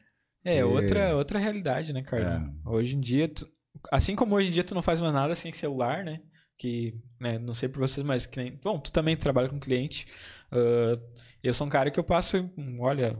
É, 0.45 0.57
Que- 0.57 0.63
outra, 0.63 1.15
outra 1.15 1.39
realidade, 1.39 1.91
né, 1.93 2.03
cara? 2.03 2.47
Hoje 2.65 2.95
em 2.95 2.99
dia, 3.01 3.27
tu- 3.27 3.47
assim 3.91 4.15
como 4.15 4.35
hoje 4.35 4.47
em 4.49 4.51
dia 4.51 4.63
tu 4.63 4.75
não 4.75 4.81
faz 4.81 4.99
mais 5.01 5.13
nada 5.13 5.35
sem 5.35 5.51
celular, 5.53 6.03
né? 6.03 6.21
Que, 6.57 6.95
né, 7.19 7.39
não 7.39 7.53
sei 7.53 7.67
por 7.67 7.79
vocês, 7.79 8.05
mas 8.05 8.25
que 8.25 8.37
nem... 8.39 8.59
Bom, 8.63 8.79
tu 8.79 8.91
também 8.91 9.17
trabalha 9.17 9.49
com 9.49 9.59
cliente. 9.59 10.07
Ah, 10.51 10.99
eu 11.43 11.53
sou 11.53 11.67
um 11.67 11.69
cara 11.69 11.89
que 11.91 11.99
eu 11.99 12.03
passo, 12.03 12.49
olha, 12.79 13.17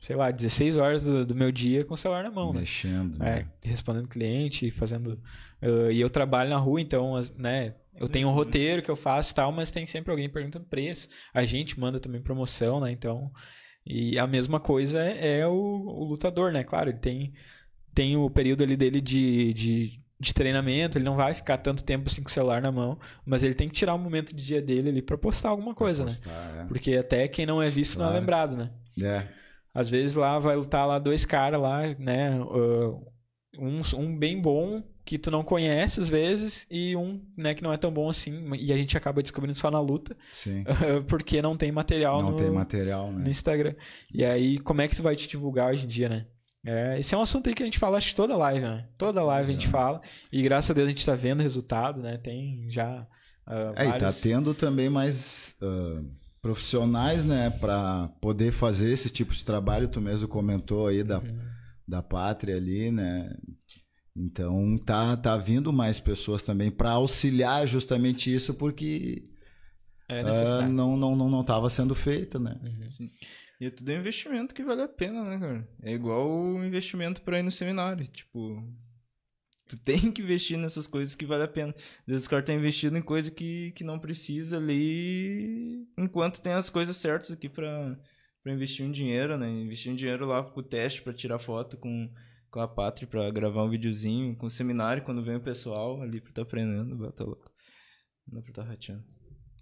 sei 0.00 0.14
lá, 0.14 0.30
16 0.30 0.76
horas 0.76 1.02
do, 1.02 1.24
do 1.26 1.34
meu 1.34 1.50
dia 1.50 1.84
com 1.84 1.94
o 1.94 1.96
celular 1.96 2.22
na 2.22 2.30
mão, 2.30 2.52
né? 2.52 2.60
Mexendo. 2.60 3.16
É, 3.22 3.40
né? 3.44 3.50
respondendo 3.62 4.06
cliente, 4.08 4.70
fazendo. 4.70 5.20
ah, 5.62 5.90
e 5.90 6.00
eu 6.00 6.10
trabalho 6.10 6.50
na 6.50 6.58
rua, 6.58 6.80
então, 6.80 7.16
as- 7.16 7.34
né? 7.34 7.74
Eu 7.96 8.08
tenho 8.08 8.28
um 8.28 8.32
roteiro 8.32 8.82
que 8.82 8.90
eu 8.90 8.96
faço 8.96 9.30
e 9.32 9.34
tal, 9.36 9.52
mas 9.52 9.70
tem 9.70 9.86
sempre 9.86 10.10
alguém 10.10 10.28
perguntando 10.28 10.66
preço. 10.66 11.08
A 11.32 11.44
gente 11.44 11.78
manda 11.78 12.00
também 12.00 12.20
promoção, 12.20 12.80
né? 12.80 12.90
Então. 12.90 13.30
E 13.86 14.18
a 14.18 14.26
mesma 14.26 14.58
coisa 14.58 15.00
é, 15.00 15.40
é 15.40 15.46
o, 15.46 15.52
o 15.52 16.04
lutador, 16.04 16.50
né? 16.52 16.64
Claro, 16.64 16.90
ele 16.90 16.98
tem, 16.98 17.32
tem 17.94 18.16
o 18.16 18.28
período 18.28 18.62
ali 18.62 18.76
dele 18.76 19.00
de, 19.00 19.52
de, 19.54 20.00
de 20.20 20.34
treinamento, 20.34 20.98
ele 20.98 21.04
não 21.04 21.16
vai 21.16 21.32
ficar 21.34 21.58
tanto 21.58 21.84
tempo 21.84 22.08
assim 22.10 22.22
com 22.22 22.28
o 22.28 22.32
celular 22.32 22.60
na 22.60 22.72
mão, 22.72 22.98
mas 23.24 23.42
ele 23.42 23.54
tem 23.54 23.68
que 23.68 23.74
tirar 23.74 23.94
um 23.94 23.98
momento 23.98 24.34
de 24.34 24.44
dia 24.44 24.60
dele 24.60 24.88
ali 24.90 25.02
pra 25.02 25.16
postar 25.16 25.50
alguma 25.50 25.74
coisa, 25.74 26.04
né? 26.04 26.10
Postar, 26.10 26.66
Porque 26.68 26.96
até 26.96 27.28
quem 27.28 27.46
não 27.46 27.62
é 27.62 27.68
visto 27.70 27.96
não 27.98 28.06
é 28.06 28.08
Claro. 28.08 28.20
lembrado, 28.20 28.56
né? 28.56 28.70
é. 29.02 29.06
É. 29.06 29.28
Às 29.76 29.90
vezes 29.90 30.14
lá 30.14 30.38
vai 30.38 30.54
lutar 30.54 30.86
lá 30.86 31.00
dois 31.00 31.24
caras 31.24 31.60
lá, 31.60 31.80
né? 31.98 32.30
um, 33.58 33.80
um 33.96 34.16
bem 34.16 34.40
bom 34.40 34.82
que 35.04 35.18
tu 35.18 35.30
não 35.30 35.42
conhece 35.44 36.00
às 36.00 36.08
vezes 36.08 36.66
e 36.70 36.96
um 36.96 37.20
né, 37.36 37.54
que 37.54 37.62
não 37.62 37.72
é 37.72 37.76
tão 37.76 37.92
bom 37.92 38.08
assim. 38.08 38.50
E 38.58 38.72
a 38.72 38.76
gente 38.76 38.96
acaba 38.96 39.22
descobrindo 39.22 39.58
só 39.58 39.70
na 39.70 39.80
luta 39.80 40.16
Sim. 40.32 40.64
porque 41.08 41.42
não 41.42 41.56
tem 41.56 41.70
material 41.70 42.20
Não 42.20 42.30
no, 42.30 42.36
tem 42.36 42.50
material, 42.50 43.10
no 43.12 43.18
né? 43.18 43.30
Instagram. 43.30 43.74
E 44.12 44.24
aí, 44.24 44.58
como 44.58 44.80
é 44.80 44.88
que 44.88 44.96
tu 44.96 45.02
vai 45.02 45.14
te 45.14 45.28
divulgar 45.28 45.72
hoje 45.72 45.84
em 45.84 45.88
dia, 45.88 46.08
né? 46.08 46.26
É, 46.64 46.98
esse 46.98 47.14
é 47.14 47.18
um 47.18 47.22
assunto 47.22 47.48
aí 47.48 47.54
que 47.54 47.62
a 47.62 47.66
gente 47.66 47.78
fala 47.78 47.98
acho 47.98 48.14
toda 48.16 48.36
live, 48.36 48.60
né? 48.60 48.88
Toda 48.96 49.22
live 49.22 49.50
a 49.50 49.52
gente 49.52 49.66
Exato. 49.66 49.72
fala. 49.72 50.00
E 50.32 50.42
graças 50.42 50.70
a 50.70 50.74
Deus 50.74 50.86
a 50.86 50.90
gente 50.90 51.04
tá 51.04 51.14
vendo 51.14 51.42
resultado, 51.42 52.00
né? 52.00 52.16
Tem 52.16 52.66
já. 52.70 53.06
ah, 53.46 53.72
É, 53.76 53.82
e 53.84 53.92
tá 53.92 53.98
vários- 53.98 54.20
tendo 54.20 54.54
também 54.54 54.88
mais 54.88 55.56
ah, 55.62 56.00
profissionais, 56.40 57.24
né, 57.24 57.50
para 57.50 58.08
poder 58.20 58.52
fazer 58.52 58.90
esse 58.92 59.08
tipo 59.10 59.34
de 59.34 59.44
trabalho. 59.44 59.88
Tu 59.88 60.00
mesmo 60.00 60.26
comentou 60.28 60.86
aí 60.88 61.02
da, 61.02 61.18
Uhum. 61.18 61.38
da 61.88 62.02
pátria 62.02 62.56
ali, 62.56 62.90
né? 62.90 63.34
Então 64.16 64.78
tá 64.78 65.16
tá 65.16 65.36
vindo 65.36 65.72
mais 65.72 65.98
pessoas 66.00 66.42
também 66.42 66.70
para 66.70 66.90
auxiliar 66.92 67.66
justamente 67.66 68.32
isso 68.32 68.54
porque 68.54 69.24
É 70.08 70.22
necessário. 70.22 70.68
não 70.72 70.96
não 70.96 71.16
não 71.16 71.28
não 71.28 71.40
estava 71.40 71.68
sendo 71.68 71.94
feito, 71.94 72.38
né? 72.38 72.56
E 73.64 73.68
é 73.68 73.70
tudo 73.70 73.90
um 73.90 73.94
investimento 73.94 74.54
que 74.54 74.62
vale 74.62 74.82
a 74.82 74.88
pena, 74.88 75.24
né, 75.24 75.38
cara? 75.38 75.66
É 75.82 75.94
igual 75.94 76.30
o 76.30 76.62
investimento 76.62 77.22
pra 77.22 77.38
ir 77.38 77.42
no 77.42 77.50
seminário. 77.50 78.06
Tipo, 78.06 78.62
tu 79.66 79.78
tem 79.78 80.12
que 80.12 80.20
investir 80.20 80.58
nessas 80.58 80.86
coisas 80.86 81.14
que 81.14 81.24
vale 81.24 81.44
a 81.44 81.48
pena. 81.48 81.74
Às 81.74 82.06
vezes 82.06 82.26
o 82.26 82.30
cara 82.30 82.42
tá 82.42 82.52
investindo 82.52 82.98
em 82.98 83.02
coisa 83.02 83.30
que, 83.30 83.72
que 83.72 83.82
não 83.82 83.98
precisa 83.98 84.58
ali, 84.58 85.88
enquanto 85.96 86.42
tem 86.42 86.52
as 86.52 86.68
coisas 86.68 86.94
certas 86.94 87.30
aqui 87.30 87.48
pra, 87.48 87.98
pra 88.42 88.52
investir 88.52 88.84
um 88.84 88.90
dinheiro, 88.90 89.38
né? 89.38 89.48
Investir 89.48 89.90
um 89.90 89.96
dinheiro 89.96 90.26
lá 90.26 90.42
com 90.42 90.60
o 90.60 90.62
teste 90.62 91.00
pra 91.00 91.14
tirar 91.14 91.38
foto 91.38 91.78
com, 91.78 92.12
com 92.50 92.60
a 92.60 92.68
Pátria, 92.68 93.08
pra 93.08 93.30
gravar 93.30 93.64
um 93.64 93.70
videozinho, 93.70 94.36
com 94.36 94.44
o 94.44 94.50
seminário, 94.50 95.02
quando 95.04 95.24
vem 95.24 95.36
o 95.36 95.40
pessoal 95.40 96.02
ali 96.02 96.20
pra 96.20 96.34
tá 96.34 96.42
aprendendo, 96.42 96.94
bota 96.96 97.24
louco. 97.24 97.50
Não 98.26 98.34
dá 98.34 98.42
pra 98.42 98.52
tá 98.52 98.62
rateando. 98.62 99.06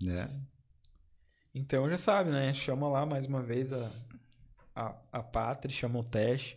É. 0.09 0.29
Então 1.55 1.89
já 1.89 1.99
sabe, 1.99 2.31
né? 2.31 2.53
Chama 2.55 2.89
lá 2.89 3.05
mais 3.05 3.27
uma 3.27 3.43
vez 3.43 3.73
a, 3.73 3.91
a, 4.75 4.95
a 5.13 5.23
Pátria, 5.23 5.75
chama 5.75 5.99
o 5.99 6.05
teste, 6.05 6.57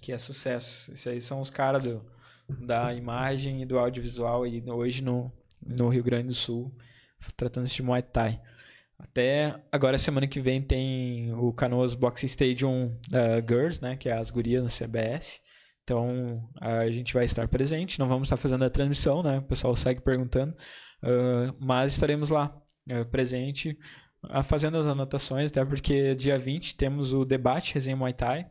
que 0.00 0.12
é 0.12 0.18
sucesso. 0.18 0.92
Esses 0.92 1.06
aí 1.06 1.20
são 1.20 1.40
os 1.40 1.50
caras 1.50 1.84
da 2.48 2.92
imagem 2.92 3.62
e 3.62 3.66
do 3.66 3.78
audiovisual 3.78 4.42
aí 4.42 4.62
hoje 4.68 5.02
no, 5.02 5.32
no 5.64 5.88
Rio 5.88 6.02
Grande 6.02 6.28
do 6.28 6.34
Sul, 6.34 6.74
tratando-se 7.36 7.74
de 7.74 7.82
Muay 7.82 8.02
Thai. 8.02 8.40
Até 8.98 9.54
agora, 9.70 9.98
semana 9.98 10.26
que 10.26 10.40
vem, 10.40 10.62
tem 10.62 11.32
o 11.34 11.52
Canoas 11.52 11.94
Boxing 11.94 12.26
Stadium 12.26 12.98
da 13.08 13.38
Girls, 13.38 13.80
né? 13.82 13.96
Que 13.96 14.08
é 14.08 14.12
as 14.12 14.30
gurias 14.30 14.62
no 14.62 14.68
CBS. 14.68 15.40
Então, 15.82 16.48
a 16.60 16.88
gente 16.90 17.12
vai 17.12 17.24
estar 17.24 17.46
presente. 17.46 17.98
Não 17.98 18.08
vamos 18.08 18.26
estar 18.26 18.36
fazendo 18.36 18.64
a 18.64 18.70
transmissão, 18.70 19.22
né? 19.22 19.38
O 19.38 19.42
pessoal 19.42 19.76
segue 19.76 20.00
perguntando. 20.00 20.56
Ah, 21.02 21.54
mas 21.60 21.92
estaremos 21.92 22.30
lá, 22.30 22.56
eh, 22.88 23.04
presente, 23.04 23.78
fazendo 24.42 24.76
as 24.76 24.86
anotações, 24.86 25.50
até 25.50 25.64
porque 25.64 26.14
dia 26.14 26.38
20 26.38 26.76
temos 26.76 27.12
o 27.12 27.24
debate 27.24 27.74
Resenha 27.74 27.96
Muay 27.96 28.12
Thai. 28.12 28.46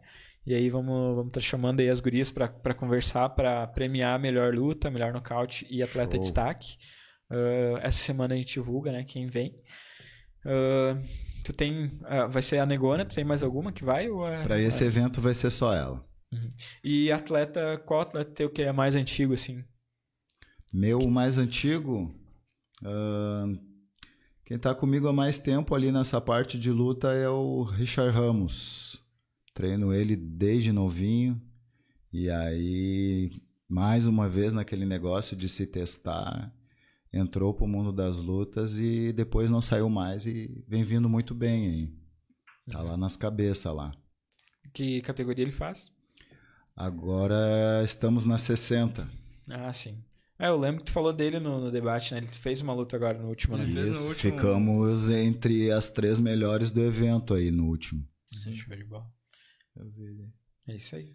E 0.46 0.54
aí 0.54 0.70
vamos 0.70 1.16
vamos 1.16 1.28
estar 1.28 1.40
chamando 1.40 1.80
aí 1.80 1.90
as 1.90 2.02
gurias 2.02 2.32
para 2.32 2.74
conversar, 2.74 3.30
para 3.30 3.66
premiar 3.68 4.16
a 4.16 4.20
melhor 4.20 4.54
luta, 4.54 4.92
melhor 4.92 5.14
nocaute 5.14 5.66
e 5.70 5.82
atleta 5.82 6.12
Show. 6.12 6.20
de 6.20 6.26
destaque. 6.26 6.78
Ah, 7.32 7.80
essa 7.82 8.00
semana 8.00 8.34
a 8.34 8.38
gente 8.38 8.54
divulga, 8.54 8.92
né? 8.92 9.04
Quem 9.06 9.26
vem. 9.28 9.56
Ah, 10.46 10.98
tu 11.46 11.54
tem. 11.54 11.98
ah, 12.04 12.28
vai 12.28 12.42
ser 12.42 12.60
a 12.60 12.66
Negona, 12.66 13.06
tu 13.06 13.16
tem 13.16 13.24
mais 13.24 13.42
alguma 13.42 13.72
que 13.72 13.84
vai? 13.86 14.10
Ou 14.10 14.28
é- 14.28 14.44
Para 14.44 14.60
esse 14.60 14.84
evento 14.84 15.22
vai 15.22 15.34
ser 15.34 15.50
só 15.50 15.74
ela. 15.74 16.04
E 16.84 17.12
atleta, 17.12 17.78
qual 17.86 18.02
atleta 18.02 18.32
teu 18.32 18.50
que 18.50 18.64
é 18.64 18.72
mais 18.72 18.96
antigo, 18.96 19.34
assim? 19.34 19.64
Meu 20.74 21.08
mais 21.08 21.38
antigo, 21.38 22.12
ah, 22.84 23.46
quem 24.46 24.58
tá 24.60 24.76
comigo 24.76 25.08
há 25.08 25.14
mais 25.14 25.38
tempo 25.38 25.74
ali 25.74 25.92
nessa 25.92 26.20
parte 26.20 26.60
de 26.60 26.70
luta 26.70 27.14
é 27.14 27.30
o 27.30 27.64
Richard 27.64 28.16
Ramos. 28.16 29.02
Treino 29.54 29.94
ele 29.94 30.16
desde 30.16 30.72
novinho. 30.72 31.42
E 32.12 32.30
aí, 32.30 33.32
mais 33.70 34.06
uma 34.06 34.30
vez 34.30 34.54
naquele 34.54 34.86
negócio 34.86 35.36
de 35.38 35.48
se 35.48 35.68
testar. 35.68 36.54
entrou 37.12 37.54
pro 37.54 37.68
mundo 37.68 37.94
das 37.94 38.18
lutas 38.18 38.78
e 38.80 39.14
depois 39.14 39.50
não 39.50 39.62
saiu 39.62 39.88
mais 39.88 40.26
e 40.26 40.64
vem 40.68 40.84
vindo 40.84 41.08
muito 41.08 41.34
bem 41.36 41.68
aí. 41.68 41.94
Tá 42.72 42.82
lá 42.82 42.98
nas 42.98 43.16
cabeças 43.16 43.74
lá. 43.74 43.94
Que 44.74 45.02
categoria 45.02 45.44
ele 45.44 45.52
faz? 45.52 45.92
Agora 46.76 47.82
estamos 47.84 48.26
na 48.26 48.38
60. 48.38 49.08
Ah, 49.48 49.72
sim. 49.72 50.04
É, 50.40 50.48
eu 50.48 50.58
lembro 50.58 50.80
que 50.80 50.86
tu 50.88 50.92
falou 50.92 51.14
dele 51.14 51.40
no, 51.40 51.60
no 51.62 51.72
debate, 51.72 52.14
né? 52.14 52.20
Ele 52.20 52.28
fez 52.28 52.60
uma 52.62 52.74
luta 52.74 52.96
agora 52.96 53.18
no 53.18 53.30
último, 53.30 53.56
né? 53.58 53.66
Fez 53.66 53.76
no 53.90 53.96
Isso, 53.96 54.08
último- 54.10 54.32
ficamos 54.36 55.10
entre 55.10 55.72
as 55.72 55.88
três 55.88 56.20
melhores 56.20 56.72
do 56.72 56.82
evento 56.82 57.34
aí 57.34 57.52
no 57.52 57.66
último. 57.68 58.04
Sim. 58.28 58.56
Show 58.56 58.76
de 58.76 58.84
bola. 58.84 59.06
É 60.68 60.76
isso 60.76 60.96
aí. 60.96 61.14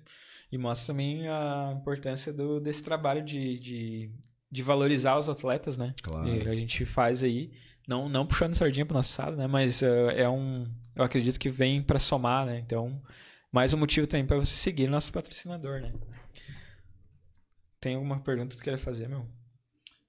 E 0.50 0.56
mostra 0.58 0.88
também 0.94 1.28
a 1.28 1.74
importância 1.78 2.32
do, 2.32 2.60
desse 2.60 2.82
trabalho 2.82 3.22
de, 3.24 3.58
de, 3.58 4.10
de 4.50 4.62
valorizar 4.62 5.18
os 5.18 5.28
atletas, 5.28 5.76
né? 5.76 5.94
Claro. 6.02 6.28
E 6.28 6.48
a 6.48 6.54
gente 6.54 6.84
faz 6.86 7.22
aí, 7.22 7.50
não, 7.86 8.08
não 8.08 8.26
puxando 8.26 8.54
sardinha 8.54 8.86
pro 8.86 8.96
nosso 8.96 9.20
lado, 9.20 9.36
né? 9.36 9.46
Mas 9.46 9.82
eh, 9.82 10.22
é 10.22 10.28
um. 10.28 10.66
Eu 10.94 11.02
acredito 11.04 11.38
que 11.38 11.48
vem 11.50 11.82
pra 11.82 11.98
somar, 12.00 12.46
né? 12.46 12.58
Então, 12.58 13.00
mais 13.52 13.74
um 13.74 13.78
motivo 13.78 14.06
também 14.06 14.26
pra 14.26 14.36
você 14.38 14.54
seguir 14.54 14.88
nosso 14.88 15.12
patrocinador, 15.12 15.80
né? 15.80 15.92
Tem 17.80 17.94
alguma 17.94 18.20
pergunta 18.20 18.50
que 18.50 18.56
tu 18.56 18.64
queira 18.64 18.78
fazer, 18.78 19.08
meu? 19.08 19.26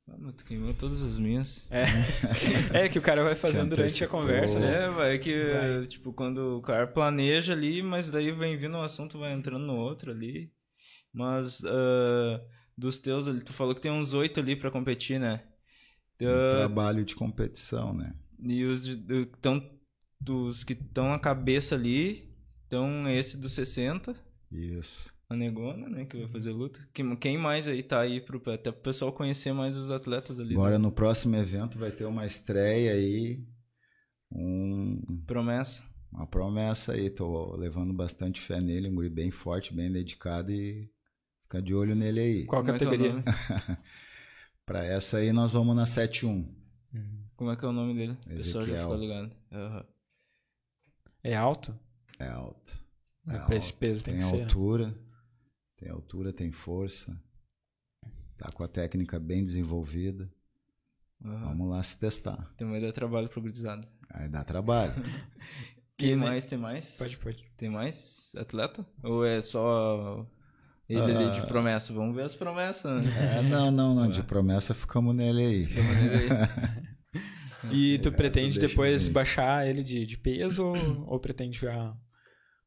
Ah, 0.07 0.15
mas 0.17 0.33
tu 0.35 0.43
queimou 0.45 0.73
todas 0.73 1.01
as 1.03 1.19
minhas. 1.19 1.67
É, 1.71 2.85
é 2.85 2.89
que 2.89 2.97
o 2.97 3.01
cara 3.01 3.23
vai 3.23 3.35
fazendo 3.35 3.69
durante 3.75 4.03
a 4.03 4.07
conversa, 4.07 4.59
né? 4.59 4.85
É, 4.85 4.89
vai 4.89 5.19
que, 5.19 5.51
Vai. 5.51 5.85
tipo, 5.85 6.11
quando 6.11 6.57
o 6.57 6.61
cara 6.61 6.87
planeja 6.87 7.53
ali, 7.53 7.83
mas 7.83 8.09
daí 8.09 8.31
vem 8.31 8.57
vindo 8.57 8.77
um 8.77 8.81
assunto, 8.81 9.19
vai 9.19 9.33
entrando 9.33 9.65
no 9.65 9.75
outro 9.75 10.11
ali. 10.11 10.51
Mas, 11.13 11.63
ah, 11.65 12.41
dos 12.77 12.97
teus 12.99 13.27
ali, 13.27 13.41
tu 13.43 13.53
falou 13.53 13.75
que 13.75 13.81
tem 13.81 13.91
uns 13.91 14.13
oito 14.13 14.39
ali 14.39 14.55
pra 14.55 14.71
competir, 14.71 15.19
né? 15.19 15.43
Ah, 16.21 16.49
trabalho 16.51 17.05
de 17.05 17.15
competição, 17.15 17.93
né? 17.93 18.13
e 18.41 18.63
os 18.63 18.85
de- 18.85 18.95
do- 18.95 19.25
tão, 19.25 19.61
dos 20.19 20.63
que 20.63 20.73
estão 20.73 21.09
na 21.09 21.19
cabeça 21.19 21.75
ali, 21.75 22.33
então 22.65 23.07
esse 23.09 23.37
dos 23.37 23.51
60, 23.51 24.13
Isso. 24.51 25.13
A 25.29 25.35
Negona, 25.35 25.87
né, 25.87 26.05
que 26.05 26.17
vai 26.17 26.27
fazer 26.27 26.51
luta. 26.51 26.79
Quem, 26.93 27.15
quem 27.15 27.37
mais 27.37 27.67
aí 27.67 27.83
tá 27.83 27.99
aí, 28.01 28.19
pro, 28.19 28.41
até 28.51 28.71
pro 28.71 28.81
pessoal 28.81 29.13
conhecer 29.13 29.53
mais 29.53 29.77
os 29.77 29.91
atletas 29.91 30.39
ali. 30.39 30.53
Agora 30.55 30.77
né? 30.79 30.83
no 30.83 30.91
próximo 30.91 31.35
evento 31.35 31.77
vai 31.77 31.91
ter 31.91 32.05
uma 32.05 32.25
estreia 32.25 32.93
aí, 32.93 33.45
um, 34.31 35.23
Promessa. 35.27 35.83
uma 36.11 36.25
promessa 36.25 36.93
aí. 36.93 37.09
Tô 37.11 37.55
levando 37.55 37.93
bastante 37.93 38.41
fé 38.41 38.59
nele, 38.59 38.89
um 38.89 38.95
guri 38.95 39.09
bem 39.09 39.29
forte, 39.29 39.73
bem 39.73 39.91
dedicado 39.91 40.51
e 40.51 40.89
fica 41.43 41.61
de 41.61 41.75
olho 41.75 41.95
nele 41.95 42.19
aí. 42.19 42.45
Qual 42.45 42.61
Como 42.63 42.71
é 42.71 42.75
é 42.75 42.79
categoria? 42.79 43.11
nome? 43.13 43.23
Pra 44.65 44.83
essa 44.85 45.17
aí 45.17 45.31
nós 45.31 45.53
vamos 45.53 45.75
na 45.75 45.85
7-1. 45.85 46.47
Como 47.35 47.51
é 47.51 47.55
que 47.55 47.65
é 47.65 47.67
o 47.67 47.71
nome 47.71 47.93
dele? 47.95 48.17
O 48.25 48.29
pessoal 48.29 48.63
já 48.63 48.71
Ezequiel. 48.73 48.81
ficou 48.81 48.97
ligado. 48.97 49.31
Aham. 49.51 49.85
É 51.23 51.35
alto? 51.35 51.79
É 52.19 52.27
alto. 52.27 52.71
É, 53.27 53.35
É 53.35 53.39
pra 53.39 53.55
esse 53.55 53.67
alto. 53.71 53.79
peso 53.79 54.03
tem, 54.03 54.15
Tem 54.15 54.23
que 54.23 54.29
ser. 54.29 54.37
né? 54.43 54.93
Tem 55.79 55.89
altura, 55.89 56.33
tem 56.33 56.51
força. 56.51 57.17
Tá 58.37 58.49
com 58.53 58.63
a 58.63 58.67
técnica 58.67 59.19
bem 59.19 59.43
desenvolvida. 59.43 60.29
aham. 61.23 61.49
Vamos 61.49 61.69
lá 61.69 61.81
se 61.83 61.99
testar. 61.99 62.51
Então 62.55 62.69
vai 62.69 62.79
dar 62.81 62.91
trabalho 62.91 63.27
pro 63.29 63.41
gurizado. 63.41 63.87
Aí 64.09 64.27
dá 64.29 64.43
trabalho. 64.43 64.93
Tem 65.97 66.15
mais? 66.15 66.47
Tem 66.47 66.57
mais? 66.57 66.97
Pode, 66.97 67.17
pode. 67.17 67.45
Tem 67.57 67.69
mais 67.69 68.33
atleta? 68.37 68.85
Ou 69.03 69.25
é 69.25 69.41
só 69.41 70.25
ele 70.87 71.11
ali 71.13 71.29
de 71.31 71.45
promessa? 71.45 71.91
Vamos 71.91 72.15
ver 72.15 72.21
as 72.23 72.35
promessas, 72.35 73.05
né? 73.05 73.39
É, 73.39 73.41
não, 73.41 73.69
não, 73.69 73.93
não. 73.93 74.09
De 74.09 74.23
promessa 74.23 74.73
ficamos 74.73 75.13
nele 75.13 75.43
aí. 75.45 75.63
Vamos 75.65 75.95
ver 75.97 76.31
aí. 76.31 76.89
E 77.73 77.99
tu 77.99 78.09
pretende 78.13 78.57
depois 78.57 79.03
ele. 79.05 79.13
baixar 79.13 79.67
ele 79.67 79.83
de, 79.83 80.05
de 80.05 80.17
peso 80.17 80.65
ou, 80.65 80.75
ou 81.07 81.19
pretende 81.19 81.59
já. 81.59 81.93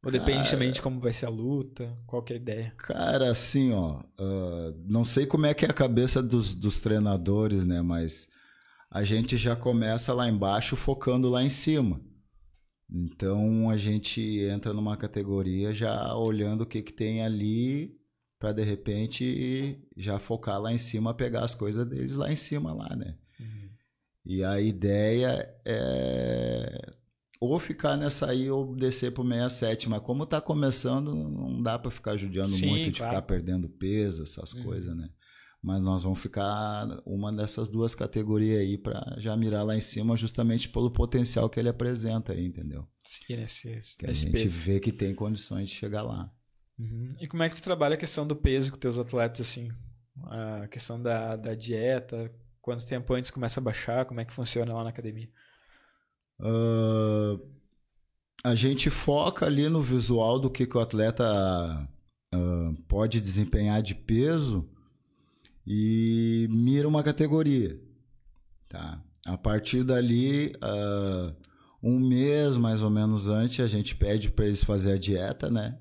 Ou 0.04 0.10
depende 0.10 0.50
também 0.50 0.72
de 0.72 0.82
como 0.82 0.98
vai 0.98 1.12
ser 1.12 1.26
a 1.26 1.30
luta? 1.30 1.96
Qual 2.06 2.22
que 2.22 2.32
é 2.32 2.36
a 2.36 2.40
ideia? 2.40 2.74
Cara, 2.76 3.30
assim, 3.30 3.72
ó, 3.72 4.02
ah, 4.18 4.74
não 4.84 5.04
sei 5.04 5.26
como 5.26 5.46
é 5.46 5.54
que 5.54 5.64
é 5.64 5.70
a 5.70 5.74
cabeça 5.74 6.20
dos, 6.20 6.54
dos 6.54 6.80
treinadores, 6.80 7.64
né? 7.64 7.80
Mas 7.82 8.28
a 8.90 9.04
gente 9.04 9.36
já 9.36 9.54
começa 9.54 10.12
lá 10.12 10.28
embaixo 10.28 10.74
focando 10.74 11.28
lá 11.28 11.42
em 11.42 11.48
cima. 11.48 12.00
Então 12.90 13.70
a 13.70 13.76
gente 13.76 14.20
entra 14.40 14.72
numa 14.74 14.96
categoria 14.96 15.72
já 15.72 16.14
olhando 16.16 16.62
o 16.62 16.66
que, 16.66 16.82
que 16.82 16.92
tem 16.92 17.24
ali 17.24 17.96
para 18.38 18.52
de 18.52 18.62
repente 18.62 19.80
já 19.96 20.18
focar 20.18 20.60
lá 20.60 20.72
em 20.72 20.78
cima, 20.78 21.14
pegar 21.14 21.44
as 21.44 21.54
coisas 21.54 21.86
deles 21.86 22.16
lá 22.16 22.30
em 22.30 22.36
cima 22.36 22.74
lá, 22.74 22.94
né? 22.96 23.16
E 24.24 24.44
a 24.44 24.60
ideia 24.60 25.48
é 25.64 26.92
ou 27.50 27.58
ficar 27.58 27.96
nessa 27.96 28.30
aí 28.30 28.50
ou 28.50 28.74
descer 28.74 29.12
pro 29.12 29.24
67, 29.26 29.88
mas 29.88 30.00
como 30.02 30.24
tá 30.26 30.40
começando, 30.40 31.14
não 31.14 31.62
dá 31.62 31.78
para 31.78 31.90
ficar 31.90 32.16
judiando 32.16 32.50
Sim, 32.50 32.68
muito 32.68 32.90
de 32.90 32.98
claro. 32.98 33.14
ficar 33.16 33.22
perdendo 33.22 33.68
peso, 33.68 34.22
essas 34.22 34.52
Uhum. 34.52 34.62
coisas, 34.62 34.96
né? 34.96 35.08
Mas 35.62 35.80
nós 35.80 36.02
vamos 36.02 36.20
ficar 36.20 36.86
uma 37.06 37.32
dessas 37.32 37.68
duas 37.68 37.94
categorias 37.94 38.60
aí 38.60 38.76
para 38.76 39.14
já 39.18 39.36
mirar 39.36 39.62
lá 39.64 39.76
em 39.76 39.80
cima, 39.80 40.16
justamente 40.16 40.68
pelo 40.68 40.90
potencial 40.90 41.48
que 41.48 41.58
ele 41.60 41.68
apresenta 41.68 42.32
aí, 42.32 42.44
entendeu? 42.46 42.86
Seguir 43.04 43.36
nesse, 43.36 43.68
esse 43.70 43.96
Que 43.96 44.06
a 44.06 44.12
gente 44.12 44.30
peso. 44.32 44.48
vê 44.48 44.80
que 44.80 44.90
tem 44.92 45.14
condições 45.14 45.68
de 45.68 45.74
chegar 45.74 46.02
lá. 46.02 46.32
Uhum. 46.78 47.14
E 47.20 47.28
como 47.28 47.42
é 47.44 47.48
que 47.48 47.54
tu 47.54 47.62
trabalha 47.62 47.94
a 47.94 47.98
questão 47.98 48.26
do 48.26 48.34
peso 48.36 48.72
com 48.72 48.78
teus 48.78 48.98
atletas, 48.98 49.40
assim? 49.48 49.70
A 50.26 50.66
questão 50.68 51.00
da, 51.00 51.36
da 51.36 51.54
dieta, 51.54 52.32
quanto 52.60 52.84
tempo 52.86 53.14
antes 53.14 53.30
começa 53.30 53.60
a 53.60 53.62
baixar, 53.62 54.04
como 54.04 54.20
é 54.20 54.24
que 54.24 54.32
funciona 54.32 54.74
lá 54.74 54.82
na 54.82 54.90
academia? 54.90 55.28
Ah, 56.42 57.38
a 58.44 58.54
gente 58.54 58.90
foca 58.90 59.46
ali 59.46 59.68
no 59.68 59.80
visual 59.80 60.38
do 60.38 60.50
que, 60.50 60.66
que 60.66 60.76
o 60.76 60.80
atleta 60.80 61.24
ah, 62.34 62.72
pode 62.88 63.20
desempenhar 63.20 63.82
de 63.82 63.94
peso 63.94 64.68
e 65.66 66.48
mira 66.50 66.88
uma 66.88 67.02
categoria. 67.02 67.80
Tá? 68.68 69.02
A 69.26 69.38
partir 69.38 69.84
dali, 69.84 70.52
ah, 70.60 71.32
um 71.82 71.98
mês 71.98 72.56
mais 72.56 72.82
ou 72.82 72.90
menos 72.90 73.28
antes, 73.28 73.60
a 73.60 73.68
gente 73.68 73.94
pede 73.94 74.30
para 74.30 74.46
eles 74.46 74.64
fazer 74.64 74.92
a 74.92 74.98
dieta, 74.98 75.50
né? 75.50 75.78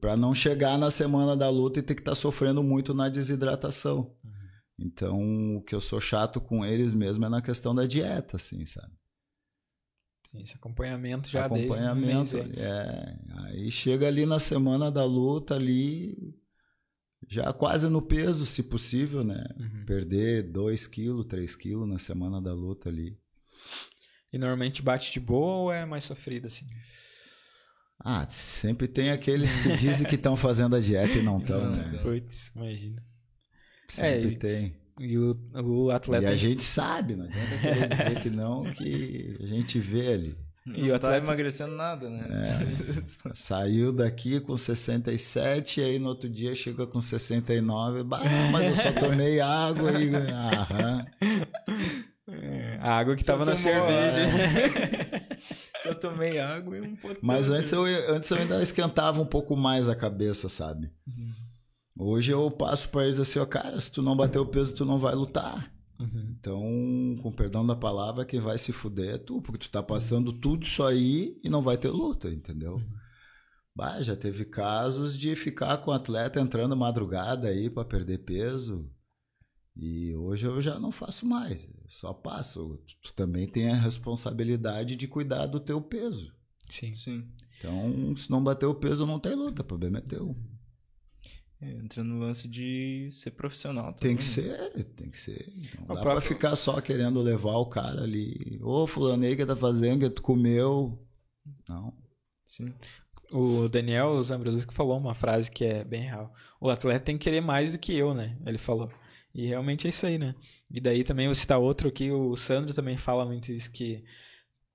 Para 0.00 0.16
não 0.16 0.34
chegar 0.34 0.76
na 0.78 0.90
semana 0.90 1.36
da 1.36 1.48
luta 1.48 1.78
e 1.78 1.82
ter 1.82 1.94
que 1.94 2.00
estar 2.00 2.16
sofrendo 2.16 2.62
muito 2.62 2.92
na 2.92 3.08
desidratação. 3.08 4.12
Então, 4.78 5.56
o 5.56 5.62
que 5.62 5.74
eu 5.74 5.80
sou 5.80 6.00
chato 6.00 6.40
com 6.40 6.64
eles 6.64 6.92
mesmo 6.92 7.24
é 7.24 7.28
na 7.28 7.40
questão 7.40 7.74
da 7.74 7.86
dieta, 7.86 8.36
assim, 8.36 8.66
sabe? 8.66 8.95
Esse 10.40 10.54
acompanhamento 10.54 11.28
já 11.28 11.46
acompanhamento. 11.46 12.36
desde 12.36 12.36
um 12.36 12.44
mês 12.48 12.60
é, 12.60 13.18
aí 13.44 13.70
chega 13.70 14.06
ali 14.06 14.24
na 14.26 14.38
semana 14.38 14.90
da 14.90 15.04
luta 15.04 15.54
ali, 15.54 16.16
já 17.28 17.52
quase 17.52 17.88
no 17.88 18.00
peso, 18.02 18.46
se 18.46 18.62
possível, 18.62 19.24
né? 19.24 19.44
Uhum. 19.58 19.84
Perder 19.86 20.44
2 20.44 20.86
quilos, 20.86 21.26
3 21.26 21.56
quilos 21.56 21.88
na 21.88 21.98
semana 21.98 22.40
da 22.40 22.52
luta 22.52 22.88
ali. 22.88 23.18
E 24.32 24.38
normalmente 24.38 24.82
bate 24.82 25.12
de 25.12 25.20
boa 25.20 25.56
ou 25.56 25.72
é 25.72 25.84
mais 25.84 26.04
sofrido, 26.04 26.46
assim? 26.46 26.66
Ah, 27.98 28.28
sempre 28.28 28.86
tem 28.86 29.10
aqueles 29.10 29.56
que 29.56 29.76
dizem 29.76 30.06
que 30.06 30.14
estão 30.16 30.36
fazendo 30.36 30.76
a 30.76 30.80
dieta 30.80 31.14
e 31.18 31.22
não 31.22 31.38
estão, 31.38 31.68
né? 31.74 31.98
Putz, 32.02 32.52
imagina. 32.54 33.02
Sempre 33.88 34.32
e- 34.32 34.36
tem. 34.38 34.85
E 34.98 35.18
o, 35.18 35.36
o 35.54 35.90
atleta... 35.90 36.24
E 36.24 36.26
a 36.28 36.36
gente 36.36 36.62
sabe, 36.62 37.14
não 37.16 37.26
adianta 37.26 37.58
querer 37.58 37.88
dizer 37.88 38.20
que 38.22 38.30
não, 38.30 38.64
que 38.72 39.36
a 39.42 39.46
gente 39.46 39.78
vê 39.78 40.12
ali. 40.14 40.34
E 40.66 40.88
Não 40.88 40.96
o 40.96 40.98
tá 40.98 41.08
atleta- 41.08 41.24
emagrecendo 41.24 41.76
nada, 41.76 42.10
né? 42.10 42.26
Saiu 43.34 43.92
daqui 43.92 44.40
com 44.40 44.56
67, 44.56 45.80
aí 45.80 45.98
no 45.98 46.08
outro 46.08 46.28
dia 46.28 46.54
chega 46.56 46.86
com 46.86 47.00
69. 47.00 48.02
Bah, 48.02 48.20
mas 48.50 48.66
eu 48.66 48.74
só 48.74 48.92
tomei 48.98 49.38
água 49.38 49.92
e. 49.92 50.10
Aham. 50.14 51.06
É, 52.28 52.78
A 52.80 52.96
água 52.98 53.14
que 53.14 53.22
Só 53.24 53.32
tava 53.34 53.44
na 53.44 53.54
cerveja. 53.54 54.22
Só 55.84 55.94
tomei 55.94 56.40
água 56.40 56.76
e 56.76 56.84
um 56.84 56.96
potão. 56.96 57.18
Mas 57.22 57.48
antes 57.48 57.70
eu, 57.70 57.84
antes 57.84 58.28
eu 58.30 58.38
ainda 58.38 58.60
esquentava 58.60 59.20
um 59.22 59.26
pouco 59.26 59.56
mais 59.56 59.88
a 59.88 59.94
cabeça, 59.94 60.48
sabe? 60.48 60.90
Hoje 61.98 62.32
eu 62.32 62.50
passo 62.50 62.88
pra 62.90 63.04
eles 63.04 63.18
assim, 63.18 63.38
ó, 63.38 63.46
cara, 63.46 63.80
se 63.80 63.90
tu 63.90 64.02
não 64.02 64.16
bater 64.16 64.38
o 64.38 64.46
peso, 64.46 64.74
tu 64.74 64.84
não 64.84 64.98
vai 64.98 65.14
lutar. 65.14 65.72
Uhum. 65.98 66.36
Então, 66.38 66.62
com 67.22 67.32
perdão 67.32 67.66
da 67.66 67.74
palavra, 67.74 68.26
quem 68.26 68.38
vai 68.38 68.58
se 68.58 68.70
fuder 68.70 69.14
é 69.14 69.18
tu, 69.18 69.40
porque 69.40 69.66
tu 69.66 69.70
tá 69.70 69.82
passando 69.82 70.32
tudo 70.32 70.64
isso 70.64 70.82
aí 70.84 71.40
e 71.42 71.48
não 71.48 71.62
vai 71.62 71.78
ter 71.78 71.88
luta, 71.88 72.28
entendeu? 72.28 72.82
Bah, 73.74 74.02
já 74.02 74.14
teve 74.14 74.44
casos 74.44 75.16
de 75.16 75.34
ficar 75.34 75.78
com 75.78 75.90
o 75.90 75.94
atleta 75.94 76.40
entrando 76.40 76.76
madrugada 76.76 77.48
aí 77.48 77.70
pra 77.70 77.84
perder 77.84 78.18
peso. 78.18 78.90
E 79.74 80.14
hoje 80.14 80.46
eu 80.46 80.60
já 80.60 80.78
não 80.78 80.90
faço 80.90 81.26
mais, 81.26 81.68
eu 81.68 81.84
só 81.88 82.12
passo. 82.12 82.80
Tu 83.02 83.12
também 83.12 83.46
tem 83.46 83.70
a 83.70 83.76
responsabilidade 83.76 84.96
de 84.96 85.06
cuidar 85.06 85.46
do 85.46 85.60
teu 85.60 85.80
peso. 85.80 86.32
Sim. 86.70 86.94
Sim. 86.94 87.28
Então, 87.58 88.16
se 88.16 88.30
não 88.30 88.42
bater 88.42 88.66
o 88.66 88.74
peso, 88.74 89.06
não 89.06 89.18
tem 89.18 89.34
luta, 89.34 89.62
o 89.62 89.64
problema 89.64 89.98
é 89.98 90.02
teu. 90.02 90.36
Entra 91.60 92.04
no 92.04 92.18
lance 92.18 92.46
de 92.46 93.08
ser 93.10 93.30
profissional 93.30 93.92
também. 93.94 94.14
Tem 94.14 94.16
que 94.16 94.22
né? 94.22 94.28
ser, 94.28 94.84
tem 94.94 95.10
que 95.10 95.18
ser. 95.18 95.52
Não 95.78 95.84
O 95.84 95.86
dá 95.88 95.94
pra 95.94 96.02
próprio- 96.02 96.28
ficar 96.28 96.54
só 96.54 96.80
querendo 96.80 97.20
levar 97.22 97.56
o 97.56 97.66
cara 97.66 98.02
ali. 98.02 98.60
Ô, 98.62 98.86
fulano 98.86 99.24
aí 99.24 99.34
que 99.34 99.46
tá 99.46 99.56
fazendo, 99.56 100.00
que 100.00 100.10
tu 100.10 100.20
comeu. 100.22 101.02
Não. 101.68 101.94
Sim. 102.44 102.74
O 103.32 103.68
Daniel 103.68 104.22
Zambrosuski 104.22 104.72
falou 104.74 104.98
uma 104.98 105.14
frase 105.14 105.50
que 105.50 105.64
é 105.64 105.82
bem 105.82 106.02
real. 106.02 106.32
O 106.60 106.68
atleta 106.68 107.06
tem 107.06 107.16
que 107.18 107.24
querer 107.24 107.40
mais 107.40 107.72
do 107.72 107.78
que 107.78 107.94
eu, 107.94 108.12
né? 108.14 108.36
Ele 108.46 108.58
falou. 108.58 108.90
E 109.34 109.46
realmente 109.46 109.86
é 109.86 109.90
isso 109.90 110.06
aí, 110.06 110.18
né? 110.18 110.34
E 110.70 110.80
daí 110.80 111.04
também 111.04 111.26
vou 111.26 111.34
citar 111.34 111.58
outro 111.58 111.88
aqui, 111.88 112.10
o 112.10 112.36
Sandro 112.36 112.72
também 112.74 112.96
fala 112.96 113.24
muito 113.24 113.50
isso, 113.50 113.70
que 113.72 114.04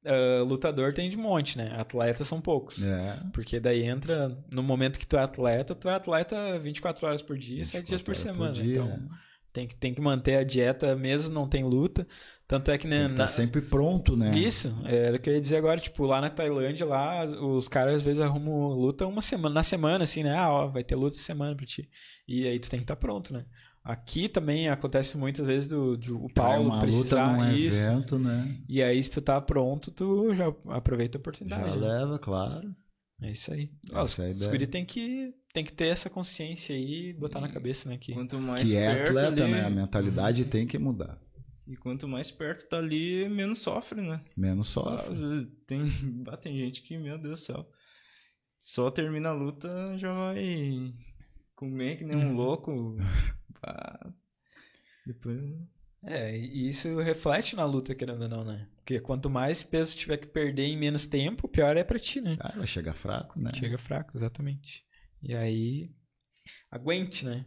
ah, 0.05 0.43
lutador 0.43 0.93
tem 0.93 1.09
de 1.09 1.17
monte, 1.17 1.57
né? 1.57 1.73
Atletas 1.77 2.27
são 2.27 2.41
poucos. 2.41 2.83
É. 2.83 3.19
Porque 3.33 3.59
daí 3.59 3.83
entra, 3.83 4.37
no 4.51 4.63
momento 4.63 4.99
que 4.99 5.07
tu 5.07 5.17
é 5.17 5.21
atleta, 5.23 5.75
tu 5.75 5.89
é 5.89 5.93
atleta 5.95 6.57
24 6.59 7.05
horas 7.07 7.21
por 7.21 7.37
dia, 7.37 7.63
7 7.65 7.85
dias 7.87 8.01
por 8.01 8.15
24 8.15 8.43
horas 8.43 8.57
semana. 8.57 8.73
dia, 8.73 8.81
então 8.81 9.09
tem, 9.53 9.67
que, 9.67 9.75
tem 9.75 9.93
que 9.93 9.99
manter 10.01 10.37
a 10.37 10.43
dieta 10.43 10.95
mesmo 10.95 11.33
não 11.33 11.47
tem 11.47 11.63
luta. 11.63 12.07
Tanto 12.47 12.69
é 12.69 12.77
que, 12.77 12.85
né, 12.85 13.03
que 13.07 13.15
tá 13.15 13.23
na- 13.23 13.27
sempre 13.27 13.61
pronto, 13.61 14.17
né? 14.17 14.37
isso, 14.37 14.75
era 14.85 15.15
o 15.15 15.19
que 15.19 15.29
eu 15.29 15.33
ia 15.35 15.39
dizer 15.41 15.55
agora, 15.55 15.79
tipo, 15.79 16.05
lá 16.05 16.19
na 16.19 16.29
Tailândia, 16.29 16.85
lá, 16.85 17.23
os 17.23 17.69
caras 17.69 17.95
às 17.95 18.03
vezes 18.03 18.21
arrumam 18.21 18.69
luta 18.73 19.07
uma 19.07 19.21
semana, 19.21 19.55
na 19.55 19.63
semana, 19.63 20.03
assim, 20.03 20.21
né? 20.23 20.35
Ah, 20.37 20.49
ó, 20.51 20.67
vai 20.67 20.83
ter 20.83 20.95
luta 20.95 21.15
semana 21.15 21.55
pra 21.55 21.65
ti. 21.65 21.89
E 22.27 22.45
aí 22.45 22.59
tu 22.59 22.69
tem 22.69 22.79
que 22.79 22.83
estar 22.83 22.97
pronto, 22.97 23.33
né? 23.33 23.45
Aqui 23.83 24.29
também 24.29 24.69
acontece 24.69 25.17
muitas 25.17 25.45
vezes 25.45 25.69
do, 25.69 25.97
de 25.97 26.11
o 26.11 26.29
Paulo 26.29 26.65
uma 26.65 26.75
luta 26.75 26.85
precisar 26.85 27.35
num 27.35 27.51
isso. 27.55 27.77
evento, 27.77 28.19
né? 28.19 28.57
E 28.69 28.81
aí, 28.83 29.01
se 29.01 29.09
tu 29.09 29.21
tá 29.21 29.41
pronto, 29.41 29.89
tu 29.89 30.35
já 30.35 30.53
aproveita 30.67 31.17
a 31.17 31.19
oportunidade. 31.19 31.63
Já 31.63 31.75
né? 31.75 31.87
leva, 31.87 32.19
claro. 32.19 32.75
É 33.21 33.31
isso 33.31 33.51
aí. 33.51 33.71
Essa 33.85 33.99
Ó, 33.99 34.03
os 34.03 34.19
é 34.19 34.27
a 34.27 34.31
os 34.31 34.47
guri 34.47 34.67
tem 34.67 34.85
que, 34.85 35.33
tem 35.53 35.63
que 35.63 35.73
ter 35.73 35.87
essa 35.87 36.09
consciência 36.09 36.75
aí 36.75 37.09
e 37.09 37.13
botar 37.13 37.41
na 37.41 37.49
cabeça, 37.49 37.89
né? 37.89 37.97
Que... 37.97 38.13
Quanto 38.13 38.39
mais 38.39 38.69
Que 38.69 38.75
é 38.75 38.95
perto 38.95 39.09
atleta, 39.09 39.43
ali, 39.43 39.51
né? 39.51 39.65
A 39.65 39.69
mentalidade 39.69 40.45
tem 40.45 40.67
que 40.67 40.77
mudar. 40.77 41.19
E 41.67 41.75
quanto 41.75 42.07
mais 42.07 42.31
perto 42.31 42.67
tá 42.67 42.77
ali, 42.77 43.29
menos 43.29 43.59
sofre, 43.59 44.01
né? 44.01 44.19
Menos 44.35 44.69
Ah, 44.69 44.99
sofre. 44.99 45.45
Tem, 45.67 45.83
bah, 46.23 46.37
tem 46.37 46.57
gente 46.57 46.81
que, 46.81 46.97
meu 46.97 47.17
Deus 47.17 47.39
do 47.39 47.45
céu, 47.45 47.69
só 48.61 48.91
termina 48.91 49.29
a 49.29 49.33
luta 49.33 49.97
já 49.97 50.13
vai 50.13 50.93
comer 51.55 51.97
que 51.97 52.03
nem 52.03 52.17
um 52.17 52.33
louco. 52.35 52.97
Bah, 53.61 54.13
Depois. 55.05 55.39
É, 56.03 56.35
e 56.35 56.69
isso 56.69 56.99
reflete 56.99 57.55
na 57.55 57.63
luta, 57.63 57.93
querendo 57.93 58.23
ou 58.23 58.29
não, 58.29 58.43
né? 58.43 58.67
Porque 58.77 58.99
quanto 58.99 59.29
mais 59.29 59.63
peso 59.63 59.95
tiver 59.95 60.17
que 60.17 60.27
perder 60.27 60.63
em 60.63 60.77
menos 60.77 61.05
tempo, 61.05 61.47
pior 61.47 61.77
é 61.77 61.83
pra 61.83 61.99
ti, 61.99 62.19
né? 62.19 62.37
Ah, 62.39 62.53
vai 62.57 62.65
chegar 62.65 62.93
fraco, 62.93 63.39
né? 63.39 63.51
Chega 63.53 63.77
fraco, 63.77 64.17
exatamente. 64.17 64.83
E 65.21 65.35
aí, 65.35 65.91
aguente, 66.71 67.23
né? 67.23 67.45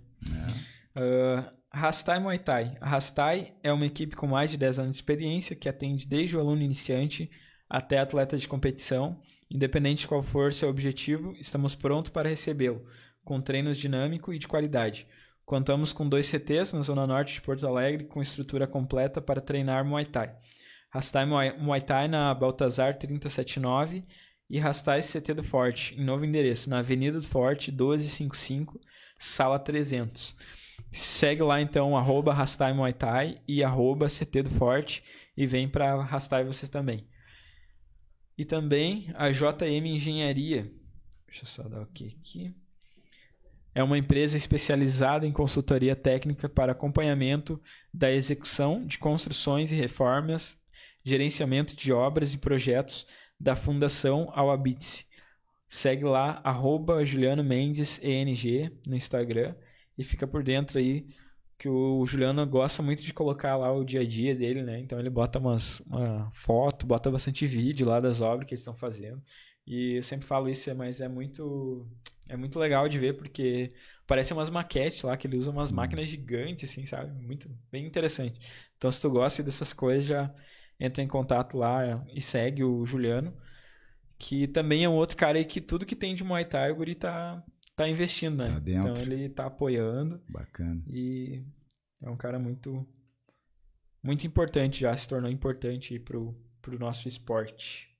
É. 0.94 1.00
Uh, 1.00 1.54
Rastai 1.72 2.20
Muay 2.20 2.38
Thai. 2.38 2.76
A 2.80 2.88
Rastai 2.88 3.54
é 3.60 3.72
uma 3.72 3.86
equipe 3.86 4.14
com 4.14 4.28
mais 4.28 4.52
de 4.52 4.56
10 4.56 4.78
anos 4.78 4.92
de 4.92 4.98
experiência 4.98 5.56
que 5.56 5.68
atende 5.68 6.06
desde 6.06 6.36
o 6.36 6.40
aluno 6.40 6.62
iniciante 6.62 7.28
até 7.68 7.98
atleta 7.98 8.36
de 8.36 8.46
competição. 8.46 9.20
Independente 9.50 10.02
de 10.02 10.08
qual 10.08 10.22
for 10.22 10.54
seu 10.54 10.68
objetivo, 10.68 11.34
estamos 11.38 11.74
prontos 11.74 12.12
para 12.12 12.28
recebê-lo, 12.28 12.82
com 13.24 13.40
treinos 13.40 13.76
dinâmico 13.76 14.32
e 14.32 14.38
de 14.38 14.46
qualidade. 14.46 15.06
Contamos 15.44 15.92
com 15.92 16.08
dois 16.08 16.26
CTs 16.26 16.72
na 16.72 16.80
Zona 16.80 17.06
Norte 17.06 17.34
de 17.34 17.42
Porto 17.42 17.66
Alegre, 17.66 18.04
com 18.04 18.22
estrutura 18.22 18.66
completa 18.66 19.20
para 19.20 19.42
treinar 19.42 19.84
Muay 19.84 20.06
Thai. 20.06 20.34
Rastai 20.90 21.26
Muay 21.26 21.80
Thai 21.82 22.08
na 22.08 22.32
Baltazar 22.32 22.96
379 22.96 24.04
e 24.48 24.58
Rastai 24.58 25.02
CT 25.02 25.34
do 25.34 25.42
Forte, 25.42 25.94
em 26.00 26.04
novo 26.04 26.24
endereço, 26.24 26.70
na 26.70 26.78
Avenida 26.78 27.18
do 27.18 27.26
Forte 27.26 27.70
1255, 27.70 28.80
sala 29.18 29.58
300. 29.58 30.34
Segue 30.92 31.42
lá 31.42 31.60
então, 31.60 31.96
arroba 31.96 32.32
Rastai 32.32 32.72
Muay 32.72 32.92
Thai 32.92 33.42
e 33.46 33.62
arroba 33.62 34.06
CT 34.08 34.44
do 34.44 34.50
Forte 34.50 35.02
e 35.36 35.46
vem 35.46 35.68
para 35.68 35.92
arrastar 35.92 36.44
você 36.44 36.66
também. 36.66 37.06
E 38.38 38.44
também 38.44 39.10
a 39.14 39.30
JM 39.30 39.86
Engenharia. 39.86 40.72
Deixa 41.26 41.42
eu 41.42 41.46
só 41.46 41.68
dar 41.68 41.82
ok 41.82 42.16
aqui. 42.18 42.54
É 43.74 43.82
uma 43.82 43.98
empresa 43.98 44.36
especializada 44.36 45.26
em 45.26 45.32
consultoria 45.32 45.96
técnica 45.96 46.48
para 46.48 46.72
acompanhamento 46.72 47.60
da 47.92 48.10
execução 48.10 48.86
de 48.86 48.98
construções 48.98 49.72
e 49.72 49.74
reformas, 49.74 50.56
gerenciamento 51.04 51.74
de 51.74 51.92
obras 51.92 52.32
e 52.32 52.38
projetos 52.38 53.06
da 53.38 53.56
Fundação 53.56 54.30
ao. 54.32 54.56
Segue 55.68 56.04
lá, 56.04 56.40
arroba 56.44 57.04
Juliano 57.04 57.42
Mendes 57.42 57.98
ENG 58.00 58.70
no 58.86 58.94
Instagram 58.94 59.56
e 59.98 60.04
fica 60.04 60.26
por 60.26 60.44
dentro 60.44 60.78
aí 60.78 61.06
que 61.58 61.68
o 61.68 62.04
Juliano 62.04 62.46
gosta 62.46 62.82
muito 62.82 63.02
de 63.02 63.12
colocar 63.12 63.56
lá 63.56 63.72
o 63.72 63.84
dia 63.84 64.00
a 64.00 64.06
dia 64.06 64.34
dele, 64.34 64.62
né? 64.62 64.78
Então 64.80 64.98
ele 64.98 65.10
bota 65.10 65.38
umas, 65.38 65.80
uma 65.80 66.30
foto, 66.32 66.86
bota 66.86 67.10
bastante 67.10 67.46
vídeo 67.46 67.88
lá 67.88 68.00
das 68.00 68.20
obras 68.20 68.46
que 68.46 68.54
eles 68.54 68.60
estão 68.60 68.74
fazendo. 68.74 69.22
E 69.66 69.96
eu 69.96 70.02
sempre 70.02 70.26
falo 70.26 70.48
isso, 70.48 70.72
mas 70.74 71.00
é 71.00 71.08
muito 71.08 71.88
é 72.34 72.36
muito 72.36 72.58
legal 72.58 72.88
de 72.88 72.98
ver 72.98 73.16
porque 73.16 73.72
parece 74.06 74.32
umas 74.32 74.50
maquetes 74.50 75.02
lá 75.02 75.16
que 75.16 75.26
ele 75.26 75.36
usa 75.36 75.50
umas 75.50 75.70
máquinas 75.70 76.08
gigantes 76.08 76.68
assim, 76.70 76.84
sabe? 76.84 77.12
Muito 77.24 77.48
bem 77.70 77.86
interessante. 77.86 78.40
Então 78.76 78.90
se 78.90 79.00
tu 79.00 79.08
gosta 79.08 79.42
dessas 79.42 79.72
coisas 79.72 80.04
já 80.04 80.34
entra 80.78 81.02
em 81.02 81.08
contato 81.08 81.56
lá 81.56 82.04
e 82.12 82.20
segue 82.20 82.64
o 82.64 82.84
Juliano, 82.84 83.32
que 84.18 84.48
também 84.48 84.84
é 84.84 84.88
um 84.88 84.94
outro 84.94 85.16
cara 85.16 85.38
aí 85.38 85.44
que 85.44 85.60
tudo 85.60 85.86
que 85.86 85.94
tem 85.94 86.14
de 86.14 86.24
Muay 86.24 86.44
Thai 86.44 86.72
o 86.72 86.76
guri 86.76 86.94
tá 86.94 87.42
tá 87.76 87.88
investindo, 87.88 88.38
né? 88.38 88.46
Tá 88.52 88.58
dentro. 88.58 88.90
Então 88.90 89.02
ele 89.02 89.28
tá 89.28 89.46
apoiando 89.46 90.20
Bacana. 90.28 90.82
e 90.88 91.44
é 92.02 92.10
um 92.10 92.16
cara 92.16 92.38
muito 92.38 92.86
muito 94.02 94.26
importante, 94.26 94.80
já 94.80 94.94
se 94.96 95.08
tornou 95.08 95.30
importante 95.30 95.98
pro, 95.98 96.36
pro 96.60 96.78
nosso 96.78 97.08
esporte. 97.08 97.93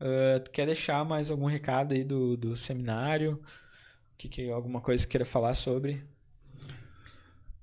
Ah, 0.00 0.40
tu 0.40 0.50
quer 0.50 0.66
deixar 0.66 1.04
mais 1.04 1.30
algum 1.30 1.46
recado 1.46 1.94
aí 1.94 2.04
do, 2.04 2.36
do 2.36 2.56
seminário? 2.56 3.40
Que, 4.18 4.28
que, 4.28 4.50
alguma 4.50 4.80
coisa 4.80 5.04
que 5.04 5.10
queira 5.10 5.24
falar 5.24 5.54
sobre? 5.54 6.02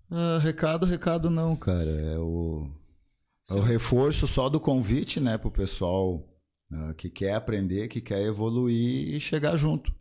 Ah, 0.09 0.39
recado, 0.41 0.85
recado 0.85 1.29
não, 1.29 1.55
cara. 1.55 1.89
É 1.89 2.17
o, 2.17 2.69
é 3.49 3.53
o 3.53 3.61
reforço 3.61 4.27
só 4.27 4.49
do 4.49 4.59
convite, 4.59 5.19
né, 5.19 5.37
pro 5.37 5.51
pessoal 5.51 6.23
ah, 6.71 6.93
que 6.95 7.09
quer 7.09 7.33
aprender, 7.33 7.87
que 7.87 8.01
quer 8.01 8.21
evoluir 8.21 9.15
e 9.15 9.19
chegar 9.19 9.57
junto. 9.57 9.93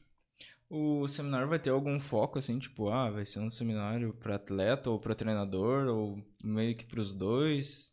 O 0.69 1.07
seminário 1.07 1.49
vai 1.49 1.59
ter 1.59 1.69
algum 1.69 2.01
foco, 2.01 2.39
assim, 2.39 2.59
tipo, 2.59 2.89
ah, 2.89 3.11
vai 3.11 3.27
ser 3.27 3.41
um 3.41 3.51
seminário 3.51 4.15
para 4.15 4.37
atleta 4.37 4.89
ou 4.89 4.99
para 4.99 5.15
treinador, 5.15 5.87
ou 5.89 6.25
meio 6.43 6.75
que 6.75 6.87
pros 6.87 7.13
dois? 7.13 7.92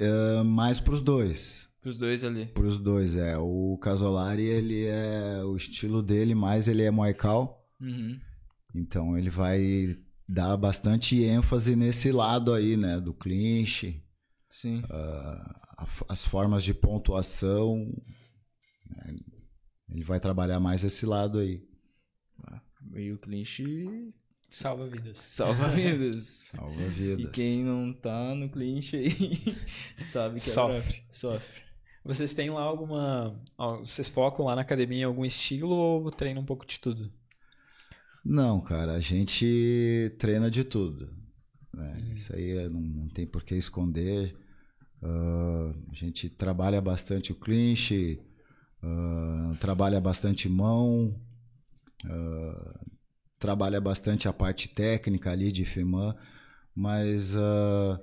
Ah, 0.00 0.44
mais 0.44 0.80
pros 0.80 1.00
dois. 1.00 1.68
Pros 1.80 1.98
dois 1.98 2.24
ali. 2.24 2.46
Pros 2.46 2.78
dois, 2.78 3.14
é. 3.16 3.36
O 3.38 3.76
Casolari, 3.78 4.44
ele 4.44 4.84
é. 4.86 5.42
O 5.44 5.56
estilo 5.56 6.02
dele 6.02 6.34
mais 6.34 6.66
ele 6.68 6.82
é 6.82 6.90
Moical. 6.90 7.62
Uhum. 7.80 8.18
Então 8.74 9.16
ele 9.18 9.30
vai 9.30 9.96
dar 10.28 10.56
bastante 10.56 11.22
ênfase 11.22 11.76
nesse 11.76 12.10
lado 12.10 12.52
aí, 12.54 12.76
né? 12.76 12.98
Do 13.00 13.12
clinch, 13.12 14.02
Sim. 14.48 14.82
a- 14.90 15.60
as 16.08 16.26
formas 16.26 16.64
de 16.64 16.72
pontuação. 16.72 17.76
né, 18.88 19.14
Ele 19.90 20.02
vai 20.02 20.18
trabalhar 20.18 20.58
mais 20.58 20.82
esse 20.82 21.04
lado 21.04 21.38
aí. 21.38 21.62
E 22.96 23.12
o 23.12 23.18
clinch 23.18 23.62
Salva 24.54 24.86
vidas. 24.86 25.18
salva 25.18 25.68
vidas. 25.68 26.24
Salva 26.54 26.88
vidas. 26.88 27.26
E 27.26 27.30
quem 27.30 27.64
não 27.64 27.92
tá 27.92 28.34
no 28.36 28.48
clinch 28.48 28.94
aí 28.96 29.10
sabe 30.04 30.40
que 30.40 30.48
é 30.48 30.52
Sofre. 30.52 31.02
Sofre. 31.10 31.62
Vocês 32.04 32.32
têm 32.34 32.50
lá 32.50 32.62
alguma. 32.62 33.42
Vocês 33.80 34.08
focam 34.08 34.44
lá 34.44 34.54
na 34.54 34.62
academia 34.62 35.00
em 35.00 35.04
algum 35.04 35.24
estilo 35.24 35.74
ou 35.74 36.10
treinam 36.10 36.42
um 36.42 36.46
pouco 36.46 36.64
de 36.64 36.78
tudo? 36.78 37.10
Não, 38.24 38.60
cara, 38.60 38.92
a 38.92 39.00
gente 39.00 40.14
treina 40.18 40.48
de 40.50 40.62
tudo. 40.64 41.10
né? 41.72 42.12
Isso 42.14 42.34
aí 42.34 42.50
é- 42.56 42.68
não, 42.68 42.80
não 42.80 43.08
tem 43.08 43.26
por 43.26 43.42
que 43.42 43.54
esconder. 43.56 44.36
Ah, 45.02 45.72
a 45.90 45.94
gente 45.94 46.30
trabalha 46.30 46.80
bastante 46.80 47.32
o 47.32 47.34
clinch, 47.34 48.20
ah, 48.82 49.52
trabalha 49.58 50.00
bastante 50.00 50.48
mão, 50.48 51.20
ah, 52.06 52.80
trabalha 53.44 53.78
bastante 53.78 54.26
a 54.26 54.32
parte 54.32 54.68
técnica 54.68 55.30
ali 55.30 55.52
de 55.52 55.66
FIMAN, 55.66 56.14
mas 56.74 57.36
ah, 57.36 58.00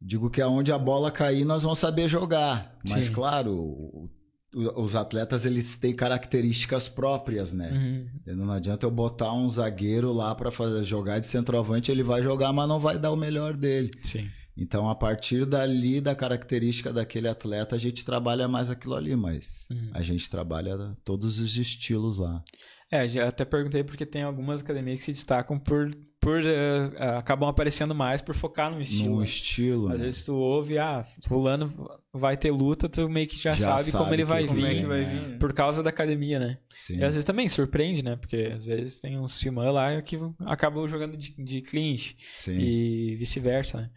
digo 0.00 0.28
que 0.28 0.42
aonde 0.42 0.70
a 0.72 0.78
bola 0.78 1.10
cair 1.10 1.44
nós 1.44 1.62
vamos 1.62 1.78
saber 1.78 2.06
jogar. 2.06 2.76
Mas 2.88 3.06
Sim. 3.06 3.12
claro, 3.14 3.52
o- 3.56 4.10
o- 4.54 4.82
os 4.82 4.94
atletas 4.94 5.46
eles 5.46 5.76
têm 5.76 5.94
características 5.94 6.88
próprias, 6.88 7.50
né? 7.52 7.70
Uhum. 8.26 8.36
Não 8.36 8.50
adianta 8.52 8.84
eu 8.84 8.90
botar 8.90 9.32
um 9.32 9.48
zagueiro 9.48 10.12
lá 10.12 10.34
para 10.34 10.50
fazer 10.50 10.84
jogar 10.84 11.18
de 11.18 11.26
centroavante, 11.26 11.90
ele 11.90 12.02
vai 12.02 12.22
jogar, 12.22 12.52
mas 12.52 12.68
não 12.68 12.78
vai 12.78 12.98
dar 12.98 13.10
o 13.10 13.16
melhor 13.16 13.56
dele. 13.56 13.90
Sim. 14.04 14.28
Então, 14.56 14.90
a 14.90 14.94
partir 14.94 15.46
dali, 15.46 16.02
da 16.02 16.14
característica 16.14 16.92
daquele 16.92 17.26
atleta, 17.28 17.76
a 17.76 17.78
gente 17.78 18.04
trabalha 18.04 18.46
mais 18.46 18.68
aquilo 18.68 18.94
ali, 18.94 19.16
mas 19.16 19.66
Uhum. 19.70 19.90
a 19.94 20.02
gente 20.02 20.28
trabalha 20.28 20.76
todos 21.04 21.38
os 21.38 21.56
estilos 21.56 22.18
lá. 22.18 22.42
É, 22.90 23.08
já 23.08 23.28
até 23.28 23.44
perguntei 23.44 23.84
porque 23.84 24.04
tem 24.04 24.22
algumas 24.22 24.60
academias 24.62 24.98
que 24.98 25.04
se 25.04 25.12
destacam 25.12 25.56
por, 25.58 25.88
por 26.20 26.40
eh, 26.44 26.90
acabam 27.16 27.48
aparecendo 27.48 27.94
mais 27.94 28.20
por 28.20 28.34
focar 28.34 28.68
no 28.68 28.80
estilo. 28.80 29.10
No 29.12 29.18
né? 29.18 29.24
estilo. 29.24 29.88
Às 29.92 29.98
né? 29.98 30.04
vezes 30.06 30.24
tu 30.24 30.34
ouve, 30.34 30.76
ah, 30.76 31.04
fulano 31.28 31.72
vai 32.12 32.36
ter 32.36 32.50
luta, 32.50 32.88
tu 32.88 33.08
meio 33.08 33.28
que 33.28 33.38
já, 33.38 33.52
Já 33.52 33.78
sabe, 33.78 33.92
como 33.92 34.04
sabe 34.04 34.16
ele 34.16 34.22
que- 34.22 34.28
vai 34.28 34.46
como 34.46 34.60
vir. 34.60 34.66
é 34.66 34.74
que 34.74 34.86
vai 34.86 35.04
vir, 35.04 35.20
vir. 35.20 35.38
Por 35.38 35.52
causa 35.52 35.84
da 35.84 35.90
academia, 35.90 36.40
né? 36.40 36.58
Sim. 36.74 36.96
E 36.96 37.04
às 37.04 37.12
vezes 37.12 37.24
também 37.24 37.48
surpreende, 37.48 38.02
né? 38.02 38.16
Porque 38.16 38.52
às 38.56 38.66
vezes 38.66 38.98
tem 38.98 39.16
uns 39.16 39.40
filmãs 39.40 39.72
lá 39.72 40.02
que 40.02 40.18
acabam 40.40 40.88
jogando 40.88 41.16
de, 41.16 41.32
de 41.42 41.62
clinch 41.62 42.16
Sim. 42.34 42.58
e 42.58 43.14
vice-versa, 43.14 43.82
né? 43.82 43.90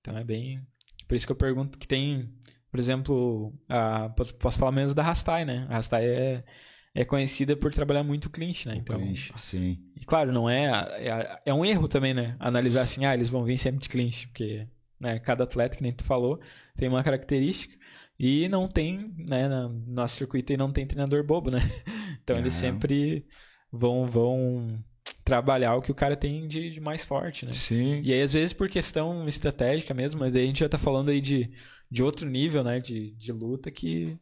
Então 0.00 0.16
é 0.16 0.24
bem. 0.24 0.62
Por 1.06 1.14
isso 1.16 1.26
que 1.26 1.32
eu 1.32 1.36
pergunto 1.36 1.78
que 1.78 1.86
tem, 1.86 2.30
por 2.70 2.80
exemplo, 2.80 3.52
a, 3.68 4.08
posso 4.08 4.34
posso 4.36 4.58
falar 4.58 4.72
menos 4.72 4.94
da 4.94 5.02
Rastai, 5.02 5.44
né? 5.44 5.66
A 5.68 5.74
Rastai 5.74 6.06
é, 6.06 6.44
é 6.94 7.04
conhecida 7.04 7.56
por 7.56 7.72
trabalhar 7.72 8.02
muito 8.02 8.30
clinch, 8.30 8.66
né? 8.66 8.76
Então, 8.76 8.98
Clinch, 8.98 9.32
Sim. 9.36 9.78
e 9.96 10.04
claro, 10.04 10.32
não 10.32 10.48
é, 10.48 10.66
é. 10.98 11.40
É 11.46 11.54
um 11.54 11.64
erro 11.64 11.86
também, 11.88 12.14
né? 12.14 12.36
Analisar 12.38 12.82
assim, 12.82 13.04
ah, 13.04 13.14
eles 13.14 13.28
vão 13.28 13.44
vir 13.44 13.58
sempre 13.58 13.80
de 13.80 13.88
clinch, 13.88 14.28
porque 14.28 14.66
né, 15.00 15.18
cada 15.18 15.44
atleta, 15.44 15.76
que 15.76 15.82
nem 15.82 15.92
tu 15.92 16.04
falou, 16.04 16.40
tem 16.76 16.88
uma 16.88 17.02
característica. 17.02 17.76
E 18.18 18.48
não 18.48 18.66
tem, 18.66 19.14
né? 19.16 19.48
No 19.48 19.68
nosso 19.86 20.16
circuito 20.16 20.52
aí 20.52 20.56
não 20.56 20.72
tem 20.72 20.86
treinador 20.86 21.24
bobo, 21.24 21.50
né? 21.50 21.60
Então 22.22 22.36
eles 22.36 22.52
sempre 22.52 23.24
vão, 23.72 24.04
vão 24.04 24.78
trabalhar 25.24 25.76
o 25.76 25.80
que 25.80 25.90
o 25.90 25.94
cara 25.94 26.14
tem 26.14 26.46
de, 26.46 26.68
de 26.68 26.80
mais 26.80 27.04
forte, 27.06 27.46
né? 27.46 27.52
Sim. 27.52 28.02
E 28.04 28.12
aí, 28.12 28.20
às 28.20 28.34
vezes, 28.34 28.52
por 28.52 28.68
questão 28.68 29.26
estratégica 29.26 29.94
mesmo, 29.94 30.20
mas 30.20 30.36
aí 30.36 30.42
a 30.42 30.46
gente 30.46 30.60
já 30.60 30.68
tá 30.68 30.76
falando 30.76 31.10
aí 31.10 31.22
de, 31.22 31.50
de 31.90 32.02
outro 32.02 32.28
nível, 32.28 32.62
né? 32.62 32.80
De, 32.80 33.12
de 33.12 33.32
luta 33.32 33.70
que, 33.70 34.18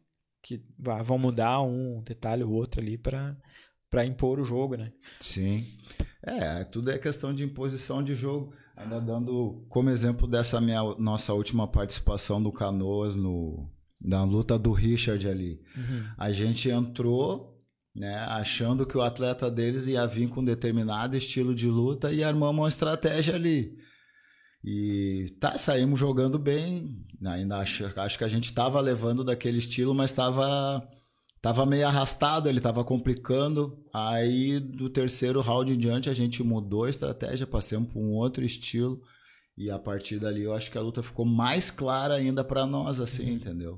que 0.47 0.63
vá- 0.79 1.01
vão 1.01 1.17
mudar 1.17 1.61
um 1.61 2.01
detalhe 2.03 2.43
ou 2.43 2.51
outro 2.51 2.79
ali 2.81 2.97
pra 2.97 3.35
pra 3.89 4.05
impor 4.05 4.39
o 4.39 4.43
jogo, 4.45 4.75
né? 4.75 4.91
Sim. 5.19 5.65
É, 6.21 6.63
tudo 6.65 6.91
é 6.91 6.97
questão 6.97 7.33
de 7.33 7.43
imposição 7.43 8.03
de 8.03 8.13
jogo. 8.15 8.53
Ainda 8.75 8.99
dando 8.99 9.65
como 9.69 9.89
exemplo 9.89 10.27
dessa 10.27 10.59
minha 10.59 10.81
nossa 10.99 11.33
última 11.33 11.65
participação 11.67 12.43
do 12.43 12.51
Canoas 12.51 13.15
no, 13.15 13.67
na 14.01 14.23
luta 14.25 14.59
do 14.59 14.71
Richard 14.73 15.27
ali. 15.27 15.61
A 16.17 16.31
gente 16.31 16.69
entrou, 16.69 17.57
né, 17.95 18.15
achando 18.27 18.85
que 18.85 18.97
o 18.97 19.01
atleta 19.01 19.49
deles 19.49 19.87
ia 19.87 20.05
vir 20.05 20.27
com 20.29 20.43
determinado 20.43 21.15
estilo 21.15 21.55
de 21.55 21.67
luta 21.67 22.11
e 22.11 22.23
armamos 22.23 22.57
uma 22.61 22.67
estratégia 22.67 23.35
ali. 23.35 23.73
E 24.63 25.27
tá, 25.39 25.57
saímos 25.57 25.99
jogando 25.99 26.37
bem. 26.37 27.05
Ainda 27.25 27.57
acho, 27.57 27.91
acho 27.95 28.17
que 28.17 28.23
a 28.23 28.27
gente 28.27 28.45
estava 28.45 28.79
levando 28.81 29.23
daquele 29.23 29.57
estilo, 29.57 29.93
mas 29.93 30.11
estava 30.11 30.87
tava 31.41 31.65
meio 31.65 31.87
arrastado, 31.87 32.49
ele 32.49 32.57
estava 32.57 32.83
complicando. 32.83 33.77
Aí 33.93 34.59
do 34.59 34.89
terceiro 34.89 35.41
round 35.41 35.71
em 35.71 35.77
diante 35.77 36.09
a 36.09 36.13
gente 36.13 36.43
mudou 36.43 36.83
a 36.85 36.89
estratégia, 36.89 37.47
passamos 37.47 37.91
para 37.91 38.01
um 38.01 38.13
outro 38.13 38.43
estilo. 38.43 39.01
E 39.57 39.71
a 39.71 39.79
partir 39.79 40.19
dali 40.19 40.43
eu 40.43 40.53
acho 40.53 40.69
que 40.69 40.77
a 40.77 40.81
luta 40.81 41.01
ficou 41.01 41.25
mais 41.25 41.71
clara 41.71 42.15
ainda 42.15 42.43
para 42.43 42.65
nós, 42.65 42.99
assim, 42.99 43.31
entendeu? 43.31 43.75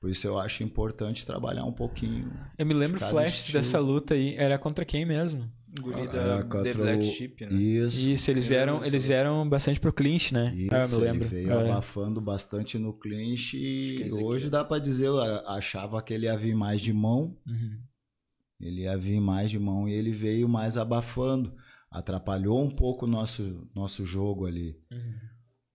Por 0.00 0.10
isso 0.10 0.26
eu 0.26 0.38
acho 0.38 0.62
importante 0.62 1.26
trabalhar 1.26 1.64
um 1.64 1.72
pouquinho. 1.72 2.30
Eu 2.56 2.66
me 2.66 2.74
lembro 2.74 3.00
estilo. 3.38 3.58
dessa 3.58 3.78
luta 3.80 4.14
aí, 4.14 4.36
era 4.36 4.58
contra 4.58 4.84
quem 4.84 5.04
mesmo? 5.04 5.50
Guri 5.80 6.02
Ah, 6.02 6.06
da 6.38 6.42
contra 6.42 6.62
The 6.62 6.74
Black 6.74 7.06
o- 7.06 7.10
Sheep, 7.10 7.46
né? 7.46 7.52
Isso. 7.52 8.08
Isso, 8.10 8.30
eles 8.30 8.44
Eu 8.44 8.48
vieram, 8.50 8.84
eles 8.84 9.06
vieram 9.06 9.48
bastante 9.48 9.78
pro 9.80 9.92
clinch, 9.92 10.32
né? 10.34 10.52
Isso, 10.54 10.74
ah, 10.74 10.84
eu 10.84 10.88
me 10.88 11.04
lembro. 11.04 11.22
ele 11.24 11.28
veio 11.34 11.50
É. 11.52 11.70
abafando 11.70 12.20
bastante 12.20 12.78
no 12.78 12.92
clinch 12.92 13.56
e 13.56 14.02
é 14.02 14.12
hoje 14.12 14.44
aqui. 14.46 14.50
dá 14.52 14.64
pra 14.64 14.78
dizer, 14.78 15.06
eu 15.06 15.18
achava 15.48 16.02
que 16.02 16.12
ele 16.14 16.26
ia 16.26 16.36
vir 16.36 16.54
mais 16.54 16.80
de 16.80 16.92
mão, 16.92 17.36
Uhum. 17.46 17.78
ele 18.60 18.82
ia 18.82 18.96
vir 18.96 19.20
mais 19.20 19.50
de 19.50 19.58
mão 19.58 19.88
e 19.88 19.92
ele 19.92 20.12
veio 20.12 20.48
mais 20.48 20.76
abafando. 20.76 21.54
Atrapalhou 21.90 22.60
um 22.62 22.70
pouco 22.70 23.06
o 23.06 23.08
nosso, 23.08 23.68
nosso 23.74 24.04
jogo 24.04 24.44
ali. 24.46 24.76
Uhum. 24.92 25.14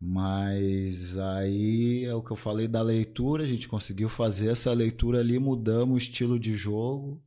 Mas 0.04 1.18
aí 1.18 2.06
é 2.06 2.14
o 2.16 2.22
que 2.24 2.32
eu 2.32 2.36
falei 2.36 2.68
da 2.68 2.82
leitura, 2.82 3.44
a 3.44 3.48
gente 3.48 3.68
conseguiu 3.68 4.10
fazer 4.10 4.50
essa 4.50 4.74
leitura 4.74 5.20
ali, 5.20 5.38
mudamos 5.40 5.94
o 5.96 5.98
estilo 5.98 6.40
de 6.40 6.54
jogo. 6.56 7.22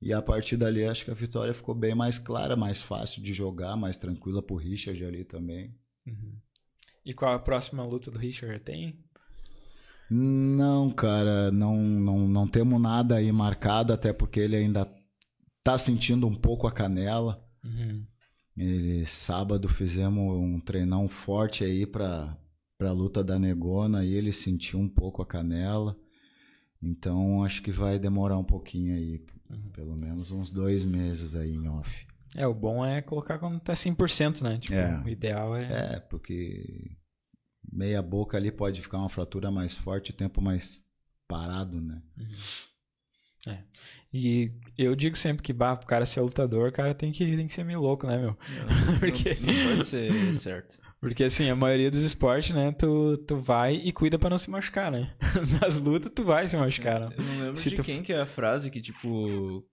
E 0.00 0.12
a 0.12 0.20
partir 0.20 0.56
dali 0.56 0.84
acho 0.84 1.04
que 1.04 1.10
a 1.10 1.14
vitória 1.14 1.54
ficou 1.54 1.74
bem 1.74 1.94
mais 1.94 2.18
clara, 2.18 2.54
mais 2.54 2.82
fácil 2.82 3.22
de 3.22 3.32
jogar, 3.32 3.76
mais 3.76 3.96
tranquila 3.96 4.42
pro 4.42 4.56
Richard 4.56 5.02
ali 5.04 5.24
também. 5.24 5.74
Uhum. 6.06 6.34
E 7.04 7.14
qual 7.14 7.34
a 7.34 7.38
próxima 7.38 7.84
luta 7.84 8.10
do 8.10 8.18
Richard? 8.18 8.58
Tem? 8.60 8.98
Não, 10.10 10.90
cara, 10.90 11.50
não, 11.50 11.76
não, 11.76 12.28
não 12.28 12.46
temos 12.46 12.80
nada 12.80 13.16
aí 13.16 13.30
marcado, 13.32 13.92
até 13.92 14.12
porque 14.12 14.38
ele 14.38 14.56
ainda 14.56 14.88
tá 15.62 15.76
sentindo 15.76 16.26
um 16.26 16.34
pouco 16.34 16.66
a 16.66 16.72
canela. 16.72 17.44
Uhum. 17.64 18.06
Ele, 18.56 19.04
sábado 19.04 19.68
fizemos 19.68 20.32
um 20.36 20.60
treinão 20.60 21.08
forte 21.08 21.64
aí 21.64 21.84
pra, 21.84 22.38
pra 22.78 22.92
luta 22.92 23.22
da 23.22 23.38
Negona 23.38 24.04
e 24.04 24.14
ele 24.14 24.32
sentiu 24.32 24.78
um 24.78 24.88
pouco 24.88 25.20
a 25.20 25.26
canela. 25.26 25.98
Então 26.80 27.42
acho 27.42 27.62
que 27.62 27.70
vai 27.70 27.98
demorar 27.98 28.38
um 28.38 28.44
pouquinho 28.44 28.94
aí, 28.94 29.24
pelo 29.72 29.96
menos 30.00 30.30
uns 30.30 30.50
dois 30.50 30.84
meses 30.84 31.34
aí 31.34 31.52
em 31.52 31.68
off. 31.68 32.06
É, 32.34 32.46
o 32.46 32.54
bom 32.54 32.84
é 32.84 33.00
colocar 33.00 33.38
quando 33.38 33.58
tá 33.60 33.72
100%, 33.74 34.42
né? 34.42 34.58
Tipo, 34.58 34.74
É. 34.74 35.02
o 35.02 35.08
ideal 35.08 35.56
é... 35.56 35.94
É, 35.94 36.00
porque 36.00 36.96
meia 37.72 38.02
boca 38.02 38.36
ali 38.36 38.50
pode 38.52 38.82
ficar 38.82 38.98
uma 38.98 39.08
fratura 39.08 39.50
mais 39.50 39.74
forte, 39.74 40.10
o 40.10 40.14
tempo 40.14 40.40
mais 40.42 40.84
parado, 41.26 41.80
né? 41.80 42.02
E 44.12 44.52
eu 44.78 44.94
digo 44.96 45.16
sempre 45.16 45.42
que, 45.42 45.52
bah, 45.52 45.76
pro 45.76 45.86
cara 45.86 46.04
ser 46.06 46.20
lutador, 46.20 46.68
o 46.68 46.72
cara 46.72 46.94
tem 46.94 47.10
que, 47.12 47.36
tem 47.36 47.46
que 47.46 47.52
ser 47.52 47.64
meio 47.64 47.80
louco, 47.80 48.06
né, 48.06 48.18
meu? 48.18 48.36
Porque- 49.00 49.36
Não, 49.40 49.52
não 49.54 49.76
pode 49.76 49.86
ser 49.86 50.36
certo. 50.36 50.78
Porque, 51.00 51.24
assim, 51.24 51.48
a 51.50 51.54
maioria 51.56 51.90
dos 51.90 52.02
esportes, 52.02 52.54
né, 52.54 52.72
tu, 52.72 53.16
tu 53.26 53.36
vai 53.40 53.74
e 53.74 53.92
cuida 53.92 54.18
pra 54.18 54.30
não 54.30 54.38
se 54.38 54.50
machucar, 54.50 54.90
né? 54.90 55.14
Nas 55.60 55.76
lutas, 55.78 56.10
tu 56.14 56.24
vai 56.24 56.48
se 56.48 56.56
machucar, 56.56 57.00
né? 57.00 57.08
Eu 57.16 57.24
não 57.24 57.40
lembro 57.44 57.56
Se 57.56 57.70
de 57.70 57.76
tu- 57.76 57.82
quem 57.84 58.02
que 58.02 58.12
é 58.12 58.20
a 58.20 58.26
frase 58.26 58.70
que, 58.70 58.80
tipo... 58.80 59.64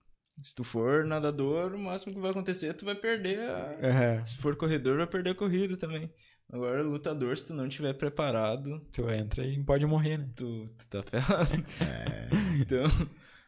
Se 0.42 0.52
tu 0.54 0.64
for 0.64 1.04
nadador, 1.04 1.72
o 1.74 1.78
máximo 1.78 2.12
que 2.12 2.20
vai 2.20 2.32
acontecer 2.32 2.66
é 2.66 2.72
tu 2.72 2.84
vai 2.84 2.94
perder 2.96 3.38
a... 3.38 3.76
Uhum. 4.18 4.24
Se 4.24 4.36
for 4.38 4.56
corredor, 4.56 4.96
vai 4.96 5.06
perder 5.06 5.30
a 5.30 5.34
corrida 5.34 5.76
também. 5.76 6.10
Agora, 6.52 6.82
lutador, 6.82 7.36
se 7.38 7.46
tu 7.46 7.54
não 7.54 7.68
tiver 7.68 7.92
preparado, 7.94 8.80
Tu 8.92 9.08
entra 9.10 9.44
e 9.46 9.62
pode 9.64 9.86
morrer, 9.86 10.18
né? 10.18 10.28
tu, 10.34 10.68
tu 10.76 10.88
tá 10.88 11.02
ferrado. 11.04 11.50
É. 11.80 12.28
Então, 12.60 12.84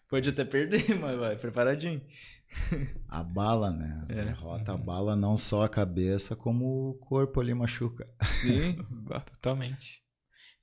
pode 0.08 0.28
até 0.28 0.44
perder, 0.44 0.94
mas 1.00 1.18
vai 1.18 1.36
preparadinho. 1.36 2.00
A 3.08 3.22
bala, 3.22 3.70
né? 3.70 4.00
A 4.02 4.12
derrota 4.12 4.72
a 4.72 4.76
bala 4.76 5.14
não 5.16 5.36
só 5.36 5.64
a 5.64 5.68
cabeça, 5.68 6.34
como 6.36 6.90
o 6.90 6.94
corpo 6.94 7.40
ali 7.40 7.52
machuca. 7.54 8.08
Sim. 8.22 8.76
Totalmente. 9.32 10.02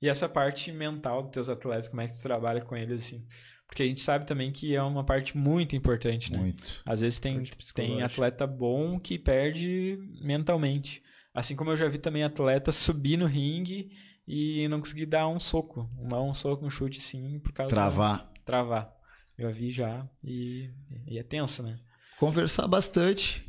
E 0.02 0.08
essa 0.08 0.28
parte 0.28 0.70
mental 0.72 1.22
dos 1.22 1.30
teus 1.32 1.48
atletas, 1.48 1.88
como 1.88 2.02
é 2.02 2.08
que 2.08 2.14
tu 2.14 2.22
trabalha 2.22 2.60
com 2.60 2.76
eles, 2.76 3.02
assim? 3.06 3.26
Porque 3.66 3.82
a 3.82 3.86
gente 3.86 4.02
sabe 4.02 4.26
também 4.26 4.52
que 4.52 4.74
é 4.76 4.82
uma 4.82 5.02
parte 5.04 5.36
muito 5.36 5.74
importante, 5.74 6.30
né? 6.30 6.38
Muito. 6.38 6.82
Às 6.84 7.00
vezes 7.00 7.18
tem, 7.18 7.42
tem 7.74 8.02
atleta 8.02 8.46
bom 8.46 8.98
que 9.00 9.18
perde 9.18 9.98
mentalmente. 10.20 11.02
Assim 11.32 11.56
como 11.56 11.70
eu 11.70 11.76
já 11.76 11.88
vi 11.88 11.98
também 11.98 12.22
atleta 12.22 12.70
subir 12.70 13.16
no 13.16 13.26
ringue 13.26 13.90
e 14.28 14.68
não 14.68 14.78
conseguir 14.78 15.06
dar 15.06 15.26
um 15.28 15.40
soco. 15.40 15.88
Dar 16.08 16.20
um 16.20 16.34
soco, 16.34 16.64
um 16.66 16.70
chute 16.70 16.98
assim, 16.98 17.38
por 17.40 17.52
causa 17.52 17.74
Travar. 17.74 18.18
da- 18.18 18.30
travar. 18.44 18.93
Já 19.38 19.50
vi 19.50 19.70
já 19.70 20.08
e, 20.22 20.70
e 21.06 21.18
é 21.18 21.22
tenso, 21.22 21.62
né? 21.62 21.78
Conversar 22.18 22.68
bastante. 22.68 23.44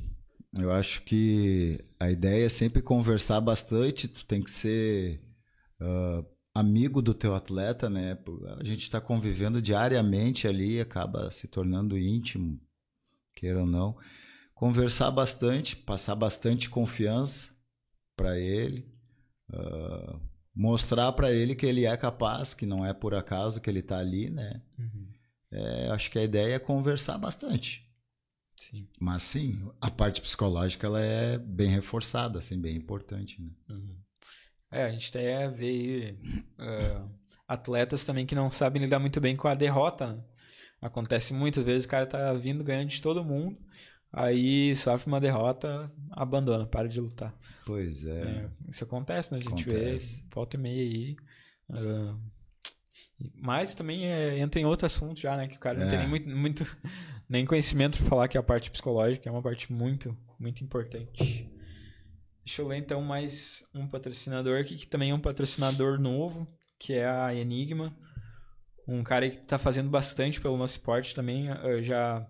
Eu 0.58 0.72
acho 0.72 1.02
que 1.04 1.84
a 2.00 2.10
ideia 2.10 2.46
é 2.46 2.50
sempre 2.50 2.82
conversar 2.82 3.42
bastante. 3.42 4.08
Tu 4.08 4.26
tem 4.26 4.42
que 4.42 4.50
ser 4.50 5.20
ah, 5.80 6.24
amigo 6.54 7.02
do 7.02 7.14
teu 7.14 7.36
atleta, 7.36 7.90
né? 7.90 8.18
A 8.58 8.64
gente 8.64 8.84
está 8.84 9.02
convivendo 9.02 9.62
diariamente 9.62 10.48
ali, 10.48 10.80
acaba 10.80 11.30
se 11.30 11.48
tornando 11.48 11.98
íntimo, 11.98 12.60
queira 13.36 13.60
ou 13.60 13.68
não. 13.68 13.98
Conversar 14.54 15.12
bastante, 15.12 15.76
passar 15.76 16.16
bastante 16.16 16.70
confiança 16.70 17.52
para 18.16 18.40
ele, 18.40 18.90
ah, 19.54 20.20
mostrar 20.56 21.12
para 21.12 21.32
ele 21.32 21.54
que 21.54 21.66
ele 21.66 21.86
é 21.86 21.98
capaz, 21.98 22.54
que 22.54 22.66
não 22.66 22.86
é 22.86 22.94
por 22.94 23.14
acaso 23.14 23.60
que 23.60 23.70
ele 23.70 23.80
está 23.80 24.00
ali, 24.00 24.30
né? 24.30 24.62
É, 25.58 25.90
acho 25.92 26.12
que 26.12 26.20
a 26.20 26.24
ideia 26.24 26.56
é 26.56 26.60
conversar 26.60 27.18
bastante. 27.18 27.90
Sim. 28.60 28.88
Mas 29.00 29.24
sim, 29.24 29.72
a 29.80 29.90
parte 29.90 30.20
psicológica 30.22 30.88
ela 30.88 31.00
é 31.00 31.38
bem 31.38 31.70
reforçada, 31.70 32.40
assim, 32.40 32.60
bem 32.60 32.76
importante, 32.76 33.42
né? 33.42 33.50
É, 34.72 34.84
a 34.84 34.92
gente 34.92 35.10
até 35.10 35.48
vê 35.50 36.18
ah, 36.58 37.08
atletas 37.48 38.04
também 38.04 38.26
que 38.26 38.36
não 38.36 38.52
sabem 38.52 38.82
lidar 38.82 39.00
muito 39.00 39.22
bem 39.22 39.36
com 39.38 39.48
a 39.48 39.56
derrota. 39.56 40.14
né? 40.14 40.24
Acontece 40.82 41.34
muitas 41.34 41.64
vezes 41.64 41.86
o 41.86 41.88
cara 41.88 42.06
tá 42.06 42.34
vindo 42.34 42.64
ganhando 42.64 42.90
de 42.90 43.02
todo 43.02 43.24
mundo, 43.24 43.58
aí 44.12 44.76
sofre 44.76 45.08
uma 45.08 45.22
derrota, 45.22 45.92
abandona, 46.12 46.66
para 46.66 46.90
de 46.90 47.00
lutar. 47.00 47.34
Pois 47.66 48.06
é. 48.06 48.22
É, 48.22 48.50
isso 48.70 48.84
acontece, 48.84 49.32
né? 49.32 49.38
A 49.38 49.42
gente 49.42 49.70
Acontece. 49.70 50.22
vê 50.24 50.28
volta 50.34 50.58
e 50.58 50.60
meia 50.60 50.82
aí. 50.82 51.16
ah, 51.72 52.18
Mas 53.36 53.74
também 53.74 54.06
é, 54.06 54.38
entra 54.40 54.60
em 54.60 54.66
outro 54.66 54.86
assunto 54.86 55.20
já, 55.20 55.38
né? 55.38 55.48
Que 55.48 55.56
o 55.58 55.60
cara 55.60 55.80
não 55.80 55.86
É. 55.88 55.90
tem 55.90 56.00
nem 56.00 56.08
muito, 56.08 56.30
muito 56.30 56.78
nem 57.30 57.46
conhecimento 57.46 57.98
para 57.98 58.08
falar 58.08 58.28
que 58.28 58.38
é 58.38 58.40
a 58.40 58.44
parte 58.44 58.70
psicológica, 58.70 59.28
é 59.30 59.32
uma 59.32 59.42
parte 59.42 59.72
muito, 59.72 60.16
muito 60.40 60.64
importante. 60.64 61.50
Deixa 62.46 62.62
eu 62.62 62.68
ler 62.68 62.78
então 62.78 63.02
mais 63.02 63.64
um 63.74 63.88
patrocinador 63.88 64.60
aqui, 64.60 64.76
que 64.76 64.86
também 64.88 65.10
é 65.12 65.16
um 65.16 65.20
patrocinador 65.20 66.00
novo, 66.00 66.48
que 66.80 66.94
é 66.94 67.08
a 67.08 67.34
Enigma. 67.34 67.98
Um 68.88 69.02
cara 69.04 69.28
que 69.30 69.38
tá 69.38 69.58
fazendo 69.58 69.90
bastante 69.90 70.40
pelo 70.40 70.58
nosso 70.58 70.78
esporte 70.78 71.16
também. 71.16 71.50
eh, 71.50 71.82
Já 71.82 72.28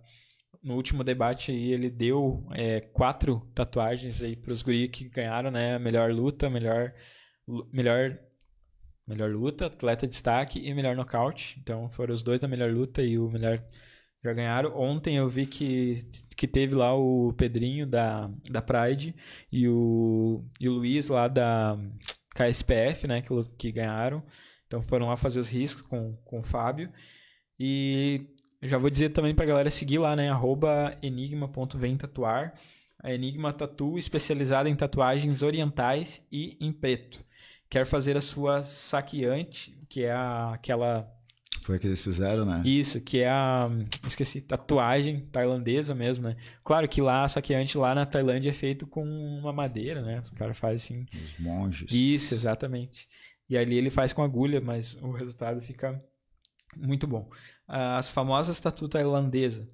no 0.64 0.76
último 0.76 1.04
debate 1.04 1.52
aí 1.52 1.72
ele 1.74 1.90
deu 1.90 2.48
eh, 2.54 2.80
quatro 2.94 3.42
tatuagens 3.54 4.22
aí 4.22 4.36
pros 4.38 4.62
guri 4.62 4.88
que 4.88 5.10
ganharam, 5.10 5.52
né? 5.52 5.78
Melhor 5.78 6.12
luta, 6.14 6.50
melhor, 6.50 6.94
melhor, 7.74 8.18
melhor 9.08 9.32
luta, 9.32 9.68
atleta 9.68 10.08
de 10.08 10.12
destaque 10.12 10.60
e 10.60 10.74
melhor 10.74 10.96
nocaute. 10.96 11.60
Então 11.62 11.90
foram 11.90 12.14
os 12.14 12.24
dois 12.24 12.40
da 12.40 12.48
melhor 12.48 12.72
luta 12.72 13.02
e 13.02 13.18
o 13.20 13.30
melhor 13.30 13.64
já 14.24 14.34
ganharam. 14.34 14.76
Ontem 14.76 15.18
eu 15.18 15.30
vi 15.30 15.46
que, 15.46 16.04
que 16.36 16.48
teve 16.48 16.74
lá 16.74 16.96
o 16.96 17.34
Pedrinho 17.34 17.86
da, 17.86 18.30
da 18.50 18.62
Pride 18.62 19.16
e 19.52 19.68
o, 19.68 20.44
e 20.60 20.68
o 20.68 20.74
Luiz 20.74 21.10
lá 21.10 21.28
da 21.28 21.78
KSPF, 22.36 23.08
né? 23.08 23.22
Que, 23.22 23.30
que 23.58 23.72
ganharam. 23.72 24.24
Então 24.68 24.82
foram 24.82 25.08
lá 25.08 25.18
fazer 25.18 25.40
os 25.40 25.50
riscos 25.50 25.84
com, 25.84 26.16
com 26.26 26.40
o 26.40 26.44
Fábio. 26.44 26.92
E 27.60 28.28
já 28.62 28.78
vou 28.78 28.90
dizer 28.90 29.10
também 29.10 29.36
pra 29.36 29.46
galera 29.46 29.70
seguir 29.70 30.00
lá, 30.00 30.16
né? 30.16 30.30
Arroba 30.30 30.98
enigma.vemtatuar. 31.02 32.54
A 33.04 33.14
Enigma 33.14 33.54
Tatu 33.54 34.00
especializada 34.00 34.68
em 34.68 34.76
tatuagens 34.76 35.44
orientais 35.44 36.26
e 36.32 36.58
em 36.60 36.72
preto. 36.72 37.24
Quer 37.70 37.86
fazer 37.86 38.16
a 38.16 38.22
sua 38.22 38.64
saqueante, 38.64 39.78
que 39.90 40.04
é 40.04 40.12
a, 40.12 40.54
aquela 40.54 41.12
Foi 41.64 41.78
o 41.78 41.80
que 41.80 41.88
eles 41.88 42.04
fizeram, 42.04 42.46
né? 42.46 42.62
isso, 42.66 43.02
que 43.02 43.22
é 43.22 43.30
a. 43.30 43.70
Esqueci, 44.06 44.42
tatuagem 44.42 45.22
tailandesa 45.32 45.96
mesmo, 45.96 46.28
né? 46.28 46.36
Claro 46.64 46.88
que 46.88 47.02
lá, 47.02 47.24
a 47.24 47.30
saqueante 47.30 47.78
lá 47.78 47.96
na 47.96 48.06
Tailândia 48.06 48.52
é 48.52 48.54
feito 48.54 48.86
com 48.86 49.04
uma 49.04 49.52
madeira, 49.52 50.02
né? 50.02 50.20
Os 50.20 50.32
caras 50.32 50.58
fazem 50.58 50.76
assim. 50.76 51.24
Os 51.24 51.40
monges. 51.40 51.92
Isso, 51.92 52.34
exatamente. 52.34 53.08
E 53.50 53.58
ali 53.58 53.78
ele 53.78 53.90
faz 53.90 54.14
com 54.14 54.24
agulha, 54.24 54.62
mas 54.62 54.96
o 55.02 55.12
resultado 55.12 55.62
fica 55.62 56.02
muito 56.78 57.08
bom. 57.08 57.30
As 57.68 58.12
famosas 58.12 58.60
tatu 58.60 58.88
tailandesa. 58.88 59.68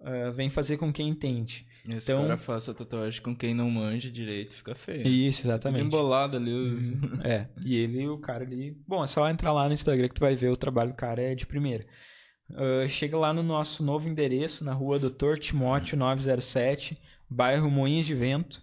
ah, 0.00 0.30
vem 0.30 0.50
fazer 0.50 0.76
com 0.78 0.92
quem 0.92 1.08
entende. 1.08 1.66
Esse 1.96 2.10
Então- 2.12 2.22
cara 2.22 2.36
faça 2.38 2.72
tatuagem 2.74 3.20
com 3.22 3.34
quem 3.34 3.54
não 3.54 3.70
manja 3.70 4.10
direito, 4.10 4.54
fica 4.54 4.74
feio. 4.74 5.06
Isso, 5.06 5.42
Tudo 5.42 5.50
exatamente. 5.52 5.84
embolado 5.86 6.36
ali. 6.36 6.52
Os... 6.52 6.92
É, 7.24 7.48
e 7.64 7.76
ele, 7.76 8.06
o 8.08 8.18
cara 8.18 8.44
ali. 8.44 8.76
Bom, 8.86 9.02
é 9.04 9.06
só 9.06 9.28
entrar 9.28 9.52
lá 9.52 9.66
no 9.68 9.74
Instagram 9.74 10.08
que 10.08 10.14
tu 10.14 10.20
vai 10.20 10.34
ver 10.36 10.48
o 10.50 10.56
trabalho 10.56 10.90
do 10.90 10.96
cara 10.96 11.20
é 11.22 11.34
de 11.34 11.46
primeira. 11.46 11.84
Ah, 12.52 12.88
chega 12.88 13.16
lá 13.16 13.32
no 13.32 13.42
nosso 13.42 13.82
novo 13.84 14.08
endereço, 14.08 14.64
na 14.64 14.72
rua 14.72 14.98
Doutor 14.98 15.38
Timóteo 15.38 15.96
907, 15.96 17.00
bairro 17.28 17.70
Moinhos 17.70 18.06
de 18.06 18.14
Vento. 18.14 18.62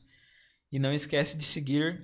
E 0.72 0.78
não 0.80 0.92
esquece 0.94 1.38
de 1.38 1.46
seguir 1.46 2.02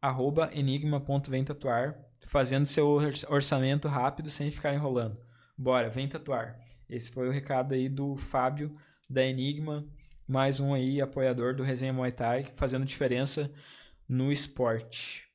arroba 0.00 0.48
enigma.vemtatuar, 0.54 1.96
fazendo 2.28 2.66
seu 2.66 2.86
or- 2.86 3.12
orçamento 3.28 3.88
rápido 3.88 4.30
sem 4.30 4.50
ficar 4.50 4.72
enrolando. 4.74 5.16
Bora, 5.56 5.90
vem 5.90 6.06
tatuar. 6.08 6.56
Esse 6.88 7.10
foi 7.10 7.28
o 7.28 7.32
recado 7.32 7.74
aí 7.74 7.88
do 7.88 8.16
Fábio 8.16 8.76
da 9.10 9.24
Enigma, 9.24 9.84
mais 10.28 10.60
um 10.60 10.74
aí 10.74 11.00
apoiador 11.00 11.54
do 11.54 11.62
Resenha 11.62 11.92
Muay 11.92 12.12
Thai, 12.12 12.52
fazendo 12.56 12.84
diferença 12.84 13.50
no 14.08 14.30
esporte. 14.30 15.26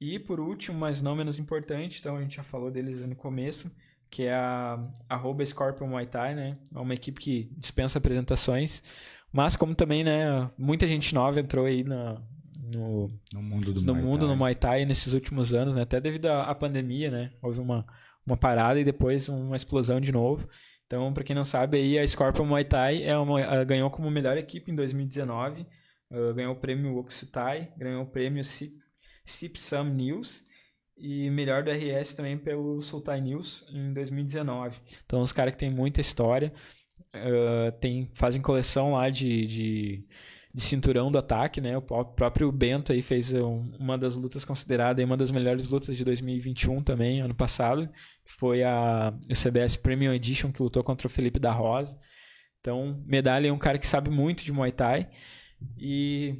E 0.00 0.18
por 0.18 0.40
último, 0.40 0.78
mas 0.78 1.02
não 1.02 1.14
menos 1.14 1.38
importante, 1.38 2.00
então 2.00 2.16
a 2.16 2.22
gente 2.22 2.36
já 2.36 2.42
falou 2.42 2.70
deles 2.70 3.00
no 3.06 3.14
começo, 3.14 3.70
que 4.10 4.24
é 4.24 4.34
a 4.34 4.78
arroba 5.08 5.44
Scorpion 5.44 5.86
Muay 5.88 6.06
Thai, 6.06 6.34
né? 6.34 6.58
É 6.74 6.78
uma 6.78 6.94
equipe 6.94 7.20
que 7.20 7.52
dispensa 7.56 7.98
apresentações, 7.98 8.82
mas 9.30 9.56
como 9.56 9.74
também, 9.74 10.02
né, 10.02 10.50
muita 10.56 10.88
gente 10.88 11.14
nova 11.14 11.38
entrou 11.38 11.66
aí 11.66 11.84
na, 11.84 12.20
no, 12.56 13.10
No 13.34 13.42
mundo 13.42 13.74
do 13.74 13.82
no 13.82 13.94
Muay 13.94 14.04
mundo 14.04 14.20
Thai. 14.20 14.28
no 14.28 14.36
Muay 14.36 14.54
Thai 14.54 14.84
nesses 14.86 15.12
últimos 15.12 15.52
anos, 15.52 15.74
né? 15.74 15.82
Até 15.82 16.00
devido 16.00 16.26
à, 16.26 16.44
à 16.44 16.54
pandemia, 16.54 17.10
né? 17.10 17.32
Houve 17.42 17.60
uma, 17.60 17.84
uma 18.26 18.36
parada 18.38 18.80
e 18.80 18.84
depois 18.84 19.28
uma 19.28 19.56
explosão 19.56 20.00
de 20.00 20.10
novo. 20.12 20.48
Então, 20.90 21.12
para 21.12 21.22
quem 21.22 21.36
não 21.36 21.44
sabe, 21.44 21.76
aí 21.76 21.96
a 21.96 22.04
Scorpion 22.04 22.44
Muay 22.44 22.64
Thai 22.64 23.04
é 23.04 23.16
uma, 23.16 23.62
ganhou 23.62 23.88
como 23.90 24.10
melhor 24.10 24.36
equipe 24.36 24.72
em 24.72 24.74
2019, 24.74 25.64
ah, 26.10 26.32
ganhou 26.34 26.52
o 26.52 26.56
prêmio 26.56 26.96
Oxutai, 26.96 27.72
ganhou 27.78 28.02
o 28.02 28.06
prêmio 28.06 28.42
Sip, 28.42 28.74
Sipsam 29.24 29.84
News 29.84 30.42
e 30.96 31.30
melhor 31.30 31.62
do 31.62 31.70
RS 31.70 32.14
também 32.14 32.36
pelo 32.36 32.82
Sultai 32.82 33.20
News 33.20 33.64
em 33.72 33.92
2019. 33.92 34.80
Então, 35.06 35.22
os 35.22 35.32
caras 35.32 35.52
que 35.52 35.60
têm 35.60 35.70
muita 35.70 36.00
história, 36.00 36.52
ah, 37.14 37.70
tem, 37.80 38.10
fazem 38.12 38.42
coleção 38.42 38.94
lá 38.94 39.08
de, 39.10 39.46
de, 39.46 40.08
de 40.52 40.60
cinturão 40.60 41.12
do 41.12 41.18
ataque, 41.18 41.60
né? 41.60 41.76
O 41.76 41.82
pró- 41.82 42.04
próprio 42.04 42.50
Bento 42.50 42.92
aí 42.92 43.00
fez 43.02 43.32
um- 43.32 43.70
uma 43.78 43.96
das 43.96 44.16
lutas 44.16 44.44
considerada 44.44 45.04
uma 45.04 45.16
das 45.16 45.30
melhores 45.30 45.68
lutas 45.68 45.96
de 45.96 46.04
2021 46.04 46.82
também, 46.82 47.20
ano 47.20 47.34
passado, 47.34 47.88
que 48.24 48.32
foi 48.32 48.62
a 48.64 49.14
o 49.30 49.34
CBS 49.34 49.76
Premium 49.76 50.12
Edition 50.12 50.50
que 50.52 50.62
lutou 50.62 50.82
contra 50.82 51.06
o 51.06 51.10
Felipe 51.10 51.38
da 51.38 51.52
Rosa. 51.52 51.96
Então, 52.60 53.02
Medalha 53.06 53.48
é 53.48 53.52
um 53.52 53.58
cara 53.58 53.78
que 53.78 53.86
sabe 53.86 54.10
muito 54.10 54.44
de 54.44 54.52
Muay 54.52 54.72
Thai 54.72 55.08
e 55.78 56.34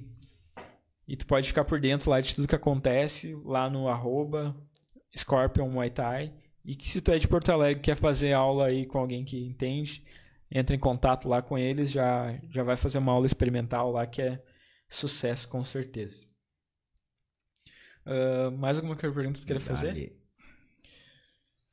e 1.09 1.17
tu 1.17 1.27
pode 1.27 1.47
ficar 1.49 1.65
por 1.65 1.81
dentro 1.81 2.09
lá 2.11 2.21
de 2.21 2.35
tudo 2.35 2.47
que 2.47 2.55
acontece 2.55 3.35
lá 3.45 3.69
no 3.69 3.89
arroba 3.89 4.57
Scorpion 5.17 5.69
Muay 5.69 5.91
Thai. 5.91 6.33
E 6.65 6.75
que 6.77 6.89
se 6.89 7.01
tu 7.01 7.11
é 7.11 7.19
de 7.19 7.27
Porto 7.27 7.51
Alegre 7.51 7.83
quer 7.83 7.97
fazer 7.97 8.33
aula 8.33 8.67
aí 8.67 8.87
com 8.87 8.99
alguém 8.99 9.25
que 9.25 9.37
entende, 9.45 10.05
entra 10.51 10.75
em 10.75 10.79
contato 10.79 11.29
lá 11.29 11.41
com 11.43 11.57
eles, 11.57 11.91
já, 11.91 12.39
já 12.51 12.63
vai 12.63 12.77
fazer 12.77 12.99
uma 12.99 13.13
aula 13.13 13.27
experimental 13.27 13.91
lá 13.93 14.07
que 14.07 14.21
é 14.23 14.43
sucesso 14.89 15.49
com 15.49 15.65
certeza. 15.65 16.27
Ah, 18.05 18.51
mais 18.51 18.77
alguma 18.79 18.97
pergunta 18.97 19.35
que 19.35 19.41
tu 19.41 19.47
queira 19.47 19.61
fazer? 19.61 20.17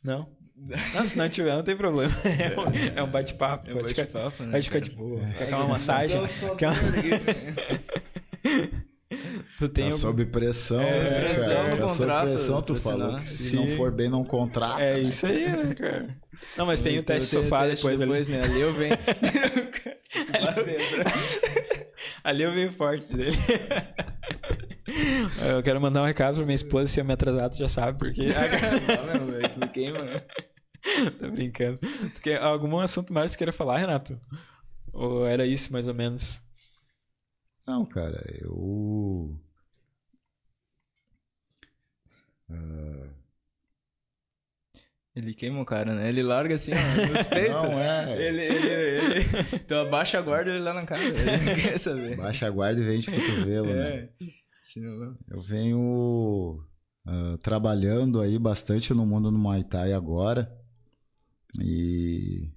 Não? 0.04 0.36
Não, 0.96 1.06
se 1.06 1.16
não 1.16 1.30
tiver, 1.30 1.54
não 1.56 1.62
tem 1.62 1.78
problema. 1.78 2.12
É 2.26 2.60
um, 2.60 2.98
é 2.98 3.04
um 3.04 3.12
bate-papo. 3.12 3.70
É 3.70 3.74
pode, 3.76 3.90
ficar, 3.90 4.02
bate-papo, 4.06 4.42
né? 4.44 4.52
pode 4.54 4.66
ficar 4.66 4.80
de 4.80 4.90
boa. 4.90 5.24
Quer 5.38 5.54
uma 5.54 5.68
massagem? 5.68 6.20
Quer 6.58 6.70
uma- 6.70 6.76
Tu 9.60 9.70
tem 9.70 9.86
Tá 9.86 9.90
algum- 9.92 9.98
sob 9.98 10.26
pressão, 10.26 10.82
É, 10.82 11.10
né, 11.10 11.20
pressão 11.26 11.48
cara? 11.56 11.78
Tá 11.78 11.90
sob 11.90 12.12
pressão, 12.24 12.62
tu 12.64 12.76
falou 12.76 13.18
que 13.18 13.30
se 13.30 13.50
Sim. 13.52 13.56
não 13.58 13.68
for 13.78 13.92
bem, 13.92 14.10
não 14.10 14.24
contrata. 14.24 14.82
É 14.82 14.94
né? 14.96 15.00
isso 15.02 15.26
aí, 15.28 15.48
né, 15.48 15.74
cara? 15.76 16.18
Não, 16.56 16.66
mas 16.66 16.82
tem 16.82 16.98
o 16.98 17.04
teste 17.04 17.32
Tem 17.32 17.44
sofá 17.44 17.68
depois, 17.68 18.00
depois 18.00 18.28
ali. 18.28 18.38
né? 18.38 18.44
Ali 18.44 18.62
eu 18.62 18.74
venho. 18.74 18.96
Ali 22.24 22.44
eu 22.44 22.52
venho 22.52 22.72
forte 22.72 23.14
dele. 23.16 23.38
Eu 25.50 25.62
quero 25.64 25.80
mandar 25.82 26.02
um 26.02 26.06
recado 26.06 26.36
pra 26.38 26.46
minha 26.46 26.56
esposa, 26.56 26.88
se 26.88 27.00
eu 27.00 27.06
me 27.06 27.14
atrasar, 27.14 27.50
tu 27.50 27.58
já 27.58 27.68
sabe, 27.68 27.98
porque. 28.00 28.26
Não, 29.14 29.26
velho, 29.28 29.50
tu 29.50 29.68
queima, 29.70 30.02
né? 30.04 30.24
Tô 31.20 31.30
brincando. 31.32 31.80
Tu 31.80 32.22
quer 32.22 32.42
algum 32.42 32.78
assunto 32.80 33.14
mais 33.14 33.32
que 33.32 33.36
tu 33.36 33.40
queira 33.40 33.52
falar, 33.54 33.78
Renato? 33.78 34.20
Ou 34.94 35.26
era 35.28 35.46
isso, 35.46 35.72
mais 35.74 35.88
ou 35.88 35.94
menos? 35.94 36.42
Não, 37.68 37.86
cara, 37.86 38.24
eu. 38.42 39.38
Ele 45.18 45.34
queima 45.34 45.60
o 45.60 45.66
cara, 45.66 45.96
né? 45.96 46.10
Ele 46.10 46.22
larga 46.22 46.54
assim, 46.54 46.72
ó, 46.74 47.08
nos 47.08 47.26
peitos. 47.26 47.56
Não, 47.56 47.80
é. 47.80 48.22
Ele, 48.22 48.42
ele, 48.44 48.70
ele... 48.70 49.60
Tu 49.68 49.74
abaixa 49.74 50.20
a 50.20 50.22
guarda 50.22 50.52
ele 50.52 50.60
lá 50.60 50.76
na 50.76 50.86
cara. 50.86 51.02
Ele 51.04 51.38
não 51.38 51.56
quer 51.56 51.80
saber. 51.80 52.16
Baixa 52.16 52.46
a 52.46 52.52
guarda 52.52 52.80
e 52.80 52.84
vem 52.84 53.00
de 53.00 53.10
cotovelo, 53.10 53.66
né? 53.66 53.96
É. 53.96 54.10
Chinelão. 54.70 55.18
Eu 55.28 55.42
venho 55.42 56.64
ah, 57.04 57.36
trabalhando 57.42 58.22
aí 58.22 58.38
bastante 58.38 58.94
no 58.94 59.08
mundo 59.08 59.32
do 59.32 59.40
Muay 59.40 59.64
Thai 59.64 59.92
agora. 59.92 60.56
E 61.60 62.52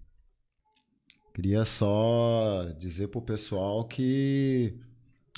queria 1.35 1.65
só 1.65 2.66
dizer 2.78 3.09
pro 3.09 3.23
pessoal 3.23 3.87
que 3.87 4.78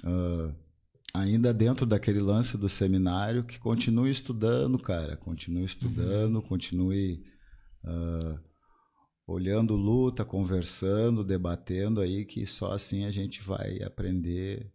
ah, 0.02 0.52
ainda 1.14 1.52
dentro 1.52 1.84
daquele 1.84 2.20
lance 2.20 2.56
do 2.56 2.68
seminário, 2.68 3.44
que 3.44 3.58
continue 3.58 4.10
estudando, 4.10 4.78
cara. 4.78 5.16
Continue 5.16 5.64
estudando, 5.64 6.40
continue 6.40 7.22
ah, 7.84 8.38
olhando 9.26 9.76
luta, 9.76 10.24
conversando, 10.24 11.24
debatendo 11.24 12.00
aí, 12.00 12.24
que 12.24 12.46
só 12.46 12.72
assim 12.72 13.04
a 13.04 13.10
gente 13.10 13.42
vai 13.42 13.82
aprender 13.82 14.72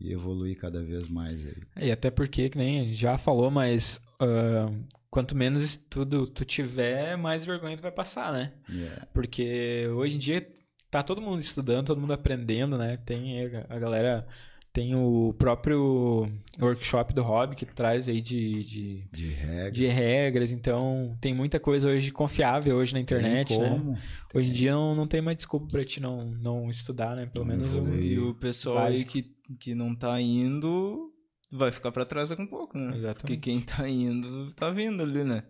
e 0.00 0.12
evoluir 0.12 0.58
cada 0.58 0.82
vez 0.82 1.08
mais 1.08 1.44
aí. 1.44 1.86
E 1.86 1.90
até 1.90 2.10
porque, 2.10 2.48
que 2.48 2.58
nem 2.58 2.80
a 2.80 2.84
gente 2.84 2.96
já 2.96 3.16
falou, 3.16 3.50
mas 3.50 4.00
ah, 4.20 4.70
quanto 5.10 5.36
menos 5.36 5.62
estudo 5.62 6.26
tu 6.26 6.44
tiver, 6.44 7.16
mais 7.16 7.44
vergonha 7.44 7.76
tu 7.76 7.82
vai 7.82 7.92
passar, 7.92 8.32
né? 8.32 8.52
Yeah. 8.68 9.06
Porque 9.12 9.88
hoje 9.94 10.16
em 10.16 10.18
dia 10.18 10.50
tá 10.90 11.02
todo 11.02 11.20
mundo 11.20 11.40
estudando, 11.40 11.86
todo 11.86 12.00
mundo 12.00 12.12
aprendendo, 12.12 12.78
né? 12.78 12.96
Tem 12.96 13.44
a 13.68 13.78
galera 13.78 14.26
Tem 14.72 14.94
o 14.94 15.34
próprio 15.36 16.28
workshop 16.58 17.12
do 17.12 17.22
Hobby 17.22 17.54
que 17.54 17.64
ele 17.64 17.72
traz 17.72 18.08
aí 18.08 18.22
de, 18.22 18.64
de, 18.64 19.04
De 19.12 19.28
regra. 19.28 19.70
de 19.70 19.86
regras. 19.86 20.50
Então, 20.50 21.14
tem 21.20 21.34
muita 21.34 21.60
coisa 21.60 21.90
hoje 21.90 22.10
confiável 22.10 22.76
hoje 22.76 22.94
na 22.94 23.00
internet, 23.00 23.48
Tem 23.48 23.58
né? 23.60 24.00
Hoje 24.34 24.48
em 24.48 24.52
dia 24.52 24.72
não, 24.72 24.94
não 24.94 25.06
tem 25.06 25.20
mais 25.20 25.36
desculpa 25.36 25.66
pra 25.66 25.84
ti 25.84 26.00
não, 26.00 26.24
não 26.24 26.70
estudar, 26.70 27.14
né? 27.14 27.26
Pelo 27.26 27.44
Não 27.44 27.54
menos 27.54 27.70
evoluir. 27.74 28.12
E 28.12 28.18
o 28.18 28.34
pessoal 28.34 28.78
aí 28.78 28.92
Básico. 29.04 29.10
que, 29.12 29.22
que 29.60 29.74
não 29.74 29.94
tá 29.94 30.18
indo 30.18 31.10
vai 31.50 31.70
ficar 31.70 31.92
pra 31.92 32.06
trás 32.06 32.30
daqui 32.30 32.40
a 32.40 32.44
um 32.46 32.48
pouco, 32.48 32.78
né? 32.78 32.96
Exatamente. 32.96 33.16
Porque 33.20 33.36
quem 33.36 33.60
tá 33.60 33.86
indo, 33.86 34.50
tá 34.54 34.70
vindo 34.70 35.02
ali, 35.02 35.22
né? 35.22 35.42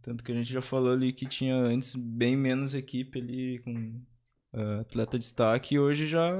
Tanto 0.00 0.24
que 0.24 0.32
a 0.32 0.34
gente 0.34 0.50
já 0.50 0.62
falou 0.62 0.92
ali 0.92 1.12
que 1.12 1.26
tinha 1.26 1.54
antes 1.54 1.94
bem 1.94 2.34
menos 2.34 2.72
equipe 2.72 3.18
ali 3.18 3.58
com 3.58 4.00
ah, 4.54 4.80
atleta 4.80 5.18
de 5.18 5.24
destaque 5.24 5.74
e 5.74 5.78
hoje 5.78 6.06
já 6.06 6.32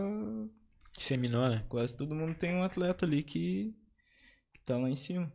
disseminou, 0.96 1.48
né? 1.48 1.64
quase 1.68 1.96
todo 1.96 2.14
mundo 2.14 2.34
tem 2.34 2.54
um 2.54 2.62
atleta 2.62 3.04
ali 3.04 3.22
que, 3.22 3.74
que 4.52 4.60
tá 4.64 4.76
lá 4.76 4.88
em 4.88 4.96
cima. 4.96 5.32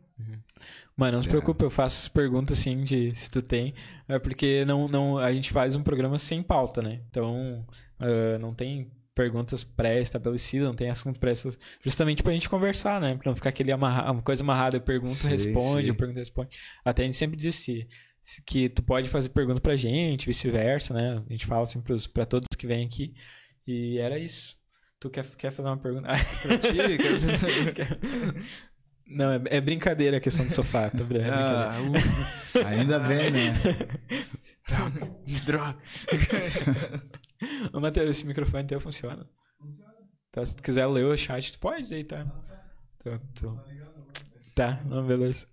Mano, 0.96 1.12
não 1.16 1.22
se 1.22 1.28
É. 1.28 1.30
preocupe, 1.30 1.64
eu 1.64 1.70
faço 1.70 2.02
as 2.02 2.08
perguntas 2.08 2.58
assim 2.58 2.82
de 2.84 3.14
se 3.14 3.30
tu 3.30 3.40
tem. 3.40 3.72
É 4.06 4.18
porque 4.18 4.64
não, 4.66 4.86
não, 4.86 5.16
a 5.18 5.32
gente 5.32 5.50
faz 5.50 5.74
um 5.76 5.82
programa 5.82 6.18
sem 6.18 6.42
pauta, 6.42 6.82
né? 6.82 7.00
Então, 7.08 7.66
ah, 7.98 8.38
não 8.38 8.54
tem 8.54 8.90
perguntas 9.14 9.64
pré-estabelecidas, 9.64 10.66
não 10.68 10.74
tem 10.74 10.88
assunto 10.90 11.18
pré 11.18 11.32
justamente 11.84 12.22
pra 12.22 12.32
gente 12.32 12.48
conversar, 12.48 13.00
né? 13.00 13.14
Pra 13.16 13.30
não 13.30 13.36
ficar 13.36 13.48
aquele 13.50 13.72
amarra 13.72 14.10
uma 14.12 14.22
coisa 14.22 14.42
amarrada, 14.42 14.76
eu 14.76 14.80
pergunto, 14.82 15.14
Sim, 15.16 15.28
responde, 15.28 15.84
sim. 15.84 15.88
eu 15.88 15.94
pergunto, 15.94 16.18
responde. 16.18 16.50
Até 16.84 17.02
a 17.02 17.04
gente 17.06 17.16
sempre 17.16 17.36
diz 17.36 17.54
se- 17.56 17.88
se- 18.22 18.42
que 18.46 18.68
tu 18.68 18.82
pode 18.82 19.08
fazer 19.08 19.30
pergunta 19.30 19.60
pra 19.60 19.74
gente, 19.76 20.26
vice-versa, 20.26 20.92
né? 20.94 21.22
A 21.26 21.32
gente 21.32 21.46
fala 21.46 21.62
assim 21.62 21.80
pros, 21.80 22.06
pra 22.06 22.24
todos 22.26 22.46
que 22.58 22.66
vêm 22.66 22.84
aqui. 22.86 23.14
E 23.66 23.98
era 23.98 24.18
isso. 24.18 24.56
Tu 25.00 25.08
quer, 25.10 25.24
quer 25.36 25.50
fazer 25.50 25.68
uma 25.68 25.78
pergunta? 25.78 26.08
Pra 26.42 26.58
ti, 26.58 26.68
Não, 29.08 29.32
é, 29.32 29.40
é 29.46 29.60
brincadeira 29.60 30.18
a 30.18 30.20
questão 30.20 30.46
do 30.46 30.52
sofá, 30.52 30.88
tá 30.88 31.02
brin- 31.02 31.20
é 31.22 31.30
ah, 31.30 31.72
ufa, 31.80 32.68
Ainda 32.68 33.00
bem, 33.00 33.30
né? 33.30 33.54
Droga. 35.44 35.76
Ô, 37.72 37.80
Matheus, 37.80 38.10
esse 38.10 38.26
microfone 38.26 38.68
teu 38.68 38.78
funciona? 38.78 39.26
Tá, 40.30 40.46
se 40.46 40.54
tu 40.54 40.62
quiser 40.62 40.86
ler 40.86 41.06
o 41.06 41.16
chat, 41.16 41.52
tu 41.54 41.58
pode 41.58 41.92
aí, 41.92 42.04
tá? 42.04 42.24
Tô- 43.02 43.18
tô- 43.34 43.60
Tá, 44.54 44.80
não, 44.84 45.04
beleza. 45.04 45.48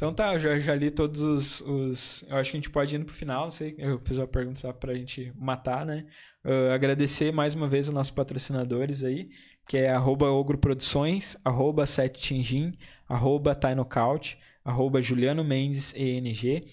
Então 0.00 0.14
tá, 0.14 0.32
eu 0.32 0.40
já, 0.40 0.58
já 0.58 0.74
li 0.74 0.90
todos 0.90 1.20
os, 1.20 1.60
os- 1.60 2.24
Eu 2.26 2.38
acho 2.38 2.50
que 2.50 2.56
a 2.56 2.60
gente 2.60 2.70
pode 2.70 2.94
ir 2.94 2.96
indo 2.96 3.04
pro 3.04 3.14
final, 3.14 3.42
não 3.44 3.50
sei. 3.50 3.74
Eu 3.76 4.00
fiz 4.02 4.16
uma 4.16 4.26
pergunta 4.26 4.58
só 4.58 4.72
pra 4.72 4.94
gente 4.94 5.30
matar, 5.36 5.84
né? 5.84 6.06
Ah, 6.42 6.72
agradecer 6.72 7.30
mais 7.30 7.54
uma 7.54 7.68
vez 7.68 7.86
os 7.86 7.92
nossos 7.92 8.10
patrocinadores 8.10 9.04
aí, 9.04 9.28
que 9.68 9.76
é 9.76 9.90
arroba 9.90 10.30
Ogro 10.30 10.56
Produções, 10.56 11.36
arroba 11.44 11.86
Sete 11.86 12.18
Tingin, 12.18 12.72
arroba 13.06 13.54
Thai 13.54 13.74
Knockout, 13.74 14.38
arroba 14.64 15.02
Juliano 15.02 15.44
Mendes 15.44 15.92
ENG, 15.94 16.64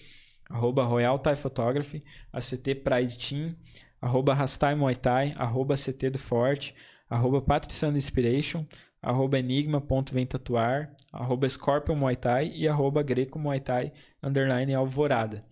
arroba 0.48 0.82
Royal 0.84 1.18
Thai 1.18 1.36
Photography, 1.36 2.02
a 2.32 2.40
CT 2.40 2.76
Pride 2.76 3.18
Team, 3.18 3.54
arroba 4.00 4.32
Rastai 4.32 4.74
Muay 4.74 4.94
Thai, 4.96 5.34
arroba 5.36 5.76
CT 5.76 6.08
do 6.12 6.18
Forte, 6.18 6.74
arroba 7.10 7.42
Patriciano 7.42 7.98
Inspiration, 7.98 8.66
arroba 9.08 9.38
enigma.ventatuar, 9.38 10.94
arroba 11.10 11.48
Scorpion 11.48 11.96
Muay 11.96 12.14
Thai 12.14 12.52
e 12.54 12.68
arroba 12.68 13.02
Greco 13.02 13.38
Muay 13.38 13.58
Thai, 13.58 13.92
underline 14.22 14.74
Alvorada. 14.74 15.44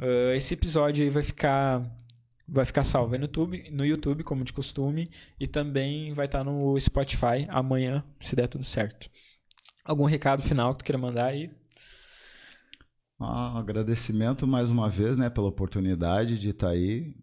Ah, 0.00 0.34
esse 0.34 0.54
episódio 0.54 1.04
aí 1.04 1.10
vai 1.10 1.22
ficar 1.22 1.82
vai 2.48 2.64
ficar 2.64 2.84
salvo 2.84 3.16
no 3.16 3.24
YouTube, 3.24 3.70
no 3.72 3.84
YouTube, 3.84 4.22
como 4.22 4.44
de 4.44 4.52
costume, 4.52 5.10
e 5.38 5.48
também 5.48 6.12
vai 6.14 6.26
estar 6.26 6.44
no 6.44 6.78
Spotify 6.78 7.46
amanhã, 7.48 8.04
se 8.20 8.36
der 8.36 8.48
tudo 8.48 8.64
certo. 8.64 9.10
Algum 9.84 10.04
recado 10.04 10.42
final 10.42 10.72
que 10.72 10.78
tu 10.78 10.84
queira 10.84 10.98
mandar 10.98 11.26
aí? 11.26 11.50
Ah, 13.18 13.58
agradecimento 13.58 14.46
mais 14.46 14.70
uma 14.70 14.88
vez, 14.88 15.16
né, 15.16 15.28
pela 15.30 15.48
oportunidade 15.48 16.38
de 16.38 16.50
estar 16.50 16.70
aí. 16.70 17.14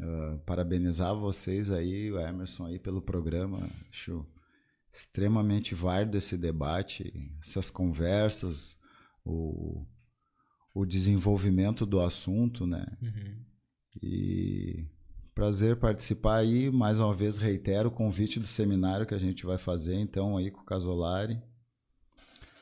Ah, 0.00 0.38
parabenizar 0.44 1.14
vocês 1.16 1.70
aí, 1.70 2.10
o 2.10 2.20
Emerson 2.20 2.66
aí 2.66 2.78
pelo 2.78 3.00
programa. 3.00 3.58
Acho 3.90 4.26
extremamente 4.92 5.74
válido 5.74 6.18
esse 6.18 6.36
debate, 6.36 7.12
essas 7.40 7.70
conversas, 7.70 8.76
o, 9.24 9.86
o 10.74 10.84
desenvolvimento 10.84 11.86
do 11.86 12.00
assunto, 12.00 12.66
né? 12.66 12.86
E 14.02 14.86
prazer 15.34 15.76
participar 15.76 16.36
aí. 16.36 16.70
Mais 16.70 17.00
uma 17.00 17.14
vez 17.14 17.38
reitero 17.38 17.88
o 17.88 17.92
convite 17.92 18.38
do 18.38 18.46
seminário 18.46 19.06
que 19.06 19.14
a 19.14 19.18
gente 19.18 19.46
vai 19.46 19.58
fazer 19.58 19.96
então 19.96 20.36
aí 20.36 20.50
com 20.50 20.60
o 20.60 20.64
Casolari. 20.64 21.40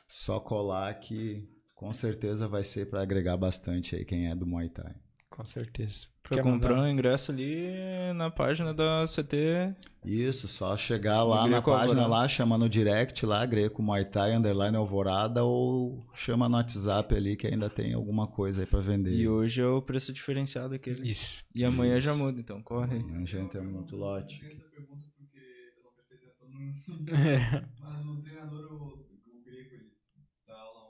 Só 0.09 0.41
colar 0.41 0.93
que 0.95 1.49
com 1.75 1.93
certeza 1.93 2.47
vai 2.47 2.63
ser 2.63 2.91
para 2.91 3.03
agregar 3.03 3.37
bastante 3.37 3.97
aí 3.97 4.05
quem 4.05 4.29
é 4.29 4.35
do 4.35 4.47
Muay 4.47 4.69
Thai. 4.69 4.95
Com 5.31 5.45
certeza. 5.45 6.09
pra 6.23 6.37
Quer 6.37 6.43
comprar 6.43 6.71
mandar? 6.77 6.83
um 6.89 6.91
ingresso 6.91 7.31
ali 7.31 7.71
na 8.17 8.31
página 8.31 8.75
da 8.75 9.05
CT. 9.07 9.75
Isso, 10.05 10.49
só 10.49 10.77
chegar 10.77 11.23
lá 11.23 11.47
na 11.47 11.63
página 11.63 12.03
Alvorada. 12.03 12.09
lá, 12.09 12.29
chama 12.29 12.59
no 12.59 12.69
direct 12.69 13.25
lá, 13.25 13.47
Greco 13.47 13.81
Muay 13.83 14.05
Thai, 14.05 14.35
underline 14.35 14.77
Alvorada, 14.77 15.45
ou 15.45 16.05
chama 16.15 16.49
no 16.49 16.57
WhatsApp 16.57 17.15
ali 17.15 17.37
que 17.37 17.47
ainda 17.47 17.71
tem 17.71 17.93
alguma 17.95 18.27
coisa 18.27 18.61
aí 18.63 18.67
para 18.67 18.81
vender. 18.81 19.15
E 19.15 19.29
hoje 19.29 19.61
é 19.63 19.67
o 19.67 19.81
preço 19.81 20.13
diferenciado 20.13 20.75
aquele. 20.75 21.09
Isso. 21.09 21.45
E 21.55 21.65
amanhã 21.65 22.01
já 22.01 22.15
muda, 22.15 22.41
então 22.41 22.61
corre. 22.63 22.97
aí. 22.97 23.03
A 23.15 23.19
gente 23.19 23.37
entra 23.37 23.63
muito 23.63 23.95
lote. 23.97 24.45
Essa 24.45 24.63
pergunta 24.69 25.07
porque 25.17 25.39
eu 25.77 25.85
não 25.85 25.93
prestei 25.93 26.19
atenção 26.19 26.49
no. 26.49 27.69
Mas 27.81 28.07
o 28.07 28.23
treinador, 28.23 28.73
o, 28.73 28.87
o 28.87 29.45
Greco, 29.45 29.75
ele 29.75 29.91
dá 30.47 30.55
aula 30.55 30.81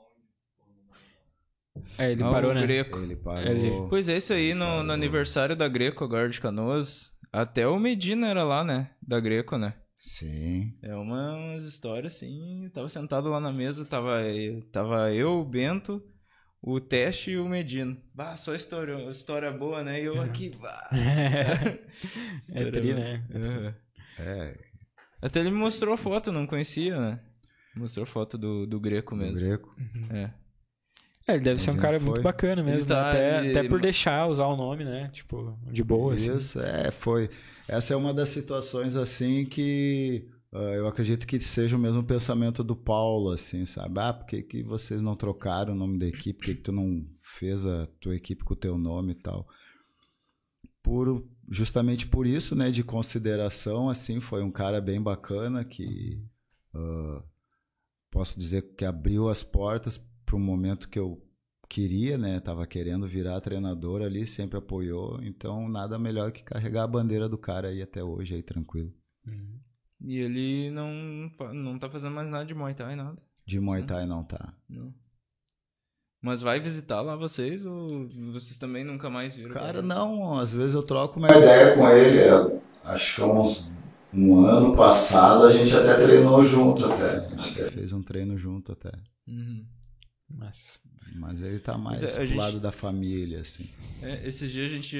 onde? 1.75 1.90
É, 2.03 2.11
ele 2.11 2.23
Ah, 2.23 2.31
parou, 2.31 2.51
o 2.51 2.53
né? 2.53 2.61
Greco. 2.61 2.99
Ele 2.99 3.15
parou. 3.15 3.41
Ele- 3.51 3.87
Pois 3.89 4.07
é, 4.07 4.17
isso 4.17 4.33
aí 4.33 4.53
no, 4.53 4.83
no 4.83 4.91
aniversário 4.93 5.55
da 5.55 5.67
Greco 5.67 6.03
agora 6.03 6.27
de 6.29 6.39
Canoas. 6.41 7.11
Até 7.31 7.67
o 7.67 7.79
Medina 7.79 8.27
era 8.27 8.43
lá, 8.43 8.63
né? 8.63 8.89
Da 9.01 9.19
Greco, 9.19 9.57
né? 9.57 9.73
Sim. 9.95 10.73
É 10.81 10.95
uma, 10.95 11.33
umas 11.35 11.63
histórias 11.63 12.15
assim. 12.15 12.65
eu 12.65 12.71
Tava 12.71 12.89
sentado 12.89 13.29
lá 13.29 13.39
na 13.39 13.51
mesa, 13.53 13.85
tava, 13.85 14.19
tava 14.71 15.13
eu, 15.13 15.39
o 15.39 15.45
Bento, 15.45 16.03
o 16.61 16.79
Teste 16.79 17.31
e 17.31 17.37
o 17.37 17.47
Medina. 17.47 17.95
Bah, 18.13 18.35
só 18.35 18.53
história, 18.55 18.95
história 19.09 19.51
boa, 19.51 19.83
né? 19.83 20.01
E 20.01 20.05
eu 20.05 20.19
aqui. 20.21 20.51
Bah, 20.59 20.89
É 22.53 22.65
tri, 22.71 22.93
boa. 22.93 22.95
né? 22.95 23.23
Aham. 23.33 23.75
É, 24.19 24.57
Até 25.21 25.39
ele 25.39 25.51
me 25.51 25.57
mostrou 25.57 25.95
foto, 25.95 26.27
eu 26.29 26.33
não 26.33 26.45
conhecia, 26.47 26.99
né? 26.99 27.19
Mostrou 27.75 28.05
foto 28.05 28.37
do, 28.37 28.65
do 28.67 28.79
Greco 28.79 29.15
mesmo. 29.15 29.47
Greco. 29.47 29.75
É. 30.09 30.31
É, 31.27 31.33
ele 31.35 31.43
deve 31.43 31.61
ser 31.61 31.71
um 31.71 31.77
cara 31.77 31.99
foi. 31.99 32.09
muito 32.09 32.21
bacana 32.21 32.63
mesmo, 32.63 32.87
tá- 32.87 33.03
né? 33.03 33.09
Até, 33.09 33.39
ele- 33.39 33.59
até 33.59 33.69
por 33.69 33.79
deixar 33.79 34.27
usar 34.27 34.47
o 34.47 34.55
nome, 34.55 34.83
né? 34.83 35.09
Tipo, 35.13 35.57
de 35.71 35.83
boa, 35.83 36.13
assim. 36.15 36.35
Isso, 36.35 36.59
é, 36.59 36.91
foi. 36.91 37.29
Essa 37.67 37.93
é 37.93 37.95
uma 37.97 38.13
das 38.13 38.29
situações 38.29 38.95
assim 38.95 39.45
que 39.45 40.27
ah, 40.53 40.57
eu 40.75 40.87
acredito 40.87 41.25
que 41.25 41.39
seja 41.39 41.77
o 41.77 41.79
mesmo 41.79 42.03
pensamento 42.03 42.63
do 42.63 42.75
Paulo, 42.75 43.31
assim, 43.31 43.65
sabe? 43.65 43.99
Ah, 43.99 44.11
por 44.13 44.25
que, 44.25 44.41
que 44.41 44.63
vocês 44.63 45.01
não 45.01 45.15
trocaram 45.15 45.73
o 45.73 45.77
nome 45.77 45.97
da 45.97 46.07
equipe? 46.07 46.39
Por 46.39 46.45
que, 46.45 46.55
que 46.55 46.61
tu 46.61 46.71
não 46.73 47.05
fez 47.21 47.65
a 47.65 47.87
tua 48.01 48.15
equipe 48.15 48.43
com 48.43 48.53
o 48.53 48.57
teu 48.57 48.77
nome 48.77 49.13
e 49.13 49.15
tal? 49.15 49.47
Por, 50.83 51.25
justamente 51.49 52.07
por 52.07 52.25
isso, 52.25 52.55
né, 52.55 52.71
de 52.71 52.83
consideração, 52.83 53.89
assim, 53.89 54.19
foi 54.19 54.43
um 54.43 54.51
cara 54.51 54.81
bem 54.81 55.01
bacana 55.01 55.63
que 55.63 56.21
ah, 56.73 57.23
posso 58.09 58.37
dizer 58.39 58.73
que 58.75 58.83
abriu 58.83 59.29
as 59.29 59.43
portas 59.43 60.01
para 60.31 60.37
o 60.37 60.39
momento 60.39 60.87
que 60.87 60.97
eu 60.97 61.21
queria, 61.67 62.17
né? 62.17 62.39
Tava 62.39 62.65
querendo 62.65 63.05
virar 63.05 63.41
treinador 63.41 64.01
ali, 64.01 64.25
sempre 64.25 64.57
apoiou. 64.57 65.19
Então, 65.21 65.67
nada 65.67 65.99
melhor 65.99 66.31
que 66.31 66.41
carregar 66.41 66.83
a 66.83 66.87
bandeira 66.87 67.27
do 67.27 67.37
cara 67.37 67.67
aí 67.67 67.81
até 67.81 68.01
hoje, 68.01 68.35
aí 68.35 68.41
tranquilo. 68.41 68.93
Uhum. 69.27 69.59
E 69.99 70.19
ele 70.19 70.71
não, 70.71 71.29
não 71.53 71.77
tá 71.77 71.89
fazendo 71.89 72.15
mais 72.15 72.29
nada 72.29 72.45
de 72.45 72.53
Muay 72.55 72.73
Thai, 72.73 72.95
nada. 72.95 73.21
De 73.45 73.59
Muay 73.59 73.83
Thai 73.83 74.05
não 74.05 74.23
tá. 74.23 74.53
Não. 74.69 74.93
Mas 76.21 76.39
vai 76.39 76.61
visitar 76.61 77.01
lá 77.01 77.15
vocês 77.17 77.65
ou 77.65 78.07
vocês 78.31 78.57
também 78.57 78.85
nunca 78.85 79.09
mais 79.09 79.35
viram? 79.35 79.51
Cara, 79.51 79.81
não, 79.81 80.37
às 80.37 80.53
vezes 80.53 80.75
eu 80.75 80.83
troco 80.83 81.19
uma 81.19 81.27
ideia 81.27 81.75
com 81.75 81.89
ele. 81.89 82.19
é, 82.19 82.61
Acho 82.85 83.15
que 83.15 83.21
uns 83.21 83.69
um 84.13 84.45
ano 84.45 84.75
passado 84.75 85.43
a 85.45 85.51
gente 85.51 85.75
até 85.75 85.95
treinou 85.95 86.41
junto 86.43 86.85
até. 86.85 87.25
A 87.25 87.29
gente 87.29 87.61
até 87.61 87.71
fez 87.71 87.91
um 87.91 88.01
treino 88.01 88.37
junto 88.37 88.71
até. 88.71 88.91
Uhum. 89.27 89.65
Mas... 90.35 90.81
Mas 91.15 91.41
ele 91.41 91.59
tá 91.59 91.77
mais 91.77 92.01
Mas 92.01 92.13
pro 92.15 92.25
gente- 92.25 92.37
lado 92.37 92.59
da 92.59 92.71
família, 92.71 93.41
assim. 93.41 93.69
É, 94.01 94.25
esses 94.27 94.49
dias 94.51 94.71
a 94.71 94.75
gente, 94.75 94.97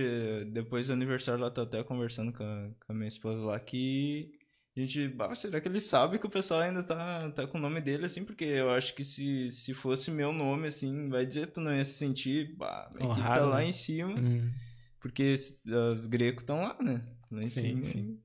depois 0.52 0.88
do 0.88 0.94
aniversário 0.94 1.40
lá, 1.42 1.50
tá 1.50 1.62
até 1.62 1.84
conversando 1.84 2.34
com 2.34 2.44
a, 2.44 2.70
com 2.86 2.92
a 2.92 2.96
minha 2.96 3.08
esposa 3.08 3.42
lá 3.42 3.58
que 3.60 4.32
a 4.76 4.80
gente, 4.82 5.08
bah, 5.10 5.34
será 5.36 5.62
que 5.62 5.68
ele 5.70 5.80
sabe 5.80 6.20
que 6.20 6.26
o 6.26 6.30
pessoal 6.30 6.62
ainda 6.62 6.84
tá, 6.84 7.30
tá 7.32 7.48
com 7.48 7.58
o 7.58 7.62
nome 7.62 7.80
dele, 7.82 8.06
assim? 8.06 8.24
Porque 8.26 8.44
eu 8.44 8.72
acho 8.72 8.94
que 8.94 9.04
se, 9.04 9.50
se 9.52 9.74
fosse 9.74 10.12
meu 10.12 10.34
nome, 10.34 10.68
assim, 10.68 11.08
vai 11.10 11.26
dizer 11.26 11.48
que 11.48 11.54
tu 11.54 11.62
não 11.62 11.74
ia 11.76 11.86
se 11.86 11.94
sentir, 11.94 12.56
bah, 12.58 12.88
a 12.90 12.96
equipe 12.96 13.04
tá 13.04 13.10
Honrado, 13.10 13.50
lá 13.50 13.58
né? 13.58 13.66
em 13.68 13.74
cima, 13.74 14.20
Hum. 14.20 14.52
porque 15.00 15.24
esses- 15.24 15.66
os 15.66 16.08
gregos 16.08 16.44
estão 16.44 16.62
lá, 16.62 16.76
né? 16.82 17.06
Lá 17.30 17.42
em 17.44 17.50
Sim, 17.50 17.62
cima. 17.62 17.84
sim. 17.86 18.20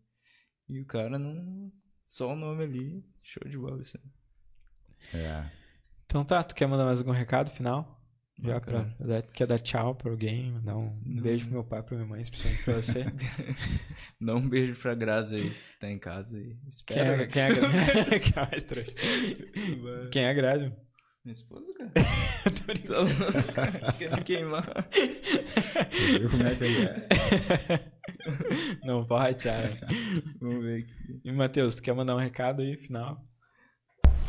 E, 0.69 0.75
e 0.79 0.81
o 0.81 0.85
cara 0.87 1.19
não. 1.19 1.71
Só 2.09 2.33
o 2.33 2.37
nome 2.37 2.65
ali. 2.65 3.05
Show 3.23 3.49
de 3.49 3.57
bola 3.59 3.81
isso. 3.81 3.97
aí. 5.15 5.21
É. 5.21 5.51
Então 6.07 6.25
tá, 6.25 6.43
tu 6.43 6.55
quer 6.55 6.67
mandar 6.67 6.85
mais 6.85 6.99
algum 7.01 7.11
recado 7.11 7.51
final? 7.51 7.93
Já 8.39 8.57
Ah, 8.59 8.61
pra, 8.61 8.83
dar- 9.01 9.23
quer 9.23 9.47
dar 9.47 9.59
tchau 9.59 9.95
pra 9.95 10.11
alguém? 10.11 10.61
Dar 10.63 10.77
um 10.77 10.93
Não. 11.07 11.23
beijo 11.23 11.45
pro 11.47 11.55
meu 11.55 11.65
pai, 11.65 11.83
pra 11.83 11.97
minha 11.97 12.07
mãe, 12.09 12.21
especialmente 12.21 12.63
pra 12.65 12.75
você. 12.75 13.05
Dá 14.21 14.35
um 14.35 14.47
beijo 14.47 14.75
pra 14.77 14.95
Grazi 14.95 15.37
aí, 15.37 15.51
que 15.51 15.79
tá 15.81 15.91
em 15.91 15.99
casa 15.99 16.37
aí. 16.37 16.45
quem, 16.55 16.69
Espera. 16.69 17.27
quem 17.27 17.43
é 17.43 17.47
a 17.47 17.49
quem 18.21 18.33
é 18.37 18.47
mais 18.51 18.63
trouxa? 18.63 18.93
Quem 20.13 20.23
é 20.25 20.31
a 20.31 20.35
Grazi? 20.35 20.73
Minha 21.25 21.33
esposa, 21.33 21.67
cara. 21.79 21.93
Tô 22.55 22.65
brincando. 22.67 23.11
Querendo 23.99 24.23
queimar. 24.25 24.87
Viu 26.21 26.31
como 26.31 26.43
é 26.47 26.55
que 26.55 26.65
ele 26.65 26.85
é? 26.85 27.91
Não 28.87 29.05
pode, 29.07 29.39
Thiago. 29.39 29.75
Vamos 30.41 30.63
ver 30.65 30.83
aqui. 30.83 31.21
E 31.25 31.33
Matheus, 31.33 31.75
tu 31.77 31.83
quer 31.83 31.95
mandar 31.95 32.15
um 32.15 32.19
recado 32.21 32.63
aí, 32.63 32.77
final? 32.77 33.19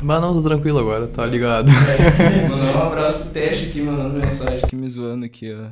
Mas 0.00 0.20
não, 0.20 0.34
tô 0.34 0.42
tranquilo 0.42 0.78
agora, 0.78 1.08
tá 1.08 1.26
ligado. 1.26 1.70
Mandar 2.48 2.76
um 2.76 2.82
abraço 2.86 3.18
pro 3.20 3.30
teste 3.30 3.66
aqui, 3.66 3.80
mandando 3.80 4.18
mensagem 4.18 4.60
aqui, 4.62 4.76
me 4.76 4.88
zoando 4.88 5.24
aqui, 5.24 5.52
ó. 5.52 5.70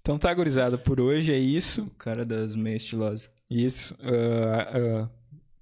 Então 0.00 0.18
tá, 0.18 0.32
gurizada, 0.34 0.76
por 0.76 1.00
hoje 1.00 1.32
é 1.32 1.38
isso. 1.38 1.84
O 1.84 1.90
cara 1.90 2.26
das 2.26 2.54
meias 2.54 2.82
estilosas. 2.82 3.30
Isso. 3.50 3.96
ah, 4.02 4.68
ah, 4.70 5.08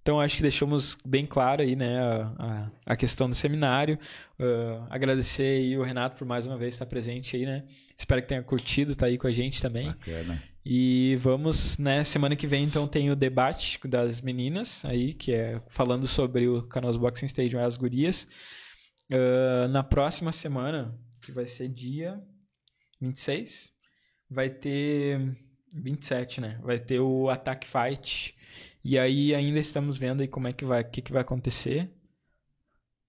então 0.03 0.21
acho 0.21 0.37
que 0.37 0.43
deixamos 0.43 0.99
bem 1.07 1.25
claro 1.25 1.63
aí, 1.63 1.77
né, 1.77 2.01
a, 2.01 2.33
a, 2.39 2.69
a 2.87 2.97
questão 2.97 3.29
do 3.29 3.37
seminário. 3.37 3.97
Ah, 4.41 4.87
agradecer 4.91 5.45
aí 5.45 5.79
o 5.79 5.83
Renato 5.83 6.17
por 6.17 6.27
mais 6.27 6.45
uma 6.45 6.59
vez 6.59 6.75
estar 6.75 6.87
presente 6.87 7.37
aí, 7.37 7.47
né? 7.47 7.63
Espero 7.97 8.21
que 8.21 8.29
tenha 8.29 8.43
curtido, 8.43 8.97
tá 8.97 9.07
aí 9.07 9.17
com 9.17 9.29
a 9.29 9.33
gente 9.33 9.63
também. 9.63 9.87
Bacana. 9.87 10.43
E 10.65 11.17
vamos, 11.17 11.77
né, 11.77 12.05
semana 12.05 12.37
que 12.37 12.47
vem 12.47 12.65
então 12.65 12.87
tem 12.87 13.11
o 13.11 13.17
debate 13.17 13.81
das 13.87 14.21
meninas 14.21 14.85
aí, 14.85 15.13
que 15.13 15.33
é 15.33 15.61
falando 15.69 16.07
sobre 16.07 16.47
o 16.47 16.63
Canoas 16.63 16.97
Boxing 16.97 17.27
Stadium 17.27 17.61
e 17.61 17.65
as 17.65 17.77
gurias. 17.77 18.29
Ah, 19.13 19.69
na 19.69 19.83
próxima 19.83 20.33
semana, 20.33 20.91
que 21.23 21.33
vai 21.33 21.47
ser 21.47 21.69
dia 21.69 22.21
26, 23.01 23.73
vai 24.31 24.49
ter 24.49 25.37
27, 25.75 26.41
né? 26.41 26.59
Vai 26.63 26.79
ter 26.79 27.01
o 27.01 27.29
Attack 27.29 27.67
Fight. 27.67 28.35
E 28.85 28.99
aí 28.99 29.35
ainda 29.35 29.59
estamos 29.59 29.99
vendo 29.99 30.23
aí 30.23 30.29
como 30.29 30.49
é 30.49 30.53
que 30.53 30.65
vai, 30.65 30.83
o 30.83 30.91
que, 30.91 31.03
que 31.03 31.13
vai 31.13 31.23
acontecer. 31.23 31.91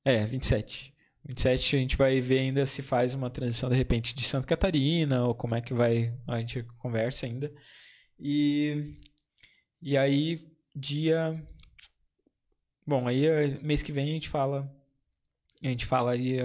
É, 0.06 0.26
27. 0.26 0.93
27 1.26 1.76
a 1.76 1.80
gente 1.80 1.98
vai 1.98 2.20
ver 2.20 2.40
ainda 2.40 2.66
se 2.66 2.82
faz 2.82 3.16
uma 3.16 3.30
transição 3.30 3.70
de 3.70 3.76
repente 3.76 4.14
de 4.14 4.24
Santa 4.24 4.48
Catarina 4.48 5.26
ou 5.26 5.34
como 5.34 5.56
é 5.56 5.62
que 5.62 5.74
vai, 5.74 6.14
a 6.28 6.40
gente 6.40 6.64
conversa 6.80 7.26
ainda. 7.26 7.52
E 8.20 8.98
e 9.82 9.98
aí 9.98 10.40
dia 10.76 11.42
Bom, 12.86 13.08
aí 13.08 13.26
eh, 13.26 13.58
mês 13.62 13.82
que 13.82 13.92
vem 13.92 14.10
a 14.10 14.14
gente 14.14 14.30
fala 14.30 14.70
a 15.64 15.68
gente 15.70 15.86
fala 15.86 16.12
aí 16.12 16.40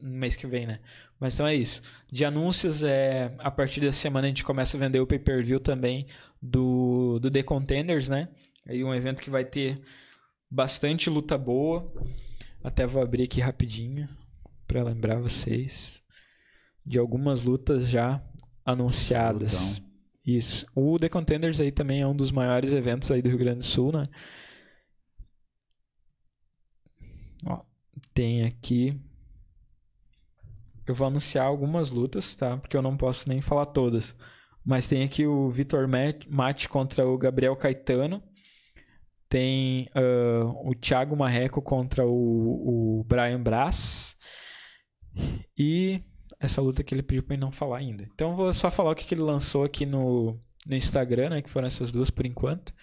no 0.00 0.10
mês 0.10 0.34
que 0.34 0.46
vem, 0.46 0.66
né? 0.66 0.80
Mas 1.20 1.34
então 1.34 1.46
é 1.46 1.54
isso. 1.54 1.82
De 2.10 2.24
anúncios, 2.24 2.82
é, 2.82 3.34
a 3.38 3.50
partir 3.50 3.80
dessa 3.80 3.98
semana 3.98 4.26
a 4.26 4.28
gente 4.28 4.44
começa 4.44 4.76
a 4.76 4.80
vender 4.80 5.00
o 5.00 5.06
pay-per-view 5.06 5.60
também 5.60 6.06
do, 6.40 7.18
do 7.18 7.30
The 7.30 7.42
Contenders, 7.42 8.08
né? 8.08 8.28
Aí 8.66 8.82
um 8.82 8.94
evento 8.94 9.22
que 9.22 9.30
vai 9.30 9.44
ter 9.44 9.80
bastante 10.50 11.10
luta 11.10 11.36
boa. 11.36 11.86
Até 12.66 12.84
vou 12.84 13.00
abrir 13.00 13.22
aqui 13.22 13.40
rapidinho 13.40 14.08
para 14.66 14.82
lembrar 14.82 15.20
vocês 15.20 16.02
de 16.84 16.98
algumas 16.98 17.44
lutas 17.44 17.88
já 17.88 18.20
anunciadas. 18.64 19.52
Lutão. 19.78 19.90
Isso. 20.26 20.66
O 20.74 20.98
The 20.98 21.08
Contenders 21.08 21.60
aí 21.60 21.70
também 21.70 22.00
é 22.00 22.06
um 22.08 22.16
dos 22.16 22.32
maiores 22.32 22.72
eventos 22.72 23.08
aí 23.12 23.22
do 23.22 23.28
Rio 23.28 23.38
Grande 23.38 23.60
do 23.60 23.64
Sul, 23.64 23.92
né? 23.92 24.08
Ó, 27.46 27.60
tem 28.12 28.44
aqui. 28.44 29.00
Eu 30.88 30.94
vou 30.96 31.06
anunciar 31.06 31.46
algumas 31.46 31.92
lutas, 31.92 32.34
tá? 32.34 32.56
Porque 32.56 32.76
eu 32.76 32.82
não 32.82 32.96
posso 32.96 33.28
nem 33.28 33.40
falar 33.40 33.66
todas. 33.66 34.16
Mas 34.64 34.88
tem 34.88 35.04
aqui 35.04 35.24
o 35.24 35.48
Vitor 35.50 35.86
Mat- 35.86 36.26
Mate 36.28 36.68
contra 36.68 37.06
o 37.06 37.16
Gabriel 37.16 37.54
Caetano. 37.54 38.20
Tem 39.28 39.88
ah, 39.94 40.44
o 40.64 40.74
Thiago 40.74 41.16
Marreco 41.16 41.60
contra 41.62 42.06
o, 42.06 43.00
o 43.00 43.04
Brian 43.04 43.42
Brás. 43.42 44.16
E 45.56 46.02
essa 46.38 46.60
luta 46.60 46.84
que 46.84 46.94
ele 46.94 47.02
pediu 47.02 47.22
pra 47.22 47.36
não 47.36 47.50
falar 47.50 47.78
ainda. 47.78 48.08
Então 48.14 48.36
vou 48.36 48.52
só 48.52 48.70
falar 48.70 48.90
o 48.90 48.94
que, 48.94 49.06
que 49.06 49.14
ele 49.14 49.22
lançou 49.22 49.64
aqui 49.64 49.86
no, 49.86 50.38
no 50.66 50.76
Instagram, 50.76 51.30
né? 51.30 51.42
Que 51.42 51.50
foram 51.50 51.66
essas 51.66 51.90
duas 51.90 52.10
por 52.10 52.26
enquanto. 52.26 52.74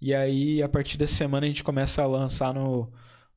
E 0.00 0.14
aí, 0.14 0.62
a 0.62 0.68
partir 0.68 0.96
dessa 0.96 1.14
semana, 1.14 1.46
a 1.46 1.48
gente 1.48 1.64
começa 1.64 2.02
a 2.02 2.06
lançar 2.06 2.54
no, 2.54 2.90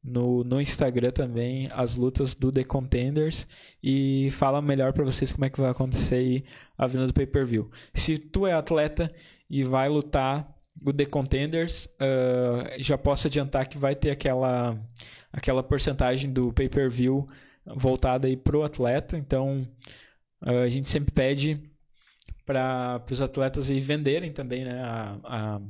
no, 0.04 0.44
no 0.44 0.62
Instagram 0.62 1.12
também 1.12 1.70
as 1.74 1.96
lutas 1.96 2.34
do 2.34 2.52
The 2.52 2.64
Contenders 2.64 3.48
e 3.82 4.30
fala 4.32 4.62
melhor 4.62 4.94
pra 4.94 5.04
vocês 5.04 5.32
como 5.32 5.46
é 5.46 5.50
que 5.50 5.60
vai 5.60 5.70
acontecer 5.70 6.44
a 6.78 6.88
venda 6.88 7.08
do 7.08 7.14
pay-per-view. 7.14 7.70
Se 7.94 8.18
tu 8.18 8.48
é 8.48 8.54
atleta 8.54 9.14
e 9.50 9.64
vai 9.64 9.90
lutar 9.90 10.53
o 10.86 10.92
The 10.94 11.06
Contenders, 11.06 11.88
ah, 12.00 12.76
já 12.80 12.98
posso 12.98 13.28
adiantar 13.28 13.68
que 13.68 13.78
vai 13.78 13.96
ter 13.96 14.12
aquela, 14.12 14.78
aquela 15.32 15.64
porcentagem 15.64 16.32
do 16.32 16.52
pay-per-view 16.54 17.26
voltada 17.66 18.28
aí 18.28 18.36
pro 18.38 18.64
atleta. 18.64 19.18
Então, 19.18 19.68
ah, 20.42 20.62
a 20.62 20.70
gente 20.70 20.90
sempre 20.90 21.12
pede 21.14 21.62
para 22.46 23.02
os 23.10 23.22
atletas 23.22 23.70
aí 23.70 23.80
venderem 23.80 24.32
também 24.32 24.66
né, 24.66 24.82
a, 24.84 25.18
a- 25.24 25.62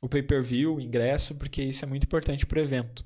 o 0.00 0.08
pay-per-view, 0.08 0.76
o 0.76 0.80
ingresso, 0.80 1.34
porque 1.34 1.62
isso 1.62 1.84
é 1.84 1.88
muito 1.88 2.04
importante 2.04 2.44
para 2.46 2.58
o 2.58 2.62
evento. 2.62 3.04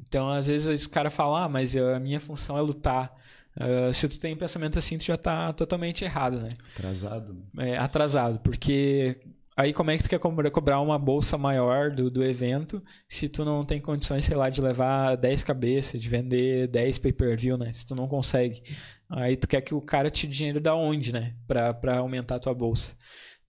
Então, 0.00 0.30
às 0.30 0.46
vezes, 0.46 0.84
o 0.86 0.90
cara 0.90 1.10
fala, 1.10 1.44
ah, 1.44 1.48
mas 1.48 1.76
a 1.76 2.00
minha 2.00 2.18
função 2.18 2.56
é 2.56 2.60
lutar. 2.62 3.14
Ah, 3.58 3.92
se 3.92 4.08
tu 4.08 4.18
tem 4.18 4.32
um 4.34 4.38
pensamento 4.38 4.78
assim, 4.78 4.96
tu 4.96 5.04
já 5.04 5.16
tá 5.18 5.52
totalmente 5.52 6.02
errado, 6.04 6.40
né? 6.40 6.48
Atrasado. 6.74 7.44
É, 7.58 7.76
atrasado, 7.76 8.38
porque 8.40 9.20
aí 9.56 9.72
como 9.72 9.90
é 9.90 9.96
que 9.96 10.02
tu 10.02 10.08
quer 10.08 10.18
cobrar, 10.18 10.80
uma 10.80 10.98
bolsa 10.98 11.36
maior 11.36 11.90
do, 11.90 12.10
do 12.10 12.24
evento 12.24 12.82
se 13.08 13.28
tu 13.28 13.44
não 13.44 13.64
tem 13.64 13.80
condições, 13.80 14.24
sei 14.24 14.36
lá, 14.36 14.48
de 14.50 14.60
levar 14.60 15.16
10 15.16 15.42
cabeças, 15.44 16.00
de 16.00 16.08
vender 16.08 16.68
10 16.68 16.98
pay-per-view, 16.98 17.56
né? 17.56 17.72
Se 17.72 17.86
tu 17.86 17.94
não 17.94 18.08
consegue. 18.08 18.62
Aí 19.08 19.36
tu 19.36 19.48
quer 19.48 19.60
que 19.60 19.74
o 19.74 19.80
cara 19.80 20.10
te 20.10 20.26
dinheiro 20.26 20.60
da 20.60 20.74
onde, 20.74 21.12
né? 21.12 21.34
Pra, 21.46 21.74
pra 21.74 21.98
aumentar 21.98 22.36
a 22.36 22.40
tua 22.40 22.54
bolsa. 22.54 22.96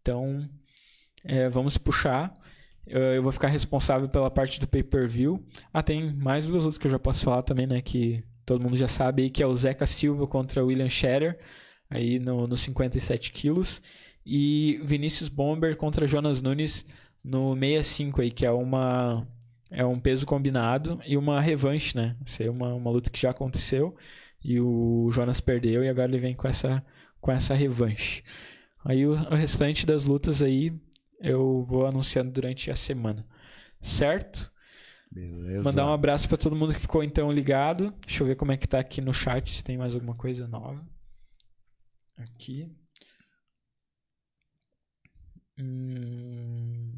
Então, 0.01 0.49
é, 1.23 1.49
vamos 1.49 1.77
puxar. 1.77 2.33
Eu 2.85 3.21
vou 3.21 3.31
ficar 3.31 3.47
responsável 3.47 4.09
pela 4.09 4.29
parte 4.29 4.59
do 4.59 4.67
pay-per-view. 4.67 5.45
Ah, 5.71 5.83
tem 5.83 6.13
mais 6.13 6.47
duas 6.47 6.63
lutas 6.63 6.77
que 6.79 6.87
eu 6.87 6.91
já 6.91 6.99
posso 6.99 7.23
falar 7.23 7.43
também, 7.43 7.67
né? 7.67 7.81
Que 7.81 8.23
todo 8.45 8.61
mundo 8.61 8.75
já 8.75 8.87
sabe 8.87 9.23
aí, 9.23 9.29
que 9.29 9.41
é 9.41 9.47
o 9.47 9.53
Zeca 9.53 9.85
Silva 9.85 10.27
contra 10.27 10.63
o 10.63 10.67
William 10.67 10.89
Scherer, 10.89 11.39
aí 11.89 12.19
no, 12.19 12.47
no 12.47 12.57
57 12.57 13.31
quilos. 13.31 13.81
E 14.25 14.79
Vinícius 14.83 15.29
Bomber 15.29 15.75
contra 15.75 16.07
Jonas 16.07 16.41
Nunes 16.41 16.85
no 17.23 17.53
65 17.53 18.21
aí, 18.21 18.31
que 18.31 18.45
é 18.45 18.51
uma 18.51 19.27
é 19.69 19.85
um 19.85 19.99
peso 19.99 20.25
combinado 20.25 20.99
e 21.05 21.15
uma 21.15 21.39
revanche, 21.39 21.95
né? 21.95 22.17
Isso 22.25 22.41
aí 22.41 22.47
é 22.47 22.51
uma, 22.51 22.73
uma 22.73 22.91
luta 22.91 23.09
que 23.09 23.21
já 23.21 23.31
aconteceu 23.31 23.95
e 24.43 24.59
o 24.59 25.09
Jonas 25.11 25.39
perdeu 25.39 25.83
e 25.83 25.89
agora 25.89 26.11
ele 26.11 26.19
vem 26.19 26.35
com 26.35 26.47
essa 26.47 26.83
com 27.19 27.31
essa 27.31 27.53
revanche. 27.53 28.23
Aí 28.83 29.05
o, 29.05 29.11
o 29.11 29.35
restante 29.35 29.85
das 29.85 30.05
lutas 30.05 30.41
aí 30.41 30.73
eu 31.19 31.63
vou 31.63 31.85
anunciando 31.85 32.31
durante 32.31 32.69
a 32.69 32.75
semana. 32.75 33.25
Certo? 33.79 34.51
Beleza. 35.11 35.63
Mandar 35.63 35.85
um 35.85 35.93
abraço 35.93 36.27
pra 36.27 36.37
todo 36.37 36.55
mundo 36.55 36.73
que 36.73 36.79
ficou 36.79 37.03
então 37.03 37.31
ligado. 37.31 37.93
Deixa 38.05 38.23
eu 38.23 38.27
ver 38.27 38.35
como 38.35 38.51
é 38.51 38.57
que 38.57 38.67
tá 38.67 38.79
aqui 38.79 39.01
no 39.01 39.13
chat, 39.13 39.51
se 39.51 39.63
tem 39.63 39.77
mais 39.77 39.93
alguma 39.93 40.15
coisa 40.15 40.47
nova. 40.47 40.85
Aqui. 42.17 42.71
Hum... 45.61 46.91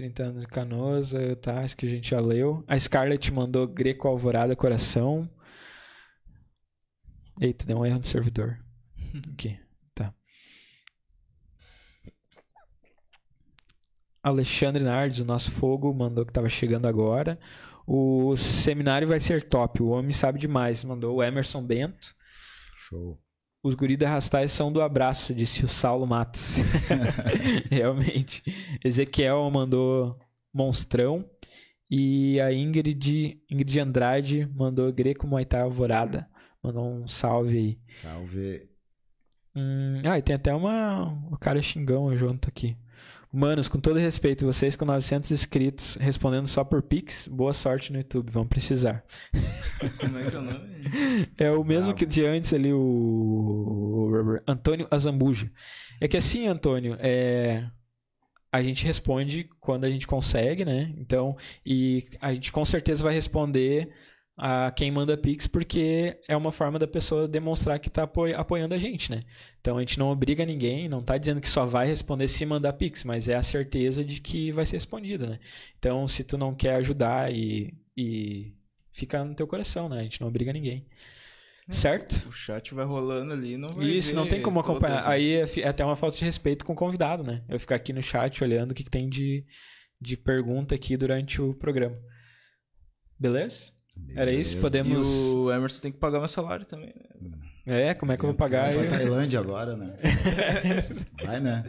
30 0.00 0.22
anos 0.22 0.42
de 0.42 0.48
Canoas, 0.48 1.12
tá, 1.42 1.62
isso 1.64 1.76
que 1.76 1.86
a 1.86 1.90
gente 1.90 2.10
já 2.10 2.20
leu. 2.20 2.64
A 2.66 2.78
Scarlett 2.78 3.30
mandou 3.32 3.66
Greco 3.66 4.08
Alvorada 4.08 4.56
Coração. 4.56 5.28
Eita, 7.38 7.66
deu 7.66 7.78
um 7.78 7.86
erro 7.86 7.98
no 7.98 8.04
servidor. 8.04 8.58
Aqui, 9.32 9.58
tá. 9.94 10.14
Alexandre 14.22 14.82
Nardes, 14.82 15.18
o 15.18 15.24
nosso 15.24 15.50
fogo, 15.50 15.92
mandou 15.92 16.24
que 16.24 16.30
estava 16.30 16.48
chegando 16.48 16.86
agora. 16.86 17.38
O 17.86 18.36
seminário 18.36 19.08
vai 19.08 19.20
ser 19.20 19.48
top, 19.48 19.82
o 19.82 19.88
homem 19.88 20.12
sabe 20.12 20.38
demais. 20.38 20.82
Mandou 20.84 21.16
o 21.16 21.22
Emerson 21.22 21.62
Bento. 21.62 22.14
Show. 22.88 23.20
Os 23.62 23.74
guri 23.74 23.96
da 23.96 24.08
Rastais 24.08 24.52
são 24.52 24.72
do 24.72 24.80
abraço, 24.80 25.34
disse 25.34 25.64
o 25.64 25.68
Saulo 25.68 26.06
Matos. 26.06 26.58
Realmente. 27.70 28.42
Ezequiel 28.82 29.50
mandou 29.50 30.18
Monstrão. 30.52 31.28
E 31.90 32.40
a 32.40 32.52
Ingrid, 32.52 33.42
Ingrid 33.50 33.80
Andrade 33.80 34.48
mandou 34.54 34.92
Greco 34.92 35.26
Muay 35.26 35.44
Thai 35.44 35.62
Alvorada. 35.62 36.28
Mandou 36.62 36.88
um 36.88 37.06
salve 37.06 37.58
aí. 37.58 37.78
Salve. 37.90 38.68
Hum, 39.54 40.00
ah, 40.04 40.16
e 40.16 40.22
tem 40.22 40.36
até 40.36 40.54
uma. 40.54 41.12
O 41.30 41.36
cara 41.36 41.60
xingão 41.60 42.16
junto 42.16 42.48
aqui. 42.48 42.76
Manos, 43.32 43.68
com 43.68 43.78
todo 43.78 43.96
respeito, 43.96 44.44
vocês 44.44 44.74
com 44.74 44.84
900 44.84 45.30
inscritos 45.30 45.96
respondendo 46.00 46.48
só 46.48 46.64
por 46.64 46.82
Pix, 46.82 47.28
boa 47.28 47.54
sorte 47.54 47.92
no 47.92 47.98
YouTube, 47.98 48.28
vão 48.28 48.44
precisar. 48.44 49.04
Como 50.00 50.18
é 50.18 50.28
que 50.28 50.36
é 50.36 50.38
o 50.38 50.42
nome? 50.42 51.30
É 51.38 51.50
o 51.52 51.62
mesmo 51.62 51.94
que 51.94 52.04
de 52.04 52.26
antes 52.26 52.52
ali, 52.52 52.72
o 52.72 54.40
Antônio 54.48 54.88
Azambuja. 54.90 55.48
É 56.00 56.08
que 56.08 56.16
assim, 56.16 56.48
Antônio, 56.48 56.96
é... 56.98 57.70
a 58.50 58.60
gente 58.62 58.84
responde 58.84 59.48
quando 59.60 59.84
a 59.84 59.90
gente 59.90 60.08
consegue, 60.08 60.64
né? 60.64 60.92
Então, 60.98 61.36
e 61.64 62.08
a 62.20 62.34
gente 62.34 62.50
com 62.50 62.64
certeza 62.64 63.04
vai 63.04 63.14
responder 63.14 63.90
a 64.42 64.70
quem 64.70 64.90
manda 64.90 65.18
Pix, 65.18 65.46
porque 65.46 66.18
é 66.26 66.34
uma 66.34 66.50
forma 66.50 66.78
da 66.78 66.86
pessoa 66.86 67.28
demonstrar 67.28 67.78
que 67.78 67.88
está 67.88 68.08
apoiando 68.36 68.74
a 68.74 68.78
gente, 68.78 69.10
né? 69.10 69.22
Então 69.60 69.76
a 69.76 69.80
gente 69.80 69.98
não 69.98 70.08
obriga 70.08 70.46
ninguém, 70.46 70.88
não 70.88 71.00
está 71.00 71.18
dizendo 71.18 71.42
que 71.42 71.48
só 71.48 71.66
vai 71.66 71.86
responder 71.86 72.26
se 72.26 72.46
mandar 72.46 72.72
Pix, 72.72 73.04
mas 73.04 73.28
é 73.28 73.34
a 73.34 73.42
certeza 73.42 74.02
de 74.02 74.18
que 74.18 74.50
vai 74.50 74.64
ser 74.64 74.76
respondido, 74.76 75.26
né? 75.26 75.38
Então 75.78 76.08
se 76.08 76.24
tu 76.24 76.38
não 76.38 76.54
quer 76.54 76.76
ajudar 76.76 77.30
e, 77.30 77.74
e 77.94 78.54
fica 78.90 79.22
no 79.22 79.34
teu 79.34 79.46
coração, 79.46 79.90
né? 79.90 80.00
A 80.00 80.02
gente 80.04 80.22
não 80.22 80.28
obriga 80.28 80.54
ninguém. 80.54 80.86
É, 81.68 81.72
certo? 81.74 82.26
O 82.26 82.32
chat 82.32 82.72
vai 82.72 82.86
rolando 82.86 83.34
ali, 83.34 83.58
não 83.58 83.68
vai 83.68 83.84
Isso, 83.84 84.16
não 84.16 84.26
tem 84.26 84.40
como 84.40 84.58
acompanhar. 84.58 85.02
Todas? 85.02 85.06
Aí 85.06 85.34
é, 85.34 85.44
é 85.60 85.68
até 85.68 85.84
uma 85.84 85.96
falta 85.96 86.16
de 86.16 86.24
respeito 86.24 86.64
com 86.64 86.72
o 86.72 86.76
convidado, 86.76 87.22
né? 87.22 87.44
Eu 87.46 87.60
ficar 87.60 87.74
aqui 87.74 87.92
no 87.92 88.02
chat 88.02 88.42
olhando 88.42 88.70
o 88.70 88.74
que, 88.74 88.84
que 88.84 88.90
tem 88.90 89.06
de, 89.06 89.44
de 90.00 90.16
pergunta 90.16 90.74
aqui 90.74 90.96
durante 90.96 91.42
o 91.42 91.52
programa. 91.52 91.98
Beleza? 93.18 93.78
Era 94.14 94.32
isso? 94.32 94.58
Podemos. 94.58 95.06
E 95.06 95.36
o 95.36 95.52
Emerson 95.52 95.80
tem 95.80 95.92
que 95.92 95.98
pagar 95.98 96.18
meu 96.18 96.28
salário 96.28 96.66
também, 96.66 96.88
né? 97.20 97.30
É, 97.70 97.94
como 97.94 98.10
é 98.10 98.16
que 98.16 98.24
eu 98.24 98.30
vou 98.30 98.36
pagar? 98.36 98.74
Vai 98.74 98.88
pra 98.88 98.98
Tailândia 98.98 99.38
agora, 99.38 99.76
né? 99.76 99.94
Vai, 101.24 101.38
né? 101.38 101.64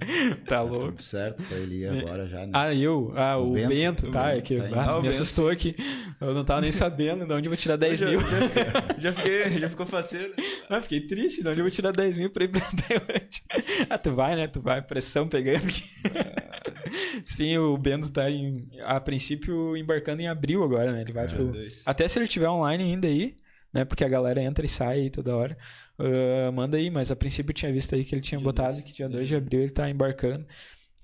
Tá, 0.48 0.58
tá 0.58 0.62
louco. 0.64 0.88
Tudo 0.88 1.02
certo 1.02 1.44
pra 1.44 1.56
ele 1.58 1.82
ir 1.82 1.88
agora 1.90 2.28
já. 2.28 2.44
Né? 2.44 2.52
Ah, 2.54 2.74
eu? 2.74 3.14
Ah, 3.16 3.38
o, 3.38 3.52
o 3.52 3.54
Bento, 3.54 3.70
Bento, 3.70 4.12
tá? 4.12 4.36
é 4.36 4.42
que 4.42 4.58
tá 4.58 4.82
ah, 4.82 4.88
me 4.88 4.94
Bento. 4.96 5.10
assustou 5.10 5.48
aqui. 5.48 5.76
Eu 6.20 6.34
não 6.34 6.44
tava 6.44 6.62
nem 6.62 6.72
sabendo 6.72 7.24
de 7.24 7.32
onde 7.32 7.46
eu 7.48 7.52
vou 7.52 7.58
tirar 7.58 7.76
10 7.76 8.00
já, 8.00 8.08
mil. 8.08 8.20
Já, 8.20 8.98
já, 8.98 9.14
fiquei, 9.14 9.60
já 9.60 9.70
ficou 9.70 9.86
faceiro. 9.86 10.34
Ah, 10.68 10.82
fiquei 10.82 11.02
triste. 11.02 11.44
De 11.44 11.50
onde 11.50 11.60
eu 11.60 11.66
vou 11.66 11.72
tirar 11.72 11.92
10 11.92 12.18
mil 12.18 12.32
pra 12.32 12.46
ir 12.46 12.48
pra 12.48 12.62
Tailândia? 12.88 13.44
Ah, 13.88 13.98
tu 14.00 14.12
vai, 14.12 14.36
né? 14.36 14.48
Tu 14.48 14.60
vai, 14.60 14.82
pressão 14.82 15.28
pegando 15.28 15.68
aqui. 15.68 15.84
Sim, 17.24 17.60
o 17.60 17.78
Bento 17.78 18.12
tá 18.12 18.28
em, 18.28 18.68
a 18.84 19.00
princípio 19.00 19.78
embarcando 19.78 20.24
em 20.24 20.28
abril 20.28 20.64
agora, 20.64 20.92
né? 20.92 21.02
Ele 21.02 21.14
vai 21.14 21.26
é, 21.26 21.28
pro... 21.28 21.54
Até 21.86 22.08
se 22.08 22.18
ele 22.18 22.28
tiver 22.28 22.50
online 22.50 22.84
ainda 22.84 23.08
aí, 23.08 23.36
né? 23.72 23.86
Porque 23.86 24.04
a 24.04 24.10
galera 24.10 24.42
entra 24.42 24.66
e 24.66 24.70
sai 24.70 25.02
aí 25.02 25.10
toda 25.10 25.36
hora. 25.36 25.58
Uh, 26.02 26.52
manda 26.52 26.78
aí, 26.78 26.90
mas 26.90 27.12
a 27.12 27.16
princípio 27.16 27.52
eu 27.52 27.56
tinha 27.56 27.72
visto 27.72 27.94
aí 27.94 28.04
que 28.04 28.16
ele 28.16 28.22
tinha 28.22 28.40
dia 28.40 28.46
botado 28.46 28.74
dois. 28.74 28.84
que 28.84 28.94
dia 28.94 29.08
2 29.08 29.28
de 29.28 29.36
abril 29.36 29.62
ele 29.62 29.72
tá 29.72 29.88
embarcando. 29.90 30.46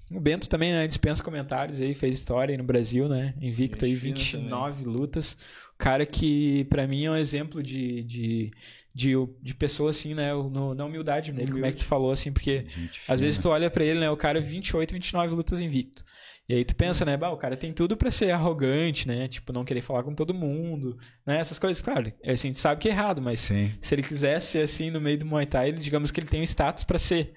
O 0.10 0.20
Bento 0.20 0.48
também, 0.50 0.72
né, 0.72 0.88
dispensa 0.88 1.22
comentários 1.22 1.82
aí, 1.82 1.94
fez 1.94 2.14
história 2.14 2.54
aí 2.54 2.58
no 2.58 2.64
Brasil, 2.64 3.10
né? 3.10 3.34
Invicto 3.42 3.84
aí 3.84 3.94
29 3.94 4.78
também. 4.78 4.94
lutas. 4.94 5.38
Cara 5.78 6.06
que 6.06 6.64
para 6.66 6.88
mim 6.88 7.06
é 7.06 7.12
um 7.12 7.16
exemplo 7.16 7.62
de, 7.62 8.04
de, 8.04 8.52
de, 8.96 9.14
de 9.42 9.54
pessoa 9.54 9.92
assim, 9.92 10.16
né, 10.16 10.34
no, 10.34 10.74
na 10.74 10.86
humildade 10.86 11.32
nele, 11.32 11.52
como 11.52 11.66
é 11.66 11.72
que 11.72 11.78
tu 11.78 11.86
falou 11.86 12.12
assim, 12.12 12.32
porque 12.32 12.66
às 13.08 13.22
vezes 13.22 13.38
tu 13.38 13.50
olha 13.50 13.70
para 13.70 13.84
ele, 13.84 14.00
né, 14.00 14.10
o 14.10 14.18
cara 14.18 14.42
28, 14.42 14.94
29 14.94 15.36
lutas 15.36 15.60
invicto. 15.60 16.04
E 16.50 16.56
aí 16.56 16.64
tu 16.64 16.76
pensa, 16.76 17.04
né, 17.04 17.18
bah, 17.18 17.30
o 17.30 17.38
cara 17.38 17.58
tem 17.58 17.74
tudo 17.74 17.98
para 17.98 18.10
ser 18.10 18.32
arrogante, 18.32 19.06
né? 19.06 19.28
Tipo, 19.28 19.52
não 19.52 19.66
querer 19.66 19.82
falar 19.82 20.04
com 20.04 20.16
todo 20.16 20.34
mundo, 20.34 20.98
né? 21.26 21.40
Essas 21.40 21.60
coisas, 21.60 21.82
claro. 21.82 22.12
É 22.24 22.32
assim, 22.32 22.48
a 22.48 22.52
gente 22.52 22.60
sabe 22.60 22.80
que 22.80 22.88
é 22.88 22.92
errado, 22.92 23.22
mas 23.22 23.40
Sim. 23.40 23.74
se 23.82 23.94
ele 23.94 24.04
quiser 24.04 24.40
ser 24.42 24.62
assim 24.62 24.90
no 24.90 25.02
meio 25.02 25.20
do 25.20 25.26
Muay 25.26 25.46
Thai, 25.46 25.70
ele, 25.70 25.78
digamos 25.78 26.10
que 26.10 26.22
ele 26.22 26.28
tem 26.28 26.40
um 26.40 26.46
status 26.46 26.86
para 26.86 26.98
ser, 26.98 27.34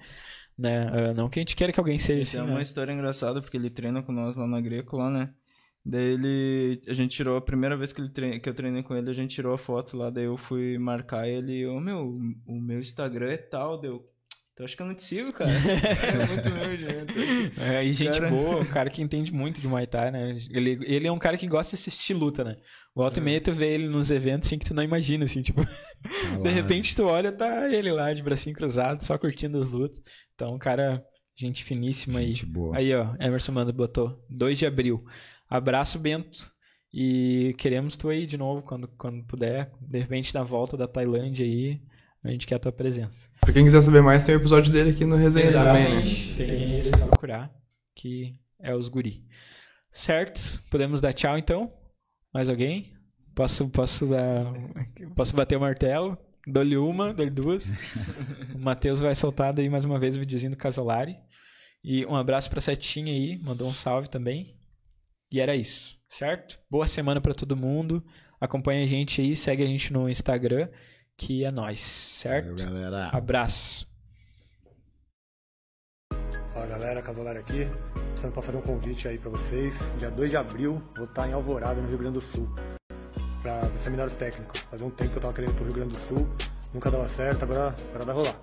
né? 0.57 0.87
Uh, 0.89 1.13
não 1.13 1.27
que 1.27 1.39
a 1.39 1.41
gente 1.41 1.57
queira 1.57 1.73
que 1.73 1.79
alguém 1.79 1.99
seja 1.99 2.21
assim. 2.21 2.37
É 2.37 2.41
uma 2.41 2.55
né? 2.55 2.61
história 2.61 2.93
engraçada, 2.93 3.41
porque 3.41 3.57
ele 3.57 3.69
treina 3.69 4.01
com 4.01 4.13
nós 4.13 4.37
lá 4.37 4.47
na 4.47 4.61
Greco, 4.61 4.95
lá, 4.95 5.09
né? 5.09 5.27
Daí 5.83 6.13
ele. 6.13 6.79
A 6.87 6.93
gente 6.93 7.15
tirou. 7.15 7.37
A 7.37 7.41
primeira 7.41 7.75
vez 7.75 7.91
que, 7.91 8.01
ele 8.01 8.09
treine, 8.09 8.39
que 8.39 8.47
eu 8.47 8.53
treinei 8.53 8.83
com 8.83 8.95
ele, 8.95 9.09
a 9.09 9.13
gente 9.13 9.33
tirou 9.33 9.53
a 9.53 9.57
foto 9.57 9.97
lá. 9.97 10.09
Daí 10.09 10.25
eu 10.25 10.37
fui 10.37 10.77
marcar 10.77 11.27
ele. 11.27 11.59
Eu, 11.59 11.79
meu, 11.79 12.19
o 12.45 12.61
meu 12.61 12.79
Instagram 12.79 13.31
é 13.31 13.37
tal. 13.37 13.79
Deu. 13.79 14.07
Então 14.53 14.65
acho 14.65 14.75
que 14.75 14.81
eu 14.81 14.85
não 14.85 14.93
te 14.93 15.03
sigo, 15.03 15.31
cara. 15.31 15.49
é 15.53 16.27
muito 16.27 16.49
meu 16.49 16.75
jeito. 16.75 17.61
É, 17.61 17.85
e 17.85 17.93
gente 17.93 18.19
cara... 18.19 18.29
boa, 18.31 18.57
um 18.57 18.65
cara 18.65 18.89
que 18.89 19.01
entende 19.01 19.33
muito 19.33 19.61
de 19.61 19.67
Muay 19.67 19.87
Thai, 19.87 20.11
né? 20.11 20.31
Ele, 20.49 20.77
ele 20.83 21.07
é 21.07 21.11
um 21.11 21.17
cara 21.17 21.37
que 21.37 21.47
gosta 21.47 21.75
de 21.75 21.81
assistir 21.81 22.13
luta, 22.13 22.43
né? 22.43 22.57
Volta 22.93 23.19
é. 23.19 23.21
e 23.21 23.23
meia 23.23 23.39
tu 23.39 23.53
vê 23.53 23.73
ele 23.73 23.87
nos 23.87 24.11
eventos 24.11 24.47
assim 24.47 24.59
que 24.59 24.65
tu 24.65 24.73
não 24.73 24.83
imagina, 24.83 25.25
assim, 25.25 25.41
tipo. 25.41 25.61
de 26.43 26.49
repente 26.49 26.95
tu 26.95 27.05
olha, 27.05 27.31
tá 27.31 27.73
ele 27.73 27.91
lá 27.91 28.13
de 28.13 28.21
bracinho 28.21 28.55
cruzado, 28.55 29.03
só 29.03 29.17
curtindo 29.17 29.61
as 29.61 29.71
lutas. 29.71 30.01
Então, 30.35 30.55
um 30.55 30.59
cara, 30.59 31.03
gente 31.35 31.63
finíssima 31.63 32.21
gente 32.21 32.45
aí. 32.45 32.51
Boa. 32.51 32.77
Aí, 32.77 32.93
ó, 32.93 33.15
Emerson 33.19 33.53
Manda 33.53 33.71
botou 33.71 34.21
2 34.29 34.59
de 34.59 34.65
abril. 34.65 35.03
Abraço, 35.49 35.97
Bento. 35.97 36.51
E 36.93 37.55
queremos 37.57 37.95
tu 37.95 38.09
aí 38.09 38.25
de 38.25 38.37
novo 38.37 38.61
quando, 38.61 38.87
quando 38.89 39.23
puder. 39.25 39.71
De 39.79 39.99
repente, 39.99 40.33
na 40.35 40.43
volta 40.43 40.75
da 40.75 40.87
Tailândia 40.87 41.45
aí, 41.45 41.81
a 42.23 42.29
gente 42.29 42.45
quer 42.45 42.55
a 42.55 42.59
tua 42.59 42.71
presença. 42.71 43.29
Pra 43.41 43.53
quem 43.53 43.65
quiser 43.65 43.81
saber 43.81 44.01
mais, 44.01 44.23
tem 44.23 44.35
o 44.35 44.37
um 44.37 44.41
episódio 44.41 44.71
dele 44.71 44.91
aqui 44.91 45.03
no 45.03 45.15
Resenha 45.15 45.47
Exatamente. 45.47 46.31
também. 46.33 46.47
Né? 46.47 46.57
Tem 46.57 46.79
esse 46.79 46.91
pra 46.91 47.07
procurar, 47.07 47.51
que 47.95 48.39
é 48.59 48.75
os 48.75 48.87
guri. 48.87 49.25
Certo? 49.91 50.61
Podemos 50.69 51.01
dar 51.01 51.11
tchau 51.11 51.37
então? 51.37 51.73
Mais 52.31 52.47
alguém? 52.47 52.93
Posso, 53.35 53.67
posso 53.69 54.05
dar. 54.05 54.53
Posso 55.15 55.35
bater 55.35 55.57
o 55.57 55.59
martelo? 55.59 56.17
Dou-lhe 56.47 56.77
uma, 56.77 57.13
dou-lhe 57.13 57.31
duas. 57.31 57.73
o 58.53 58.59
Matheus 58.59 58.99
vai 58.99 59.15
soltar 59.15 59.53
daí 59.53 59.69
mais 59.69 59.85
uma 59.85 59.99
vez 59.99 60.15
o 60.15 60.19
videozinho 60.19 60.51
do 60.51 60.57
Casolari. 60.57 61.17
E 61.83 62.05
um 62.05 62.15
abraço 62.15 62.49
pra 62.49 62.61
Setinha 62.61 63.11
aí, 63.11 63.39
mandou 63.41 63.67
um 63.67 63.73
salve 63.73 64.07
também. 64.07 64.55
E 65.31 65.39
era 65.39 65.55
isso, 65.55 65.97
certo? 66.07 66.59
Boa 66.69 66.87
semana 66.87 67.19
para 67.19 67.33
todo 67.33 67.57
mundo. 67.57 68.03
Acompanha 68.39 68.83
a 68.83 68.87
gente 68.87 69.19
aí, 69.19 69.35
segue 69.35 69.63
a 69.63 69.67
gente 69.67 69.91
no 69.91 70.09
Instagram, 70.09 70.67
que 71.21 71.45
é 71.45 71.51
nós, 71.51 71.79
certo? 71.79 72.63
Valeu, 72.63 72.73
galera. 72.73 73.09
Abraço. 73.09 73.87
Fala 76.51 76.65
galera, 76.65 77.01
Casolari 77.01 77.37
aqui. 77.37 77.67
Estamos 78.15 78.33
para 78.33 78.41
fazer 78.41 78.57
um 78.57 78.61
convite 78.61 79.07
aí 79.07 79.19
para 79.19 79.29
vocês. 79.29 79.77
Dia 79.99 80.09
2 80.09 80.31
de 80.31 80.37
abril, 80.37 80.81
vou 80.95 81.05
estar 81.05 81.29
em 81.29 81.33
Alvorada, 81.33 81.79
no 81.79 81.87
Rio 81.87 81.99
Grande 81.99 82.19
do 82.19 82.21
Sul, 82.21 82.49
para 83.43 83.67
o 83.67 83.77
seminário 83.77 84.11
técnico. 84.15 84.57
Fazia 84.57 84.85
um 84.85 84.89
tempo 84.89 85.11
que 85.11 85.15
eu 85.17 85.19
estava 85.19 85.33
querendo 85.33 85.51
ir 85.51 85.53
para 85.53 85.61
o 85.61 85.65
Rio 85.65 85.75
Grande 85.75 85.91
do 85.93 85.99
Sul, 86.07 86.27
nunca 86.73 86.89
dava 86.89 87.07
certo, 87.07 87.43
agora, 87.43 87.75
agora 87.89 88.05
vai 88.05 88.15
rolar. 88.15 88.35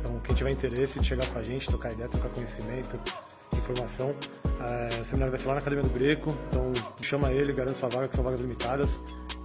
Então, 0.00 0.20
quem 0.20 0.34
tiver 0.34 0.50
interesse 0.50 0.98
de 0.98 1.06
chegar 1.06 1.26
com 1.28 1.38
a 1.38 1.42
gente, 1.42 1.66
trocar 1.66 1.92
ideia, 1.92 2.08
trocar 2.08 2.30
conhecimento, 2.30 2.98
informação. 3.64 4.14
É, 4.60 5.00
o 5.00 5.04
seminário 5.04 5.30
vai 5.30 5.40
ser 5.40 5.48
lá 5.48 5.54
na 5.54 5.60
Academia 5.60 5.84
do 5.84 5.90
Greco, 5.90 6.34
então 6.48 6.72
chama 7.02 7.32
ele, 7.32 7.52
garante 7.52 7.78
sua 7.78 7.88
vaga, 7.88 8.08
que 8.08 8.14
são 8.14 8.24
vagas 8.24 8.40
limitadas. 8.40 8.90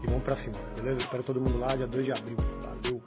E 0.04 0.08
vamos 0.08 0.24
pra 0.24 0.36
cima, 0.36 0.56
beleza? 0.76 1.00
Espero 1.00 1.24
todo 1.24 1.42
mundo 1.42 1.60
lá, 1.60 1.76
dia 1.76 1.88
2 1.88 2.06
de 2.06 2.12
abril. 2.12 2.38
Valeu! 2.62 3.02